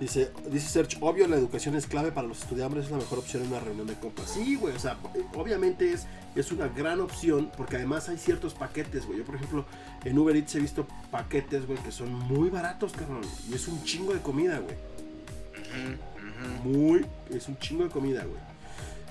Dice, 0.00 0.30
dice 0.50 0.68
Serge, 0.68 0.98
obvio 1.00 1.26
la 1.26 1.36
educación 1.36 1.74
es 1.74 1.86
clave 1.86 2.12
para 2.12 2.28
los 2.28 2.42
estudiantes, 2.42 2.84
es 2.84 2.90
la 2.90 2.98
mejor 2.98 3.18
opción 3.18 3.42
en 3.42 3.48
una 3.48 3.60
reunión 3.60 3.86
de 3.86 3.94
compas. 3.94 4.30
Sí, 4.30 4.56
güey, 4.56 4.74
o 4.76 4.78
sea, 4.78 4.98
obviamente 5.34 5.90
es, 5.90 6.06
es 6.34 6.52
una 6.52 6.68
gran 6.68 7.00
opción 7.00 7.50
porque 7.56 7.76
además 7.76 8.10
hay 8.10 8.18
ciertos 8.18 8.52
paquetes, 8.52 9.06
güey. 9.06 9.18
Yo, 9.18 9.24
por 9.24 9.36
ejemplo, 9.36 9.64
en 10.04 10.18
Uber 10.18 10.36
Eats 10.36 10.54
he 10.54 10.60
visto 10.60 10.86
paquetes, 11.10 11.66
güey, 11.66 11.78
que 11.78 11.92
son 11.92 12.12
muy 12.12 12.50
baratos, 12.50 12.92
cabrón. 12.92 13.22
Y 13.50 13.54
es 13.54 13.68
un 13.68 13.82
chingo 13.84 14.12
de 14.12 14.20
comida, 14.20 14.58
güey. 14.58 14.76
Muy, 16.62 17.06
es 17.30 17.48
un 17.48 17.58
chingo 17.58 17.84
de 17.84 17.90
comida, 17.90 18.24
güey. 18.24 18.40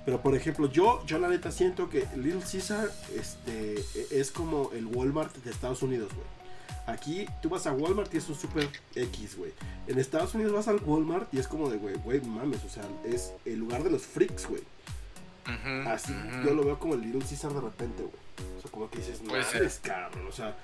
Pero 0.05 0.21
por 0.21 0.35
ejemplo, 0.35 0.69
yo, 0.69 1.03
yo 1.07 1.17
la 1.17 1.29
neta 1.29 1.51
siento 1.51 1.89
que 1.89 2.05
Little 2.15 2.41
Caesar 2.41 2.91
este, 3.15 3.83
es 4.11 4.29
como 4.29 4.71
el 4.71 4.85
Walmart 4.85 5.35
de 5.37 5.49
Estados 5.49 5.81
Unidos, 5.81 6.11
güey. 6.13 6.34
Aquí 6.87 7.25
tú 7.41 7.49
vas 7.49 7.65
a 7.65 7.71
Walmart 7.71 8.13
y 8.13 8.17
es 8.17 8.29
un 8.29 8.35
super 8.35 8.69
X, 8.93 9.37
güey. 9.37 9.51
En 9.87 9.97
Estados 9.97 10.35
Unidos 10.35 10.53
vas 10.53 10.67
al 10.67 10.77
Walmart 10.85 11.33
y 11.33 11.39
es 11.39 11.47
como 11.47 11.69
de, 11.69 11.77
güey, 11.77 11.95
güey, 11.95 12.21
mames, 12.21 12.63
o 12.63 12.69
sea, 12.69 12.83
es 13.03 13.33
el 13.45 13.57
lugar 13.59 13.83
de 13.83 13.89
los 13.89 14.03
freaks, 14.03 14.47
güey. 14.47 14.61
Ujú, 15.47 15.89
Así 15.89 16.13
yo 16.43 16.53
lo 16.53 16.63
veo 16.63 16.77
como 16.79 16.93
el 16.95 17.01
Little 17.01 17.21
Caesar 17.21 17.53
de 17.53 17.61
repente, 17.61 18.03
güey. 18.03 18.57
O 18.57 18.61
sea, 18.61 18.71
como 18.71 18.89
que 18.89 18.99
dices, 18.99 19.21
no 19.23 19.33
mames, 19.33 19.79
cabrón. 19.81 20.27
O 20.27 20.31
sea, 20.31 20.55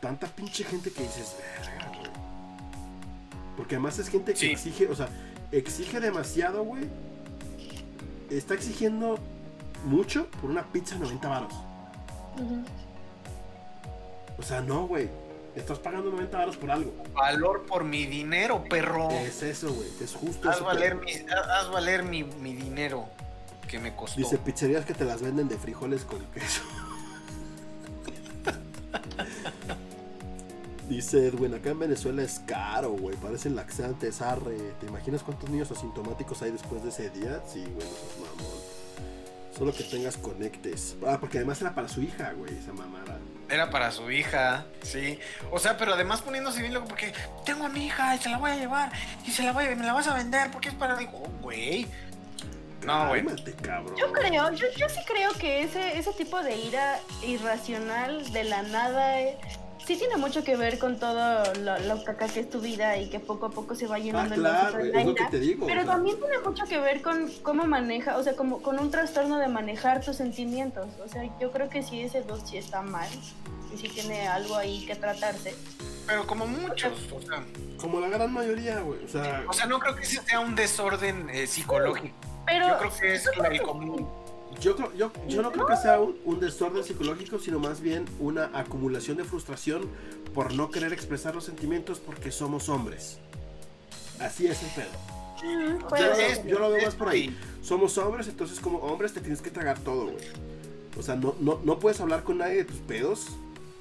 tanta 0.00 0.26
pinche 0.26 0.64
gente 0.64 0.90
que 0.90 1.02
dices, 1.02 1.36
verga, 1.38 1.88
güey. 1.98 2.10
Porque 3.56 3.74
además 3.76 3.98
es 3.98 4.08
gente 4.08 4.32
que 4.32 4.38
Sí. 4.38 4.46
exige, 4.52 4.88
o 4.88 4.94
sea, 4.94 5.08
exige 5.52 6.00
demasiado, 6.00 6.62
güey. 6.62 6.84
Está 8.30 8.54
exigiendo 8.54 9.18
mucho 9.84 10.26
por 10.40 10.50
una 10.50 10.64
pizza 10.64 10.94
de 10.94 11.00
90 11.02 11.28
varos. 11.28 11.52
Ujú. 12.36 12.64
O 14.38 14.42
sea, 14.42 14.60
no, 14.60 14.86
güey. 14.86 15.08
Estás 15.56 15.78
pagando 15.78 16.10
90 16.10 16.36
varos 16.38 16.56
por 16.58 16.70
algo. 16.70 16.92
Valor 17.14 17.64
por 17.66 17.82
mi 17.82 18.04
dinero, 18.04 18.62
perro. 18.68 19.08
Es 19.10 19.42
eso, 19.42 19.72
güey. 19.72 19.88
Es 20.02 20.14
justo 20.14 20.50
Haz 20.50 20.56
eso. 20.56 20.66
valer, 20.66 20.96
mi, 20.96 21.12
haz 21.12 21.70
valer 21.70 22.02
mi, 22.02 22.24
mi 22.24 22.54
dinero 22.54 23.08
que 23.66 23.78
me 23.78 23.96
costó. 23.96 24.20
Dice 24.20 24.36
pizzerías 24.36 24.84
que 24.84 24.92
te 24.92 25.06
las 25.06 25.22
venden 25.22 25.48
de 25.48 25.56
frijoles 25.56 26.04
con 26.04 26.20
queso. 26.26 26.60
Dice 30.88 31.26
Edwin, 31.26 31.54
acá 31.54 31.70
en 31.70 31.80
Venezuela 31.80 32.22
es 32.22 32.40
caro, 32.46 32.90
güey. 32.90 33.16
Parecen 33.16 33.56
laxantes, 33.56 34.20
arre. 34.22 34.56
¿Te 34.78 34.86
imaginas 34.86 35.22
cuántos 35.22 35.50
niños 35.50 35.70
asintomáticos 35.72 36.42
hay 36.42 36.52
después 36.52 36.82
de 36.84 36.90
ese 36.90 37.10
día? 37.10 37.42
Sí, 37.50 37.64
güey, 37.64 37.86
no 37.88 38.26
mamón. 38.26 38.60
Solo 39.56 39.72
que 39.72 39.82
tengas 39.84 40.16
conectes. 40.18 40.96
Ah, 41.06 41.16
porque 41.18 41.38
además 41.38 41.60
era 41.62 41.74
para 41.74 41.88
su 41.88 42.02
hija, 42.02 42.32
güey, 42.34 42.56
esa 42.56 42.72
mamada. 42.72 43.15
Era 43.48 43.70
para 43.70 43.92
su 43.92 44.10
hija, 44.10 44.66
sí. 44.82 45.20
O 45.52 45.58
sea, 45.58 45.76
pero 45.76 45.94
además 45.94 46.20
poniéndose 46.20 46.60
bien 46.60 46.74
loco 46.74 46.88
porque 46.88 47.12
tengo 47.44 47.64
a 47.64 47.68
mi 47.68 47.86
hija 47.86 48.16
y 48.16 48.18
se 48.18 48.28
la 48.28 48.38
voy 48.38 48.50
a 48.50 48.56
llevar 48.56 48.90
y 49.24 49.30
se 49.30 49.44
la 49.44 49.52
voy 49.52 49.66
a, 49.66 49.76
me 49.76 49.86
la 49.86 49.92
vas 49.92 50.08
a 50.08 50.14
vender 50.14 50.50
porque 50.50 50.68
es 50.68 50.74
para 50.74 50.96
digo, 50.96 51.22
oh, 51.24 51.30
güey. 51.42 51.86
No, 52.84 53.08
güey. 53.08 53.24
Cálmate, 53.24 53.52
cabrón. 53.54 53.96
Yo 53.96 54.12
creo, 54.12 54.52
yo, 54.52 54.66
yo 54.76 54.88
sí 54.88 55.00
creo 55.06 55.32
que 55.34 55.62
ese, 55.62 55.98
ese 55.98 56.12
tipo 56.12 56.42
de 56.42 56.56
ira 56.56 56.98
irracional 57.22 58.32
de 58.32 58.44
la 58.44 58.62
nada 58.62 59.20
eh, 59.20 59.38
sí 59.86 59.96
tiene 59.96 60.16
mucho 60.16 60.42
que 60.44 60.56
ver 60.56 60.78
con 60.78 60.98
todo 60.98 61.42
lo, 61.60 61.78
lo 61.78 62.04
caca 62.04 62.26
que 62.26 62.40
es 62.40 62.50
tu 62.50 62.60
vida 62.60 62.96
y 62.98 63.08
que 63.08 63.20
poco 63.20 63.46
a 63.46 63.50
poco 63.50 63.74
se 63.74 63.86
va 63.86 63.98
llenando 63.98 64.34
Ah, 64.34 64.36
el 64.36 64.40
claro, 64.42 64.64
vaso 64.64 64.78
de 65.30 65.38
digo, 65.40 65.66
Pero 65.66 65.80
o 65.82 65.84
sea. 65.84 65.92
también 65.94 66.18
tiene 66.18 66.38
mucho 66.40 66.64
que 66.64 66.78
ver 66.78 67.02
con 67.02 67.30
cómo 67.42 67.64
maneja, 67.64 68.16
o 68.16 68.22
sea, 68.22 68.34
como 68.34 68.60
con 68.62 68.78
un 68.80 68.90
trastorno 68.90 69.38
de 69.38 69.48
manejar 69.48 70.04
tus 70.04 70.16
sentimientos. 70.16 70.88
O 71.04 71.08
sea, 71.08 71.22
yo 71.40 71.52
creo 71.52 71.68
que 71.68 71.82
sí 71.82 72.00
ese 72.00 72.22
dos 72.22 72.42
sí 72.44 72.56
está 72.56 72.82
mal 72.82 73.08
y 73.72 73.76
sí 73.78 73.88
tiene 73.88 74.26
algo 74.26 74.56
ahí 74.56 74.84
que 74.86 74.96
tratarse. 74.96 75.54
Pero 76.06 76.26
como 76.26 76.46
muchos, 76.46 76.92
o 77.12 77.20
sea, 77.20 77.44
Como 77.80 78.00
la 78.00 78.08
gran 78.08 78.32
mayoría, 78.32 78.80
güey. 78.80 79.04
O 79.04 79.08
sea, 79.08 79.44
o 79.48 79.52
sea, 79.52 79.66
no 79.66 79.78
creo 79.78 79.94
que 79.96 80.02
ese 80.02 80.22
sea 80.22 80.40
un 80.40 80.54
desorden 80.54 81.28
eh, 81.30 81.46
psicológico. 81.46 82.14
Pero 82.46 82.68
Yo 82.68 82.78
creo 82.78 82.96
que 83.00 83.14
es 83.14 83.26
el 83.26 83.62
común. 83.62 84.08
Yo, 84.60 84.74
creo- 84.76 84.92
yo, 84.94 85.12
yo 85.28 85.42
no 85.42 85.52
creo 85.52 85.66
que 85.66 85.76
sea 85.76 86.00
un, 86.00 86.16
un 86.24 86.40
desorden 86.40 86.82
psicológico, 86.82 87.38
sino 87.38 87.58
más 87.58 87.80
bien 87.80 88.04
una 88.18 88.50
acumulación 88.54 89.16
de 89.16 89.24
frustración 89.24 89.88
por 90.34 90.54
no 90.54 90.70
querer 90.70 90.92
expresar 90.92 91.34
los 91.34 91.44
sentimientos 91.44 91.98
porque 92.00 92.30
somos 92.32 92.68
hombres. 92.68 93.18
Así 94.18 94.46
es 94.46 94.62
el 94.62 94.70
pedo. 94.70 94.88
Mm, 95.44 95.78
Yo, 95.80 95.88
puede 95.88 96.08
lo 96.08 96.14
ser. 96.16 96.42
veo- 96.42 96.46
yo 96.54 96.58
lo 96.58 96.70
veo 96.70 96.84
más 96.86 96.94
por 96.94 97.08
ahí. 97.08 97.36
Somos 97.62 97.98
hombres, 97.98 98.28
entonces 98.28 98.58
como 98.60 98.78
hombres 98.78 99.12
te 99.12 99.20
tienes 99.20 99.42
que 99.42 99.50
tragar 99.50 99.78
todo, 99.80 100.04
güey. 100.06 100.24
O 100.98 101.02
sea, 101.02 101.16
no, 101.16 101.34
no, 101.40 101.60
no 101.62 101.78
puedes 101.78 102.00
hablar 102.00 102.22
con 102.24 102.38
nadie 102.38 102.56
de 102.56 102.64
tus 102.64 102.78
pedos. 102.78 103.26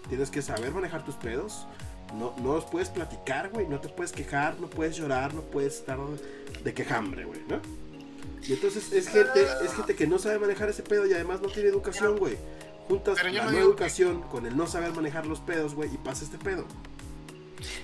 Tienes 0.09 0.29
que 0.29 0.41
saber 0.41 0.71
manejar 0.71 1.05
tus 1.05 1.15
pedos. 1.15 1.65
No, 2.19 2.33
no 2.43 2.55
los 2.55 2.65
puedes 2.65 2.89
platicar, 2.89 3.49
güey. 3.49 3.67
No 3.67 3.79
te 3.79 3.87
puedes 3.89 4.11
quejar, 4.11 4.59
no 4.59 4.67
puedes 4.67 4.97
llorar, 4.97 5.33
no 5.33 5.41
puedes 5.41 5.75
estar 5.77 5.97
de 6.63 6.73
quejambre, 6.73 7.23
güey, 7.25 7.39
¿no? 7.47 7.59
Y 8.47 8.53
entonces 8.53 8.91
es 8.91 9.07
gente, 9.07 9.45
es 9.63 9.73
gente 9.73 9.95
que 9.95 10.07
no 10.07 10.19
sabe 10.19 10.39
manejar 10.39 10.69
ese 10.69 10.83
pedo 10.83 11.05
y 11.07 11.13
además 11.13 11.41
no 11.41 11.49
tiene 11.49 11.69
educación, 11.69 12.17
güey. 12.17 12.37
Juntas 12.87 13.23
la 13.23 13.31
no 13.31 13.43
no 13.45 13.51
digo 13.51 13.63
educación 13.63 14.21
con 14.21 14.45
el 14.45 14.55
no 14.55 14.67
saber 14.67 14.91
manejar 14.93 15.25
los 15.25 15.39
pedos, 15.39 15.73
güey, 15.73 15.91
y 15.93 15.97
pasa 15.97 16.23
este 16.23 16.37
pedo. 16.37 16.65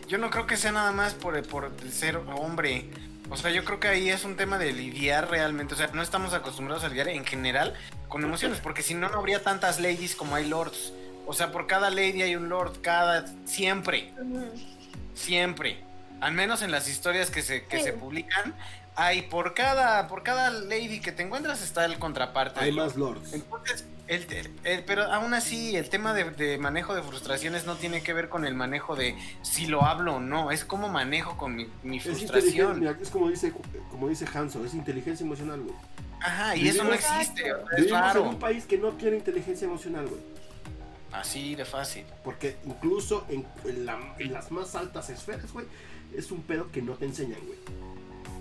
Yo 0.08 0.18
no 0.20 0.30
creo 0.30 0.46
que 0.46 0.58
sea 0.58 0.72
nada 0.72 0.92
más 0.92 1.14
por, 1.16 1.42
por 1.48 1.72
ser 1.90 2.18
hombre. 2.18 2.86
O 3.32 3.38
sea, 3.38 3.50
yo 3.50 3.64
creo 3.64 3.80
que 3.80 3.88
ahí 3.88 4.10
es 4.10 4.26
un 4.26 4.36
tema 4.36 4.60
de 4.60 4.74
lidiar 4.74 5.32
realmente. 5.32 5.74
O 5.74 5.78
sea, 5.78 5.88
no 5.94 6.02
estamos 6.04 6.34
acostumbrados 6.34 6.84
a 6.84 6.90
lidiar 6.90 7.08
en 7.08 7.26
general 7.26 7.74
con 8.10 8.24
emociones, 8.24 8.60
porque 8.60 8.84
si 8.84 8.94
no, 8.94 9.10
no 9.10 9.18
habría 9.18 9.42
tantas 9.42 9.80
ladies 9.80 10.16
como 10.16 10.36
hay 10.36 10.48
lords. 10.48 10.92
O 11.26 11.34
sea, 11.34 11.52
por 11.52 11.66
cada 11.66 11.90
lady 11.90 12.22
hay 12.22 12.36
un 12.36 12.50
lord, 12.50 12.82
cada. 12.82 13.26
Siempre, 13.46 14.14
siempre. 15.16 15.78
Al 16.20 16.34
menos 16.34 16.62
en 16.62 16.72
las 16.72 16.88
historias 16.88 17.32
que 17.32 17.42
se, 17.42 17.66
que 17.66 17.78
Sí. 17.80 17.84
se 17.86 17.94
publican, 17.94 18.54
hay 19.06 19.24
por 19.24 19.54
cada, 19.54 20.08
por 20.08 20.24
cada 20.24 20.50
lady 20.50 21.00
que 21.00 21.12
te 21.12 21.24
encuentras 21.24 21.62
está 21.62 21.86
el 21.86 21.98
contraparte. 21.98 22.60
Hay 22.60 22.72
más 22.72 22.96
lords. 22.96 23.34
Entonces, 23.34 23.86
el, 24.08 24.26
el- 24.64 24.84
pero 24.84 25.04
aún 25.12 25.34
así, 25.34 25.76
el 25.76 25.90
tema 25.90 26.14
de, 26.14 26.30
de 26.32 26.58
manejo 26.58 26.94
de 26.94 27.02
frustraciones 27.02 27.66
no 27.66 27.76
tiene 27.76 28.04
que 28.04 28.14
ver 28.14 28.30
con 28.30 28.46
el 28.46 28.54
manejo 28.56 28.96
de 28.96 29.16
si 29.42 29.68
lo 29.68 29.84
hablo 29.86 30.16
o 30.16 30.20
no, 30.20 30.52
es 30.52 30.66
como 30.66 30.90
manejo 30.90 31.38
con 31.38 31.56
mi, 31.56 31.64
Es 31.98 32.04
frustración. 32.04 32.80
mira, 32.80 32.98
es 33.02 33.10
como 33.10 33.30
dice, 33.30 33.54
como 33.90 34.08
dice 34.10 34.26
Hanso, 34.34 34.64
es 34.66 34.74
inteligencia 34.74 35.24
emocional, 35.26 35.62
güey. 35.62 35.76
Ajá, 36.24 36.56
y 36.56 36.68
eso 36.68 36.84
no 36.84 36.94
existe, 36.94 37.52
o 37.54 37.58
sea, 37.58 37.66
es 37.78 37.78
Vivimos 37.86 38.00
en 38.02 38.06
raro. 38.08 38.24
un 38.24 38.38
país 38.40 38.66
que 38.66 38.78
no 38.78 38.90
tiene 38.92 39.18
inteligencia 39.18 39.66
emocional, 39.66 40.06
güey. 40.08 40.22
Así 41.12 41.56
de 41.56 41.66
fácil. 41.66 42.06
Porque 42.24 42.56
incluso 42.66 43.26
en, 43.30 43.46
en 43.66 43.86
la- 43.86 44.16
en 44.20 44.32
las 44.32 44.52
más 44.52 44.76
altas 44.76 45.10
esferas, 45.10 45.52
güey, 45.52 45.66
es 46.16 46.32
un 46.32 46.42
pedo 46.44 46.72
que 46.72 46.82
no 46.82 46.94
te 46.94 47.06
enseñan, 47.06 47.40
güey. 47.46 47.58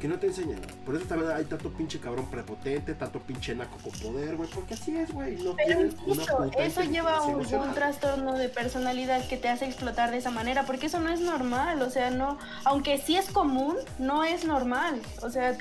Que 0.01 0.09
no 0.09 0.19
te 0.19 0.29
enseñan. 0.29 0.61
Por 0.85 0.97
eso 0.97 1.05
también 1.05 1.33
hay 1.33 1.45
tanto 1.45 1.71
pinche 1.71 2.01
cabrón 2.01 2.27
prepotente, 2.31 2.95
tanto 2.95 3.21
pinche 3.21 3.55
naco 3.55 3.77
con 3.83 3.93
poder, 4.01 4.37
güey. 4.37 4.49
Porque 4.49 4.75
así 4.75 4.97
es, 4.97 5.13
güey. 5.13 5.37
No 5.37 5.55
Pero 5.57 5.83
insisto, 5.83 6.51
eso 6.59 6.83
lleva 6.83 7.17
a 7.17 7.23
un, 7.23 7.45
un 7.45 7.75
trastorno 7.75 8.35
de 8.37 8.49
personalidad 8.49 9.27
que 9.29 9.37
te 9.37 9.49
hace 9.49 9.67
explotar 9.67 10.11
de 10.11 10.19
esa 10.19 10.31
manera, 10.31 10.65
porque 10.65 10.87
eso 10.87 11.01
no 11.01 11.11
es 11.11 11.21
normal, 11.21 11.83
o 11.83 11.91
sea, 11.91 12.11
no, 12.11 12.39
aunque 12.65 12.99
sí 12.99 13.17
es 13.17 13.31
común, 13.31 13.77
no 13.99 14.25
es 14.25 14.45
normal, 14.45 15.01
o 15.23 15.31
sea, 15.31 15.57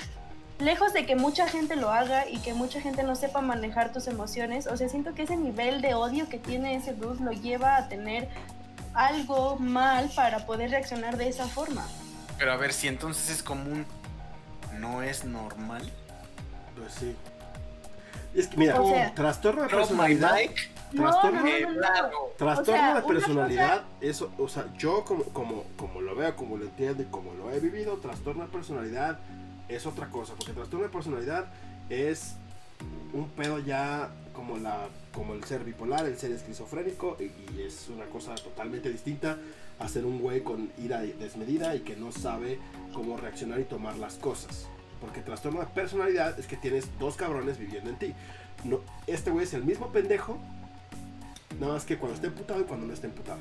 lejos 0.59 0.93
de 0.93 1.05
que 1.05 1.15
mucha 1.15 1.47
gente 1.47 1.75
lo 1.75 1.89
haga 1.89 2.29
y 2.29 2.37
que 2.39 2.53
mucha 2.53 2.81
gente 2.81 3.03
no 3.03 3.15
sepa 3.15 3.41
manejar 3.41 3.91
tus 3.91 4.07
emociones, 4.07 4.67
o 4.67 4.77
sea, 4.77 4.89
siento 4.89 5.13
que 5.13 5.23
ese 5.23 5.37
nivel 5.37 5.81
de 5.81 5.93
odio 5.93 6.29
que 6.29 6.37
tiene 6.37 6.75
ese 6.75 6.93
Bruce 6.93 7.23
lo 7.23 7.31
lleva 7.31 7.77
a 7.77 7.87
tener 7.87 8.29
algo 8.93 9.57
mal 9.57 10.09
para 10.15 10.45
poder 10.45 10.71
reaccionar 10.71 11.17
de 11.17 11.29
esa 11.29 11.47
forma. 11.47 11.87
Pero 12.37 12.53
a 12.53 12.57
ver, 12.57 12.73
si 12.73 12.87
entonces 12.87 13.29
es 13.29 13.43
común, 13.43 13.85
¿no 14.79 15.01
es 15.03 15.25
normal? 15.25 15.81
Pues 16.75 16.93
sí. 16.93 17.15
Es 18.33 18.47
que 18.47 18.57
mira, 18.57 18.79
O 18.81 18.89
sea- 18.89 19.13
trastorno 19.15 19.63
de 19.63 19.69
personalidad. 19.69 20.37
Trastorno, 20.95 21.41
no, 21.41 21.45
no, 21.45 21.59
no, 21.59 21.71
no. 21.73 21.77
claro. 21.79 22.33
trastorno 22.37 22.81
O 22.81 22.91
sea, 22.93 23.01
de 23.01 23.07
personalidad, 23.07 23.83
eso, 24.01 24.31
o 24.39 24.47
sea, 24.47 24.65
yo 24.75 25.03
como, 25.05 25.23
como, 25.25 25.63
como 25.77 26.01
lo 26.01 26.15
veo, 26.15 26.35
como 26.35 26.57
lo 26.57 26.65
entiendo 26.65 27.03
y 27.03 27.05
como 27.05 27.33
lo 27.35 27.51
he 27.51 27.59
vivido, 27.59 27.97
trastorno 27.97 28.43
de 28.45 28.49
personalidad 28.49 29.19
es 29.67 29.85
otra 29.85 30.07
cosa, 30.09 30.33
porque 30.35 30.51
trastorno 30.53 30.87
de 30.87 30.91
personalidad 30.91 31.45
es 31.89 32.33
un 33.13 33.29
pedo 33.29 33.59
ya 33.59 34.09
como 34.33 34.57
la 34.57 34.87
como 35.13 35.33
el 35.33 35.43
ser 35.43 35.63
bipolar, 35.63 36.05
el 36.05 36.17
ser 36.17 36.31
esquizofrénico 36.31 37.17
y, 37.19 37.23
y 37.55 37.63
es 37.67 37.89
una 37.89 38.05
cosa 38.05 38.33
totalmente 38.35 38.89
distinta 38.89 39.37
a 39.79 39.87
ser 39.87 40.05
un 40.05 40.19
güey 40.19 40.41
con 40.43 40.69
ira 40.77 41.01
desmedida 41.01 41.75
y 41.75 41.79
que 41.81 41.95
no 41.95 42.11
sabe 42.11 42.59
cómo 42.93 43.17
reaccionar 43.17 43.59
y 43.59 43.63
tomar 43.63 43.97
las 43.97 44.15
cosas. 44.15 44.67
Porque 45.01 45.21
trastorno 45.21 45.61
de 45.61 45.67
personalidad 45.67 46.37
es 46.39 46.45
que 46.47 46.57
tienes 46.57 46.89
dos 46.99 47.15
cabrones 47.15 47.57
viviendo 47.57 47.89
en 47.89 47.97
ti. 47.97 48.13
No, 48.65 48.81
este 49.07 49.31
güey 49.31 49.45
es 49.45 49.53
el 49.53 49.63
mismo 49.63 49.91
pendejo, 49.93 50.37
nada 51.59 51.73
más 51.73 51.85
que 51.85 51.97
cuando 51.97 52.15
esté 52.15 52.27
emputado 52.27 52.59
y 52.61 52.65
cuando 52.65 52.85
no 52.87 52.93
esté 52.93 53.07
emputado. 53.07 53.39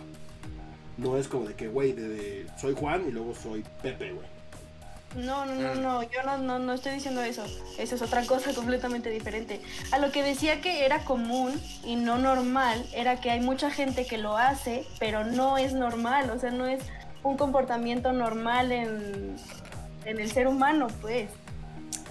No 0.96 1.16
es 1.16 1.26
como 1.28 1.46
de 1.46 1.54
que, 1.54 1.68
güey, 1.68 1.92
de, 1.92 2.08
de- 2.08 2.46
soy 2.58 2.74
Juan 2.74 3.04
y 3.08 3.10
luego 3.12 3.34
soy 3.34 3.64
Pepe, 3.82 4.12
güey. 4.12 4.26
No, 5.16 5.46
no, 5.46 5.54
no, 5.54 5.74
Mm. 5.74 5.82
no, 5.82 6.02
yo 6.02 6.22
no, 6.22 6.38
no, 6.38 6.58
no 6.58 6.72
estoy 6.74 6.92
diciendo 6.92 7.22
eso. 7.22 7.44
Eso 7.78 7.94
es 7.94 8.02
otra 8.02 8.22
cosa 8.26 8.52
completamente 8.54 9.08
diferente. 9.10 9.60
A 9.90 9.98
lo 9.98 10.12
que 10.12 10.22
decía 10.22 10.60
que 10.60 10.84
era 10.84 11.04
común 11.04 11.60
y 11.84 11.96
no 11.96 12.18
normal, 12.18 12.86
era 12.92 13.20
que 13.20 13.30
hay 13.30 13.40
mucha 13.40 13.70
gente 13.70 14.06
que 14.06 14.18
lo 14.18 14.36
hace, 14.36 14.86
pero 14.98 15.24
no 15.24 15.56
es 15.58 15.72
normal, 15.72 16.30
o 16.30 16.38
sea, 16.38 16.50
no 16.50 16.66
es 16.66 16.82
un 17.22 17.36
comportamiento 17.36 18.12
normal 18.12 18.70
en, 18.70 19.36
en 20.04 20.20
el 20.20 20.30
ser 20.30 20.46
humano, 20.46 20.88
pues. 21.00 21.30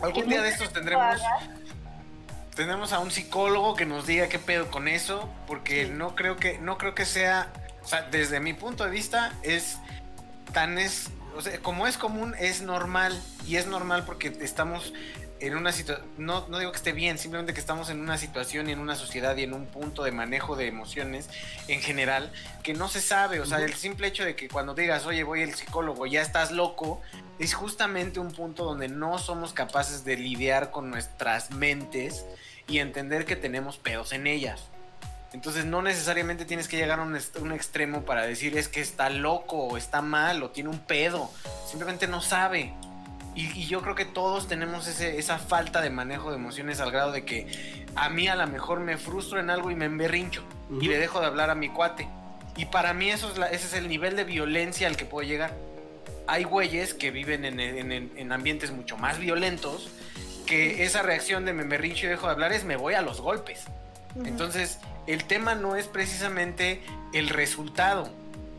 Algún 0.01 0.23
Que 0.23 0.29
día 0.29 0.41
de 0.41 0.49
estos 0.49 0.73
tendremos 0.73 1.17
lo 1.17 2.55
tendremos 2.55 2.91
a 2.91 2.99
un 2.99 3.11
psicólogo 3.11 3.75
que 3.75 3.85
nos 3.85 4.07
diga 4.07 4.27
qué 4.29 4.39
pedo 4.39 4.69
con 4.71 4.87
eso, 4.87 5.29
porque 5.45 5.85
Sí. 5.85 5.91
no 5.93 6.15
creo 6.15 6.37
que 6.37 6.57
no 6.57 6.77
creo 6.79 6.95
que 6.95 7.05
sea, 7.05 7.49
o 7.83 7.87
sea, 7.87 8.01
desde 8.09 8.39
mi 8.39 8.53
punto 8.53 8.83
de 8.83 8.89
vista 8.89 9.31
es 9.43 9.77
tan 10.53 10.77
es, 10.79 11.09
o 11.38 11.41
sea, 11.41 11.59
como 11.59 11.88
es 11.88 11.97
común 11.97 12.35
es 12.39 12.61
normal 12.61 13.19
y 13.47 13.57
es 13.57 13.67
normal 13.67 14.03
porque 14.05 14.35
estamos 14.41 14.93
en 15.39 15.55
una 15.55 15.71
situación, 15.71 16.07
no, 16.17 16.47
no 16.47 16.57
digo 16.57 16.71
que 16.71 16.77
esté 16.77 16.93
bien, 16.93 17.19
simplemente 17.19 17.53
que 17.53 17.59
estamos 17.59 17.89
en 17.89 17.99
una 17.99 18.17
situación 18.17 18.69
y 18.69 18.71
en 18.71 18.79
una 18.79 18.95
sociedad 18.95 19.38
y 19.38 19.43
en 19.43 19.53
un 19.53 19.67
punto 19.67 20.03
de 20.03 20.11
manejo 20.11 20.55
de 20.55 20.67
emociones 20.67 21.29
en 21.67 21.79
general 21.81 22.31
que 22.63 22.73
no 22.73 22.88
se 22.89 23.01
sabe, 23.01 23.39
o 23.39 23.45
sea, 23.45 23.59
el 23.59 23.75
simple 23.75 24.07
hecho 24.07 24.25
de 24.25 24.35
que 24.35 24.49
cuando 24.49 24.73
digas, 24.73 25.05
oye, 25.05 25.23
voy 25.23 25.43
al 25.43 25.53
psicólogo, 25.53 26.07
ya 26.07 26.21
estás 26.21 26.51
loco, 26.51 27.01
es 27.38 27.53
justamente 27.53 28.19
un 28.19 28.31
punto 28.31 28.65
donde 28.65 28.88
no 28.88 29.19
somos 29.19 29.53
capaces 29.53 30.03
de 30.03 30.17
lidiar 30.17 30.71
con 30.71 30.89
nuestras 30.89 31.51
mentes 31.51 32.25
y 32.67 32.79
entender 32.79 33.25
que 33.25 33.35
tenemos 33.35 33.77
pedos 33.77 34.13
en 34.13 34.25
ellas. 34.25 34.63
Entonces 35.38 35.65
no 35.65 35.83
necesariamente 35.83 36.45
tienes 36.45 36.67
que 36.67 36.77
llegar 36.77 36.99
a 36.99 37.03
un, 37.03 37.15
extremo 37.53 38.01
para 38.01 38.25
decir 38.25 38.57
es 38.57 38.67
que 38.67 38.81
está 38.81 39.11
loco 39.11 39.65
o 39.67 39.77
está 39.77 40.01
mal 40.01 40.41
o 40.41 40.49
tiene 40.49 40.71
un 40.71 40.79
pedo. 40.79 41.29
Simplemente 41.69 42.07
no 42.07 42.21
sabe. 42.21 42.73
Y, 43.35 43.45
y 43.51 43.67
yo 43.67 43.83
creo 43.83 43.93
que 43.93 44.03
todos 44.05 44.47
tenemos 44.47 44.88
ese- 44.88 45.19
esa 45.19 45.38
falta 45.38 45.79
de 45.81 45.91
manejo 45.91 46.31
de 46.31 46.38
emociones 46.38 46.79
al 46.79 46.89
grado 46.89 47.11
de 47.11 47.23
que 47.23 47.85
a 47.95 48.09
mí 48.09 48.27
a 48.27 48.35
lo 48.35 48.47
mejor 48.47 48.79
me 48.79 48.97
frustro 48.97 49.39
en 49.39 49.51
algo 49.51 49.69
y 49.69 49.75
me 49.75 49.85
emberrincho 49.85 50.41
y 50.81 50.88
le 50.88 50.97
dejo 50.97 51.19
de 51.19 51.27
hablar 51.27 51.51
a 51.51 51.55
mi 51.55 51.69
cuate. 51.69 52.07
Y 52.55 52.65
para 52.65 52.95
mí 52.95 53.11
eso 53.11 53.29
es 53.31 53.38
la- 53.38 53.51
ese 53.51 53.67
es 53.67 53.73
el 53.73 53.88
nivel 53.89 54.15
de 54.15 54.23
violencia 54.23 54.88
al 54.88 54.97
que 54.97 55.05
puedo 55.05 55.27
llegar. 55.27 55.53
Hay 56.25 56.45
güeyes 56.45 56.95
que 56.95 57.11
viven 57.11 57.45
en, 57.45 57.59
en- 57.59 57.91
en- 57.91 58.11
en 58.17 58.31
ambientes 58.31 58.71
mucho 58.71 58.97
más 58.97 59.19
violentos 59.19 59.88
que 60.47 60.83
esa 60.83 61.03
reacción 61.03 61.45
de 61.45 61.53
me 61.53 61.61
emberrincho 61.61 62.07
y 62.07 62.09
dejo 62.09 62.25
de 62.25 62.31
hablar 62.33 62.53
es 62.53 62.63
me 62.63 62.75
voy 62.75 62.95
a 62.95 63.03
los 63.03 63.21
golpes. 63.21 63.65
Entonces, 64.25 64.79
el 65.07 65.23
tema 65.25 65.55
no 65.55 65.75
es 65.75 65.87
precisamente 65.87 66.81
el 67.13 67.29
resultado. 67.29 68.09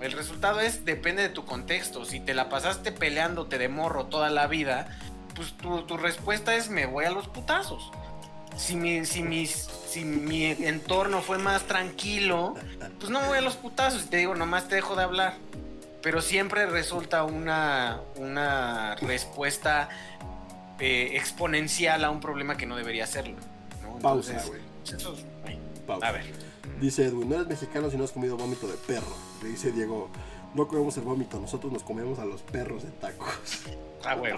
El 0.01 0.13
resultado 0.13 0.61
es, 0.61 0.85
depende 0.85 1.23
de 1.23 1.29
tu 1.29 1.45
contexto. 1.45 2.05
Si 2.05 2.21
te 2.21 2.33
la 2.35 2.49
pasaste 2.49 2.93
peleándote 2.93 3.59
de 3.59 3.69
morro 3.69 4.07
toda 4.07 4.31
la 4.31 4.47
vida, 4.47 4.89
pues 5.35 5.53
tu, 5.57 5.83
tu 5.83 5.97
respuesta 5.97 6.55
es 6.55 6.71
me 6.71 6.87
voy 6.87 7.05
a 7.05 7.11
los 7.11 7.27
putazos. 7.29 7.91
Si 8.57 8.75
mi, 8.77 9.05
si, 9.07 9.23
mis- 9.23 9.69
si 9.89 10.05
mi 10.05 10.47
entorno 10.47 11.21
fue 11.23 11.39
más 11.39 11.63
tranquilo, 11.65 12.55
pues 12.99 13.11
no 13.11 13.21
me 13.21 13.29
voy 13.29 13.39
a 13.39 13.41
los 13.41 13.57
putazos. 13.57 14.05
Y 14.05 14.07
te 14.09 14.17
digo, 14.19 14.35
nomás 14.35 14.69
te 14.69 14.77
dejo 14.77 14.97
de 14.97 15.03
hablar. 15.03 15.35
Pero 16.03 16.23
siempre 16.23 16.65
resulta 16.67 17.25
una, 17.25 18.01
una 18.17 18.95
respuesta 18.97 19.89
eh, 20.79 21.11
exponencial 21.15 22.05
a 22.05 22.11
un 22.11 22.21
problema 22.21 22.57
que 22.57 22.67
no 22.67 22.77
debería 22.77 23.07
serlo. 23.07 23.37
¿no? 23.83 23.99
Pausa, 23.99 24.31
Entonces, 24.33 24.49
güey. 25.43 25.58
Pausa. 25.89 26.07
a 26.07 26.13
ver. 26.13 26.25
Dice 26.81 27.07
Edwin, 27.07 27.29
no 27.29 27.35
eres 27.35 27.49
mexicano 27.49 27.91
si 27.91 27.97
no 27.97 28.05
has 28.05 28.13
comido 28.13 28.37
vómito 28.37 28.69
de 28.69 28.75
perro. 28.75 29.17
Le 29.43 29.49
dice 29.49 29.73
Diego, 29.73 30.09
no 30.55 30.69
comemos 30.69 30.97
el 30.99 31.03
vómito, 31.05 31.41
nosotros 31.41 31.73
nos 31.73 31.83
comemos 31.83 32.19
a 32.21 32.25
los 32.25 32.43
perros 32.43 32.85
de 32.85 32.91
tacos. 32.93 33.29
Ah, 34.05 34.15
güey? 34.15 34.33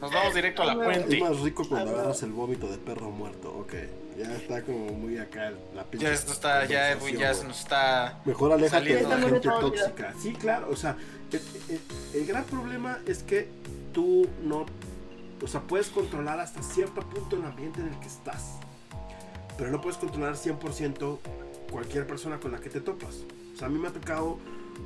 Nos 0.00 0.12
vamos 0.12 0.34
directo 0.34 0.62
a 0.62 0.66
la 0.66 0.72
Ah, 0.72 0.76
bueno. 0.76 1.04
Es 1.08 1.20
más 1.20 1.40
rico 1.40 1.66
cuando 1.68 1.92
agarras 1.92 2.22
el 2.22 2.32
vómito 2.32 2.66
de 2.68 2.76
perro 2.78 3.10
muerto. 3.10 3.50
Ok, 3.56 3.72
ya 4.18 4.34
está 4.34 4.62
como 4.62 4.86
muy 4.92 5.16
acá 5.18 5.52
la 5.74 5.84
pinche 5.84 6.06
Ya 6.06 6.12
esto 6.12 6.32
está, 6.32 6.64
ya 6.66 6.90
Edwin 6.92 7.16
ya 7.16 7.32
se 7.34 7.44
nos 7.44 7.60
está. 7.60 8.20
Mejor 8.24 8.52
aléjate 8.52 8.94
de 8.96 9.02
la 9.02 9.18
gente 9.18 9.40
tóxica. 9.48 10.14
Sí, 10.20 10.32
claro, 10.34 10.68
o 10.70 10.76
sea, 10.76 10.96
el, 11.32 11.40
el- 11.68 12.20
el 12.20 12.26
gran 12.26 12.44
problema 12.44 12.98
es 13.06 13.22
que 13.22 13.48
tú 13.94 14.26
no, 14.42 14.66
o 15.42 15.46
sea, 15.46 15.60
puedes 15.62 15.88
controlar 15.88 16.40
hasta 16.40 16.62
cierto 16.62 17.00
punto 17.02 17.36
el 17.36 17.44
ambiente 17.44 17.80
en 17.80 17.88
el 17.88 18.00
que 18.00 18.08
estás, 18.08 18.56
pero 19.60 19.70
no 19.70 19.78
puedes 19.82 19.98
controlar 19.98 20.36
100% 20.36 21.18
cualquier 21.70 22.06
persona 22.06 22.40
con 22.40 22.50
la 22.50 22.58
que 22.60 22.70
te 22.70 22.80
topas. 22.80 23.24
O 23.54 23.58
sea, 23.58 23.66
a 23.68 23.70
mí 23.70 23.78
me 23.78 23.88
ha 23.88 23.92
tocado 23.92 24.38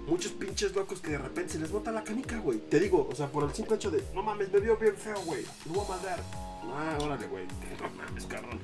muchos 0.08 0.32
pinches 0.32 0.74
locos 0.74 1.00
que 1.00 1.12
de 1.12 1.18
repente 1.18 1.52
se 1.52 1.58
les 1.60 1.70
bota 1.70 1.92
la 1.92 2.02
canica, 2.02 2.38
güey. 2.38 2.58
Te 2.58 2.80
digo, 2.80 3.08
o 3.08 3.14
sea, 3.14 3.28
por 3.28 3.44
el 3.44 3.54
simple 3.54 3.76
hecho 3.76 3.92
de, 3.92 4.02
no 4.12 4.24
mames, 4.24 4.50
me 4.52 4.58
vio 4.58 4.76
bien 4.76 4.96
feo, 4.96 5.14
güey, 5.24 5.44
lo 5.66 5.74
voy 5.74 5.84
a 5.84 5.88
mandar. 5.90 6.20
Ah, 6.64 6.98
órale, 7.00 7.26
güey, 7.28 7.44
no 7.80 7.88
mames, 8.04 8.26
cabrón, 8.26 8.58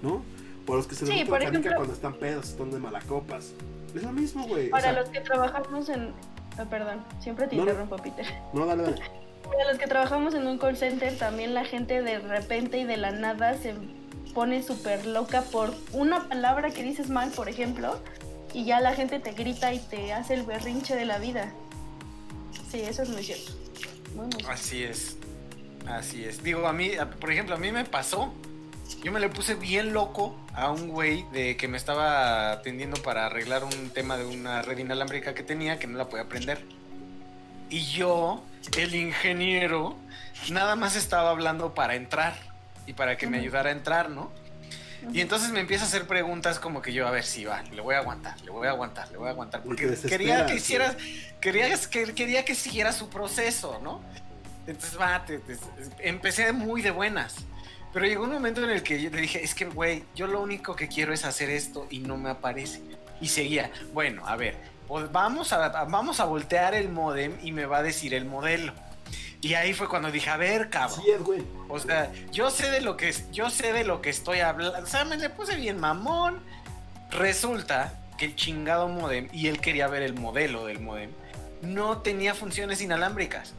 ¿no? 0.00 0.22
Por 0.64 0.76
los 0.76 0.86
que 0.86 0.94
se 0.94 1.06
les 1.06 1.14
Sí, 1.14 1.24
bota 1.24 1.38
la 1.40 1.44
canica 1.46 1.58
ejemplo- 1.70 1.76
cuando 1.76 1.94
están 1.94 2.14
pedos, 2.14 2.50
están 2.50 2.70
de 2.70 2.78
malacopas. 2.78 3.52
Es 3.96 4.02
lo 4.04 4.12
mismo, 4.12 4.46
güey. 4.46 4.68
o 4.68 4.70
Para 4.70 4.82
sea, 4.84 4.92
los 5.00 5.08
que 5.08 5.20
trabajamos 5.20 5.88
en... 5.88 6.12
ah, 6.56 6.66
perdón, 6.70 7.02
siempre 7.20 7.48
te 7.48 7.56
No, 7.56 7.64
no. 7.64 7.70
interrumpo, 7.70 7.96
Peter. 7.96 8.26
No, 8.54 8.64
dale, 8.64 8.84
dale. 8.84 9.02
Para 9.44 9.68
los 9.72 9.78
que 9.78 9.86
trabajamos 9.88 10.34
en 10.34 10.46
un 10.46 10.58
call 10.58 10.76
center, 10.76 11.16
también 11.18 11.52
la 11.54 11.64
gente 11.64 12.00
de 12.02 12.18
repente 12.20 12.78
y 12.78 12.84
de 12.84 12.96
la 12.98 13.10
nada 13.12 13.54
se 13.54 13.74
pone 14.38 14.62
súper 14.62 15.04
loca 15.04 15.42
por 15.42 15.74
una 15.90 16.28
palabra 16.28 16.70
que 16.70 16.84
dices 16.84 17.10
mal, 17.10 17.32
por 17.32 17.48
ejemplo, 17.48 18.00
y 18.54 18.64
ya 18.64 18.78
la 18.78 18.94
gente 18.94 19.18
te 19.18 19.32
grita 19.32 19.72
y 19.74 19.80
te 19.80 20.12
hace 20.12 20.34
el 20.34 20.44
berrinche 20.44 20.94
de 20.94 21.04
la 21.04 21.18
vida. 21.18 21.52
Sí, 22.70 22.80
eso 22.82 23.02
es 23.02 23.08
muy 23.08 23.24
cierto. 23.24 23.50
Muy, 24.14 24.26
muy 24.26 24.34
cierto. 24.34 24.52
Así 24.52 24.84
es. 24.84 25.16
Así 25.88 26.24
es. 26.24 26.44
Digo, 26.44 26.68
a 26.68 26.72
mí, 26.72 26.92
por 27.20 27.32
ejemplo, 27.32 27.56
a 27.56 27.58
mí 27.58 27.72
me 27.72 27.84
pasó. 27.84 28.32
Yo 29.02 29.10
me 29.10 29.18
le 29.18 29.28
puse 29.28 29.56
bien 29.56 29.92
loco 29.92 30.36
a 30.54 30.70
un 30.70 30.86
güey 30.86 31.24
de 31.32 31.56
que 31.56 31.66
me 31.66 31.76
estaba 31.76 32.52
atendiendo 32.52 33.02
para 33.02 33.26
arreglar 33.26 33.64
un 33.64 33.90
tema 33.90 34.16
de 34.16 34.24
una 34.24 34.62
red 34.62 34.78
inalámbrica 34.78 35.34
que 35.34 35.42
tenía 35.42 35.80
que 35.80 35.88
no 35.88 35.98
la 35.98 36.08
podía 36.08 36.28
prender. 36.28 36.64
Y 37.70 37.80
yo 37.86 38.44
el 38.76 38.94
ingeniero 38.94 39.96
nada 40.48 40.76
más 40.76 40.94
estaba 40.94 41.30
hablando 41.30 41.74
para 41.74 41.96
entrar 41.96 42.48
y 42.88 42.94
para 42.94 43.16
que 43.16 43.26
me 43.28 43.38
ayudara 43.38 43.68
a 43.68 43.72
entrar, 43.72 44.10
¿no? 44.10 44.32
Y 45.12 45.20
entonces 45.20 45.50
me 45.50 45.60
empieza 45.60 45.84
a 45.84 45.86
hacer 45.86 46.06
preguntas 46.08 46.58
como 46.58 46.82
que 46.82 46.92
yo, 46.92 47.06
a 47.06 47.10
ver 47.12 47.22
si 47.24 47.44
va, 47.44 47.62
le 47.62 47.80
voy 47.80 47.94
a 47.94 47.98
aguantar, 47.98 48.40
le 48.40 48.50
voy 48.50 48.66
a 48.66 48.70
aguantar, 48.70 49.08
le 49.12 49.18
voy 49.18 49.28
a 49.28 49.30
aguantar. 49.30 49.62
Porque 49.62 49.86
quería 50.08 50.44
que 50.46 50.54
hicieras, 50.56 50.96
quería, 51.40 51.68
que, 51.90 52.14
quería 52.14 52.44
que 52.44 52.54
siguiera 52.56 52.92
su 52.92 53.08
proceso, 53.08 53.78
¿no? 53.82 54.00
Entonces 54.66 54.98
va, 55.00 55.24
te- 55.24 55.38
te- 55.38 55.56
empecé 56.00 56.52
muy 56.52 56.82
de 56.82 56.90
buenas. 56.90 57.36
Pero 57.92 58.06
llegó 58.06 58.24
un 58.24 58.32
momento 58.32 58.62
en 58.64 58.70
el 58.70 58.82
que 58.82 59.00
yo 59.00 59.08
le 59.10 59.20
dije, 59.20 59.42
es 59.42 59.54
que, 59.54 59.66
güey, 59.66 60.04
yo 60.16 60.26
lo 60.26 60.40
único 60.42 60.74
que 60.74 60.88
quiero 60.88 61.12
es 61.12 61.24
hacer 61.24 61.48
esto 61.48 61.86
y 61.90 62.00
no 62.00 62.16
me 62.16 62.30
aparece. 62.30 62.82
Y 63.20 63.28
seguía, 63.28 63.70
bueno, 63.92 64.26
a 64.26 64.36
ver, 64.36 64.56
pues 64.88 65.10
vamos 65.12 65.52
a, 65.52 65.68
vamos 65.84 66.18
a 66.20 66.24
voltear 66.24 66.74
el 66.74 66.88
modem 66.88 67.36
y 67.42 67.52
me 67.52 67.66
va 67.66 67.78
a 67.78 67.82
decir 67.82 68.14
el 68.14 68.24
modelo. 68.24 68.74
Y 69.40 69.54
ahí 69.54 69.72
fue 69.72 69.88
cuando 69.88 70.10
dije, 70.10 70.30
a 70.30 70.36
ver, 70.36 70.68
cabrón. 70.68 71.00
Sí, 71.04 71.10
Edwin. 71.10 71.46
O 71.68 71.78
sea, 71.78 72.12
yo 72.32 72.50
sé 72.50 72.70
de 72.70 72.80
lo 72.80 72.96
que 72.96 73.14
yo 73.32 73.50
sé 73.50 73.72
de 73.72 73.84
lo 73.84 74.02
que 74.02 74.10
estoy 74.10 74.40
hablando. 74.40 74.78
O 74.78 74.86
sea, 74.86 75.04
me 75.04 75.16
le 75.16 75.30
puse 75.30 75.56
bien 75.56 75.78
mamón. 75.78 76.40
Resulta 77.10 77.94
que 78.18 78.26
el 78.26 78.36
chingado 78.36 78.88
modem 78.88 79.28
y 79.32 79.46
él 79.46 79.60
quería 79.60 79.86
ver 79.86 80.02
el 80.02 80.14
modelo 80.14 80.66
del 80.66 80.80
modem 80.80 81.10
no 81.62 81.98
tenía 81.98 82.34
funciones 82.34 82.80
inalámbricas. 82.80 83.54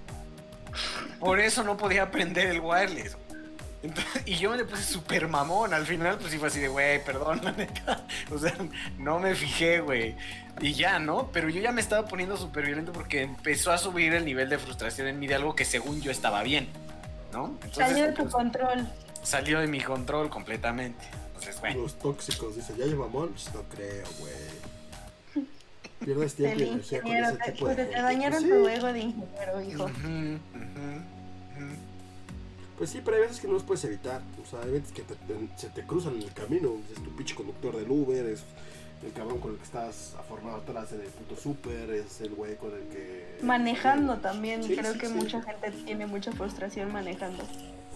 Por 1.20 1.40
eso 1.40 1.64
no 1.64 1.78
podía 1.78 2.12
prender 2.12 2.48
el 2.48 2.60
wireless. 2.60 3.18
Entonces, 3.82 4.24
y 4.26 4.36
yo 4.36 4.50
me 4.50 4.58
le 4.58 4.66
puse 4.66 4.84
súper 4.84 5.28
mamón. 5.30 5.74
Al 5.74 5.86
final, 5.86 6.18
pues 6.18 6.32
sí 6.32 6.38
fue 6.38 6.50
así 6.50 6.60
de, 6.60 6.68
güey, 6.68 7.04
perdón, 7.04 7.40
la 7.44 7.52
neta. 7.54 8.06
O 8.32 8.38
sea, 8.38 8.54
no 8.98 9.20
me 9.20 9.36
fijé, 9.36 9.80
güey. 9.80 10.16
Y 10.60 10.74
ya, 10.74 11.00
¿no? 11.00 11.30
Pero 11.32 11.48
yo 11.50 11.62
ya 11.62 11.72
me 11.72 11.80
estaba 11.80 12.06
poniendo 12.08 12.36
súper 12.36 12.66
violento 12.66 12.92
porque 12.92 13.22
empezó 13.22 13.72
a 13.72 13.78
subir 13.78 14.14
el 14.14 14.26
nivel 14.26 14.50
de 14.50 14.58
frustración 14.60 15.08
en 15.08 15.18
mí 15.20 15.28
de 15.28 15.36
algo 15.36 15.56
que 15.56 15.64
según 15.64 16.02
yo 16.02 16.12
estaba 16.12 16.44
bien, 16.44 16.68
¿no? 17.32 17.46
Entonces, 17.64 17.88
Salió 17.88 18.06
de 18.08 18.12
tu 18.12 18.24
pues, 18.24 18.34
control. 18.34 18.88
salió 19.24 19.60
de 19.62 19.68
mi 19.68 19.80
control 19.80 20.30
completamente. 20.30 21.06
Entonces, 21.28 21.60
bueno. 21.62 21.82
Los 21.84 21.98
tóxicos, 21.98 22.58
dice, 22.58 22.74
¿ya 22.78 22.86
lleva 22.86 23.06
mamón? 23.06 23.30
Pues 23.30 23.50
no 23.54 23.64
creo, 23.64 24.06
güey. 24.20 25.46
Pierdes 26.04 26.36
tiempo 26.36 26.60
y 26.60 26.68
energía 26.68 27.02
con 27.02 27.12
ese 27.16 27.34
te, 27.38 27.52
tipo 27.52 27.68
de 27.68 27.76
pues, 27.76 27.88
te 27.88 27.94
gente. 27.96 28.02
dañaron 28.02 28.40
Pues 28.44 28.52
tu 28.62 28.68
ego 28.68 28.94
de 28.94 29.00
ingeniero, 29.00 29.62
hijo. 29.62 29.84
Ujú, 29.86 30.08
ujú. 30.56 31.19
Pues 32.80 32.90
sí, 32.90 33.02
pero 33.04 33.18
hay 33.18 33.24
veces 33.24 33.40
que 33.42 33.48
no 33.48 33.54
los 33.54 33.64
puedes 33.64 33.84
evitar. 33.84 34.22
O 34.42 34.50
sea, 34.50 34.62
hay 34.64 34.72
veces 34.72 34.92
que 34.94 35.02
te- 35.04 35.14
te- 35.14 35.50
se 35.58 35.68
te 35.70 35.84
cruzan 35.84 36.16
en 36.16 36.24
el 36.24 36.34
camino. 36.34 36.72
Es 36.92 37.04
tu 37.04 37.14
pinche 37.16 37.36
conductor 37.36 37.76
del 37.76 37.92
Uber, 37.92 38.26
es 38.26 38.42
el 39.06 39.12
cabrón 39.14 39.40
con 39.40 39.52
el 39.52 39.58
que 39.58 39.64
estás 39.66 40.16
formado 40.28 40.58
atrás 40.58 40.92
en 40.94 41.02
el 41.02 41.08
puto 41.08 41.36
súper, 41.40 41.90
es 41.92 42.22
el 42.22 42.34
güey 42.36 42.56
con 42.56 42.72
el 42.74 42.84
que... 42.88 43.38
Manejando 43.44 44.18
también, 44.20 44.64
Sí, 44.64 44.76
creo 44.76 44.94
sí, 44.94 45.00
que 45.00 45.08
sí. 45.08 45.14
mucha 45.14 45.42
gente 45.42 45.72
tiene 45.86 46.06
mucha 46.08 46.32
frustración 46.32 46.92
manejando. 46.92 47.44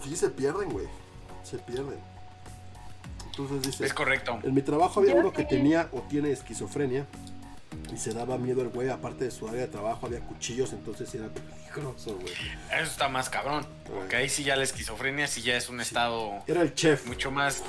Sí, 0.02 0.14
se 0.16 0.28
pierden, 0.30 0.70
güey. 0.70 0.86
Se 1.42 1.58
pierden. 1.58 1.98
Entonces 3.30 3.62
dice... 3.62 3.86
Es 3.86 3.94
correcto. 3.94 4.38
En 4.42 4.54
mi 4.54 4.62
trabajo 4.62 5.00
había 5.00 5.14
Yo 5.14 5.20
uno 5.20 5.32
que 5.32 5.44
tenía 5.44 5.88
o 5.92 6.00
tiene 6.02 6.30
esquizofrenia 6.30 7.06
y 7.92 7.96
se 7.96 8.12
daba 8.12 8.38
miedo 8.38 8.62
el 8.62 8.68
güey. 8.68 8.88
Aparte 8.88 9.24
de 9.24 9.30
su 9.30 9.48
área 9.48 9.60
de 9.62 9.68
trabajo 9.68 10.06
había 10.06 10.20
cuchillos, 10.20 10.72
entonces 10.72 11.14
era 11.14 11.28
peligroso, 11.28 12.16
güey. 12.16 12.32
Eso 12.72 12.90
está 12.90 13.08
más 13.08 13.28
cabrón. 13.30 13.66
Porque 13.86 14.16
ahí 14.16 14.28
sí 14.28 14.44
ya 14.44 14.56
la 14.56 14.64
esquizofrenia 14.64 15.26
sí 15.26 15.42
ya 15.42 15.56
es 15.56 15.68
un 15.68 15.80
estado 15.80 16.32
Era 16.46 16.62
el 16.62 16.74
chef. 16.74 17.06
mucho 17.06 17.30
más. 17.30 17.62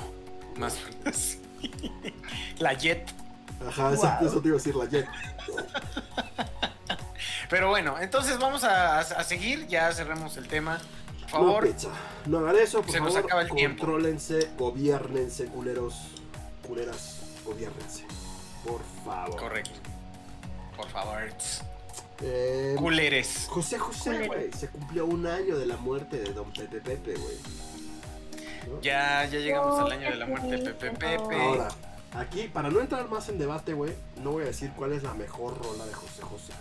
más 0.56 0.76
la 2.58 2.72
jet. 2.74 3.08
Ajá, 3.66 3.90
Wow. 3.90 4.26
eso 4.28 4.40
te 4.42 4.48
iba 4.48 4.56
a 4.56 4.58
decir 4.58 4.76
la 4.76 4.84
Jet. 4.84 5.06
Pero 7.48 7.68
bueno, 7.70 7.96
entonces 8.00 8.38
vamos 8.38 8.64
a, 8.64 8.98
a 9.00 9.24
seguir. 9.24 9.66
Ya 9.68 9.92
cerremos 9.92 10.36
el 10.36 10.46
tema. 10.48 10.78
Por 11.22 11.30
favor. 11.30 11.68
No 12.26 12.38
hagan 12.40 12.56
eso, 12.56 12.82
por 12.82 12.90
Se 12.92 13.00
nos 13.00 13.16
acaba 13.16 13.42
el 13.42 13.50
tiempo. 13.50 13.80
Contrólense, 13.84 14.50
gobiernense, 14.58 15.46
culeros, 15.46 15.94
culeras, 16.66 17.20
gobiernense. 17.44 18.04
Por 18.64 18.80
favor. 19.04 19.36
Correcto. 19.40 19.78
Por 20.92 21.02
favor. 21.02 21.22
Eh, 22.22 22.74
Culeres. 22.78 23.46
José 23.48 23.78
José, 23.78 24.26
güey. 24.26 24.52
Se 24.52 24.68
cumplió 24.68 25.06
un 25.06 25.26
año 25.26 25.58
de 25.58 25.66
la 25.66 25.76
muerte 25.76 26.18
de 26.18 26.32
Don 26.32 26.50
Pepe 26.52 26.80
Pepe, 26.80 27.14
güey. 27.14 27.36
¿No? 28.68 28.80
Ya, 28.80 29.24
ya 29.26 29.38
llegamos 29.38 29.78
al 29.80 29.92
año 29.92 30.10
de 30.10 30.16
la 30.16 30.26
muerte 30.26 30.56
de 30.56 30.58
Pepe 30.58 30.90
Pepe. 30.90 31.36
Ahora, 31.36 31.68
aquí, 32.14 32.48
para 32.48 32.70
no 32.70 32.80
entrar 32.80 33.08
más 33.08 33.28
en 33.28 33.38
debate, 33.38 33.74
güey, 33.74 33.92
no 34.22 34.32
voy 34.32 34.44
a 34.44 34.46
decir 34.46 34.72
cuál 34.76 34.92
es 34.92 35.02
la 35.02 35.14
mejor 35.14 35.58
rola 35.62 35.84
de 35.84 35.92
José 35.92 36.22
José. 36.22 36.52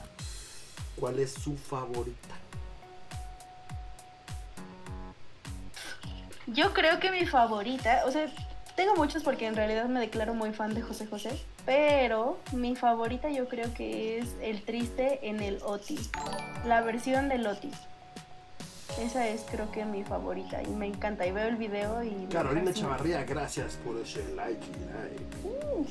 ¿Cuál 0.98 1.20
es 1.20 1.34
su 1.34 1.58
favorita? 1.58 2.36
Yo 6.48 6.74
creo 6.74 7.00
que 7.00 7.12
mi 7.12 7.26
favorita, 7.26 8.04
o 8.06 8.12
sea, 8.12 8.28
tengo 8.76 8.96
muchos 8.96 9.24
porque 9.24 9.48
en 9.48 9.56
realidad 9.56 9.86
me 9.86 10.00
declaro 10.00 10.34
muy 10.34 10.54
fan 10.54 10.74
de 10.74 10.82
José 10.82 11.08
José, 11.08 11.42
pero 11.66 12.38
mi 12.54 12.76
favorita 12.76 13.30
yo 13.30 13.48
creo 13.48 13.74
que 13.74 14.20
es 14.20 14.36
El 14.42 14.64
Triste 14.64 15.28
en 15.28 15.42
el 15.42 15.60
Oti, 15.64 16.00
la 16.66 16.82
versión 16.82 17.30
del 17.30 17.46
Oti. 17.48 17.72
Esa 19.02 19.28
es 19.28 19.42
creo 19.52 19.72
que 19.72 19.84
mi 19.84 20.04
favorita 20.04 20.64
y 20.64 20.68
me 20.68 20.88
encanta 20.88 21.26
y 21.28 21.32
veo 21.32 21.48
el 21.48 21.58
video 21.58 22.02
y... 22.04 22.12
me 22.12 22.28
Carolina. 22.30 22.74
Chavarría, 22.74 23.24
gracias 23.26 23.76
por 23.84 23.98
ese 23.98 24.24
like. 24.36 24.66
y 24.66 24.86
like. 24.94 25.90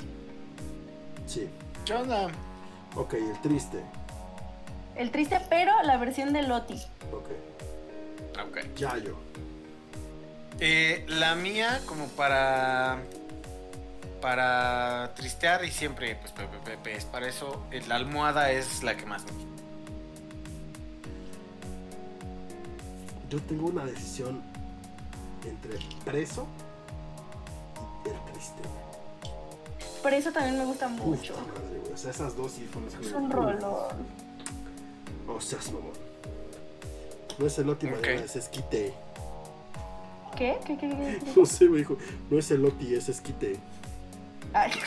Sí, 1.26 1.48
¿Qué 1.84 1.92
onda? 1.94 2.28
ok, 2.96 3.14
el 3.14 3.40
triste. 3.42 3.82
El 4.96 5.10
Triste, 5.10 5.40
pero 5.50 5.72
la 5.82 5.96
versión 5.96 6.32
del 6.32 6.50
Oti. 6.52 6.80
Ok, 7.12 7.28
Ok. 8.48 8.58
Yayo. 8.76 9.16
Eh, 10.60 11.04
la 11.08 11.34
mía, 11.34 11.80
como 11.86 12.06
para. 12.08 12.98
Para 14.20 14.93
tristear 15.24 15.64
y 15.64 15.70
siempre, 15.70 16.16
pues, 16.16 16.32
Pepe 16.32 16.58
Pepe 16.62 16.96
es 16.98 17.06
para 17.06 17.26
eso. 17.26 17.62
eh, 17.70 17.82
La 17.88 17.94
almohada 17.96 18.50
es 18.50 18.82
la 18.82 18.94
que 18.94 19.06
más 19.06 19.24
me 19.24 19.30
gusta. 19.32 19.48
Yo 23.30 23.40
tengo 23.42 23.68
una 23.68 23.86
decisión 23.86 24.42
entre 25.46 25.78
preso 26.04 26.46
y 28.04 28.08
el 28.10 28.32
triste. 28.32 28.60
Por 30.02 30.12
eso 30.12 30.30
también 30.30 30.58
me 30.58 30.66
gusta 30.66 30.88
mucho. 30.88 31.32
madre. 31.34 31.94
O 31.94 31.96
sea, 31.96 32.10
esas 32.10 32.36
dos 32.36 32.52
sí 32.52 32.68
fueron 32.70 32.90
las 32.90 33.00
que 33.00 33.06
Es 33.06 33.12
me- 33.12 33.18
un 33.18 33.30
rolón. 33.30 34.06
O 35.26 35.40
sea, 35.40 35.58
es 35.58 35.72
mamón. 35.72 35.92
No 37.38 37.46
es 37.46 37.58
el 37.58 37.68
Oti 37.70 37.86
Ok. 37.86 37.92
mañana, 37.92 38.20
es 38.26 38.36
esquite. 38.36 38.92
¿Qué? 40.36 40.58
¿Qué? 40.66 40.76
¿Qué? 40.76 40.88
qué, 40.90 40.96
qué? 41.24 41.32
No 41.40 41.46
sé, 41.46 41.66
me 41.66 41.78
dijo. 41.78 41.96
No 42.30 42.38
es 42.38 42.50
el 42.50 42.62
Oti, 42.66 42.94
es 42.94 43.08
esquite. 43.08 43.56
Ay, 44.54 44.70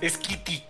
Es 0.00 0.16
Kitty. 0.16 0.62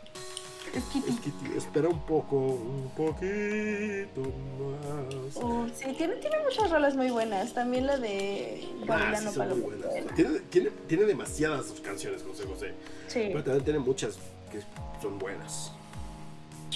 es 0.74 0.84
Kitty. 0.84 1.10
Esquite. 1.10 1.56
Espera 1.58 1.88
un 1.88 2.00
poco, 2.06 2.36
un 2.36 2.90
poquito 2.96 4.22
más. 4.58 5.36
Oh, 5.36 5.66
sí, 5.74 5.92
tiene, 5.96 6.16
tiene 6.16 6.38
muchas 6.44 6.70
rolas 6.70 6.96
muy 6.96 7.10
buenas. 7.10 7.52
También 7.52 7.86
la 7.86 7.98
de 7.98 8.66
Ah, 8.82 8.86
Gavilano 8.86 9.30
sí, 9.30 9.34
son 9.36 9.48
muy 9.48 9.60
Palomo. 9.60 9.62
buenas. 9.68 9.86
O 9.86 9.92
sea, 9.92 10.14
Tiene, 10.14 10.40
tiene, 10.50 10.70
tiene 10.86 11.04
demasiadas 11.04 11.66
canciones, 11.84 12.22
José 12.22 12.44
José. 12.46 12.74
Sí. 13.06 13.20
Pero 13.28 13.44
también 13.44 13.64
tiene 13.64 13.78
muchas 13.80 14.16
que 14.50 14.60
son 15.02 15.18
buenas. 15.18 15.72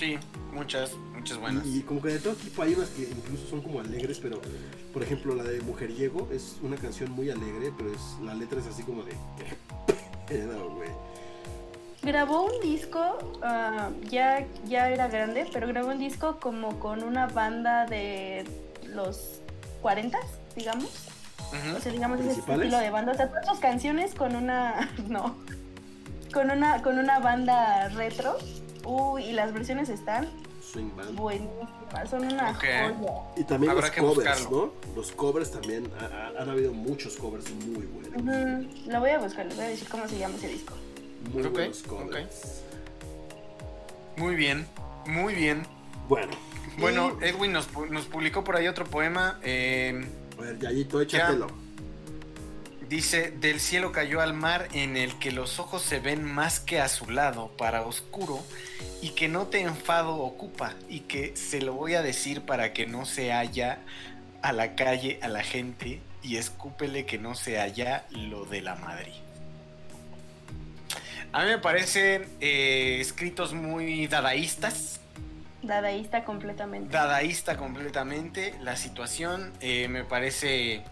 Sí, 0.02 0.18
muchas, 0.52 0.94
muchas 1.14 1.38
buenas. 1.38 1.64
Y, 1.64 1.78
y 1.78 1.82
como 1.82 2.02
que 2.02 2.08
de 2.08 2.18
todo 2.18 2.34
tipo 2.34 2.60
hay 2.60 2.74
unas 2.74 2.88
que 2.88 3.02
incluso 3.02 3.46
son 3.46 3.62
como 3.62 3.78
alegres, 3.78 4.18
pero 4.18 4.40
por 4.92 5.00
ejemplo 5.00 5.32
la 5.36 5.44
de 5.44 5.60
Mujeriego 5.60 6.28
es 6.32 6.56
una 6.60 6.74
canción 6.74 7.12
muy 7.12 7.30
alegre, 7.30 7.72
pero 7.78 7.92
es 7.92 8.00
la 8.20 8.34
letra 8.34 8.58
es 8.58 8.66
así 8.66 8.82
como 8.82 9.04
de 9.04 9.12
qué 9.12 9.56
pedo, 10.26 10.74
güey. 10.74 10.90
Grabó 12.02 12.46
un 12.46 12.60
disco, 12.60 13.38
ah, 13.44 13.90
ya, 14.10 14.44
ya 14.66 14.90
era 14.90 15.06
grande, 15.06 15.48
pero 15.52 15.68
grabó 15.68 15.90
un 15.90 16.00
disco 16.00 16.40
como 16.40 16.80
con 16.80 17.04
una 17.04 17.28
banda 17.28 17.86
de 17.86 18.44
los 18.88 19.40
40, 19.82 20.18
digamos. 20.56 20.90
Ujú. 21.38 21.76
O 21.76 21.80
sea, 21.80 21.92
digamos 21.92 22.18
ese 22.18 22.40
estilo 22.40 22.78
de 22.78 22.90
banda. 22.90 23.12
O 23.12 23.14
sea, 23.14 23.28
todas 23.28 23.46
sus 23.46 23.60
canciones 23.60 24.16
con 24.16 24.34
una. 24.34 24.90
No. 25.08 25.36
Con 26.34 26.50
una, 26.50 26.82
con 26.82 26.98
una 26.98 27.20
banda 27.20 27.88
retro. 27.90 28.36
Uy, 28.84 29.24
y 29.24 29.32
las 29.32 29.52
versiones 29.52 29.88
están 29.88 30.28
Swing 30.72 30.90
band. 30.96 31.14
buenísimas. 31.16 32.08
Son 32.10 32.24
una 32.24 32.50
Ok. 32.50 32.56
joya. 32.60 32.94
Y 33.36 33.44
también 33.44 33.70
Habrá 33.72 33.86
los 33.86 33.90
que 33.94 34.00
covers, 34.00 34.16
buscarlo. 34.40 34.72
¿no? 34.86 34.94
Los 34.96 35.12
covers 35.12 35.50
también 35.50 35.90
ha- 36.00 36.04
ha- 36.38 36.42
han 36.42 36.48
habido 36.50 36.72
muchos 36.72 37.16
covers 37.16 37.50
muy 37.66 37.86
buenos. 37.86 38.86
Lo 38.86 39.00
voy 39.00 39.10
a 39.10 39.18
buscar, 39.18 39.46
les 39.46 39.56
voy 39.56 39.64
a 39.66 39.68
decir 39.68 39.88
cómo 39.88 40.08
se 40.08 40.18
llama 40.18 40.34
ese 40.36 40.48
disco. 40.48 40.74
Muy 41.32 41.42
buenos 41.44 41.82
covers. 41.82 42.62
Muy 44.16 44.34
bien, 44.34 44.66
muy 45.06 45.34
bien. 45.34 45.62
Bueno, 46.08 46.32
Bueno, 46.78 47.16
y- 47.20 47.26
Edwin 47.26 47.52
nos 47.52 47.66
publicó 48.06 48.42
por 48.44 48.56
ahí 48.56 48.66
otro 48.68 48.84
poema. 48.84 49.38
eh, 49.42 50.04
a 50.38 50.40
ver, 50.42 50.58
Yayito, 50.58 51.00
échatelo. 51.00 51.46
Dice, 52.92 53.30
del 53.30 53.58
cielo 53.58 53.90
cayó 53.90 54.20
al 54.20 54.34
mar 54.34 54.68
en 54.74 54.98
el 54.98 55.18
que 55.18 55.32
los 55.32 55.58
ojos 55.58 55.80
se 55.82 55.98
ven 55.98 56.24
más 56.24 56.60
que 56.60 56.78
a 56.78 56.88
su 56.88 57.10
lado, 57.10 57.48
para 57.56 57.82
oscuro, 57.82 58.44
y 59.00 59.10
que 59.10 59.28
no 59.28 59.46
te 59.46 59.60
enfado 59.62 60.16
ocupa, 60.16 60.74
y 60.90 61.00
que 61.00 61.34
se 61.34 61.62
lo 61.62 61.72
voy 61.72 61.94
a 61.94 62.02
decir 62.02 62.42
para 62.42 62.74
que 62.74 62.86
no 62.86 63.06
se 63.06 63.32
haya 63.32 63.78
a 64.42 64.52
la 64.52 64.74
calle 64.74 65.18
a 65.22 65.28
la 65.28 65.42
gente, 65.42 66.00
y 66.22 66.36
escúpele 66.36 67.06
que 67.06 67.16
no 67.16 67.34
se 67.34 67.58
haya 67.58 68.04
lo 68.10 68.44
de 68.44 68.60
la 68.60 68.74
Madrid. 68.76 69.14
A 71.32 71.44
mí 71.44 71.50
me 71.50 71.58
parecen 71.58 72.28
eh, 72.40 72.98
escritos 73.00 73.54
muy 73.54 74.06
dadaístas, 74.06 75.00
Dadaísta 75.62 76.24
completamente. 76.24 76.92
dadaísta 76.92 77.56
completamente. 77.56 78.52
La 78.60 78.76
situación 78.76 79.52
eh, 79.60 79.86
me 79.88 80.02
parece 80.04 80.82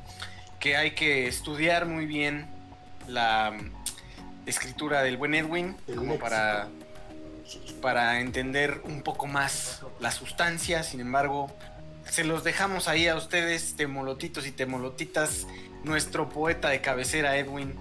que 0.61 0.77
hay 0.77 0.93
que 0.93 1.27
estudiar 1.27 1.87
muy 1.87 2.07
bien 2.07 2.47
la 3.09 3.51
mm, 3.51 4.49
escritura 4.49 5.03
del 5.03 5.17
buen 5.17 5.35
Edwin 5.35 5.77
El 5.89 5.97
como 5.97 6.19
para 6.19 6.69
para 7.81 8.21
entender 8.21 8.81
un 8.85 9.03
poco 9.03 9.27
más 9.27 9.83
la 10.01 10.11
sustancia. 10.11 10.83
Sin 10.83 11.01
embargo, 11.01 11.51
se 12.09 12.25
los 12.25 12.45
dejamos 12.45 12.89
ahí 12.89 13.09
a 13.09 13.17
ustedes, 13.17 13.75
temolotitos 13.77 14.47
y 14.47 14.53
temolotitas, 14.53 15.47
nuestro 15.85 16.29
poeta 16.29 16.69
de 16.69 16.81
cabecera 16.81 17.37
Edwin, 17.37 17.75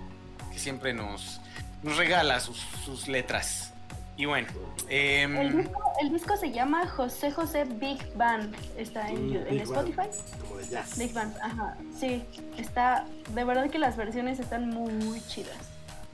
que 0.51 0.59
siempre 0.59 0.93
nos, 0.93 1.41
nos 1.83 1.97
regala 1.97 2.39
sus, 2.39 2.59
sus 2.83 3.07
letras. 3.07 3.73
Y 4.19 4.25
bueno, 4.25 4.49
em, 4.89 5.37
El 5.37 5.57
disco, 5.59 5.81
el 6.01 6.11
disco 6.11 6.35
se 6.35 6.51
llama 6.51 6.85
José 6.89 7.31
José 7.31 7.63
Big 7.63 8.13
Band. 8.17 8.53
Está 8.75 9.07
en, 9.07 9.29
Mm, 9.31 9.47
en 9.47 9.59
Spotify. 9.61 9.95
Band, 9.95 10.41
Como 10.41 10.57
de 10.57 10.67
jazz. 10.67 10.97
Big 10.97 11.13
Band, 11.13 11.37
ajá. 11.41 11.77
Sí, 11.97 12.25
está. 12.57 13.05
De 13.33 13.43
verdad 13.45 13.69
que 13.69 13.79
las 13.79 13.95
versiones 13.95 14.37
están 14.41 14.67
muy 14.71 15.21
chidas. 15.27 15.55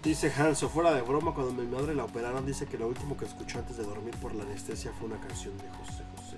Dice 0.03 0.31
Hanso, 0.37 0.69
fuera 0.69 0.93
de 0.93 1.01
broma, 1.01 1.33
cuando 1.33 1.51
mi 1.59 1.65
madre 1.67 1.95
la 1.95 2.03
operaron, 2.05 2.45
dice 2.45 2.67
que 2.67 2.77
lo 2.77 2.87
último 2.89 3.17
que 3.17 3.25
escuchó 3.25 3.57
antes 3.57 3.75
de 3.77 3.83
dormir 3.83 4.15
por 4.17 4.35
la 4.35 4.43
anestesia 4.43 4.91
fue 4.99 5.07
una 5.07 5.17
canción 5.19 5.57
de 5.57 5.63
José 5.69 6.03
José. 6.15 6.37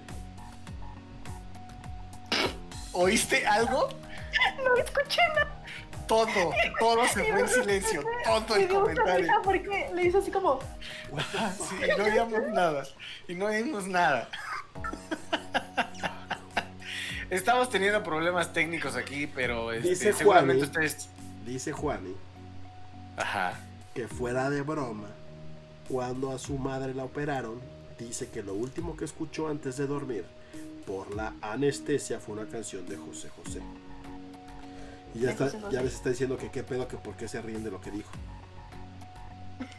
¿oíste 2.93 3.45
algo? 3.45 3.89
No 4.63 4.75
escuché 4.77 5.21
nada. 5.35 5.63
Todo, 6.07 6.27
todo 6.79 7.05
se 7.07 7.23
fue 7.31 7.41
en 7.41 7.47
silencio, 7.49 8.03
todo 8.25 8.55
el 8.55 8.67
comentario. 8.69 9.27
porque 9.43 9.89
le 9.93 10.05
hizo 10.05 10.19
así 10.19 10.31
como. 10.31 10.59
Sí, 11.69 11.75
y 11.83 11.97
no 11.97 12.03
oíamos 12.05 12.47
nada. 12.53 12.83
Y 13.27 13.35
no 13.35 13.45
oímos 13.45 13.87
nada. 13.87 14.29
Estamos 17.29 17.69
teniendo 17.69 18.03
problemas 18.03 18.53
técnicos 18.53 18.95
aquí, 18.95 19.27
pero 19.27 19.71
este, 19.73 19.89
Dice 19.89 20.13
seguramente 20.13 20.65
Juani. 20.65 20.85
ustedes. 20.85 21.09
Dice 21.45 21.71
Juani 21.71 22.13
Ajá. 23.17 23.53
que 23.93 24.07
fuera 24.07 24.49
de 24.49 24.61
broma, 24.61 25.07
cuando 25.89 26.31
a 26.31 26.39
su 26.39 26.57
madre 26.57 26.93
la 26.93 27.03
operaron, 27.03 27.59
dice 27.99 28.29
que 28.29 28.43
lo 28.43 28.53
último 28.53 28.95
que 28.95 29.05
escuchó 29.05 29.47
antes 29.49 29.77
de 29.77 29.87
dormir 29.87 30.25
por 30.85 31.13
la 31.15 31.33
anestesia 31.41 32.19
fue 32.19 32.35
una 32.35 32.47
canción 32.49 32.87
de 32.87 32.95
José 32.97 33.29
José. 33.43 33.61
Y 35.13 35.19
ya, 35.21 35.31
está, 35.31 35.49
ya 35.71 35.81
ves, 35.81 35.93
está 35.95 36.09
diciendo 36.09 36.37
que 36.37 36.49
qué 36.51 36.63
pedo, 36.63 36.87
que 36.87 36.97
por 36.97 37.15
qué 37.15 37.27
se 37.27 37.41
ríen 37.41 37.63
de 37.63 37.71
lo 37.71 37.81
que 37.81 37.91
dijo. 37.91 38.09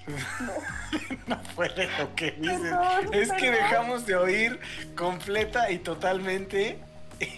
No 1.27 1.39
fue 1.55 1.69
de 1.71 1.87
lo 1.99 2.15
que 2.15 2.33
dices. 2.33 2.61
Perdón, 2.61 3.15
Es 3.15 3.31
que 3.33 3.51
perdón. 3.51 3.55
dejamos 3.71 4.07
de 4.07 4.17
oír 4.17 4.61
completa 4.97 5.71
y 5.71 5.79
totalmente 5.79 6.79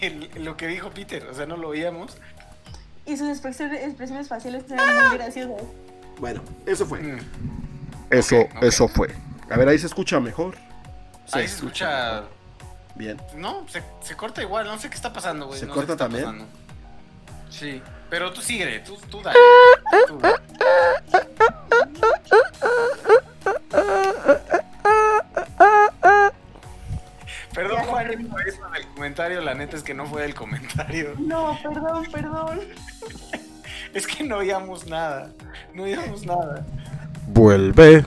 el- 0.01 0.29
lo 0.43 0.55
que 0.57 0.67
dijo 0.67 0.89
Peter. 0.91 1.25
O 1.27 1.33
sea, 1.33 1.45
no 1.45 1.57
lo 1.57 1.67
oíamos. 1.69 2.17
Y 3.05 3.17
sus 3.17 3.29
expresiones, 3.29 3.83
expresiones 3.83 4.27
faciales 4.29 4.63
eran 4.71 5.07
muy 5.09 5.17
graciosas. 5.17 5.61
Bueno, 6.19 6.41
eso 6.65 6.85
fue. 6.85 6.99
Mm. 7.01 7.19
Eso, 8.09 8.35
eso 8.61 8.87
fue. 8.87 9.09
A 9.49 9.57
ver, 9.57 9.67
ahí 9.67 9.77
se 9.77 9.87
escucha 9.87 10.19
mejor. 10.19 10.55
Ahí 11.33 11.47
se 11.47 11.55
escucha. 11.55 12.23
Bien. 12.95 13.17
No, 13.35 13.67
se, 13.67 13.81
se 14.01 14.15
corta 14.15 14.41
igual. 14.41 14.65
No 14.65 14.77
sé 14.77 14.89
qué 14.89 14.95
está 14.95 15.11
pasando, 15.11 15.47
güey. 15.47 15.59
¿Se 15.59 15.65
no 15.65 15.73
corta 15.73 15.97
también? 15.97 16.23
pasando. 16.25 16.45
Sí. 17.51 17.81
Pero 18.09 18.33
tú 18.33 18.41
sigue, 18.41 18.79
tú, 18.79 18.97
tú 19.09 19.21
dale. 19.21 19.37
Tú. 20.07 20.19
Perdón, 27.53 27.83
Juan, 27.83 28.27
por 28.29 28.47
eso 28.47 28.69
del 28.69 28.87
comentario. 28.87 29.41
La 29.41 29.53
neta 29.53 29.75
es 29.75 29.83
que 29.83 29.93
no 29.93 30.05
fue 30.05 30.23
del 30.23 30.33
comentario. 30.33 31.13
No, 31.19 31.57
perdón, 31.61 32.05
perdón. 32.11 32.61
Es 33.93 34.07
que 34.07 34.23
no 34.23 34.37
oíamos 34.37 34.87
nada. 34.87 35.31
No 35.73 35.83
oíamos 35.83 36.25
nada. 36.25 36.65
Vuelve. 37.27 38.05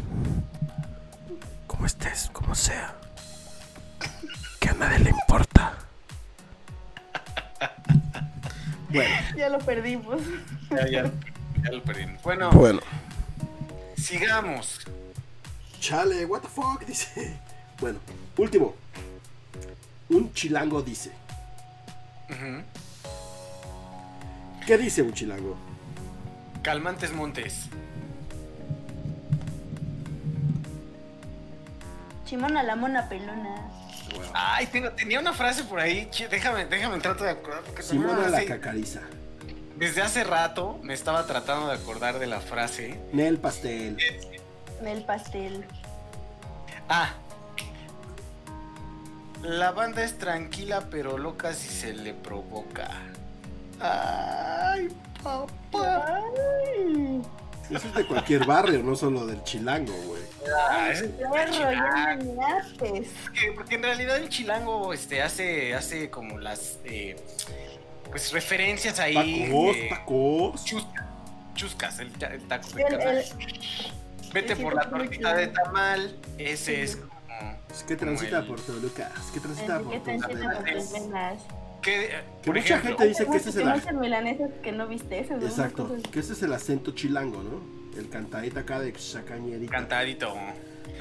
Como 1.67 1.85
estés, 1.85 2.31
como 2.33 2.55
sea. 2.55 2.95
Que 4.61 4.71
a 4.71 4.73
nadie 4.73 5.01
le 5.01 5.11
importa. 5.11 5.75
Bueno, 8.95 9.15
Ya 9.37 9.49
lo 9.49 9.59
perdimos. 9.59 10.23
Ya, 10.71 10.89
ya, 10.89 11.13
ya 11.63 11.71
lo 11.73 11.83
perdimos. 11.83 12.23
Bueno, 12.23 12.51
bueno. 12.53 12.81
sigamos. 13.97 14.81
Chale, 15.81 16.25
what 16.25 16.41
the 16.43 16.49
fuck, 16.49 16.85
dice. 16.87 17.37
Bueno, 17.81 17.99
último. 18.39 18.75
Un 20.09 20.33
chilango 20.33 20.81
dice. 20.81 21.11
¿Qué 24.67 24.79
dice 24.79 25.03
un 25.03 25.13
chilango? 25.13 25.57
Calmantes 26.63 27.13
Montes. 27.13 27.69
Chimona 32.25 32.63
la 32.63 32.77
mona 32.77 33.09
pelona. 33.09 33.57
Ay, 34.33 34.67
tengo, 34.67 34.91
tenía 34.91 35.21
una 35.21 35.33
frase 35.33 35.65
por 35.65 35.81
ahí. 35.81 36.09
che, 36.11 36.29
déjame, 36.29 36.67
déjame 36.67 36.99
trato 36.99 37.25
de 37.25 37.31
acordar. 37.31 37.63
Porque 37.63 37.83
Simona 37.83 38.29
la 38.29 38.45
cacariza. 38.45 39.01
Desde 39.77 40.03
hace 40.03 40.23
rato 40.23 40.79
me 40.83 40.95
estaba 40.95 41.27
tratando 41.27 41.69
de 41.69 41.75
acordar 41.75 42.19
de 42.19 42.27
la 42.27 42.41
frase. 42.41 43.01
Nel 43.13 43.39
pastel. 43.39 43.97
El 44.85 45.05
pastel. 45.05 45.65
Ah. 46.89 47.13
La 49.43 49.73
banda 49.73 50.03
es 50.03 50.17
tranquila 50.17 50.89
pero 50.91 51.19
loca 51.19 51.53
si 51.53 51.69
se 51.69 51.93
le 51.93 52.15
provoca. 52.15 52.89
Ay, 53.81 54.89
papá. 55.23 56.21
Ay, 56.77 57.23
Eso 57.75 57.89
es 57.89 57.95
de 57.95 58.07
cualquier 58.07 58.45
barrio, 58.47 58.83
no 58.83 58.95
solo 58.97 59.27
del 59.27 59.43
chilango, 59.45 59.93
güey. 60.07 60.23
Ah, 60.71 60.91
es- 60.93 61.03
perro, 61.03 61.53
ya 61.73 62.17
me 62.19 62.25
porque, 62.79 63.53
porque 63.55 63.75
en 63.77 63.83
realidad 63.83 64.17
el 64.19 64.29
chilango 64.29 64.93
este, 64.93 65.23
hace, 65.23 65.75
hace 65.75 66.11
como 66.11 66.39
las 66.39 66.79
eh, 66.85 67.17
pues 68.11 68.33
referencias 68.33 69.01
ahí. 69.01 69.15
Tacos, 69.49 69.77
eh, 69.77 69.87
tacos. 69.91 70.65
chuscas, 70.65 71.05
chuscas, 71.55 71.99
el, 72.01 72.13
el 72.33 72.49
taco 72.49 72.69
de 72.71 72.83
El- 72.83 73.25
Vete 74.33 74.57
por 74.57 74.75
la 74.75 74.89
tortita 74.91 75.35
de 75.35 75.47
tamal. 75.49 76.17
Ese 76.39 76.75
Sí. 76.75 76.81
es 76.81 76.97
como. 76.97 77.15
Es 77.71 77.83
que 77.85 77.97
como 77.97 78.11
transita 78.11 78.39
el- 78.39 78.47
por 78.47 78.61
Toluca. 78.61 79.11
Es 79.19 79.31
que 79.33 79.41
transita 79.41 79.77
el 79.77 79.83
por 79.83 80.03
tus 80.03 80.27
venas. 80.27 81.41
Eh, 81.87 82.23
por 82.45 82.55
mucha 82.55 82.77
ejemplo, 82.77 82.99
gente 82.99 83.09
dice 83.09 83.27
que 83.27 83.37
ese 83.37 83.49
es 83.51 83.57
Que 83.57 83.91
el 83.91 83.97
milanesas 83.97 84.51
que 84.63 84.73
no 84.73 84.87
viste 84.87 85.21
eso. 85.21 85.37
¿no? 85.37 85.47
Exacto, 85.47 85.97
que 86.13 86.21
ese 86.21 86.33
es 86.33 86.43
el 86.43 86.53
acento 86.53 86.93
chilango, 86.93 87.43
¿no? 87.43 87.99
El 87.99 88.09
cantadito 88.09 88.61
acá 88.61 88.81
de 88.81 88.93
chacañerita. 88.93 89.71
cantadito. 89.73 90.35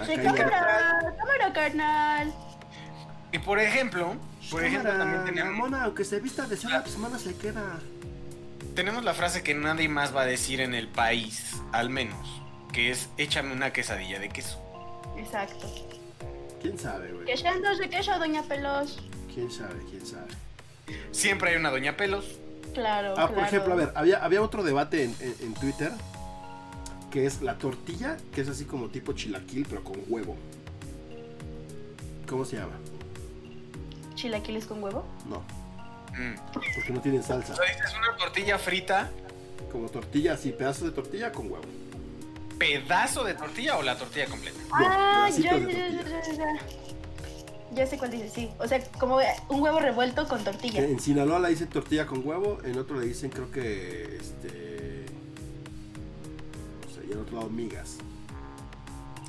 Sí, 0.06 0.16
cámara, 0.16 1.16
cámara, 1.18 1.54
carnal. 1.54 2.34
Y 3.32 3.40
por 3.40 3.60
ejemplo, 3.60 4.16
por 4.52 4.64
ejemplo, 4.64 4.92
también 4.92 5.26
tenemos, 5.26 5.54
mona, 5.56 5.84
aunque 5.86 6.06
se 6.06 6.20
vista 6.20 6.46
de 6.46 6.56
sola, 6.58 6.84
pues 6.84 6.98
mona 6.98 7.18
se 7.18 7.36
queda. 7.36 7.80
tenemos 8.76 9.04
la 9.04 9.14
frase 9.14 9.42
que 9.44 9.54
nadie 9.56 9.88
más 9.90 10.16
va 10.16 10.22
a 10.22 10.26
decir 10.26 10.62
en 10.62 10.74
el 10.74 10.88
país, 10.88 11.56
al 11.72 11.90
menos, 11.90 12.42
que 12.72 12.92
es 12.92 13.10
échame 13.18 13.54
una 13.54 13.72
quesadilla 13.74 14.20
de 14.20 14.30
queso. 14.30 14.60
Exacto. 15.18 15.68
¿Quién 16.62 16.78
sabe, 16.78 17.12
güey? 17.12 17.26
Que 17.26 17.38
sean 17.38 17.62
dos 17.62 17.78
de 17.80 17.90
queso, 17.90 18.18
doña 18.20 18.44
Pelos. 18.44 19.00
¿Quién 19.34 19.52
sabe? 19.52 19.80
¿Quién 19.90 20.06
sabe? 20.06 20.32
Siempre 21.12 21.52
hay 21.52 21.56
una 21.58 21.70
doña 21.72 21.96
pelos. 21.98 22.26
Claro, 22.74 23.14
Ah, 23.18 23.28
por 23.30 23.40
ejemplo, 23.44 23.74
a 23.74 23.76
ver, 23.76 23.92
había, 23.96 24.24
había 24.24 24.42
otro 24.42 24.64
debate 24.64 25.04
en, 25.04 25.16
en- 25.20 25.36
en 25.42 25.54
Twitter 25.54 25.92
que 27.12 27.28
es 27.28 27.44
la 27.44 27.60
tortilla, 27.60 28.18
que 28.34 28.42
es 28.42 28.48
así 28.50 28.66
como 28.66 28.90
tipo 28.90 29.14
chilaquil, 29.14 29.68
pero 29.70 29.84
con 29.84 29.98
huevo. 30.08 30.36
¿Cómo 32.28 32.46
se 32.46 32.56
llama? 32.58 32.74
¿Chilaquiles 34.16 34.66
con 34.66 34.82
huevo? 34.84 35.06
No, 35.30 35.44
Mm. 36.18 36.36
porque 36.54 36.92
no 36.94 37.02
tienen 37.02 37.22
salsa. 37.24 37.54
Dices 37.54 37.94
una 37.98 38.16
tortilla 38.18 38.58
frita, 38.58 39.12
Como 39.72 39.90
tortilla, 39.90 40.34
así, 40.34 40.52
pedazos 40.52 40.84
de 40.86 40.92
tortilla 40.92 41.32
con 41.32 41.52
huevo. 41.52 41.66
pedazo 42.60 43.24
de 43.24 43.34
tortilla 43.34 43.78
o 43.78 43.82
la 43.84 43.98
tortilla 43.98 44.26
completa. 44.28 44.58
ah, 44.72 45.30
ya, 45.30 45.50
pedacitos 45.52 45.62
ya, 45.62 45.68
de 45.68 45.74
ya, 45.92 45.98
tortilla. 46.04 46.38
ya, 46.38 46.83
ya, 47.74 47.86
sé 47.88 47.98
cuál 47.98 48.12
dice, 48.12 48.30
sí. 48.30 48.50
O 48.60 48.68
sea, 48.68 48.82
como 49.00 49.20
un 49.50 49.62
huevo 49.62 49.80
revuelto 49.80 50.28
con 50.28 50.44
tortilla. 50.44 50.82
En 50.82 51.00
Sinaloa 51.00 51.40
le 51.40 51.50
dicen 51.50 51.68
tortilla 51.68 52.06
con 52.06 52.26
huevo, 52.26 52.60
en 52.64 52.78
otro 52.78 53.00
le 53.00 53.06
dicen 53.06 53.30
creo 53.30 53.52
que 53.52 54.18
este 54.18 55.06
el 57.14 57.20
otro 57.20 57.38
lado 57.38 57.50
migas. 57.50 57.98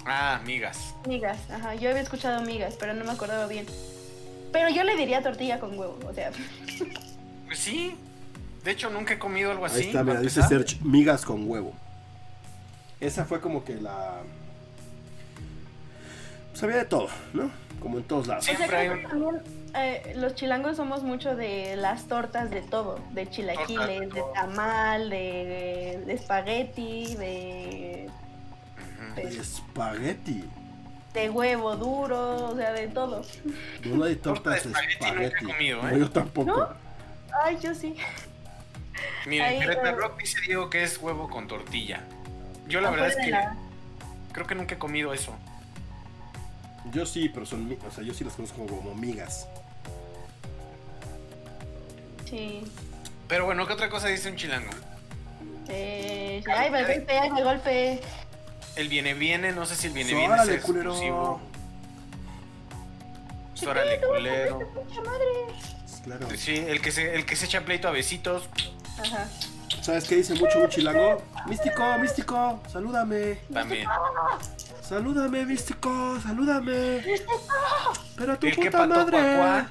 Ah, 0.07 0.41
migas. 0.45 0.95
Migas, 1.07 1.39
ajá. 1.51 1.75
Yo 1.75 1.91
había 1.91 2.03
escuchado 2.03 2.43
migas, 2.43 2.77
pero 2.79 2.95
no 2.95 3.05
me 3.05 3.13
acordaba 3.13 3.47
bien. 3.47 3.67
Pero 4.53 4.69
yo 4.69 4.85
le 4.85 4.97
diría 4.97 5.23
tortilla 5.23 5.59
con 5.61 5.79
huevo, 5.79 5.99
o 6.07 6.13
sea. 6.13 6.31
Pues 7.47 7.59
sí. 7.59 7.95
De 8.65 8.71
hecho, 8.71 8.91
nunca 8.91 9.15
he 9.15 9.19
comido 9.19 9.51
algo 9.51 9.67
así. 9.67 9.81
Ahí 9.81 9.87
está, 9.89 10.03
mira, 10.03 10.21
dice. 10.21 10.43
Search, 10.43 10.81
migas 10.81 11.25
con 11.25 11.49
huevo. 11.49 11.73
Esa 13.01 13.25
fue 13.25 13.41
como 13.41 13.65
que 13.65 13.75
la... 13.75 14.23
Pues 16.55 16.63
había 16.63 16.77
de 16.77 16.85
todo, 16.85 17.09
¿no? 17.33 17.51
Como 17.81 17.99
en 17.99 18.05
todos 18.05 18.29
lados. 18.29 18.45
O 18.45 18.47
sea, 18.47 18.57
Siempre 18.57 18.77
hay 18.77 18.91
eh, 19.77 20.15
los 20.17 20.37
chilangos 20.37 20.77
somos 20.77 21.03
mucho 21.03 21.35
de 21.35 21.75
las 21.75 22.05
tortas 22.07 22.49
de 22.51 22.63
todo, 22.63 23.01
de 23.11 23.29
chilaquiles, 23.29 24.15
de 24.15 24.23
tamal, 24.33 25.11
de, 25.11 26.01
de 26.07 26.13
espagueti, 26.13 27.17
de, 27.17 28.09
Ujú. 29.11 29.15
De 29.17 29.23
espagueti. 29.41 30.45
de 31.13 31.29
huevo 31.31 31.75
duro, 31.77 32.47
o 32.51 32.57
sea, 32.57 32.73
de 32.73 32.87
todo. 32.87 33.23
No 33.85 34.05
hay 34.05 34.15
Torta 34.15 34.51
de 34.51 34.61
tortas 34.61 34.65
de 34.65 34.71
espagueti 34.71 35.05
nunca 35.07 35.21
he 35.23 35.25
espagueti. 35.27 35.45
comido, 35.53 35.79
¿eh? 35.89 35.91
No, 35.93 35.99
yo 35.99 36.11
tampoco. 36.11 36.57
¿No? 36.57 36.69
Ay, 37.45 37.59
yo 37.61 37.75
sí. 37.75 37.97
Mira, 39.27 39.47
Ahí, 39.47 39.57
en 39.57 39.63
Querétaro 39.63 39.89
eh, 39.89 40.01
Rock 40.01 40.19
dice 40.21 40.41
Diego 40.43 40.71
que 40.71 40.85
es 40.85 40.99
huevo 40.99 41.29
con 41.29 41.49
tortilla. 41.49 42.01
Yo 42.69 42.81
la 42.81 42.89
Afuera 42.91 43.07
verdad 43.07 43.09
es 43.09 43.17
de 43.17 43.25
que 43.25 43.31
la- 43.33 43.57
creo 44.33 44.47
que 44.47 44.55
nunca 44.55 44.77
he 44.77 44.79
comido 44.79 45.13
eso. 45.13 45.35
Yo 46.95 47.05
sí, 47.05 47.29
pero 47.29 47.45
son... 47.45 47.77
O 47.87 47.91
sea, 47.91 48.05
yo 48.05 48.15
sí 48.15 48.25
las 48.25 48.35
conozco 48.35 48.65
como 48.67 48.95
migas. 48.95 49.49
Sí. 52.29 52.63
Pero 53.29 53.47
bueno, 53.47 53.67
¿qué 53.67 53.73
otra 53.73 53.91
cosa 53.91 54.09
dice 54.09 54.31
un 54.31 54.37
chilango? 54.37 54.71
Eh, 55.69 56.43
ay, 56.47 56.71
me 56.71 56.85
golpe, 56.85 57.19
ay, 57.19 57.31
me 57.31 57.43
golpe. 57.43 58.01
El 58.77 58.89
viene 58.89 59.15
viene, 59.15 59.53
no 59.53 59.67
sé 59.67 59.77
si 59.77 59.87
el 59.89 59.93
viene 59.93 60.11
So, 60.11 60.17
viene 60.17 60.33
órale, 60.33 60.55
es 60.57 60.63
culero. 60.63 60.91
exclusivo. 60.91 61.41
So, 63.55 63.71
órale, 63.71 64.01
culero. 64.01 64.59
Pucha 64.75 65.01
madre. 65.03 65.25
Claro. 66.05 66.29
Sí, 66.37 66.55
el 66.57 66.81
que 66.81 66.93
se, 66.93 67.15
el 67.15 67.25
que 67.25 67.35
se 67.35 67.47
echa 67.47 67.65
pleito 67.65 67.89
a 67.89 67.93
besitos. 67.93 68.49
Ajá. 69.01 69.27
¿Sabes 69.81 70.05
qué 70.05 70.17
dice 70.17 70.35
mucho 70.35 70.61
un 70.61 70.69
chilango? 70.69 71.23
Místico, 71.47 71.99
místico, 71.99 72.61
salúdame. 72.71 73.37
También. 73.53 73.89
Salúdame, 74.89 75.47
místico, 75.47 76.21
salúdame. 76.21 77.03
Pero 78.17 78.39
tu 78.39 78.47
El 78.47 78.55
que 78.57 78.65
puta 78.67 78.79
pató 78.79 78.89
madre. 78.95 79.19
cuacuá. 79.19 79.71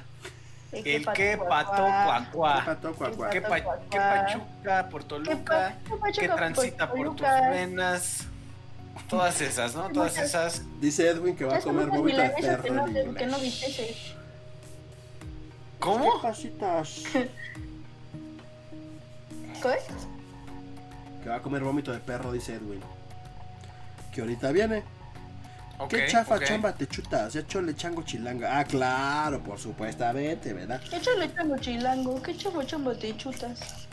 El 0.72 0.82
que 0.82 1.00
pató 1.00 1.12
¿Qué 1.14 1.36
cuacuá. 1.38 2.64
pato, 2.64 2.92
cuac, 2.94 3.14
cuac? 3.14 3.30
Que, 3.32 3.40
pa- 3.40 3.60
que 3.90 3.98
pachuca 3.98 4.88
por 4.90 5.04
Toluca. 5.04 5.30
¿Qué 5.30 5.36
pa- 5.36 5.72
qué 5.72 5.90
Que 5.90 5.96
pachuca 6.28 6.34
transita 6.36 6.88
por 6.90 7.06
por 7.06 7.16
tus 7.16 7.26
venas. 7.50 8.26
Todas 9.08 9.40
esas, 9.40 9.74
¿no? 9.76 9.88
Todas 9.90 10.18
esas. 10.18 10.62
Dice 10.80 11.08
Edwin 11.08 11.36
que 11.36 11.44
va 11.44 11.56
a 11.56 11.60
comer 11.60 11.86
vómito 11.88 12.20
de 12.20 12.30
perro 12.30 12.84
que 13.14 13.26
no 13.26 13.38
viste 13.38 13.66
ese. 13.66 13.96
¿Cómo? 15.78 16.20
¿Qué? 16.20 17.28
Que 21.22 21.28
va 21.30 21.36
a 21.36 21.40
comer 21.42 21.62
vómito 21.62 21.90
de 21.92 22.00
perro, 22.00 22.32
dice 22.32 22.54
Edwin. 22.54 22.80
Que 24.12 24.20
ahorita 24.20 24.52
viene. 24.52 24.82
Ok, 25.78 25.90
¿Qué 25.90 26.06
chafa 26.06 26.36
ok. 26.36 26.44
chamba 26.44 26.72
te 26.72 26.86
chutas? 26.86 27.32
Ya 27.34 27.46
chole 27.46 27.74
chango 27.74 28.02
chilanga. 28.02 28.58
Ah, 28.58 28.64
claro, 28.64 29.42
por 29.42 29.58
supuestamente, 29.58 30.52
¿verdad? 30.52 30.80
Échale 30.92 31.32
chango 31.34 31.58
chilango, 31.58 32.22
qué 32.22 32.36
chavo 32.36 32.62
chambo 32.62 32.94
te 32.94 33.16
chutas. 33.16 33.86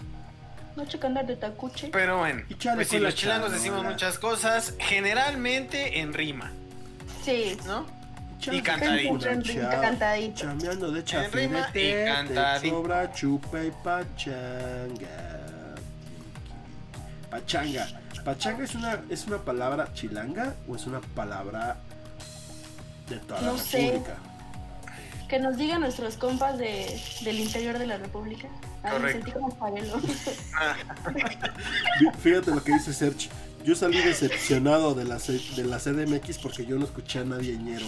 No 0.76 0.86
checa 0.86 1.08
andar 1.08 1.26
de 1.26 1.36
tacuche. 1.36 1.90
Pero 1.91 2.20
bueno, 2.20 2.44
Y 2.48 2.56
chale 2.56 2.78
pues 2.78 2.94
la 2.94 2.99
los 2.99 3.16
chilangos 3.16 3.52
decimos 3.52 3.84
muchas 3.84 4.18
cosas, 4.20 4.74
generalmente 4.80 5.99
en 5.99 6.14
rima, 6.14 6.52
Sí. 7.26 7.58
¿no? 7.66 7.86
Chale 8.40 8.64
cantadito. 8.64 9.20
cantadito. 9.82 10.36
Chameando 10.41 10.91
de 10.91 10.99
En 11.12 11.32
rima 11.32 11.70
y 11.74 12.06
cantadito. 12.06 12.76
sobra 12.76 13.12
chupa 13.12 13.64
y 13.64 13.72
pachanga. 13.84 15.31
Pachanga. 17.32 17.88
Pachanga 18.24 18.64
es 18.64 18.76
una, 18.76 18.99
es 19.10 19.26
una 19.26 19.40
palabra 19.40 19.91
chilanga 19.94 20.53
o 20.68 20.76
es 20.76 20.86
una 20.86 21.02
palabra 21.02 21.78
de 23.10 23.18
toda 23.18 23.41
No 23.41 23.53
la 23.53 23.60
sé. 23.60 23.91
república. 23.91 24.16
Que 25.28 25.40
nos 25.40 25.58
digan 25.58 25.82
nuestros 25.82 26.18
compas 26.18 26.58
de, 26.58 26.99
del 27.24 27.40
interior 27.40 27.80
de 27.80 27.88
la 27.88 27.98
República. 27.98 28.48
Ay, 28.84 28.84
me 28.84 28.91
Correcto. 28.99 29.26
sentí 29.26 29.32
como. 29.32 29.58
Fí- 29.58 30.12
Fíjate 32.20 32.52
lo 32.52 32.64
que 32.64 32.74
dice 32.74 32.94
Serge. 32.94 33.30
Yo 33.64 33.76
salí 33.76 33.99
decepcionado 34.02 34.94
de 34.94 35.06
la, 35.06 35.20
C- 35.20 35.40
de 35.56 35.64
la 35.64 35.78
CDMX 35.78 36.38
porque 36.40 36.66
yo 36.66 36.78
no 36.78 36.86
escuché 36.86 37.20
a 37.20 37.24
nadie 37.24 37.58
ñero. 37.58 37.86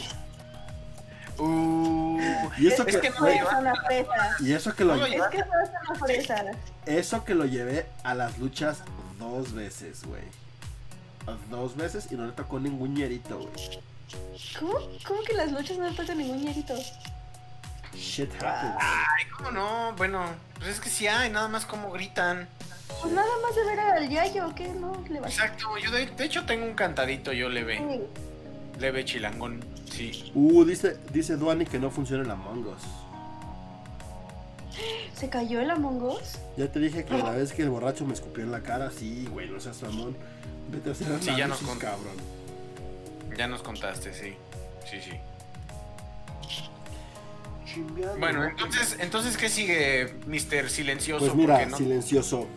Uh, 1.40 2.20
Y 2.60 2.68
eso 2.68 2.86
Es 2.86 2.96
que, 2.96 3.02
que 3.02 3.10
no. 3.10 3.26
Es 3.28 3.42
una 3.60 3.76
fresa. 3.76 4.12
y 4.40 4.54
eso 4.54 4.76
que 4.76 4.86
lo, 4.86 4.96
No 4.96 5.00
lo 5.02 5.06
Es 5.08 5.28
que 5.30 5.38
es 5.38 5.46
una 5.90 6.00
fresa. 6.00 6.46
eso 6.86 7.26
que 7.26 7.34
lo 7.34 7.46
llevé 7.46 7.88
a 8.04 8.14
las 8.14 8.38
luchas 8.38 8.78
dos 9.30 9.54
veces, 9.54 10.04
güey. 10.06 10.24
Dos 11.50 11.76
veces 11.76 12.08
y 12.12 12.16
no 12.16 12.26
le 12.26 12.34
tocó 12.34 12.60
ningún 12.60 12.94
ñerito, 12.94 13.38
güey. 13.40 13.80
¿Cómo? 14.60 14.74
¿Cómo 15.08 15.24
que 15.24 15.34
las 15.34 15.52
luchas 15.52 15.78
no 15.78 15.90
le 15.90 15.96
tocan 15.96 16.18
ningún 16.18 16.44
ñerito? 16.44 16.76
Shit 17.96 18.32
happens. 18.36 18.76
ay, 18.80 19.26
¿cómo 19.38 19.52
no? 19.52 19.94
Bueno, 19.96 20.26
pues 20.58 20.70
es 20.70 20.80
que 20.80 20.90
sí 20.90 21.08
hay, 21.08 21.30
nada 21.30 21.48
más 21.48 21.66
como 21.66 21.92
gritan. 21.92 22.48
Pues 23.02 23.14
nada 23.14 23.28
más 23.42 23.56
de 23.56 23.66
ver 23.66 23.80
al 23.80 24.10
yayo, 24.10 24.54
¿qué? 24.56 24.68
No, 24.70 25.04
le 25.10 25.20
va 25.20 25.28
Exacto, 25.28 25.78
yo 25.78 25.92
de, 25.92 26.06
de 26.06 26.26
hecho 26.26 26.46
tengo 26.46 26.66
un 26.66 26.74
cantadito, 26.74 27.34
yo 27.34 27.50
leve, 27.50 28.08
leve 28.80 29.06
chilangón, 29.06 29.64
sí. 29.92 30.32
Uh, 30.36 30.64
dice, 30.64 30.98
dice 31.12 31.36
Duani 31.38 31.66
que 31.66 31.80
no 31.80 31.90
funciona 31.90 32.24
el 32.24 32.32
Among 32.32 32.68
Us. 32.68 32.84
¿Se 35.16 35.30
cayó 35.30 35.62
el 35.62 35.70
Among 35.72 36.02
Us? 36.04 36.40
Ya 36.58 36.72
te 36.72 36.80
dije 36.80 37.06
que 37.06 37.18
la 37.18 37.32
vez 37.32 37.54
que 37.54 37.62
el 37.64 37.70
borracho 37.70 38.06
me 38.06 38.14
escupió 38.14 38.44
en 38.44 38.52
la 38.52 38.62
cara, 38.62 38.92
sí, 38.92 39.28
güey, 39.32 39.50
no 39.50 39.60
seas 39.60 39.82
mamón. 39.84 40.16
Vete 40.70 40.90
a 40.90 40.92
hacer 40.94 41.08
Sí, 41.22 41.32
ya 41.38 41.48
nos 41.48 41.60
contó. 41.60 41.80
cabrón. 41.86 42.16
Ya 43.38 43.48
nos 43.48 43.62
contaste, 43.62 44.14
sí. 44.14 44.34
Sí, 44.90 45.00
sí. 45.02 45.12
Bueno, 48.20 48.44
entonces, 48.46 48.98
entonces 49.00 49.36
¿qué 49.38 49.50
sigue, 49.50 50.16
Mr. 50.28 50.70
Silencioso? 50.70 51.26
Pues 51.26 51.36
mira, 51.36 51.66
no- 51.66 51.78
silencioso. 51.78 52.48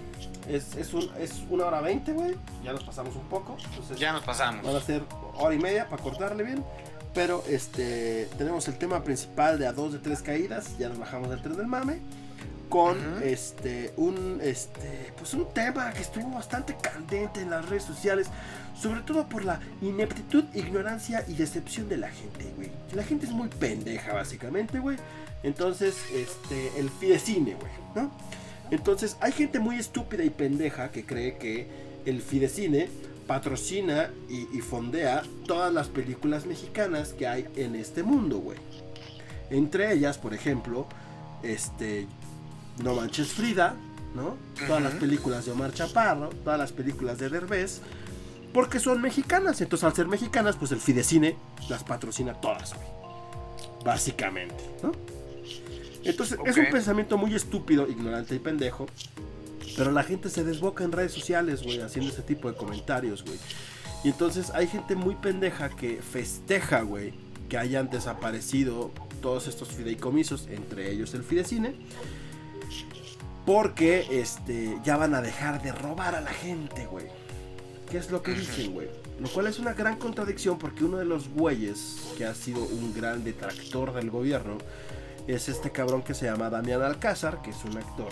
Es, 0.48 0.76
es, 0.76 0.93
un, 0.94 1.10
es 1.18 1.43
una 1.51 1.64
hora 1.66 1.80
veinte, 1.80 2.12
güey. 2.12 2.34
Ya 2.62 2.72
nos 2.72 2.84
pasamos 2.84 3.16
un 3.16 3.26
poco. 3.28 3.56
Entonces 3.70 3.98
ya 3.98 4.12
nos 4.12 4.22
pasamos. 4.22 4.64
van 4.64 4.76
a 4.76 4.80
ser 4.80 5.02
hora 5.38 5.55
y 5.55 5.59
media 5.59 5.88
para 5.88 6.02
cortarle 6.02 6.43
bien. 6.44 6.64
Pero 7.16 7.43
este 7.48 8.28
tenemos 8.36 8.68
el 8.68 8.76
tema 8.76 9.02
principal 9.02 9.59
de 9.59 9.66
a 9.66 9.72
dos 9.72 9.94
de 9.94 9.98
tres 9.98 10.20
caídas. 10.20 10.76
Ya 10.78 10.90
nos 10.90 10.98
bajamos 10.98 11.30
del 11.30 11.40
tren 11.40 11.56
del 11.56 11.66
mame. 11.66 11.98
Con 12.68 12.98
este 13.22 13.94
un 13.97 14.38
este 14.43 15.12
pues 15.16 15.32
un 15.32 15.48
tema 15.55 15.90
que 15.93 16.02
estuvo 16.02 16.28
bastante 16.30 16.76
candente 16.76 17.40
en 17.40 17.48
las 17.48 17.66
redes 17.70 17.84
sociales. 17.84 18.28
Sobre 18.78 19.01
todo 19.01 19.26
por 19.30 19.47
la 19.47 19.60
ineptitud, 19.80 20.44
ignorancia 20.52 21.24
y 21.26 21.32
decepción 21.32 21.88
de 21.88 21.97
la 21.97 22.10
gente, 22.10 22.52
güey. 22.55 22.70
La 22.93 23.02
gente 23.02 23.24
es 23.24 23.32
muy 23.32 23.48
pendeja, 23.48 24.12
básicamente, 24.12 24.78
güey. 24.78 24.98
Entonces, 25.43 25.94
este, 26.12 26.78
el 26.78 26.90
Fidecine, 26.90 27.55
güey, 27.55 27.72
¿no? 27.94 28.10
Entonces, 28.70 29.16
hay 29.20 29.32
gente 29.32 29.60
muy 29.60 29.76
estúpida 29.76 30.24
y 30.24 30.28
pendeja 30.28 30.90
que 30.90 31.06
cree 31.06 31.38
que 31.38 31.66
el 32.05 32.20
Fidecine 32.20 32.90
patrocina 33.27 34.11
y, 34.28 34.48
y 34.57 34.61
fondea 34.61 35.23
todas 35.47 35.73
las 35.73 35.89
películas 35.89 36.47
mexicanas 36.47 37.12
que 37.12 37.27
hay 37.27 37.47
en 37.57 37.74
este 37.74 38.03
mundo, 38.03 38.39
güey. 38.39 38.59
Entre 39.51 39.93
ellas, 39.93 40.19
por 40.19 40.35
ejemplo, 40.35 40.86
este, 41.43 42.07
No 42.82 42.94
Manches 42.94 43.28
Frida, 43.28 43.77
¿no? 44.15 44.36
Todas 44.66 44.82
las 44.82 44.94
películas 44.94 45.44
de 45.44 45.53
Omar 45.53 45.73
Chaparro, 45.73 46.31
todas 46.31 46.59
las 46.59 46.73
películas 46.73 47.19
de 47.19 47.28
Derbez, 47.28 47.81
porque 48.53 48.81
son 48.81 49.01
mexicanas. 49.01 49.61
Entonces, 49.61 49.85
al 49.85 49.94
ser 49.94 50.07
mexicanas, 50.07 50.57
pues 50.57 50.73
el 50.73 50.81
Fidecine 50.81 51.36
las 51.69 51.85
patrocina 51.85 52.35
todas, 52.35 52.74
güey. 52.74 52.89
Básicamente, 53.85 54.65
¿no? 54.82 54.93
Entonces, 56.03 56.39
es 56.44 56.57
un 56.57 56.66
pensamiento 56.70 57.19
muy 57.19 57.35
estúpido, 57.35 57.89
ignorante 57.89 58.35
y 58.35 58.39
pendejo. 58.39 58.86
Pero 59.77 59.93
la 59.93 60.03
gente 60.03 60.31
se 60.31 60.43
desboca 60.43 60.85
en 60.85 60.93
redes 60.93 61.12
sociales, 61.12 61.62
güey, 61.62 61.81
haciendo 61.81 62.11
ese 62.11 62.23
tipo 62.23 62.51
de 62.51 62.57
comentarios, 62.57 63.24
güey. 63.24 63.39
Y 64.05 64.09
entonces 64.09 64.51
hay 64.51 64.66
gente 64.66 64.97
muy 64.97 65.15
pendeja 65.16 65.69
que 65.69 66.01
festeja, 66.01 66.82
güey, 66.82 67.12
que 67.48 67.59
hayan 67.59 67.90
desaparecido 67.90 68.90
todos 69.20 69.48
estos 69.48 69.69
fideicomisos, 69.69 70.47
entre 70.48 70.90
ellos 70.90 71.12
el 71.15 71.23
Fidecine. 71.23 71.74
Porque 73.44 74.07
este, 74.11 74.78
ya 74.85 74.97
van 74.97 75.15
a 75.15 75.23
dejar 75.23 75.62
de 75.62 75.73
robar 75.73 76.15
a 76.15 76.20
la 76.20 76.32
gente, 76.32 76.86
güey. 76.86 77.07
¿Qué 77.90 77.98
es 77.98 78.11
lo 78.11 78.23
que 78.23 78.32
dicen, 78.32 78.73
güey? 78.73 78.89
Lo 79.20 79.28
cual 79.28 79.47
es 79.47 79.59
una 79.59 79.73
gran 79.73 79.97
contradicción 79.97 80.59
porque 80.59 80.85
uno 80.85 80.98
de 80.98 81.05
los 81.05 81.28
güeyes 81.28 81.98
que 82.19 82.24
ha 82.24 82.35
sido 82.35 82.62
un 82.62 82.93
gran 82.93 83.24
detractor 83.24 83.94
del 83.94 84.11
gobierno 84.11 84.59
es 85.27 85.48
este 85.48 85.70
cabrón 85.73 86.03
que 86.03 86.15
se 86.15 86.27
llama 86.27 86.51
Damián 86.51 86.82
Alcázar, 86.82 87.43
que 87.43 87.51
es 87.51 87.65
un 87.65 87.77
actor 87.77 88.09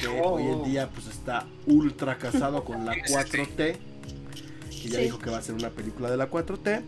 que 0.00 0.08
Oh. 0.08 0.34
hoy 0.34 0.42
en 0.44 0.64
día 0.64 0.88
pues 0.88 1.06
está 1.08 1.46
ultra 1.66 2.16
casado 2.18 2.64
con 2.64 2.84
la 2.86 2.92
¿Quién 2.92 3.04
es 3.06 3.10
este? 3.16 3.44
4T. 3.44 3.76
Y 4.70 4.88
ya 4.88 4.98
Sí. 4.98 5.04
dijo 5.04 5.18
que 5.18 5.30
va 5.30 5.38
a 5.38 5.42
ser 5.42 5.54
una 5.54 5.70
película 5.70 6.10
de 6.10 6.16
la 6.16 6.28
4T. 6.30 6.82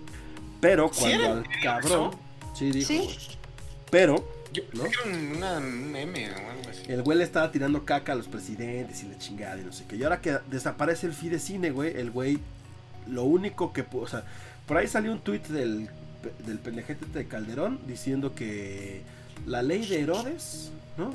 Pero 0.60 0.90
¿Sí 0.92 1.00
cuando 1.00 1.32
al 1.32 1.44
cabrón. 1.62 2.10
eso? 2.10 2.18
Sí, 2.54 2.70
dijo. 2.70 2.86
Sí. 2.88 3.16
Pero 3.90 4.24
Yo 4.52 4.62
¿no? 4.72 4.84
que 4.84 5.08
una- 5.36 5.58
un 5.58 5.90
meme 5.92 6.30
o 6.30 6.36
algo 6.50 6.70
así. 6.70 6.82
el 6.90 7.02
güey 7.02 7.18
le 7.18 7.24
estaba 7.24 7.50
tirando 7.50 7.84
caca 7.84 8.12
a 8.12 8.14
los 8.14 8.28
presidentes 8.28 9.02
y 9.02 9.08
la 9.08 9.18
chingada 9.18 9.58
y 9.60 9.64
no 9.64 9.72
sé 9.72 9.84
qué. 9.88 9.96
Y 9.96 10.02
ahora 10.04 10.20
que 10.20 10.38
desaparece 10.50 11.06
el 11.06 11.12
Fidecine, 11.12 11.70
güey, 11.70 11.96
el 11.96 12.10
güey, 12.10 12.38
lo 13.08 13.24
único 13.24 13.72
que. 13.72 13.84
O 13.92 14.06
sea, 14.06 14.24
por 14.66 14.76
ahí 14.76 14.86
salió 14.88 15.12
un 15.12 15.20
tweet 15.20 15.40
del, 15.48 15.88
del 16.46 16.58
pendejete 16.58 17.04
de 17.06 17.26
Calderón 17.26 17.80
diciendo 17.86 18.34
que 18.34 19.02
la 19.46 19.62
ley 19.62 19.84
de 19.86 20.00
Herodes, 20.02 20.70
¿no? 20.96 21.12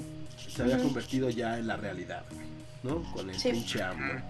Se 0.53 0.61
había 0.63 0.77
convertido 0.77 1.29
ya 1.29 1.57
en 1.57 1.67
la 1.67 1.77
realidad, 1.77 2.23
güey, 2.33 2.47
¿no? 2.83 3.11
Con 3.13 3.29
el 3.29 3.39
Sí. 3.39 3.51
pinche 3.51 3.81
AMLO. 3.83 4.21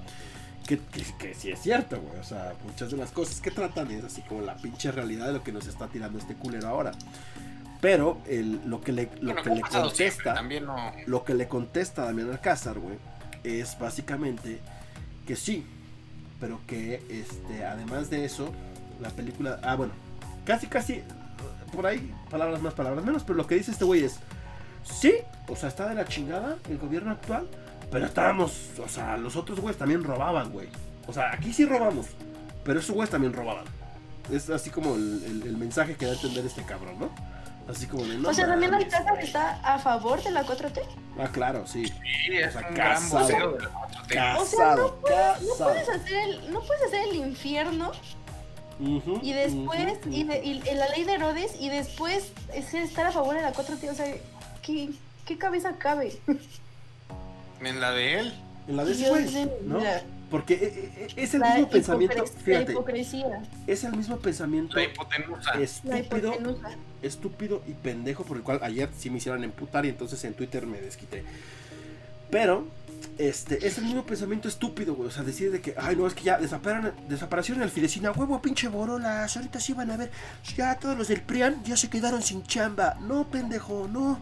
Que, 0.68 0.78
que, 0.78 1.04
que 1.18 1.34
sí 1.34 1.50
es 1.52 1.60
cierto, 1.62 2.00
güey. 2.00 2.20
O 2.20 2.24
sea, 2.24 2.54
muchas 2.64 2.92
de 2.92 2.98
las 2.98 3.12
cosas 3.12 3.42
que 3.42 3.50
tratan 3.50 3.90
es 3.92 4.04
así 4.04 4.22
como 4.22 4.42
la 4.42 4.56
pinche 4.56 4.92
realidad 4.92 5.28
de 5.28 5.34
lo 5.34 5.44
que 5.44 5.52
nos 5.52 5.66
está 5.68 5.88
tirando 5.88 6.20
este 6.20 6.36
culero 6.36 6.68
ahora. 6.68 6.92
Pero 7.82 8.20
el, 8.28 8.60
lo 8.70 8.82
que 8.82 8.92
le, 8.92 9.10
lo 9.22 9.34
Bueno, 9.34 9.42
que 9.44 9.50
le 9.56 9.62
contesta, 9.62 10.34
También 10.34 10.66
no. 10.66 10.92
lo 11.08 11.24
que 11.24 11.34
le 11.34 11.48
contesta 11.48 12.04
a 12.04 12.06
Damián 12.08 12.30
Alcázar, 12.30 12.78
güey, 12.78 12.98
es 13.44 13.80
básicamente 13.80 14.60
que 15.26 15.36
sí, 15.38 15.66
pero 16.42 16.60
que 16.68 17.02
este, 17.10 17.66
además 17.66 18.10
de 18.10 18.26
eso, 18.26 18.52
la 19.02 19.10
película, 19.12 19.60
ah, 19.64 19.76
bueno, 19.76 19.94
casi, 20.46 20.68
casi, 20.68 21.02
por 21.70 21.86
ahí, 21.88 22.14
palabras 22.30 22.62
más, 22.62 22.74
palabras 22.74 23.04
menos, 23.06 23.24
pero 23.24 23.36
lo 23.38 23.48
que 23.48 23.56
dice 23.56 23.72
este 23.72 23.86
güey 23.86 24.04
es, 24.04 24.20
sí, 24.84 25.14
o 25.48 25.56
sea, 25.56 25.70
está 25.70 25.88
de 25.90 25.96
la 25.96 26.06
chingada 26.06 26.58
el 26.70 26.78
gobierno 26.78 27.12
actual, 27.12 27.48
pero 27.92 28.06
estábamos, 28.06 28.70
o 28.84 28.88
sea, 28.88 29.18
los 29.18 29.36
otros 29.36 29.60
güeyes 29.60 29.78
también 29.78 30.04
robaban, 30.04 30.52
güey. 30.52 30.68
O 31.08 31.14
sea, 31.14 31.32
aquí 31.34 31.54
sí 31.54 31.66
robamos, 31.66 32.08
pero 32.64 32.80
esos 32.80 32.94
güeyes 32.96 33.10
también 33.10 33.34
robaban. 33.34 33.66
Es 34.32 34.50
así 34.50 34.70
como 34.70 34.94
el, 34.96 35.24
el- 35.26 35.44
el 35.48 35.58
mensaje 35.58 35.96
que 35.96 36.06
da 36.06 36.12
a 36.12 36.16
entender 36.16 36.46
este 36.46 36.64
cabrón, 36.64 37.00
¿no? 37.00 37.10
Así 37.68 37.86
como 37.88 38.04
de 38.04 38.18
no. 38.18 38.30
o 38.30 38.34
sea, 38.34 38.48
también 38.48 38.74
Alcázar 38.74 39.14
güey". 39.14 39.26
está 39.26 39.60
a 39.64 39.78
favor 39.80 40.22
de 40.24 40.32
la 40.32 40.44
4T. 40.44 40.82
Ah, 41.20 41.28
claro, 41.32 41.68
sí. 41.68 41.86
Sí, 41.86 42.36
es 42.38 42.56
O 42.56 42.60
sea, 42.60 42.68
un 42.70 42.76
gran 42.76 42.94
casado. 42.96 43.24
vocero 43.24 43.52
de 43.54 43.60
la 43.64 43.70
4T. 43.72 44.38
O 44.42 44.46
sea, 44.46 44.76
no 44.76 44.96
puedes, 44.96 45.42
no 45.42 45.50
casado. 45.50 45.70
puedes 45.72 45.90
hacer 45.90 46.14
el, 46.30 46.52
no 46.52 46.62
puedes 46.62 46.84
hacer 46.84 47.02
el 47.10 47.16
infierno 47.16 47.92
Y 48.80 49.34
después, 49.34 49.98
ujú, 50.02 50.10
y, 50.10 50.24
de- 50.24 50.44
y 50.46 50.54
la 50.76 50.88
ley 50.90 51.04
de 51.04 51.14
Herodes, 51.14 51.52
y 51.60 51.70
después 51.70 52.32
es 52.54 52.74
estar 52.74 53.06
a 53.08 53.12
favor 53.12 53.36
de 53.36 53.42
la 53.42 53.52
4T. 53.54 53.90
O 53.90 53.94
sea, 53.94 54.06
¿qué, 54.62 54.90
qué 55.26 55.38
cabeza 55.38 55.74
cabe? 55.78 56.14
En 57.62 57.82
la 57.82 57.92
de 57.92 58.20
él. 58.20 58.34
En 58.70 58.78
la 58.78 58.86
de 58.86 58.92
ese 58.94 59.00
Dios 59.02 59.12
güey, 59.12 59.26
de 59.34 59.46
mi 59.46 59.68
¿no? 59.68 59.80
Porque 60.32 60.54
eh, 60.54 60.92
eh, 60.96 61.08
es 61.18 61.34
el 61.34 61.42
La 61.42 61.56
mismo 61.56 61.70
pensamiento, 61.70 62.26
fíjate, 62.26 62.72
hipocresía, 62.74 63.42
es 63.68 63.84
el 63.84 63.94
mismo 63.98 64.18
pensamiento 64.18 64.76
La 64.78 64.84
hipotenusa. 64.84 65.56
la 65.56 65.62
estúpido, 65.64 65.98
hipotenusa. 66.36 66.70
estúpido 67.02 67.62
y 67.68 67.72
pendejo 67.74 68.24
por 68.24 68.38
el 68.38 68.44
cual 68.44 68.60
ayer 68.62 68.90
sí 68.98 69.10
me 69.10 69.18
hicieron 69.18 69.44
emputar 69.44 69.86
y 69.86 69.90
entonces 69.90 70.24
en 70.24 70.36
Twitter 70.36 70.68
me 70.68 70.80
desquité. 70.80 71.24
Pero, 72.30 72.68
este, 73.18 73.66
es 73.68 73.78
el 73.78 73.86
mismo 73.86 74.06
pensamiento 74.06 74.48
estúpido, 74.48 74.96
güey. 74.96 75.10
O 75.10 75.12
sea, 75.12 75.24
decir 75.24 75.52
de 75.52 75.62
que, 75.62 75.76
ay, 75.78 75.96
no, 75.96 76.08
es 76.08 76.14
que 76.14 76.24
ya 76.24 76.38
desaparecieron, 76.38 76.94
desaparecieron 77.08 77.64
el 77.64 77.70
Fidecina, 77.70 78.12
huevo, 78.12 78.42
pinche 78.42 78.68
borolas. 78.68 79.36
Ahorita 79.36 79.60
sí 79.60 79.74
van 79.74 79.92
a 79.92 79.98
ver, 79.98 80.12
ya 80.56 80.76
todos 80.80 80.98
los 80.98 81.08
del 81.08 81.22
PRIAN 81.22 81.64
ya 81.64 81.76
se 81.78 81.90
quedaron 81.90 82.22
sin 82.22 82.44
chamba. 82.44 82.98
No, 83.02 83.28
pendejo, 83.30 83.88
no. 83.92 84.20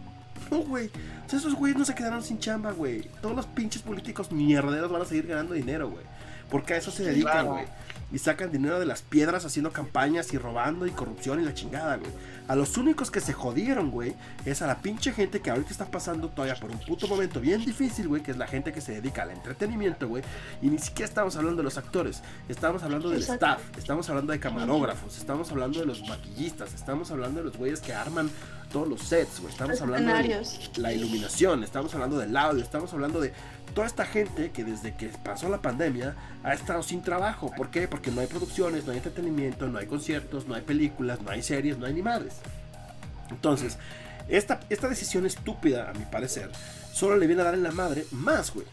No, 0.50 0.58
güey. 0.58 0.86
O 1.26 1.28
sea, 1.30 1.38
esos 1.38 1.54
güeyes 1.54 1.78
no 1.78 1.84
se 1.84 1.94
quedaron 1.94 2.22
sin 2.22 2.38
chamba, 2.38 2.72
güey. 2.72 3.02
Todos 3.20 3.36
los 3.36 3.46
pinches 3.46 3.82
políticos 3.82 4.32
mierderos 4.32 4.90
van 4.90 5.02
a 5.02 5.04
seguir 5.04 5.26
ganando 5.26 5.54
dinero, 5.54 5.90
güey. 5.90 6.04
Porque 6.50 6.74
a 6.74 6.76
eso 6.78 6.90
se 6.90 7.04
dedican, 7.04 7.46
Claro. 7.46 7.68
Y 8.10 8.18
sacan 8.18 8.50
dinero 8.50 8.80
de 8.80 8.86
las 8.86 9.02
piedras 9.02 9.44
haciendo 9.44 9.70
campañas 9.70 10.32
y 10.32 10.38
robando 10.38 10.86
y 10.86 10.90
corrupción 10.90 11.40
y 11.40 11.44
la 11.44 11.52
chingada, 11.52 11.96
güey. 11.96 12.10
A 12.48 12.56
los 12.56 12.78
únicos 12.78 13.10
que 13.10 13.20
se 13.20 13.34
jodieron, 13.34 13.90
güey, 13.90 14.14
es 14.46 14.62
a 14.62 14.66
la 14.66 14.80
pinche 14.80 15.12
gente 15.12 15.40
que 15.40 15.50
ahorita 15.50 15.70
está 15.70 15.90
pasando 15.90 16.30
todavía 16.30 16.54
por 16.54 16.70
un 16.70 16.78
puto 16.78 17.06
momento 17.06 17.40
bien 17.40 17.62
difícil, 17.64 18.08
güey, 18.08 18.22
que 18.22 18.30
es 18.30 18.38
la 18.38 18.46
gente 18.46 18.72
que 18.72 18.80
se 18.80 18.92
dedica 18.92 19.24
al 19.24 19.30
entretenimiento, 19.32 20.08
güey. 20.08 20.22
Y 20.62 20.68
ni 20.68 20.78
siquiera 20.78 21.06
estamos 21.06 21.36
hablando 21.36 21.58
de 21.58 21.64
los 21.64 21.76
actores, 21.76 22.22
estamos 22.48 22.82
hablando 22.82 23.10
del 23.10 23.20
Exacto. 23.20 23.44
staff, 23.46 23.78
estamos 23.78 24.08
hablando 24.08 24.32
de 24.32 24.40
camarógrafos, 24.40 25.18
estamos 25.18 25.50
hablando 25.50 25.80
de 25.80 25.86
los 25.86 26.00
maquillistas, 26.08 26.72
estamos 26.72 27.10
hablando 27.10 27.40
de 27.40 27.44
los 27.44 27.56
güeyes 27.58 27.80
que 27.80 27.92
arman 27.92 28.30
todos 28.68 28.88
los 28.88 29.02
sets, 29.02 29.40
güey. 29.40 29.52
Estamos 29.52 29.80
hablando 29.80 30.12
de 30.14 30.42
la 30.76 30.92
iluminación, 30.92 31.64
estamos 31.64 31.94
hablando 31.94 32.18
del 32.18 32.36
audio, 32.36 32.62
estamos 32.62 32.92
hablando 32.92 33.20
de 33.20 33.32
toda 33.74 33.86
esta 33.86 34.04
gente 34.04 34.50
que 34.50 34.64
desde 34.64 34.94
que 34.94 35.08
pasó 35.08 35.48
la 35.48 35.62
pandemia 35.62 36.16
ha 36.42 36.54
estado 36.54 36.82
sin 36.82 37.02
trabajo. 37.02 37.50
¿Por 37.56 37.70
qué? 37.70 37.88
Porque 37.88 38.10
no 38.10 38.20
hay 38.20 38.26
producciones, 38.26 38.84
no 38.84 38.92
hay 38.92 38.98
entretenimiento, 38.98 39.66
no 39.68 39.78
hay 39.78 39.86
conciertos, 39.86 40.46
no 40.46 40.54
hay 40.54 40.62
películas, 40.62 41.20
no 41.22 41.30
hay 41.30 41.42
series, 41.42 41.78
no 41.78 41.86
hay 41.86 41.94
ni 41.94 42.02
madres. 42.02 42.34
Entonces, 43.30 43.78
esta, 44.28 44.60
esta 44.68 44.88
decisión 44.88 45.26
estúpida, 45.26 45.90
a 45.90 45.94
mi 45.94 46.04
parecer, 46.04 46.50
solo 46.92 47.16
le 47.16 47.26
viene 47.26 47.42
a 47.42 47.46
dar 47.46 47.54
en 47.54 47.62
la 47.62 47.72
madre 47.72 48.06
más, 48.10 48.52
güey. 48.52 48.66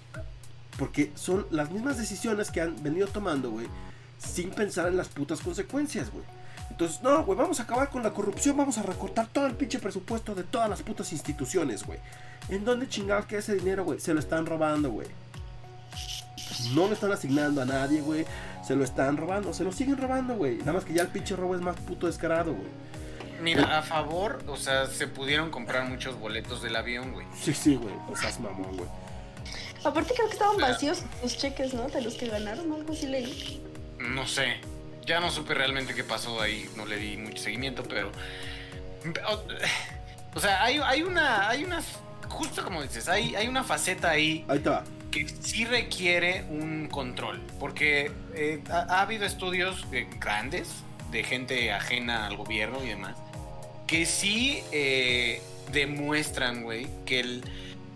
Porque 0.77 1.11
son 1.15 1.47
las 1.51 1.71
mismas 1.71 1.97
decisiones 1.97 2.51
que 2.51 2.61
han 2.61 2.81
venido 2.83 3.07
tomando, 3.07 3.49
güey, 3.49 3.67
sin 4.19 4.49
pensar 4.49 4.87
en 4.87 4.97
las 4.97 5.07
putas 5.07 5.39
consecuencias, 5.39 6.11
güey. 6.11 6.25
Entonces, 6.75 7.01
no, 7.01 7.23
güey, 7.23 7.39
vamos 7.39 7.61
a 7.61 7.63
acabar 7.63 7.89
con 7.89 8.03
la 8.03 8.11
corrupción, 8.11 8.57
vamos 8.57 8.77
a 8.77 8.83
recortar 8.83 9.27
todo 9.27 9.47
el 9.47 9.53
pinche 9.53 9.79
presupuesto 9.79 10.35
de 10.35 10.43
todas 10.43 10.69
las 10.69 10.83
putas 10.83 11.13
instituciones, 11.13 11.85
güey. 11.85 11.99
¿En 12.49 12.65
dónde 12.65 12.89
chingados 12.89 13.27
queda 13.27 13.39
ese 13.39 13.55
dinero, 13.55 13.85
güey? 13.85 14.01
Se 14.01 14.13
lo 14.13 14.19
están 14.19 14.45
robando, 14.45 14.89
güey. 14.89 15.07
No 16.73 16.87
lo 16.87 16.93
están 16.93 17.13
asignando 17.13 17.61
a 17.61 17.65
nadie, 17.65 18.01
güey. 18.01 18.25
Se 18.61 18.75
lo 18.75 18.83
están 18.83 19.15
robando, 19.15 19.53
se 19.53 19.63
lo 19.63 19.71
siguen 19.71 19.95
robando, 19.95 20.35
güey. 20.35 20.57
Nada 20.57 20.73
más 20.73 20.83
que 20.83 20.93
ya 20.93 21.03
el 21.03 21.07
pinche 21.07 21.37
robo 21.37 21.55
es 21.55 21.61
más 21.61 21.77
puto 21.77 22.07
descarado, 22.07 22.53
güey. 22.53 22.67
Mira, 23.41 23.77
a 23.77 23.81
favor, 23.81 24.43
o 24.45 24.57
sea, 24.57 24.87
se 24.87 25.07
pudieron 25.07 25.51
comprar 25.51 25.87
muchos 25.87 26.19
boletos 26.19 26.61
del 26.61 26.75
avión, 26.75 27.13
güey. 27.13 27.25
Sí, 27.41 27.53
sí, 27.53 27.75
güey. 27.77 27.95
O 28.11 28.17
sea, 28.17 28.27
es 28.27 28.39
mamón, 28.41 28.75
güey. 28.75 28.89
Aparte 29.85 30.13
creo 30.13 30.27
que 30.27 30.33
estaban 30.33 30.57
vacíos 30.57 31.03
los 31.23 31.37
cheques, 31.37 31.73
¿no? 31.73 31.87
De 31.87 32.01
los 32.01 32.15
que 32.15 32.27
ganaron, 32.27 32.69
algo 32.73 32.91
así 32.91 33.07
leí. 33.07 33.63
No 33.97 34.27
sé. 34.27 34.57
Ya 35.05 35.19
no 35.19 35.29
supe 35.31 35.53
realmente 35.53 35.93
qué 35.93 36.03
pasó 36.03 36.41
ahí. 36.41 36.67
No 36.75 36.85
le 36.85 36.97
di 36.97 37.17
mucho 37.17 37.37
seguimiento, 37.43 37.83
pero. 37.83 38.11
O 40.33 40.39
sea, 40.39 40.63
hay, 40.63 40.79
hay 40.83 41.03
una. 41.03 41.49
Hay 41.49 41.63
una. 41.63 41.81
Justo 42.27 42.63
como 42.63 42.81
dices, 42.81 43.07
hay, 43.07 43.35
hay 43.35 43.47
una 43.47 43.63
faceta 43.63 44.09
ahí 44.09 44.43
Ahí 44.49 44.57
va. 44.59 44.83
que 45.11 45.27
sí 45.29 45.63
requiere 45.65 46.43
un 46.49 46.87
control. 46.87 47.39
Porque 47.59 48.11
eh, 48.33 48.61
ha, 48.69 48.79
ha 48.97 49.01
habido 49.01 49.25
estudios 49.25 49.85
eh, 49.91 50.07
grandes 50.19 50.67
de 51.11 51.23
gente 51.23 51.71
ajena 51.71 52.25
al 52.27 52.35
gobierno 52.35 52.83
y 52.83 52.87
demás. 52.89 53.15
Que 53.87 54.05
sí 54.07 54.63
eh, 54.71 55.41
demuestran, 55.71 56.63
güey, 56.63 56.87
que 57.05 57.19
el- 57.19 57.43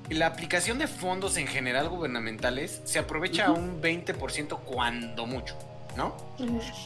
la 0.10 0.27
aplicación 0.27 0.77
de 0.80 0.88
fondos 0.88 1.38
en 1.38 1.45
general 1.48 1.90
gubernamentales 1.90 2.81
se 2.86 2.98
aprovecha 2.99 3.52
Ujú. 3.52 3.60
un 3.61 3.81
20% 3.81 4.60
cuando 4.61 5.26
mucho, 5.27 5.56
¿no? 5.95 6.15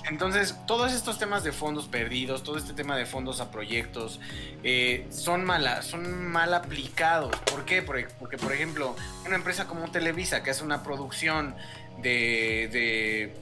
Entonces, 0.09 0.55
todos 0.65 0.93
estos 0.93 1.19
temas 1.19 1.43
de 1.43 1.51
fondos 1.51 1.85
perdidos, 1.87 2.43
todo 2.43 2.57
este 2.57 2.73
tema 2.73 2.95
de 2.97 3.05
fondos 3.05 3.39
a 3.41 3.51
proyectos, 3.51 4.19
eh, 4.63 5.05
son, 5.11 5.43
mala, 5.45 5.81
son 5.81 6.27
mal 6.31 6.53
aplicados. 6.53 7.35
¿Por 7.51 7.65
qué? 7.65 7.81
Porque, 7.81 8.07
porque, 8.19 8.37
por 8.37 8.51
ejemplo, 8.53 8.95
una 9.25 9.35
empresa 9.35 9.65
como 9.67 9.89
Televisa, 9.91 10.41
que 10.43 10.49
hace 10.51 10.63
una 10.63 10.81
producción 10.83 11.55
de, 12.01 12.69
de 12.71 13.35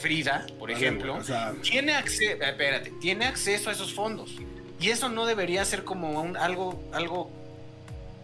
Frida, 0.00 0.46
por 0.58 0.70
ejemplo, 0.70 1.14
O 1.16 1.24
sea, 1.24 1.52
tiene, 1.62 1.94
acce- 1.94 2.36
eh, 2.40 2.48
espérate, 2.50 2.92
tiene 3.00 3.26
acceso 3.26 3.70
a 3.70 3.72
esos 3.72 3.92
fondos. 3.94 4.30
Y 4.80 4.90
eso 4.90 5.08
no 5.08 5.26
debería 5.26 5.64
ser 5.64 5.82
como 5.82 6.20
un- 6.22 6.36
algo, 6.36 6.80
algo, 6.92 7.32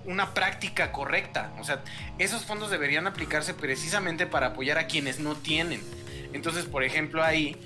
una 0.04 0.32
práctica 0.34 0.92
correcta. 0.92 1.52
O 1.58 1.64
sea, 1.64 1.82
esos 2.18 2.44
fondos 2.44 2.70
deberían 2.70 3.08
aplicarse 3.08 3.54
precisamente 3.54 4.26
para 4.28 4.48
apoyar 4.48 4.78
a 4.78 4.86
quienes 4.86 5.18
no 5.18 5.34
tienen. 5.34 5.80
Entonces, 6.34 6.66
por 6.66 6.84
ejemplo, 6.84 7.22
ahí 7.22 7.56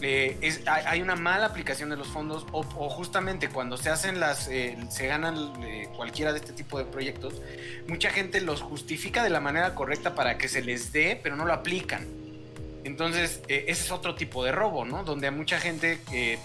eh, 0.00 0.36
hay, 0.66 1.00
una 1.00 1.14
mala 1.14 1.46
aplicación 1.46 1.90
de 1.90 1.96
los 1.96 2.08
fondos 2.08 2.44
o, 2.50 2.62
justamente 2.62 3.48
cuando 3.48 3.76
se 3.76 3.88
hacen 3.88 4.18
las, 4.18 4.48
eh, 4.48 4.76
se 4.90 5.06
ganan 5.06 5.52
eh, 5.62 5.88
cualquiera 5.94 6.32
de 6.32 6.38
este 6.38 6.52
tipo 6.52 6.78
de 6.78 6.84
proyectos, 6.84 7.40
mucha 7.86 8.10
gente 8.10 8.40
los 8.40 8.62
justifica 8.62 9.22
de 9.22 9.30
la 9.30 9.38
manera 9.38 9.76
correcta 9.76 10.16
para 10.16 10.38
que 10.38 10.48
se 10.48 10.60
les 10.60 10.92
dé, 10.92 11.20
pero 11.22 11.36
no 11.36 11.44
lo 11.44 11.52
aplican. 11.52 12.06
Entonces, 12.84 13.42
ese 13.46 13.70
es 13.70 13.92
otro 13.92 14.16
tipo 14.16 14.44
de 14.44 14.50
robo, 14.50 14.84
¿no? 14.84 15.04
Donde 15.04 15.30
mucha 15.30 15.60
gente 15.60 16.00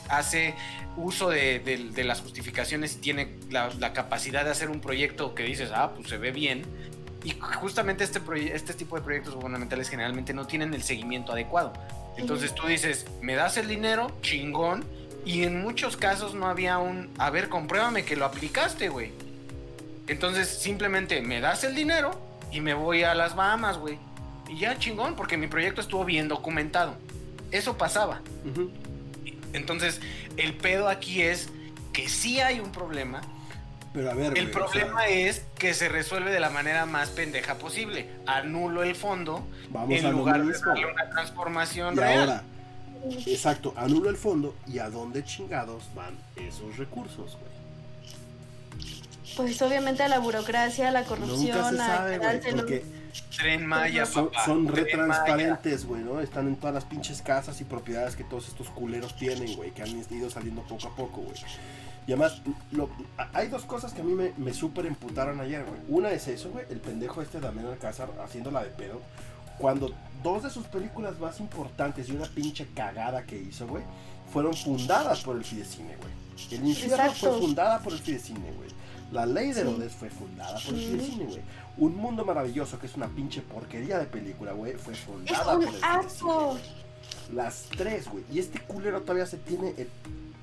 hace 0.07 0.53
uso 0.95 1.29
de 1.31 2.03
las 2.05 2.21
justificaciones 2.21 2.97
y 2.97 2.99
tiene 2.99 3.29
la, 3.49 3.71
la 3.79 3.91
capacidad 3.91 4.45
de 4.45 4.51
hacer 4.51 4.69
un 4.69 4.79
proyecto 4.79 5.33
que 5.33 5.41
dices, 5.41 5.71
ah, 5.73 5.93
pues 5.95 6.09
se 6.09 6.19
ve 6.19 6.31
bien. 6.31 6.63
Y 7.23 7.31
justamente 7.59 8.03
este, 8.03 8.21
este 8.53 8.73
tipo 8.73 8.95
de 8.95 9.01
proyectos 9.01 9.35
gubernamentales 9.35 9.89
generalmente 9.89 10.33
no 10.33 10.47
tienen 10.47 10.73
el 10.73 10.83
seguimiento 10.83 11.31
adecuado. 11.31 11.73
Entonces 12.17 12.53
tú 12.55 12.67
dices, 12.67 13.05
me 13.21 13.35
das 13.35 13.57
el 13.57 13.67
dinero, 13.67 14.11
chingón. 14.21 14.85
Y 15.25 15.43
en 15.43 15.61
muchos 15.61 15.97
casos 15.97 16.35
no 16.35 16.47
había 16.47 16.77
un, 16.77 17.09
a 17.17 17.29
ver, 17.29 17.49
compruébame 17.49 18.05
que 18.05 18.15
lo 18.15 18.25
aplicaste, 18.25 18.89
güey. 18.89 19.11
Entonces 20.07 20.47
simplemente 20.47 21.21
me 21.21 21.41
das 21.41 21.63
el 21.65 21.75
dinero 21.75 22.19
y 22.51 22.61
me 22.61 22.73
voy 22.73 23.03
a 23.03 23.13
las 23.13 23.35
Bahamas, 23.35 23.77
güey. 23.77 23.99
Y 24.47 24.59
ya 24.59 24.77
chingón, 24.79 25.15
porque 25.15 25.37
mi 25.37 25.47
proyecto 25.47 25.81
estuvo 25.81 26.05
bien 26.05 26.27
documentado. 26.29 26.95
Eso 27.51 27.77
pasaba. 27.77 28.21
Entonces, 29.53 29.99
el 30.37 30.53
pedo 30.53 30.87
aquí 30.87 31.21
es 31.21 31.49
que 31.91 32.07
sí 32.07 32.39
hay 32.39 32.59
un 32.59 32.71
problema. 32.71 33.21
Pero 33.97 34.11
a 34.11 34.13
ver, 34.13 34.37
El 34.37 34.51
güey, 34.51 34.63
o 34.63 34.67
sea, 34.69 34.81
problema 34.81 35.07
es 35.07 35.41
que 35.57 35.73
se 35.73 35.89
resuelve 35.89 36.29
de 36.31 36.39
la 36.39 36.51
manera 36.51 36.85
más 36.85 37.09
pendeja 37.09 37.55
posible. 37.55 38.07
Anulo 38.27 38.83
el 38.83 38.93
fondo 38.93 39.47
Vamos 39.71 39.97
en 39.97 40.05
a 40.05 40.11
lugar 40.11 40.45
de 40.45 40.53
darle 40.53 40.85
una 40.85 41.09
transformación 41.09 41.95
Y 41.95 41.97
real. 41.97 42.19
ahora, 42.19 42.43
exacto, 43.25 43.73
anulo 43.75 44.11
el 44.11 44.15
fondo 44.17 44.55
y 44.67 44.77
a 44.77 44.91
dónde 44.91 45.23
chingados 45.23 45.85
van 45.95 46.15
esos 46.35 46.77
recursos, 46.77 47.39
güey. 47.39 47.57
Pues 49.35 49.59
obviamente 49.63 50.03
a 50.03 50.07
la 50.09 50.19
burocracia, 50.19 50.89
a 50.89 50.91
la 50.91 51.01
Nunca 51.01 51.15
corrupción, 51.15 51.75
se 51.75 51.81
a 51.81 51.87
sabe, 51.87 52.17
güey, 52.19 52.29
quedárselos. 52.29 52.61
porque 52.61 52.83
Tren 53.35 53.65
Maya, 53.65 54.05
son, 54.05 54.27
papá. 54.29 54.45
son 54.45 54.67
re 54.67 54.85
transparentes, 54.85 55.85
güey, 55.87 56.03
¿no? 56.03 56.21
Están 56.21 56.47
en 56.47 56.55
todas 56.55 56.75
las 56.75 56.85
pinches 56.85 57.23
casas 57.23 57.59
y 57.61 57.63
propiedades 57.63 58.15
que 58.15 58.23
todos 58.23 58.47
estos 58.47 58.69
culeros 58.69 59.15
tienen, 59.15 59.55
güey, 59.55 59.71
que 59.71 59.81
han 59.81 59.89
ido 60.11 60.29
saliendo 60.29 60.61
poco 60.61 60.87
a 60.87 60.95
poco, 60.95 61.21
güey. 61.21 61.35
Y 62.07 62.13
además, 62.13 62.41
lo- 62.71 62.89
hay 63.33 63.49
dos 63.49 63.63
cosas 63.63 63.93
que 63.93 64.01
a 64.01 64.03
mí 64.03 64.13
me, 64.13 64.31
me 64.37 64.53
súper 64.53 64.85
emputaron 64.85 65.39
ayer, 65.41 65.65
güey. 65.65 65.79
Una 65.89 66.09
es 66.11 66.27
eso, 66.29 66.49
güey, 66.49 66.65
el 66.69 66.79
pendejo 66.79 67.21
este 67.21 67.39
Damián 67.41 67.67
Alcázar 67.67 68.09
haciéndola 68.23 68.63
de 68.63 68.69
pedo. 68.69 69.01
Cuando 69.59 69.91
dos 70.23 70.43
de 70.43 70.49
sus 70.49 70.65
películas 70.67 71.19
más 71.19 71.39
importantes 71.39 72.07
y 72.09 72.13
una 72.13 72.25
pinche 72.27 72.67
cagada 72.73 73.23
que 73.23 73.37
hizo, 73.37 73.67
güey, 73.67 73.83
fueron 74.31 74.53
fundadas 74.55 75.21
por 75.21 75.35
el 75.35 75.43
Fidecine, 75.43 75.95
güey. 75.97 76.13
El 76.59 76.67
infierno 76.67 76.95
Exacto. 76.95 77.31
fue 77.31 77.41
fundada 77.41 77.79
por 77.79 77.91
el 77.93 77.99
Fidecine, 77.99 78.51
güey. 78.53 78.69
La 79.11 79.25
ley 79.25 79.47
de 79.49 79.53
Sí. 79.55 79.59
Herodes 79.61 79.93
fue 79.93 80.09
fundada 80.09 80.53
por 80.59 80.73
el 80.75 80.79
Sí. 80.79 80.85
Fidecine, 80.91 81.25
güey. 81.25 81.41
Un 81.77 81.95
mundo 81.95 82.23
maravilloso, 82.25 82.79
que 82.79 82.85
es 82.87 82.95
una 82.95 83.07
pinche 83.07 83.41
porquería 83.41 83.99
de 83.99 84.05
película, 84.05 84.51
güey, 84.53 84.73
fue 84.75 84.93
Es 84.93 84.99
fundada 84.99 85.57
un 85.57 85.65
por 85.65 85.73
el 85.75 85.81
Fidecine. 85.81 86.05
asco. 86.05 86.45
güey. 86.51 86.86
Las 87.33 87.65
tres, 87.77 88.07
güey. 88.07 88.23
Y 88.31 88.39
este 88.39 88.59
culero 88.59 89.01
todavía 89.01 89.25
se 89.25 89.37
tiene 89.37 89.73
el 89.77 89.87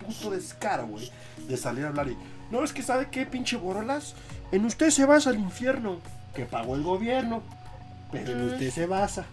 puto 0.05 0.31
descaro, 0.31 0.86
güey, 0.86 1.11
de 1.48 1.56
salir 1.56 1.85
a 1.85 1.89
hablar 1.89 2.09
y. 2.09 2.16
No, 2.51 2.62
es 2.62 2.73
que 2.73 2.82
sabe 2.82 3.09
qué, 3.11 3.24
pinche 3.27 3.56
borolas. 3.56 4.15
En 4.52 4.65
usted 4.65 4.90
se 4.90 5.06
basa 5.06 5.31
el 5.31 5.39
infierno, 5.39 5.98
que 6.35 6.44
pagó 6.44 6.74
el 6.77 6.82
gobierno. 6.82 7.43
Pero 8.12 8.32
en 8.32 8.43
usted 8.52 8.70
se 8.70 8.86
basa. 8.86 9.24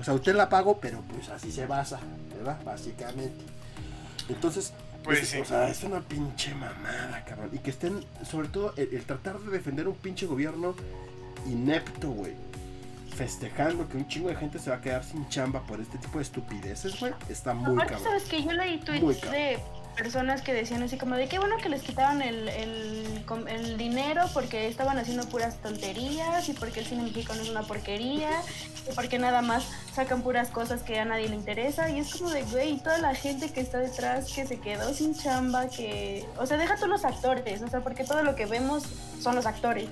O 0.00 0.04
sea, 0.04 0.14
usted 0.14 0.34
la 0.34 0.48
pagó, 0.48 0.78
pero 0.80 1.00
pues 1.02 1.28
así 1.28 1.52
se 1.52 1.66
basa, 1.66 2.00
¿verdad? 2.36 2.58
Básicamente. 2.64 3.44
Entonces, 4.28 4.72
Pues 5.04 5.22
es, 5.22 5.28
sí. 5.28 5.38
o 5.38 5.44
sea, 5.44 5.68
es 5.68 5.84
una 5.84 6.00
pinche 6.00 6.52
mamada, 6.54 7.24
cabrón. 7.24 7.50
Y 7.52 7.58
que 7.58 7.70
estén, 7.70 8.04
sobre 8.28 8.48
todo, 8.48 8.72
el, 8.76 8.92
el 8.94 9.04
tratar 9.04 9.38
de 9.38 9.50
defender 9.52 9.86
un 9.86 9.94
pinche 9.94 10.26
gobierno 10.26 10.74
inepto, 11.46 12.08
güey. 12.10 12.32
Festejando 13.16 13.88
que 13.88 13.96
un 13.96 14.06
chingo 14.08 14.28
de 14.28 14.36
gente 14.36 14.58
se 14.58 14.70
va 14.70 14.76
a 14.76 14.80
quedar 14.80 15.02
sin 15.02 15.26
chamba 15.28 15.60
por 15.62 15.80
este 15.80 15.96
tipo 15.98 16.18
de 16.18 16.22
estupideces, 16.24 17.00
güey. 17.00 17.12
Está 17.28 17.54
muy 17.54 17.72
Aparte, 17.72 17.94
cabrón. 17.94 18.08
sabes 18.08 18.24
que 18.24 18.42
yo 18.42 18.52
leí 18.52 18.78
tweets 18.78 19.22
de 19.30 19.58
personas 19.96 20.42
que 20.42 20.52
decían 20.52 20.82
así 20.82 20.98
como 20.98 21.14
de 21.16 21.26
qué 21.26 21.38
bueno 21.38 21.56
que 21.56 21.70
les 21.70 21.80
quitaron 21.80 22.20
el, 22.20 22.48
el, 22.50 23.24
el 23.48 23.78
dinero 23.78 24.24
porque 24.34 24.68
estaban 24.68 24.98
haciendo 24.98 25.26
puras 25.26 25.56
tonterías 25.62 26.46
y 26.50 26.52
porque 26.52 26.80
el 26.80 26.86
cine 26.86 27.02
mexicano 27.04 27.40
es 27.40 27.48
una 27.48 27.62
porquería 27.62 28.28
y 28.90 28.94
porque 28.94 29.18
nada 29.18 29.40
más 29.40 29.64
sacan 29.94 30.20
puras 30.20 30.50
cosas 30.50 30.82
que 30.82 30.98
a 30.98 31.06
nadie 31.06 31.30
le 31.30 31.36
interesa 31.36 31.88
y 31.88 31.98
es 32.00 32.14
como 32.14 32.28
de 32.28 32.42
güey 32.42 32.76
toda 32.76 32.98
la 32.98 33.14
gente 33.14 33.50
que 33.50 33.60
está 33.62 33.78
detrás 33.78 34.30
que 34.34 34.46
se 34.46 34.60
quedó 34.60 34.92
sin 34.92 35.14
chamba 35.14 35.68
que 35.70 36.26
o 36.36 36.44
sea 36.44 36.58
deja 36.58 36.76
tú 36.76 36.86
los 36.88 37.06
actores 37.06 37.62
o 37.62 37.68
sea 37.68 37.80
porque 37.80 38.04
todo 38.04 38.22
lo 38.22 38.36
que 38.36 38.44
vemos 38.44 38.82
son 39.18 39.34
los 39.34 39.46
actores 39.46 39.88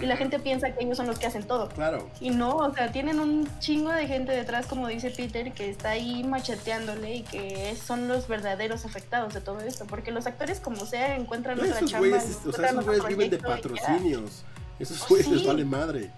y 0.00 0.06
la 0.06 0.16
gente 0.16 0.38
piensa 0.38 0.70
que 0.74 0.84
ellos 0.84 0.96
son 0.96 1.06
los 1.06 1.18
que 1.18 1.26
hacen 1.26 1.42
todo 1.46 1.68
Claro. 1.68 2.08
y 2.20 2.30
no, 2.30 2.56
o 2.56 2.72
sea, 2.74 2.90
tienen 2.92 3.20
un 3.20 3.48
chingo 3.60 3.90
de 3.90 4.06
gente 4.06 4.32
detrás, 4.32 4.66
como 4.66 4.88
dice 4.88 5.10
Peter, 5.10 5.52
que 5.52 5.68
está 5.70 5.90
ahí 5.90 6.24
macheteándole 6.24 7.16
y 7.16 7.22
que 7.22 7.76
son 7.76 8.08
los 8.08 8.26
verdaderos 8.28 8.84
afectados 8.84 9.34
de 9.34 9.40
todo 9.40 9.60
esto. 9.60 9.84
Porque 9.86 10.10
los 10.10 10.26
actores, 10.26 10.60
como 10.60 10.86
sea, 10.86 11.14
encuentran 11.16 11.58
otra 11.60 11.76
Esos 11.76 11.90
chamba. 11.90 12.08
güeyes, 12.08 12.38
o 12.46 12.52
sea, 12.52 12.68
esos 12.70 12.84
güeyes 12.84 13.06
viven 13.06 13.30
de 13.30 13.38
patrocinios. 13.38 14.44
Esos 14.78 14.98
Pues 15.00 15.08
güeyes 15.10 15.28
les 15.28 15.40
sí. 15.42 15.46
vale 15.46 15.64
madre. 15.64 16.10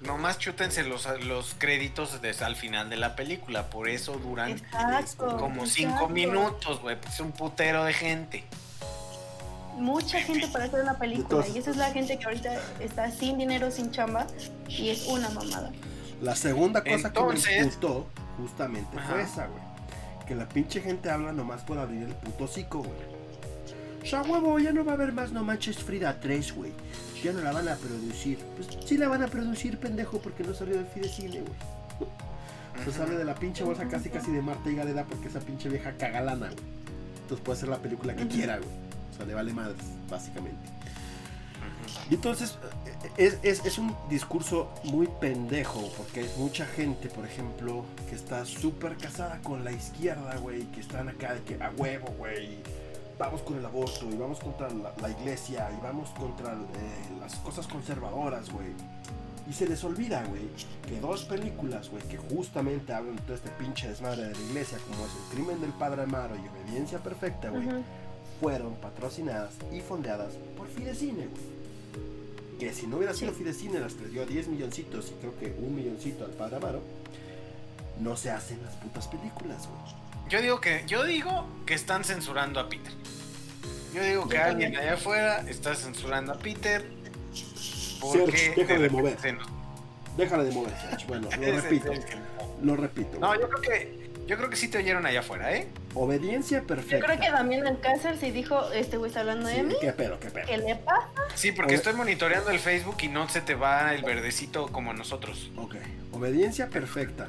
Nomás 0.00 0.38
chútense 0.38 0.84
los, 0.84 1.08
los 1.24 1.54
créditos 1.58 2.22
des- 2.22 2.40
al 2.42 2.54
final 2.54 2.88
de 2.88 2.96
la 2.96 3.16
película. 3.16 3.68
Por 3.68 3.88
eso 3.88 4.12
duran 4.14 4.52
Exacto. 4.52 5.36
como 5.38 5.66
cinco 5.66 6.08
minutos, 6.08 6.80
güey. 6.80 6.96
Es 7.06 7.18
un 7.18 7.32
putero 7.32 7.84
de 7.84 7.92
gente. 7.92 8.44
Mucha 9.78 10.20
gente 10.20 10.46
para 10.48 10.64
hacer 10.64 10.82
una 10.82 10.98
película. 10.98 11.24
Entonces- 11.24 11.56
y 11.56 11.58
esa 11.58 11.70
es 11.70 11.76
la 11.76 11.90
gente 11.90 12.18
que 12.18 12.24
ahorita 12.24 12.52
está 12.80 13.10
sin 13.10 13.38
dinero, 13.38 13.70
sin 13.70 13.90
chamba. 13.90 14.26
Y 14.68 14.90
es 14.90 15.06
una 15.06 15.28
mamada. 15.30 15.70
La 16.20 16.34
segunda 16.34 16.82
cosa 16.82 17.12
que 17.12 17.20
me 17.20 17.26
Entonces- 17.26 17.64
imputó 17.64 18.06
justamente 18.38 18.98
fue 19.08 19.22
esa, 19.22 19.46
güey. 19.46 19.62
Que 20.26 20.34
la 20.34 20.48
pinche 20.48 20.80
gente 20.80 21.10
habla 21.10 21.32
nomás 21.32 21.62
por 21.62 21.78
abrir 21.78 22.02
el 22.02 22.14
puto 22.14 22.44
hocico, 22.44 22.78
güey. 22.80 23.18
Sea, 24.04 24.22
huevo, 24.22 24.58
ya 24.58 24.72
no 24.72 24.84
va 24.84 24.92
a 24.92 24.94
haber 24.94 25.12
más 25.12 25.32
No 25.32 25.42
Manches 25.44 25.78
Frida 25.78 26.18
3, 26.20 26.54
güey. 26.54 26.72
Ya 27.22 27.32
no 27.32 27.40
la 27.40 27.52
van 27.52 27.68
a 27.68 27.74
producir. 27.74 28.38
Pues 28.56 28.68
sí 28.86 28.96
la 28.96 29.08
van 29.08 29.22
a 29.22 29.28
producir, 29.28 29.78
pendejo, 29.78 30.18
porque 30.18 30.44
no 30.44 30.54
salió 30.54 30.76
del 30.76 30.86
Fidecine, 30.86 31.40
güey. 31.40 31.52
Se 32.84 32.92
sale 32.92 33.16
de 33.16 33.24
la 33.24 33.34
pinche 33.34 33.64
bolsa 33.64 33.88
casi 33.88 34.08
casi 34.08 34.30
de 34.30 34.40
Marta 34.40 34.70
y 34.70 34.76
Galera 34.76 35.04
porque 35.04 35.28
esa 35.28 35.40
pinche 35.40 35.68
vieja 35.68 35.92
cagalana, 35.98 36.46
güey. 36.46 36.64
Entonces 37.22 37.44
puede 37.44 37.56
hacer 37.58 37.68
la 37.68 37.78
película 37.78 38.14
que 38.14 38.26
quiera, 38.28 38.58
güey. 38.58 38.68
Sea, 39.18 39.26
le 39.26 39.34
vale 39.34 39.52
madres, 39.52 39.76
básicamente. 40.08 40.66
Y 42.10 42.14
entonces 42.14 42.58
eh, 42.86 42.98
es, 43.16 43.38
es- 43.42 43.64
es 43.66 43.78
un 43.78 43.94
discurso 44.08 44.70
muy 44.84 45.06
pendejo, 45.20 45.90
porque 45.96 46.20
hay 46.20 46.30
mucha 46.38 46.64
gente, 46.66 47.08
por 47.08 47.24
ejemplo, 47.26 47.84
que 48.08 48.14
está 48.14 48.44
súper 48.44 48.96
casada 48.96 49.38
con 49.42 49.64
la 49.64 49.72
izquierda, 49.72 50.36
güey, 50.38 50.62
que 50.72 50.80
están 50.80 51.08
acá 51.08 51.34
de 51.34 51.42
que 51.42 51.62
a 51.62 51.70
huevo, 51.76 52.08
güey, 52.18 52.58
vamos 53.18 53.42
con 53.42 53.58
el 53.58 53.64
aborto 53.66 54.06
y 54.10 54.16
vamos 54.16 54.38
contra 54.40 54.68
la, 54.70 54.92
la 55.00 55.10
iglesia 55.10 55.68
y 55.76 55.82
vamos 55.82 56.10
contra 56.10 56.52
eh, 56.52 56.56
las 57.20 57.34
cosas 57.36 57.66
conservadoras, 57.66 58.50
güey. 58.50 58.68
Y 59.48 59.52
se 59.54 59.66
les 59.66 59.82
olvida, 59.82 60.22
güey, 60.24 60.42
que 60.86 61.00
dos 61.00 61.24
películas, 61.24 61.88
güey, 61.88 62.02
que 62.04 62.18
justamente 62.18 62.92
hablan 62.92 63.16
de 63.16 63.22
todo 63.22 63.34
este 63.34 63.48
pinche 63.52 63.88
desmadre 63.88 64.24
de 64.24 64.34
la 64.34 64.40
iglesia, 64.40 64.76
como 64.86 65.06
es 65.06 65.10
El 65.12 65.34
crimen 65.36 65.60
del 65.62 65.70
padre 65.72 66.02
Amaro 66.02 66.36
y 66.36 66.46
Obediencia 66.48 66.98
Perfecta, 66.98 67.48
güey, 67.48 67.66
Ujú. 67.66 67.82
Fueron 68.40 68.74
patrocinadas 68.76 69.54
y 69.72 69.80
fondeadas 69.80 70.34
por 70.56 70.68
Fidecine, 70.68 71.26
güey. 71.26 71.58
Que 72.58 72.72
si 72.72 72.86
no 72.86 72.96
hubiera 72.96 73.14
sido 73.14 73.32
Sí. 73.32 73.38
Fidecine, 73.38 73.78
las 73.80 73.94
que 73.94 74.04
le 74.04 74.10
dio 74.10 74.26
10 74.26 74.48
milloncitos 74.48 75.10
y 75.10 75.20
creo 75.20 75.38
que 75.38 75.54
un 75.60 75.74
milloncito 75.76 76.24
al 76.24 76.32
padre 76.32 76.56
Amaro, 76.56 76.82
no 78.00 78.16
se 78.16 78.30
hacen 78.30 78.62
las 78.64 78.74
putas 78.76 79.06
películas, 79.08 79.68
güey. 79.68 80.08
Yo 80.28 80.42
digo 80.42 80.60
que, 80.60 80.84
yo 80.86 81.04
digo 81.04 81.46
que 81.66 81.74
están 81.74 82.04
censurando 82.04 82.60
a 82.60 82.68
Peter. 82.68 82.92
Yo 83.94 84.02
digo 84.02 84.28
que 84.28 84.38
alguien 84.38 84.76
allá 84.76 84.94
afuera 84.94 85.44
está 85.48 85.74
censurando 85.74 86.32
a 86.32 86.38
Peter. 86.38 86.84
Porque 88.00 88.52
deja 88.54 88.78
de 88.78 88.90
mover. 88.90 89.16
Déjala 90.16 90.44
de 90.44 90.52
mover, 90.52 90.72
Serge. 90.78 91.06
Bueno, 91.06 91.28
lo 91.40 91.60
repito, 91.60 91.92
lo 92.62 92.76
repito. 92.76 93.18
No, 93.18 93.40
yo 93.40 93.48
creo 93.48 93.60
que 93.62 94.07
yo 94.28 94.36
creo 94.36 94.50
que 94.50 94.56
sí 94.56 94.68
te 94.68 94.78
oyeron 94.78 95.06
allá 95.06 95.20
afuera, 95.20 95.56
¿eh? 95.56 95.66
Obediencia 95.94 96.60
Yo 96.60 96.66
perfecta. 96.66 97.04
creo 97.06 97.18
que 97.18 97.30
Damián 97.30 97.66
Alcácer 97.66 98.18
sí 98.18 98.30
dijo, 98.30 98.70
este 98.72 98.96
güey 98.98 99.08
está 99.08 99.20
hablando 99.20 99.48
Sí, 99.48 99.56
de 99.56 99.62
mí. 99.64 99.74
¿Qué 99.80 99.92
pedo, 99.92 100.20
qué 100.20 100.30
pedo? 100.30 100.46
¿Qué 100.46 100.58
le 100.58 100.76
pasa? 100.76 101.08
Sí, 101.34 101.50
porque 101.52 101.74
estoy 101.74 101.94
monitoreando 101.94 102.50
el 102.50 102.60
Facebook 102.60 102.96
y 103.02 103.08
no 103.08 103.28
se 103.28 103.40
te 103.40 103.54
va 103.54 103.94
el 103.94 104.02
verdecito 104.04 104.68
como 104.68 104.92
nosotros. 104.92 105.50
Ok. 105.56 105.76
Obediencia 106.12 106.68
perfecta 106.68 107.26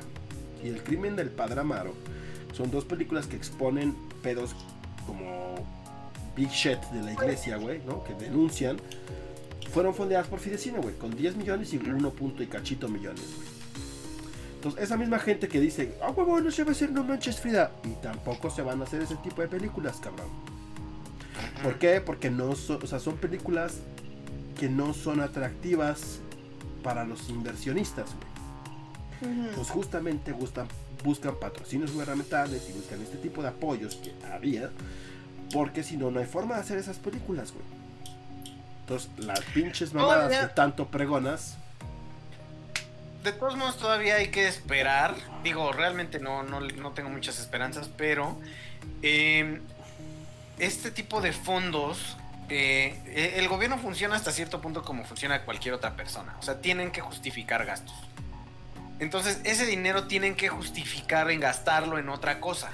y 0.64 0.68
El 0.68 0.84
crimen 0.84 1.16
del 1.16 1.30
padre 1.30 1.62
Amaro 1.62 1.96
son 2.54 2.70
dos 2.70 2.84
películas 2.86 3.28
que 3.28 3.38
exponen 3.38 3.96
pedos 4.22 4.54
como 5.08 5.56
Big 6.36 6.50
Shit 6.50 6.80
de 6.92 7.02
la 7.02 7.14
iglesia, 7.14 7.56
güey, 7.58 7.80
¿no? 7.86 8.04
Que 8.04 8.14
denuncian. 8.14 8.78
Fueron 9.72 9.94
fondeadas 9.96 10.28
por 10.28 10.40
Fidecine, 10.40 10.80
güey, 10.80 10.96
con 10.96 11.16
10 11.16 11.36
millones 11.38 11.72
y 11.74 11.78
1 11.78 12.10
punto 12.12 12.44
y 12.44 12.48
cachito 12.48 12.88
millones, 12.90 13.24
güey. 13.38 13.49
Entonces, 14.60 14.84
esa 14.84 14.98
misma 14.98 15.20
gente 15.20 15.48
que 15.48 15.60
dice, 15.62 15.98
ah, 16.04 16.12
huevo, 16.12 16.42
no 16.42 16.52
se 16.52 16.64
va 16.64 16.70
a 16.70 16.72
hacer 16.74 16.92
No 16.92 17.04
Manches 17.04 17.40
Frida, 17.40 17.72
y 17.86 17.90
tampoco 18.02 18.50
se 18.50 18.62
van 18.62 18.82
a 18.82 18.84
hacer 18.84 19.02
ese 19.02 19.16
tipo 19.18 19.42
de 19.42 19.48
películas, 19.48 19.98
cabrón. 20.02 20.28
¿Por 21.64 21.80
qué? 21.80 22.02
Porque 22.02 22.30
no 22.30 22.56
son, 22.56 22.84
o 22.84 22.88
sea, 22.88 23.00
son 23.00 23.16
películas 23.18 23.78
que 24.60 24.68
no 24.70 24.94
son 24.94 25.22
atractivas 25.22 26.20
para 26.84 27.06
los 27.06 27.30
inversionistas, 27.30 28.14
güey 28.16 28.30
pues 29.56 29.70
justamente 29.70 30.32
gustan, 30.32 30.68
buscan 31.04 31.36
patrocinios 31.36 31.92
gubernamentales 31.92 32.70
y 32.70 32.74
buscan 32.74 33.02
este 33.02 33.18
tipo 33.18 33.42
de 33.42 33.50
apoyos 33.50 33.96
que 33.96 34.14
había, 34.28 34.70
porque 35.54 35.84
si 35.84 35.98
no, 35.98 36.10
no 36.12 36.20
hay 36.20 36.26
forma 36.26 36.56
de 36.56 36.62
hacer 36.62 36.78
esas 36.78 36.98
películas, 36.98 37.52
güey. 37.52 37.66
Entonces, 38.82 39.10
las 39.18 39.42
pinches 39.54 39.94
mamadas 39.94 40.16
Todavía- 40.30 40.48
que 40.48 40.56
tanto 40.56 40.88
pregonas, 40.88 41.58
De 43.24 43.34
todos 43.34 43.58
modos 43.58 43.78
todavía 43.78 44.16
hay 44.16 44.30
que 44.30 44.48
esperar. 44.48 45.16
Digo, 45.44 45.72
realmente 45.74 46.20
no, 46.20 46.44
no, 46.44 46.62
no 46.62 46.92
tengo 46.92 47.10
muchas 47.10 47.40
esperanzas, 47.40 47.90
pero 47.98 48.40
eh, 49.02 49.62
este 50.58 50.92
tipo 50.92 51.22
de 51.22 51.34
fondos, 51.34 52.18
eh, 52.50 52.98
eh, 53.08 53.34
el 53.38 53.48
gobierno 53.48 53.78
funciona 53.78 54.16
hasta 54.16 54.32
cierto 54.32 54.62
punto 54.62 54.84
como 54.84 55.04
funciona 55.04 55.44
cualquier 55.44 55.74
otra 55.74 55.96
persona. 55.96 56.36
O 56.40 56.44
sea, 56.44 56.62
tienen 56.62 56.92
que 56.92 57.02
justificar 57.02 57.66
gastos. 57.66 57.96
Entonces, 59.00 59.40
ese 59.44 59.66
dinero 59.66 60.06
tienen 60.08 60.36
que 60.36 60.50
justificar 60.50 61.32
en 61.32 61.40
gastarlo 61.40 61.98
en 62.00 62.10
otra 62.10 62.40
cosa. 62.40 62.72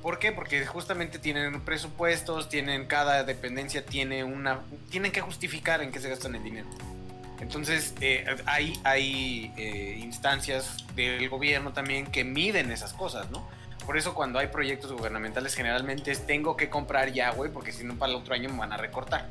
¿Por 0.00 0.18
qué? 0.18 0.32
Porque 0.32 0.64
justamente 0.66 1.18
tienen 1.18 1.62
presupuestos, 1.62 2.48
tienen 2.48 2.86
cada 2.86 3.24
dependencia 3.24 3.86
tiene 3.86 4.22
una 4.22 4.60
tienen 4.90 5.12
que 5.12 5.22
justificar 5.22 5.82
en 5.82 5.92
qué 5.92 5.98
se 5.98 6.10
gastan 6.10 6.34
el 6.34 6.42
dinero. 6.42 6.68
Entonces, 7.44 7.92
eh, 8.00 8.24
hay, 8.46 8.80
hay 8.84 9.52
eh, 9.58 9.98
instancias 10.00 10.78
del 10.96 11.28
gobierno 11.28 11.74
también 11.74 12.06
que 12.06 12.24
miden 12.24 12.72
esas 12.72 12.94
cosas, 12.94 13.30
¿no? 13.30 13.46
Por 13.84 13.98
eso 13.98 14.14
cuando 14.14 14.38
hay 14.38 14.46
proyectos 14.46 14.90
gubernamentales 14.92 15.54
generalmente 15.54 16.10
es 16.10 16.26
tengo 16.26 16.56
que 16.56 16.70
comprar 16.70 17.12
ya, 17.12 17.32
güey, 17.32 17.52
porque 17.52 17.70
si 17.70 17.84
no 17.84 17.96
para 17.96 18.12
el 18.12 18.16
otro 18.16 18.32
año 18.32 18.48
me 18.48 18.60
van 18.60 18.72
a 18.72 18.78
recortar. 18.78 19.28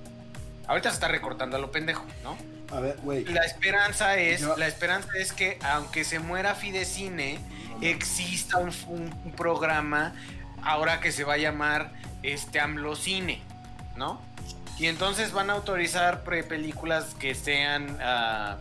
Ahorita 0.68 0.90
se 0.90 0.94
está 0.94 1.08
recortando 1.08 1.58
a 1.58 1.60
lo 1.60 1.72
pendejo, 1.72 2.06
¿no? 2.22 2.38
A 2.72 2.80
ver, 2.82 2.98
güey. 3.02 3.26
La 3.26 3.46
esperanza 3.46 4.16
es, 4.18 4.42
la 4.42 4.68
esperanza 4.68 5.10
es 5.18 5.34
que 5.34 5.58
aunque 5.64 6.04
se 6.04 6.20
muera 6.20 6.54
Fidecine, 6.54 7.40
exista 7.82 8.60
un, 8.60 8.72
un 8.88 9.32
programa 9.32 10.14
ahora 10.62 11.00
que 11.00 11.12
se 11.12 11.24
va 11.24 11.34
a 11.34 11.38
llamar 11.38 11.92
este 12.22 12.60
AMLOCine, 12.60 13.42
¿no? 13.98 14.22
Y 14.80 14.88
entonces 14.88 15.32
van 15.32 15.50
a 15.50 15.54
autorizar 15.54 16.24
películas 16.24 17.16
que 17.20 17.36
sean 17.36 17.98
ah, 18.02 18.58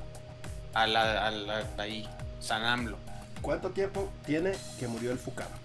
a 0.74 0.86
la, 0.86 1.26
a 1.26 1.30
la, 1.30 1.66
ahí, 1.78 2.08
San 2.40 2.64
AMLO. 2.64 2.98
¿Cuánto 3.40 3.70
tiempo 3.70 4.12
tiene 4.24 4.52
que 4.78 4.86
murió 4.88 5.10
el 5.10 5.18
Fukama? 5.18 5.56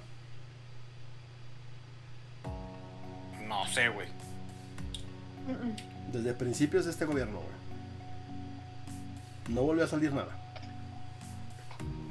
No 3.48 3.68
sé, 3.68 3.90
güey. 3.90 4.08
Desde 6.12 6.34
principios 6.34 6.86
de 6.86 6.92
este 6.92 7.06
gobierno, 7.06 7.40
güey. 7.40 7.58
No 9.50 9.62
volvió 9.62 9.84
a 9.84 9.88
salir 9.88 10.12
nada. 10.14 10.36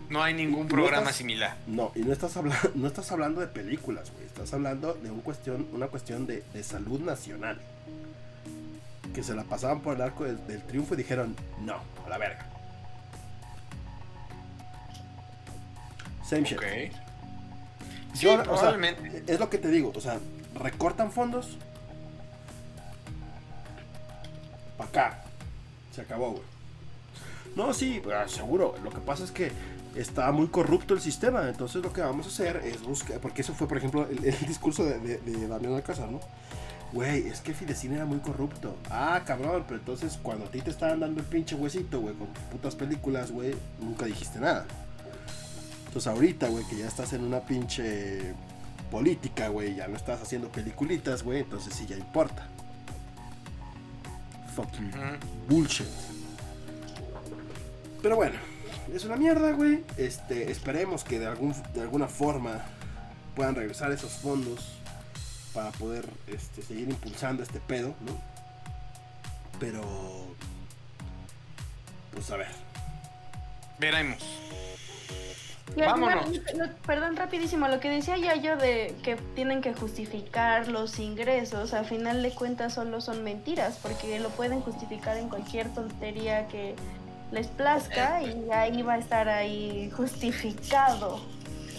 No 0.09 0.23
hay 0.23 0.35
ningún 0.35 0.69
programa 0.69 1.13
similar. 1.13 1.57
No, 1.67 1.91
y 1.95 2.01
no 2.01 2.13
estás, 2.13 2.37
hablando, 2.37 2.71
no 2.75 2.87
estás 2.87 3.11
hablando 3.11 3.41
de 3.41 3.49
películas, 3.49 4.13
güey. 4.13 4.25
Estás 4.25 4.53
hablando 4.55 4.95
de 4.95 5.11
un 5.11 5.21
cuestión, 5.21 5.67
una 5.73 5.89
cuestión 5.89 6.27
de, 6.27 6.45
de 6.55 6.63
salud 6.63 7.01
nacional. 7.01 7.61
Que 9.17 9.23
se 9.23 9.35
la 9.35 9.45
pasaban 9.45 9.81
por 9.81 9.97
el 9.97 10.03
arco 10.03 10.25
del, 10.25 10.47
del 10.47 10.61
triunfo 10.61 10.93
y 10.93 10.99
dijeron, 10.99 11.35
no, 11.63 11.81
a 12.05 12.09
la 12.11 12.19
verga. 12.19 12.45
Same 16.23 16.43
shit. 16.43 16.61
Sí, 18.13 18.21
Yo, 18.21 18.43
o 18.43 18.59
sea, 18.59 18.77
es 19.27 19.41
lo 19.41 19.49
que 19.49 19.57
te 19.57 19.69
digo, 19.69 19.91
o 19.97 20.01
sea, 20.03 20.19
recortan 20.55 21.11
fondos. 21.11 21.57
Pa' 24.77 24.85
acá. 24.85 25.23
Se 25.95 26.03
acabó, 26.03 26.33
güey. 26.33 26.43
No, 27.55 27.73
sí, 27.73 28.03
ah, 28.15 28.27
seguro. 28.29 28.75
Lo 28.85 28.91
que 28.91 28.99
pasa 28.99 29.25
es 29.25 29.31
que 29.31 29.51
está 29.95 30.31
muy 30.31 30.49
corrupto 30.49 30.93
el 30.93 31.01
sistema. 31.01 31.49
Entonces 31.49 31.83
lo 31.83 31.91
que 31.91 32.03
vamos 32.03 32.27
a 32.27 32.29
hacer 32.29 32.59
es 32.67 32.83
buscar. 32.83 33.19
Porque 33.21 33.41
eso 33.41 33.55
fue, 33.55 33.67
por 33.67 33.79
ejemplo, 33.79 34.07
el, 34.11 34.23
el 34.23 34.39
discurso 34.47 34.85
de, 34.85 34.99
de, 34.99 35.17
de 35.17 35.49
Damián 35.49 35.73
Alcázar, 35.73 36.11
¿no? 36.11 36.21
Güey, 36.93 37.29
es 37.29 37.41
que 37.41 37.53
Fidecine 37.53 37.97
era 37.97 38.07
muy 38.07 38.19
corrupto. 38.19 38.77
Ah, 38.91 39.23
cabrón, 39.27 39.65
pero 39.67 39.79
entonces 39.79 40.19
cuando 40.23 40.47
a 40.47 40.51
ti 40.51 40.61
te 40.61 40.71
estaban 40.71 41.01
dando 41.01 41.21
el 41.21 41.27
pinche 41.27 41.55
huesito, 41.55 42.01
güey, 42.01 42.15
con 42.15 42.29
tus 42.29 42.45
putas 42.45 42.75
películas, 42.75 43.31
güey, 43.31 43.55
nunca 43.81 44.07
dijiste 44.07 44.39
nada. 44.39 44.65
Entonces 45.87 46.07
ahorita, 46.07 46.49
güey, 46.49 46.65
que 46.65 46.77
ya 46.77 46.87
estás 46.87 47.13
en 47.13 47.25
una 47.25 47.41
pinche 47.41 48.35
política, 48.91 49.49
güey, 49.49 49.75
ya 49.75 49.89
no 49.89 49.97
estás 49.97 50.23
haciendo 50.23 50.49
peliculitas, 50.49 51.23
güey, 51.23 51.41
entonces 51.41 51.75
sí 51.75 51.87
ya 51.87 51.97
importa. 51.97 52.47
Fucking 54.55 54.91
bullshit. 55.49 55.87
Pero 58.01 58.17
bueno, 58.17 58.37
es 58.95 59.05
una 59.05 59.17
mierda, 59.17 59.53
güey. 59.53 59.85
Este, 59.97 60.51
esperemos 60.51 61.03
que 61.03 61.19
de, 61.19 61.27
algún, 61.27 61.55
de 61.75 61.81
alguna 61.83 62.09
forma 62.09 62.63
puedan 63.35 63.55
regresar 63.55 63.93
esos 63.93 64.13
fondos 64.13 64.76
para 65.57 65.71
poder 65.71 66.05
este, 66.27 66.61
seguir 66.61 66.91
impulsando 66.91 67.43
este 67.43 67.61
pedo, 67.61 67.95
¿no? 68.03 68.13
Pero, 69.59 69.83
pues 72.13 72.31
a 72.31 72.37
ver. 72.37 72.49
Veremos. 73.79 74.23
Y 75.75 75.81
al 75.81 75.89
Vámonos. 75.89 76.41
perdón, 76.87 77.17
rapidísimo, 77.17 77.69
lo 77.69 77.81
que 77.81 77.89
decía 77.89 78.19
ya 78.19 78.37
yo 78.37 78.57
de 78.57 78.95
que 79.03 79.17
tienen 79.35 79.63
que 79.63 79.73
justificar 79.73 80.69
los 80.69 80.99
ingresos, 80.99 81.73
al 81.73 81.87
final 81.87 82.23
de 82.23 82.33
cuentas 82.33 82.75
solo 82.75 83.01
son 83.01 83.25
mentiras, 83.25 83.79
porque 83.83 84.21
lo 84.21 84.29
pueden 84.29 84.61
justificar 84.61 85.17
en 85.17 85.31
cualquier 85.31 85.73
tontería 85.73 86.49
que 86.49 86.77
les 87.33 87.47
plazca 87.47 88.23
y 88.23 88.51
ahí 88.51 88.83
va 88.83 88.95
a 88.95 88.99
estar 88.99 89.29
ahí 89.29 89.91
justificado, 89.97 91.19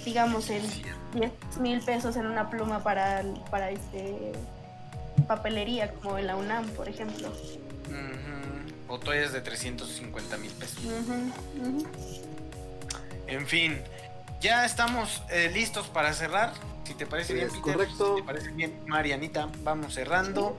digamos, 0.07 0.49
en 0.49 0.63
10 1.15 1.31
mil 1.59 1.81
pesos 1.81 2.15
en 2.15 2.27
una 2.27 2.49
pluma 2.49 2.81
para, 2.81 3.23
para 3.51 3.71
este 3.71 4.31
papelería, 5.27 5.91
como 5.91 6.17
en 6.17 6.27
la 6.27 6.37
UNAM, 6.37 6.69
por 6.69 6.87
ejemplo. 6.87 7.27
Ujú. 7.27 8.93
O 8.93 8.99
toallas 8.99 9.33
de 9.33 9.41
350 9.41 10.37
mil 10.37 10.51
pesos. 10.51 10.79
En 13.27 13.45
fin, 13.47 13.81
ya 14.39 14.63
estamos 14.63 15.21
eh, 15.29 15.51
listos 15.53 15.87
para 15.89 16.13
cerrar. 16.13 16.53
Si 16.85 16.93
te 16.93 17.05
parece 17.05 17.33
bien, 17.33 17.49
Peter, 17.49 17.61
correcto. 17.61 18.15
si 18.15 18.21
te 18.21 18.25
parece 18.25 18.51
bien, 18.51 18.79
Marianita, 18.85 19.49
vamos 19.63 19.93
cerrando. 19.93 20.57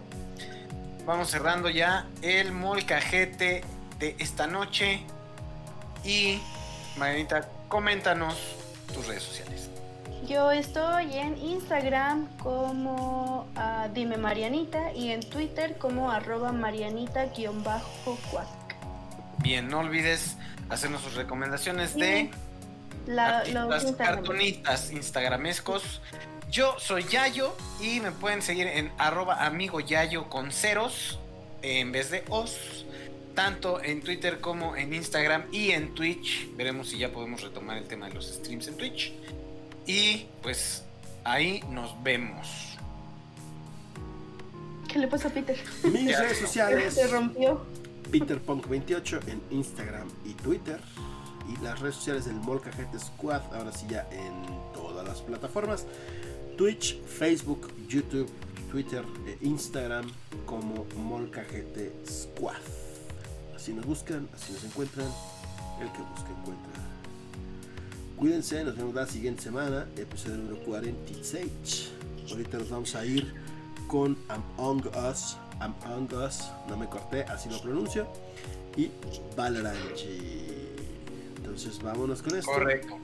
Vamos 1.06 1.30
cerrando 1.30 1.70
ya 1.70 2.06
el 2.20 2.52
molcajete 2.52 3.62
de 3.98 4.14
esta 4.18 4.46
noche. 4.46 5.00
Y, 6.04 6.38
Marianita, 6.98 7.48
coméntanos 7.68 8.57
tus 8.92 9.06
redes 9.06 9.22
sociales. 9.22 9.70
Yo 10.26 10.50
estoy 10.50 11.14
en 11.16 11.38
Instagram 11.38 12.26
como 12.38 13.46
ah, 13.56 13.88
Dime 13.94 14.18
Marianita 14.18 14.92
y 14.92 15.10
en 15.10 15.20
Twitter 15.20 15.78
como 15.78 16.10
arroba 16.10 16.52
marianita-cuac. 16.52 18.46
Bien, 19.38 19.68
no 19.68 19.78
olvides 19.78 20.36
hacernos 20.68 21.02
sus 21.02 21.14
recomendaciones 21.14 21.94
de 21.94 22.30
La, 23.06 23.44
los 23.44 23.84
Instagram. 23.84 24.16
cartonistas 24.16 24.90
instagramescos. 24.90 26.02
Yo 26.50 26.74
soy 26.78 27.04
Yayo 27.04 27.56
y 27.80 28.00
me 28.00 28.10
pueden 28.10 28.42
seguir 28.42 28.66
en 28.66 28.90
arroba 28.98 29.46
amigo 29.46 29.80
Yayo 29.80 30.28
con 30.28 30.50
ceros 30.50 31.18
en 31.62 31.92
vez 31.92 32.10
de 32.10 32.24
os. 32.28 32.84
Tanto 33.38 33.80
en 33.80 34.02
Twitter 34.02 34.40
como 34.40 34.74
en 34.74 34.92
Instagram 34.92 35.44
y 35.52 35.70
en 35.70 35.94
Twitch. 35.94 36.48
Veremos 36.56 36.88
si 36.88 36.98
ya 36.98 37.12
podemos 37.12 37.40
retomar 37.40 37.78
el 37.78 37.84
tema 37.84 38.08
de 38.08 38.14
los 38.14 38.26
streams 38.26 38.66
en 38.66 38.76
Twitch. 38.76 39.12
Y 39.86 40.26
pues 40.42 40.82
ahí 41.22 41.62
nos 41.70 42.02
vemos. 42.02 42.76
¿Qué 44.88 44.98
le 44.98 45.06
pasa 45.06 45.28
a 45.28 45.30
Peter? 45.30 45.56
Mis 45.84 46.18
redes 46.18 46.38
sociales. 46.38 46.94
Se 46.94 47.06
rompió. 47.06 47.64
PeterPunk28 48.10 49.28
en 49.28 49.40
Instagram 49.52 50.08
y 50.24 50.32
Twitter. 50.32 50.80
Y 51.48 51.62
las 51.62 51.78
redes 51.78 51.94
sociales 51.94 52.24
del 52.24 52.34
Molcajete 52.34 52.98
Squad, 52.98 53.54
ahora 53.54 53.70
sí 53.70 53.86
ya 53.88 54.08
en 54.10 54.74
todas 54.74 55.06
las 55.06 55.20
plataformas. 55.20 55.86
Twitch, 56.56 57.00
Facebook, 57.04 57.72
YouTube, 57.86 58.28
Twitter 58.68 59.04
e 59.28 59.38
Instagram 59.46 60.10
como 60.44 60.86
Molcajete 60.96 61.92
Squad. 62.04 62.56
Así 63.68 63.74
nos 63.74 63.84
buscan, 63.84 64.26
así 64.34 64.54
nos 64.54 64.64
encuentran. 64.64 65.06
El 65.78 65.92
que 65.92 65.98
busca 65.98 66.30
encuentra. 66.30 66.72
Cuídense, 68.16 68.64
nos 68.64 68.74
vemos 68.78 68.94
la 68.94 69.06
siguiente 69.06 69.42
semana, 69.42 69.86
episodio 69.94 70.38
número 70.38 70.64
46. 70.64 71.90
Ahorita 72.30 72.56
nos 72.56 72.70
vamos 72.70 72.94
a 72.94 73.04
ir 73.04 73.30
con 73.86 74.16
Among 74.30 74.86
Us, 74.86 75.36
Among 75.60 76.10
Us, 76.14 76.44
no 76.66 76.78
me 76.78 76.88
corté, 76.88 77.24
así 77.24 77.50
lo 77.50 77.60
pronuncio, 77.60 78.08
y 78.74 78.90
Valorant. 79.36 79.98
Entonces 81.36 81.78
vámonos 81.82 82.22
con 82.22 82.38
esto. 82.38 82.50
Correcto. 82.50 82.96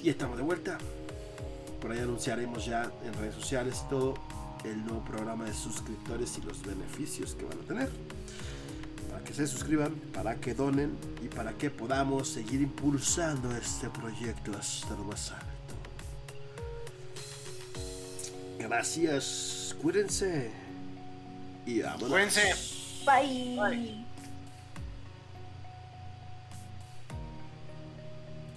Y 0.00 0.10
estamos 0.10 0.36
de 0.36 0.44
vuelta. 0.44 0.78
Por 1.80 1.90
ahí 1.90 1.98
anunciaremos 1.98 2.64
ya 2.64 2.88
en 3.04 3.12
redes 3.14 3.34
sociales 3.34 3.82
todo 3.90 4.14
el 4.62 4.80
nuevo 4.84 5.02
programa 5.04 5.46
de 5.46 5.54
suscriptores 5.54 6.38
y 6.38 6.42
los 6.42 6.62
beneficios 6.62 7.34
que 7.34 7.44
van 7.46 7.58
a 7.58 7.62
tener. 7.62 7.90
Para 9.22 9.30
que 9.30 9.36
se 9.36 9.46
suscriban, 9.46 9.94
para 10.12 10.34
que 10.34 10.52
donen 10.52 10.98
y 11.22 11.28
para 11.28 11.52
que 11.52 11.70
podamos 11.70 12.26
seguir 12.28 12.60
impulsando 12.60 13.56
este 13.56 13.88
proyecto 13.88 14.50
hasta 14.58 14.96
lo 14.96 15.04
más 15.04 15.30
alto. 15.30 15.46
Gracias, 18.58 19.76
cuídense 19.80 20.50
y 21.64 21.82
vámonos. 21.82 22.10
Cuídense. 22.10 22.52
Bye. 23.06 23.56
Bye. 23.56 24.01